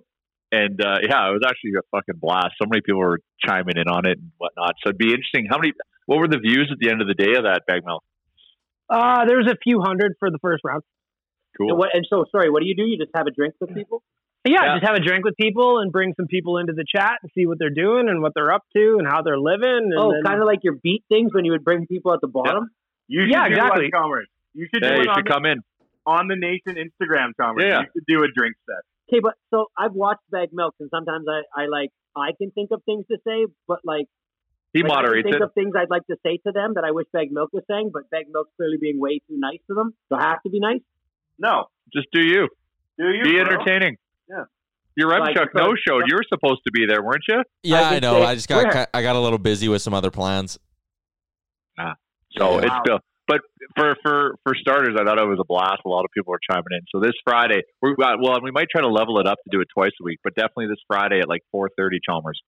and 0.52 0.80
uh, 0.84 0.98
yeah, 1.02 1.28
it 1.28 1.32
was 1.32 1.42
actually 1.46 1.72
a 1.78 1.82
fucking 1.90 2.20
blast. 2.20 2.54
So 2.60 2.68
many 2.68 2.82
people 2.82 3.00
were 3.00 3.20
chiming 3.44 3.76
in 3.76 3.88
on 3.88 4.06
it 4.06 4.18
and 4.18 4.30
whatnot. 4.38 4.74
So 4.84 4.90
it'd 4.90 4.98
be 4.98 5.10
interesting. 5.10 5.46
How 5.50 5.56
many? 5.58 5.72
What 6.06 6.18
were 6.18 6.28
the 6.28 6.38
views 6.38 6.68
at 6.72 6.78
the 6.78 6.90
end 6.90 7.00
of 7.02 7.08
the 7.08 7.14
day 7.14 7.34
of 7.36 7.44
that 7.44 7.62
Bag 7.66 7.82
Milk? 7.84 8.02
Uh, 8.88 9.24
there 9.26 9.36
was 9.36 9.46
a 9.50 9.56
few 9.62 9.80
hundred 9.80 10.14
for 10.18 10.30
the 10.30 10.38
first 10.38 10.62
round. 10.64 10.82
Cool. 11.56 11.70
And 11.70 11.78
what? 11.78 11.90
And 11.94 12.06
so, 12.08 12.24
sorry. 12.30 12.50
What 12.50 12.62
do 12.62 12.68
you 12.68 12.74
do? 12.76 12.84
You 12.84 12.96
just 12.96 13.10
have 13.14 13.26
a 13.26 13.30
drink 13.30 13.54
with 13.60 13.74
people? 13.74 14.02
Yeah, 14.46 14.64
Yeah. 14.64 14.74
just 14.78 14.86
have 14.86 14.96
a 14.96 15.00
drink 15.04 15.24
with 15.24 15.36
people 15.36 15.80
and 15.80 15.92
bring 15.92 16.14
some 16.16 16.26
people 16.26 16.56
into 16.58 16.72
the 16.72 16.84
chat 16.88 17.18
and 17.22 17.30
see 17.34 17.44
what 17.46 17.58
they're 17.58 17.68
doing 17.74 18.08
and 18.08 18.22
what 18.22 18.32
they're 18.34 18.52
up 18.52 18.62
to 18.76 18.96
and 18.98 19.06
how 19.06 19.20
they're 19.20 19.38
living. 19.38 19.90
And 19.92 19.94
Oh, 19.98 20.12
then- 20.12 20.22
kind 20.24 20.40
of 20.40 20.46
like 20.46 20.60
your 20.62 20.74
beat 20.82 21.04
things 21.08 21.34
when 21.34 21.44
you 21.44 21.52
would 21.52 21.64
bring 21.64 21.86
people 21.86 22.14
at 22.14 22.20
the 22.22 22.28
bottom. 22.28 22.70
You 23.08 23.22
should 23.22 23.30
Yeah, 23.32 23.48
do 23.48 23.54
exactly. 23.54 23.90
one, 23.92 24.24
You 24.54 24.66
should 24.72 24.82
Hey, 24.84 24.88
do 24.90 24.94
you 24.96 25.00
it 25.02 25.08
on 25.08 25.14
should 25.16 25.26
the, 25.26 25.30
come 25.30 25.44
in. 25.44 25.58
On 26.08 26.26
the 26.28 26.36
Nation 26.36 26.80
Instagram, 26.80 27.32
Chalmers. 27.38 27.64
Yeah. 27.68 27.80
You 27.80 27.86
should 27.92 28.06
do 28.08 28.24
a 28.24 28.28
drink 28.34 28.56
set. 28.64 28.82
Okay, 29.12 29.20
but 29.20 29.34
so 29.50 29.66
I've 29.76 29.92
watched 29.92 30.24
Bag 30.30 30.48
Milk, 30.52 30.74
and 30.80 30.88
sometimes 30.90 31.26
I, 31.28 31.44
I 31.64 31.66
like 31.66 31.90
I 32.16 32.30
can 32.38 32.50
think 32.50 32.70
of 32.72 32.82
things 32.84 33.04
to 33.10 33.18
say, 33.26 33.44
but 33.68 33.80
like 33.84 34.06
He 34.72 34.82
like, 34.82 34.90
I 34.90 34.94
can 34.94 35.02
moderates 35.04 35.24
think 35.26 35.36
it. 35.36 35.42
of 35.42 35.52
things 35.54 35.72
I'd 35.76 35.90
like 35.90 36.06
to 36.08 36.16
say 36.24 36.38
to 36.46 36.52
them 36.52 36.72
that 36.74 36.84
I 36.84 36.90
wish 36.92 37.06
Bag 37.12 37.28
Milk 37.30 37.50
was 37.52 37.64
saying, 37.70 37.90
but 37.92 38.08
Bag 38.10 38.26
Milk's 38.32 38.50
clearly 38.56 38.78
being 38.80 38.98
way 39.00 39.18
too 39.28 39.36
nice 39.38 39.60
to 39.68 39.74
them. 39.74 39.92
So 40.08 40.16
I 40.16 40.22
have 40.30 40.42
to 40.42 40.50
be 40.50 40.60
nice. 40.60 40.80
No. 41.38 41.66
Just 41.92 42.08
do 42.12 42.20
you. 42.22 42.48
Do 42.98 43.04
you? 43.10 43.22
Be 43.22 43.32
bro? 43.32 43.40
entertaining. 43.42 43.96
Yeah. 44.28 44.44
Your 44.96 45.10
Rev 45.10 45.20
Like, 45.20 45.36
Chuck 45.36 45.50
so- 45.56 45.62
no 45.66 45.74
showed. 45.76 46.04
You 46.08 46.16
were 46.16 46.24
supposed 46.28 46.60
to 46.66 46.72
be 46.72 46.84
there, 46.86 47.02
weren't 47.02 47.22
you? 47.28 47.42
Yeah, 47.62 47.86
I, 47.88 47.92
can 47.94 48.02
know. 48.02 48.14
say- 48.20 48.24
I 48.26 48.34
just 48.34 48.48
got 48.48 48.64
Where? 48.74 48.86
I 48.92 49.02
got 49.02 49.14
a 49.16 49.20
little 49.20 49.38
busy 49.38 49.68
with 49.68 49.80
some 49.82 49.94
other 49.94 50.10
plans. 50.10 50.58
Ah, 51.78 51.94
So 52.36 52.50
Yeah. 52.54 52.58
it's 52.58 52.66
Wow. 52.70 52.82
still. 52.84 52.98
But 53.28 53.42
for 53.76 53.94
for 54.02 54.34
for 54.42 54.54
starters, 54.58 54.96
I 54.98 55.04
thought 55.04 55.18
it 55.20 55.28
was 55.28 55.38
a 55.38 55.44
blast. 55.46 55.82
A 55.84 55.88
lot 55.88 56.04
of 56.04 56.10
people 56.16 56.30
were 56.32 56.40
chiming 56.50 56.72
in. 56.72 56.80
So 56.90 56.98
this 56.98 57.12
Friday, 57.24 57.60
we 57.82 57.94
got 57.94 58.18
well, 58.22 58.38
we 58.42 58.50
might 58.50 58.68
try 58.70 58.80
to 58.80 58.88
level 58.88 59.20
it 59.20 59.26
up 59.26 59.36
to 59.44 59.50
do 59.56 59.60
it 59.60 59.68
twice 59.76 59.92
a 60.00 60.04
week, 60.04 60.18
but 60.24 60.34
definitely 60.34 60.68
this 60.68 60.80
Friday 60.88 61.20
at 61.20 61.28
like 61.28 61.42
four 61.52 61.68
thirty, 61.76 61.98
Chalmers. 62.04 62.40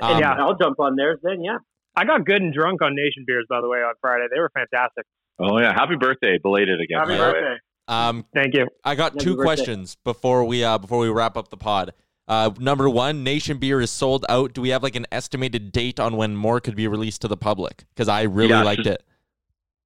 Um, 0.00 0.20
yeah. 0.20 0.34
I'll 0.34 0.56
jump 0.56 0.78
on 0.78 0.94
theirs 0.96 1.18
then. 1.22 1.42
Yeah. 1.42 1.58
I 1.96 2.04
got 2.04 2.24
good 2.24 2.40
and 2.40 2.54
drunk 2.54 2.80
on 2.80 2.94
Nation 2.94 3.24
beers, 3.26 3.46
by 3.50 3.60
the 3.60 3.68
way, 3.68 3.78
on 3.78 3.94
Friday. 4.00 4.26
They 4.32 4.38
were 4.38 4.50
fantastic. 4.54 5.04
Oh 5.40 5.58
yeah, 5.58 5.72
happy 5.72 5.96
birthday, 5.98 6.38
belated 6.40 6.80
again. 6.80 6.98
Happy 6.98 7.18
by 7.18 7.26
way. 7.26 7.32
birthday. 7.32 7.56
Um, 7.88 8.24
Thank 8.34 8.54
you. 8.54 8.68
I 8.84 8.94
got 8.94 9.14
Happy 9.14 9.24
two 9.24 9.30
birthday. 9.36 9.44
questions 9.44 9.96
before 10.04 10.44
we 10.44 10.62
uh 10.62 10.78
before 10.78 10.98
we 11.00 11.08
wrap 11.08 11.36
up 11.36 11.48
the 11.48 11.56
pod. 11.56 11.92
Uh, 12.28 12.50
number 12.60 12.88
one, 12.90 13.24
Nation 13.24 13.56
Beer 13.56 13.80
is 13.80 13.90
sold 13.90 14.26
out. 14.28 14.52
Do 14.52 14.60
we 14.60 14.68
have 14.68 14.82
like 14.82 14.94
an 14.94 15.06
estimated 15.10 15.72
date 15.72 15.98
on 15.98 16.16
when 16.16 16.36
more 16.36 16.60
could 16.60 16.76
be 16.76 16.86
released 16.86 17.22
to 17.22 17.28
the 17.28 17.38
public? 17.38 17.84
Because 17.94 18.08
I 18.08 18.22
really 18.22 18.50
Yeah, 18.50 18.62
liked 18.62 18.84
just- 18.84 18.90
it. 19.00 19.02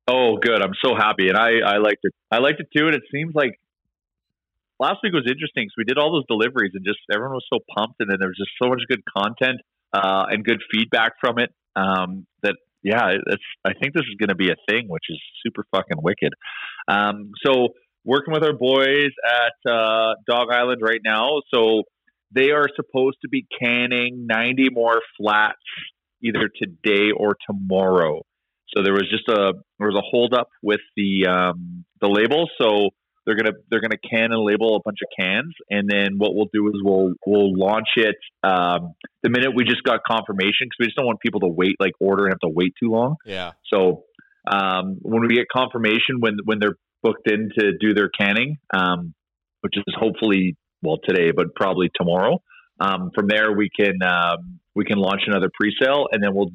Oh, 0.08 0.36
good. 0.36 0.62
I'm 0.62 0.74
so 0.84 0.94
happy, 0.96 1.28
and 1.28 1.36
I 1.36 1.60
I 1.64 1.78
liked 1.78 2.00
it. 2.02 2.12
I 2.30 2.38
liked 2.38 2.60
it 2.60 2.68
too, 2.76 2.86
and 2.86 2.94
it 2.94 3.02
seems 3.12 3.34
like 3.34 3.58
last 4.80 4.98
week 5.02 5.12
was 5.12 5.26
interesting 5.26 5.64
because 5.64 5.74
we 5.78 5.84
did 5.84 5.98
all 5.98 6.12
those 6.12 6.26
deliveries, 6.28 6.72
and 6.74 6.84
just 6.84 6.98
everyone 7.12 7.34
was 7.34 7.46
so 7.52 7.60
pumped, 7.76 7.96
and 8.00 8.10
then 8.10 8.16
there 8.18 8.28
was 8.28 8.38
just 8.38 8.50
so 8.60 8.68
much 8.68 8.80
good 8.88 9.02
content 9.16 9.60
uh, 9.92 10.26
and 10.28 10.44
good 10.44 10.60
feedback 10.72 11.12
from 11.20 11.38
it. 11.38 11.50
Um, 11.76 12.26
that 12.42 12.56
yeah, 12.82 13.16
it's. 13.26 13.42
I 13.64 13.74
think 13.74 13.94
this 13.94 14.02
is 14.02 14.16
going 14.18 14.30
to 14.30 14.34
be 14.34 14.50
a 14.50 14.56
thing, 14.68 14.86
which 14.88 15.04
is 15.08 15.20
super 15.46 15.64
fucking 15.70 15.98
wicked. 16.02 16.32
Um, 16.88 17.30
so 17.44 17.68
working 18.04 18.34
with 18.34 18.42
our 18.42 18.52
boys 18.52 19.10
at 19.24 19.70
uh, 19.70 20.14
Dog 20.26 20.48
Island 20.50 20.80
right 20.82 21.00
now. 21.04 21.40
So 21.54 21.84
they 22.34 22.50
are 22.50 22.66
supposed 22.74 23.18
to 23.22 23.28
be 23.28 23.46
canning 23.60 24.26
90 24.26 24.70
more 24.70 25.00
flats 25.16 25.58
either 26.22 26.48
today 26.60 27.10
or 27.16 27.36
tomorrow. 27.46 28.22
So 28.76 28.82
there 28.82 28.92
was 28.92 29.08
just 29.10 29.28
a 29.28 29.52
there 29.78 29.88
was 29.88 29.96
a 29.96 30.06
holdup 30.10 30.48
with 30.62 30.80
the 30.96 31.26
um, 31.26 31.84
the 32.00 32.08
label. 32.08 32.48
So 32.60 32.90
they're 33.26 33.36
gonna 33.36 33.56
they're 33.70 33.80
gonna 33.80 33.98
can 33.98 34.32
and 34.32 34.42
label 34.42 34.76
a 34.76 34.80
bunch 34.84 34.98
of 35.02 35.08
cans, 35.18 35.54
and 35.70 35.88
then 35.88 36.18
what 36.18 36.34
we'll 36.34 36.48
do 36.52 36.68
is 36.68 36.74
we'll 36.82 37.14
we'll 37.26 37.56
launch 37.56 37.88
it 37.96 38.16
um, 38.42 38.94
the 39.22 39.30
minute 39.30 39.52
we 39.54 39.64
just 39.64 39.82
got 39.82 40.00
confirmation 40.08 40.66
because 40.66 40.76
we 40.80 40.86
just 40.86 40.96
don't 40.96 41.06
want 41.06 41.20
people 41.20 41.40
to 41.40 41.48
wait 41.48 41.76
like 41.78 41.92
order 42.00 42.24
and 42.24 42.32
have 42.32 42.40
to 42.40 42.52
wait 42.52 42.72
too 42.82 42.90
long. 42.90 43.16
Yeah. 43.26 43.52
So 43.72 44.04
um, 44.50 44.98
when 45.02 45.22
we 45.22 45.36
get 45.36 45.46
confirmation 45.52 46.20
when 46.20 46.38
when 46.44 46.58
they're 46.58 46.76
booked 47.02 47.30
in 47.30 47.50
to 47.58 47.72
do 47.78 47.94
their 47.94 48.08
canning, 48.08 48.58
um, 48.74 49.14
which 49.60 49.74
is 49.76 49.94
hopefully 49.98 50.56
well 50.82 50.98
today, 51.06 51.30
but 51.34 51.54
probably 51.54 51.90
tomorrow. 51.94 52.42
Um, 52.80 53.10
from 53.14 53.28
there, 53.28 53.52
we 53.52 53.68
can 53.68 54.02
um, 54.02 54.58
we 54.74 54.84
can 54.84 54.98
launch 54.98 55.22
another 55.26 55.50
pre-sale, 55.54 56.08
and 56.10 56.22
then 56.22 56.34
we'll 56.34 56.50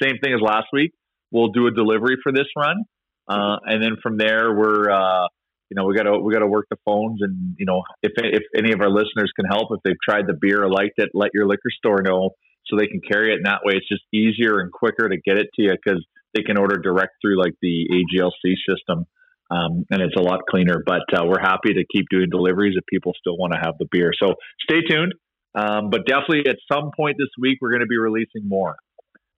same 0.00 0.18
thing 0.22 0.34
as 0.34 0.40
last 0.40 0.66
week. 0.72 0.92
We'll 1.32 1.48
do 1.48 1.66
a 1.66 1.70
delivery 1.70 2.16
for 2.22 2.30
this 2.30 2.46
run, 2.56 2.84
uh, 3.28 3.56
and 3.64 3.82
then 3.82 3.96
from 4.02 4.18
there, 4.18 4.54
we're 4.54 4.90
uh, 4.90 5.26
you 5.70 5.76
know 5.76 5.86
we 5.86 5.96
got 5.96 6.04
to 6.04 6.18
we 6.18 6.32
got 6.32 6.40
to 6.40 6.46
work 6.46 6.66
the 6.70 6.76
phones, 6.84 7.20
and 7.22 7.56
you 7.58 7.66
know 7.66 7.82
if 8.02 8.12
if 8.16 8.42
any 8.56 8.72
of 8.72 8.80
our 8.80 8.90
listeners 8.90 9.32
can 9.34 9.46
help, 9.46 9.68
if 9.70 9.80
they've 9.84 10.02
tried 10.06 10.26
the 10.26 10.36
beer 10.38 10.62
or 10.62 10.70
liked 10.70 10.98
it, 10.98 11.10
let 11.14 11.30
your 11.34 11.46
liquor 11.46 11.70
store 11.78 12.02
know 12.02 12.30
so 12.66 12.76
they 12.76 12.86
can 12.86 13.00
carry 13.00 13.32
it. 13.32 13.36
And 13.36 13.46
that 13.46 13.60
way, 13.64 13.74
it's 13.76 13.88
just 13.88 14.02
easier 14.12 14.60
and 14.60 14.70
quicker 14.70 15.08
to 15.08 15.16
get 15.16 15.38
it 15.38 15.48
to 15.56 15.62
you 15.62 15.72
because 15.72 16.04
they 16.34 16.42
can 16.42 16.58
order 16.58 16.78
direct 16.78 17.12
through 17.20 17.38
like 17.38 17.54
the 17.60 17.86
AGLC 17.90 18.54
system. 18.68 19.06
Um, 19.50 19.84
and 19.90 20.00
it's 20.00 20.16
a 20.16 20.22
lot 20.22 20.40
cleaner. 20.48 20.82
But 20.84 21.02
uh, 21.12 21.26
we're 21.26 21.40
happy 21.40 21.74
to 21.74 21.84
keep 21.92 22.06
doing 22.10 22.28
deliveries 22.30 22.74
if 22.76 22.86
people 22.86 23.12
still 23.18 23.36
want 23.36 23.52
to 23.52 23.58
have 23.62 23.74
the 23.78 23.86
beer. 23.90 24.12
So 24.18 24.34
stay 24.62 24.80
tuned. 24.88 25.12
Um, 25.54 25.90
but 25.90 26.06
definitely 26.06 26.48
at 26.48 26.56
some 26.72 26.90
point 26.96 27.16
this 27.18 27.28
week, 27.38 27.58
we're 27.60 27.70
going 27.70 27.82
to 27.82 27.86
be 27.86 27.98
releasing 27.98 28.48
more. 28.48 28.76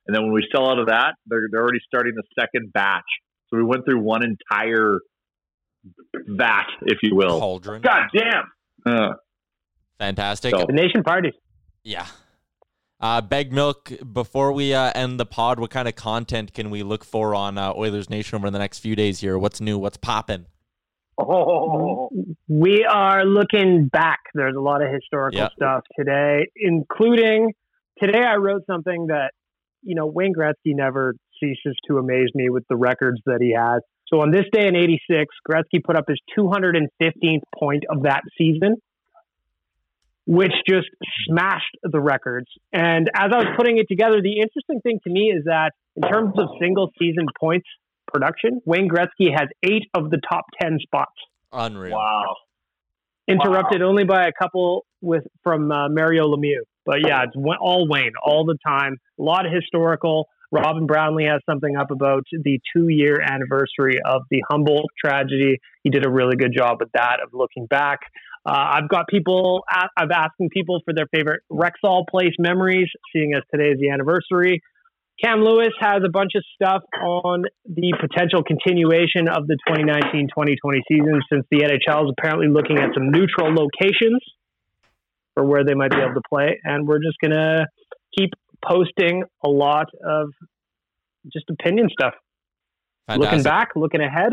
And 0.07 0.15
then 0.15 0.25
when 0.25 0.33
we 0.33 0.47
sell 0.55 0.69
out 0.69 0.79
of 0.79 0.87
that, 0.89 1.15
they're, 1.27 1.49
they're 1.51 1.63
already 1.63 1.81
starting 1.87 2.13
the 2.15 2.23
second 2.39 2.73
batch. 2.73 3.03
So 3.49 3.57
we 3.57 3.63
went 3.65 3.85
through 3.85 4.01
one 4.01 4.23
entire 4.25 4.99
vat, 6.27 6.67
if 6.83 6.99
you 7.03 7.15
will. 7.15 7.39
Cauldron. 7.41 7.83
God 7.83 8.05
damn. 8.15 8.45
Uh, 8.87 9.15
Fantastic. 9.99 10.55
So- 10.55 10.65
The 10.67 10.73
nation 10.73 11.03
party. 11.03 11.33
Yeah. 11.83 12.07
Uh, 13.01 13.21
Bag 13.21 13.53
Milk, 13.53 13.93
before 14.13 14.53
we 14.53 14.73
uh, 14.73 14.91
end 14.95 15.21
the 15.21 15.27
pod, 15.27 15.59
what 15.61 15.71
kind 15.71 15.87
of 15.89 15.95
content 15.95 16.55
can 16.55 16.71
we 16.71 16.83
look 16.83 17.05
for 17.05 17.35
on 17.35 17.59
uh, 17.59 17.73
Oilers 17.75 18.09
Nation 18.09 18.37
over 18.37 18.51
the 18.51 18.59
next 18.59 18.79
few 18.79 18.97
days 18.97 19.21
here? 19.21 19.39
What's 19.39 19.61
new? 19.61 19.79
What's 19.79 19.97
popping? 19.99 20.47
Oh, 21.19 22.09
We 22.49 22.85
are 22.85 23.25
looking 23.25 23.89
back. 23.89 24.21
There's 24.35 24.57
a 24.57 24.61
lot 24.61 24.83
of 24.83 24.91
historical 24.93 25.39
Yeah. 25.39 25.49
stuff 25.55 25.83
today, 25.99 26.47
including 26.57 27.53
today 28.03 28.23
I 28.25 28.37
wrote 28.37 28.63
something 28.67 29.09
that, 29.09 29.33
you 29.85 29.95
know, 29.95 30.07
Wayne 30.07 30.33
Gretzky 30.35 30.75
never 30.75 31.15
ceases 31.41 31.77
to 31.89 31.99
amaze 31.99 32.29
me 32.35 32.49
with 32.49 32.65
the 32.69 32.77
records 32.77 33.21
that 33.27 33.39
he 33.41 33.55
has. 33.57 33.83
So 34.09 34.21
on 34.21 34.31
this 34.31 34.45
day 34.53 34.67
in 34.67 34.77
86, 34.77 35.35
Gretzky 35.49 35.83
put 35.85 35.97
up 35.97 36.05
his 36.09 36.21
215th 36.39 37.43
point 37.59 37.85
of 37.91 38.03
that 38.03 38.23
season, 38.37 38.77
which 40.27 40.53
just 40.69 40.89
smashed 41.27 41.77
the 41.83 42.01
records. 42.01 42.47
And 42.73 43.09
as 43.15 43.31
I 43.33 43.39
was 43.39 43.55
putting 43.57 43.79
it 43.79 43.87
together, 43.89 44.21
the 44.23 44.41
interesting 44.41 44.81
thing 44.83 45.01
to 45.05 45.11
me 45.11 45.33
is 45.37 45.45
that 45.45 45.73
in 45.97 46.03
terms 46.03 46.35
of 46.39 46.49
single 46.61 46.91
season 46.99 47.27
points 47.39 47.67
production, 48.07 48.61
Wayne 48.65 48.89
Gretzky 48.89 49.31
has 49.33 49.49
eight 49.63 49.85
of 49.95 50.11
the 50.11 50.21
top 50.29 50.45
10 50.61 50.79
spots 50.83 51.13
Unreal. 51.53 51.97
wow. 51.97 52.37
interrupted 53.29 53.83
only 53.83 54.05
by 54.05 54.27
a 54.27 54.33
couple 54.39 54.85
with 55.01 55.25
from 55.43 55.71
uh, 55.71 55.89
Mario 55.89 56.25
Lemieux. 56.25 56.63
But 56.85 56.99
yeah, 57.07 57.25
it's 57.25 57.37
all 57.61 57.89
Wayne 57.89 58.13
all 58.25 58.45
the 58.45 58.59
time. 58.67 58.97
A 59.19 59.23
lot 59.23 59.47
of 59.47 59.53
historical. 59.53 60.29
Robin 60.53 60.87
Brownlee 60.87 61.25
has 61.25 61.41
something 61.49 61.77
up 61.77 61.91
about 61.91 62.25
the 62.31 62.61
two-year 62.75 63.21
anniversary 63.21 63.99
of 64.05 64.23
the 64.31 64.43
Humboldt 64.49 64.87
tragedy. 65.05 65.59
He 65.83 65.91
did 65.91 66.07
a 66.07 66.11
really 66.11 66.37
good 66.37 66.53
job 66.57 66.77
with 66.79 66.91
that 66.95 67.19
of 67.23 67.31
looking 67.33 67.67
back. 67.67 68.01
Uh, 68.47 68.53
I've 68.55 68.89
got 68.89 69.09
people. 69.09 69.65
I've 69.71 70.11
asking 70.13 70.51
people 70.51 70.81
for 70.85 70.95
their 70.95 71.07
favorite 71.15 71.41
Rexall 71.51 72.05
Place 72.09 72.35
memories, 72.39 72.89
seeing 73.13 73.33
as 73.35 73.43
today 73.51 73.71
is 73.71 73.81
the 73.81 73.91
anniversary. 73.91 74.61
Cam 75.23 75.41
Lewis 75.43 75.73
has 75.81 76.03
a 76.05 76.11
bunch 76.11 76.33
of 76.37 76.45
stuff 76.55 76.83
on 77.03 77.45
the 77.65 77.95
potential 78.01 78.43
continuation 78.43 79.29
of 79.29 79.47
the 79.47 79.57
2019-2020 79.69 80.81
season 80.89 81.23
since 81.33 81.47
the 81.51 81.59
NHL 81.59 82.05
is 82.05 82.13
apparently 82.19 82.49
looking 82.49 82.79
at 82.79 82.91
some 82.95 83.11
neutral 83.11 83.55
locations 83.55 84.21
for 85.35 85.45
where 85.45 85.65
they 85.65 85.75
might 85.75 85.91
be 85.91 85.99
able 85.99 86.15
to 86.15 86.23
play. 86.29 86.61
And 86.65 86.87
we're 86.87 86.99
just 86.99 87.17
going 87.21 87.33
to 87.33 87.67
keep 88.17 88.31
posting 88.65 89.25
a 89.45 89.49
lot 89.49 89.87
of 90.05 90.31
just 91.33 91.47
opinion 91.51 91.89
stuff. 91.93 92.15
Fantastic. 93.07 93.33
Looking 93.33 93.43
back, 93.43 93.69
looking 93.77 94.01
ahead, 94.01 94.33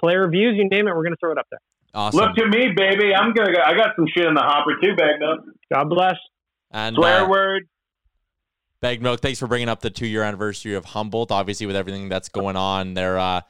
player 0.00 0.22
reviews, 0.22 0.54
you 0.56 0.68
name 0.68 0.86
it, 0.86 0.94
we're 0.94 1.04
going 1.04 1.12
to 1.12 1.20
throw 1.20 1.32
it 1.32 1.38
up 1.38 1.46
there. 1.50 1.60
Awesome. 1.94 2.20
Look 2.20 2.36
to 2.36 2.46
me, 2.46 2.68
baby. 2.74 3.14
I'm 3.14 3.34
gonna. 3.34 3.50
I 3.66 3.74
got 3.74 3.90
some 3.96 4.06
shit 4.16 4.24
in 4.26 4.32
the 4.32 4.40
hopper 4.40 4.72
too, 4.82 4.96
back 4.96 5.16
up. 5.20 5.44
God 5.72 5.90
bless. 5.90 6.14
and 6.70 6.96
Swear 6.96 7.24
uh, 7.24 7.28
word. 7.28 7.68
Bag 8.80 9.02
Milk, 9.02 9.20
thanks 9.20 9.38
for 9.38 9.46
bringing 9.46 9.68
up 9.68 9.80
the 9.80 9.90
two 9.90 10.06
year 10.06 10.22
anniversary 10.22 10.74
of 10.74 10.86
Humboldt. 10.86 11.30
Obviously, 11.30 11.66
with 11.66 11.76
everything 11.76 12.08
that's 12.08 12.30
going 12.30 12.56
on, 12.56 12.94
there, 12.94 13.18
uh, 13.18 13.42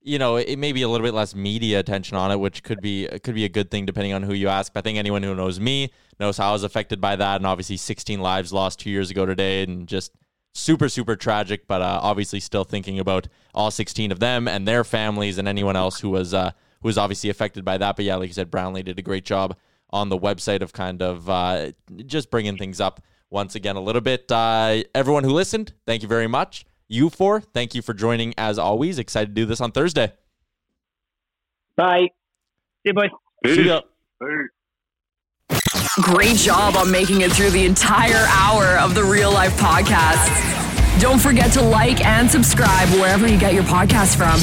you 0.00 0.18
know, 0.18 0.36
it 0.36 0.58
may 0.60 0.72
be 0.72 0.82
a 0.82 0.88
little 0.88 1.04
bit 1.04 1.12
less 1.12 1.34
media 1.34 1.80
attention 1.80 2.16
on 2.16 2.30
it, 2.30 2.38
which 2.38 2.62
could 2.62 2.80
be 2.80 3.08
could 3.24 3.34
be 3.34 3.44
a 3.44 3.48
good 3.48 3.68
thing 3.68 3.84
depending 3.84 4.12
on 4.12 4.22
who 4.22 4.32
you 4.32 4.46
ask. 4.48 4.72
But 4.72 4.80
I 4.80 4.82
think 4.82 4.96
anyone 4.96 5.24
who 5.24 5.34
knows 5.34 5.58
me 5.58 5.90
knows 6.20 6.36
how 6.36 6.50
I 6.50 6.52
was 6.52 6.64
affected 6.64 7.00
by 7.00 7.16
that, 7.16 7.36
and 7.36 7.46
obviously, 7.46 7.76
16 7.76 8.20
lives 8.20 8.52
lost 8.52 8.80
two 8.80 8.90
years 8.90 9.10
ago 9.10 9.26
today, 9.26 9.62
and 9.62 9.86
just 9.86 10.12
super 10.54 10.88
super 10.88 11.16
tragic. 11.16 11.66
But 11.66 11.82
uh, 11.82 12.00
obviously, 12.02 12.40
still 12.40 12.64
thinking 12.64 12.98
about 12.98 13.28
all 13.54 13.70
16 13.70 14.12
of 14.12 14.20
them 14.20 14.48
and 14.48 14.66
their 14.66 14.84
families 14.84 15.38
and 15.38 15.48
anyone 15.48 15.76
else 15.76 16.00
who 16.00 16.10
was 16.10 16.34
uh, 16.34 16.52
who 16.82 16.88
was 16.88 16.98
obviously 16.98 17.30
affected 17.30 17.64
by 17.64 17.78
that. 17.78 17.96
But 17.96 18.04
yeah, 18.04 18.16
like 18.16 18.28
you 18.28 18.34
said, 18.34 18.50
Brownlee 18.50 18.82
did 18.82 18.98
a 18.98 19.02
great 19.02 19.24
job 19.24 19.56
on 19.90 20.08
the 20.08 20.18
website 20.18 20.60
of 20.60 20.72
kind 20.72 21.02
of 21.02 21.28
uh, 21.30 21.72
just 22.06 22.30
bringing 22.30 22.56
things 22.56 22.80
up 22.80 23.00
once 23.30 23.54
again 23.54 23.76
a 23.76 23.80
little 23.80 24.00
bit. 24.00 24.30
Uh, 24.30 24.82
everyone 24.94 25.24
who 25.24 25.30
listened, 25.30 25.72
thank 25.86 26.02
you 26.02 26.08
very 26.08 26.26
much. 26.26 26.64
You 26.88 27.10
four, 27.10 27.40
thank 27.40 27.74
you 27.74 27.82
for 27.82 27.94
joining 27.94 28.34
as 28.38 28.58
always. 28.58 28.98
Excited 28.98 29.28
to 29.28 29.34
do 29.34 29.46
this 29.46 29.60
on 29.60 29.72
Thursday. 29.72 30.12
Bye. 31.76 32.08
See 32.82 32.90
you, 32.90 32.94
boys. 32.94 33.10
See 33.46 33.66
ya. 33.66 33.82
Great 36.00 36.36
job 36.36 36.76
on 36.76 36.90
making 36.90 37.22
it 37.22 37.32
through 37.32 37.50
the 37.50 37.64
entire 37.64 38.24
hour 38.28 38.78
of 38.78 38.94
the 38.94 39.02
Real 39.02 39.32
Life 39.32 39.56
Podcast. 39.58 41.00
Don't 41.00 41.20
forget 41.20 41.52
to 41.52 41.62
like 41.62 42.04
and 42.04 42.30
subscribe 42.30 42.88
wherever 42.90 43.26
you 43.26 43.38
get 43.38 43.54
your 43.54 43.64
podcast 43.64 44.16
from. 44.16 44.40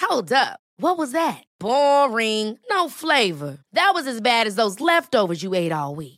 Hold 0.00 0.32
up. 0.32 0.60
What 0.78 0.98
was 0.98 1.12
that? 1.12 1.44
Boring. 1.60 2.58
No 2.70 2.88
flavor. 2.88 3.58
That 3.72 3.92
was 3.94 4.06
as 4.06 4.20
bad 4.20 4.46
as 4.46 4.54
those 4.56 4.80
leftovers 4.80 5.42
you 5.42 5.54
ate 5.54 5.72
all 5.72 5.94
week. 5.94 6.17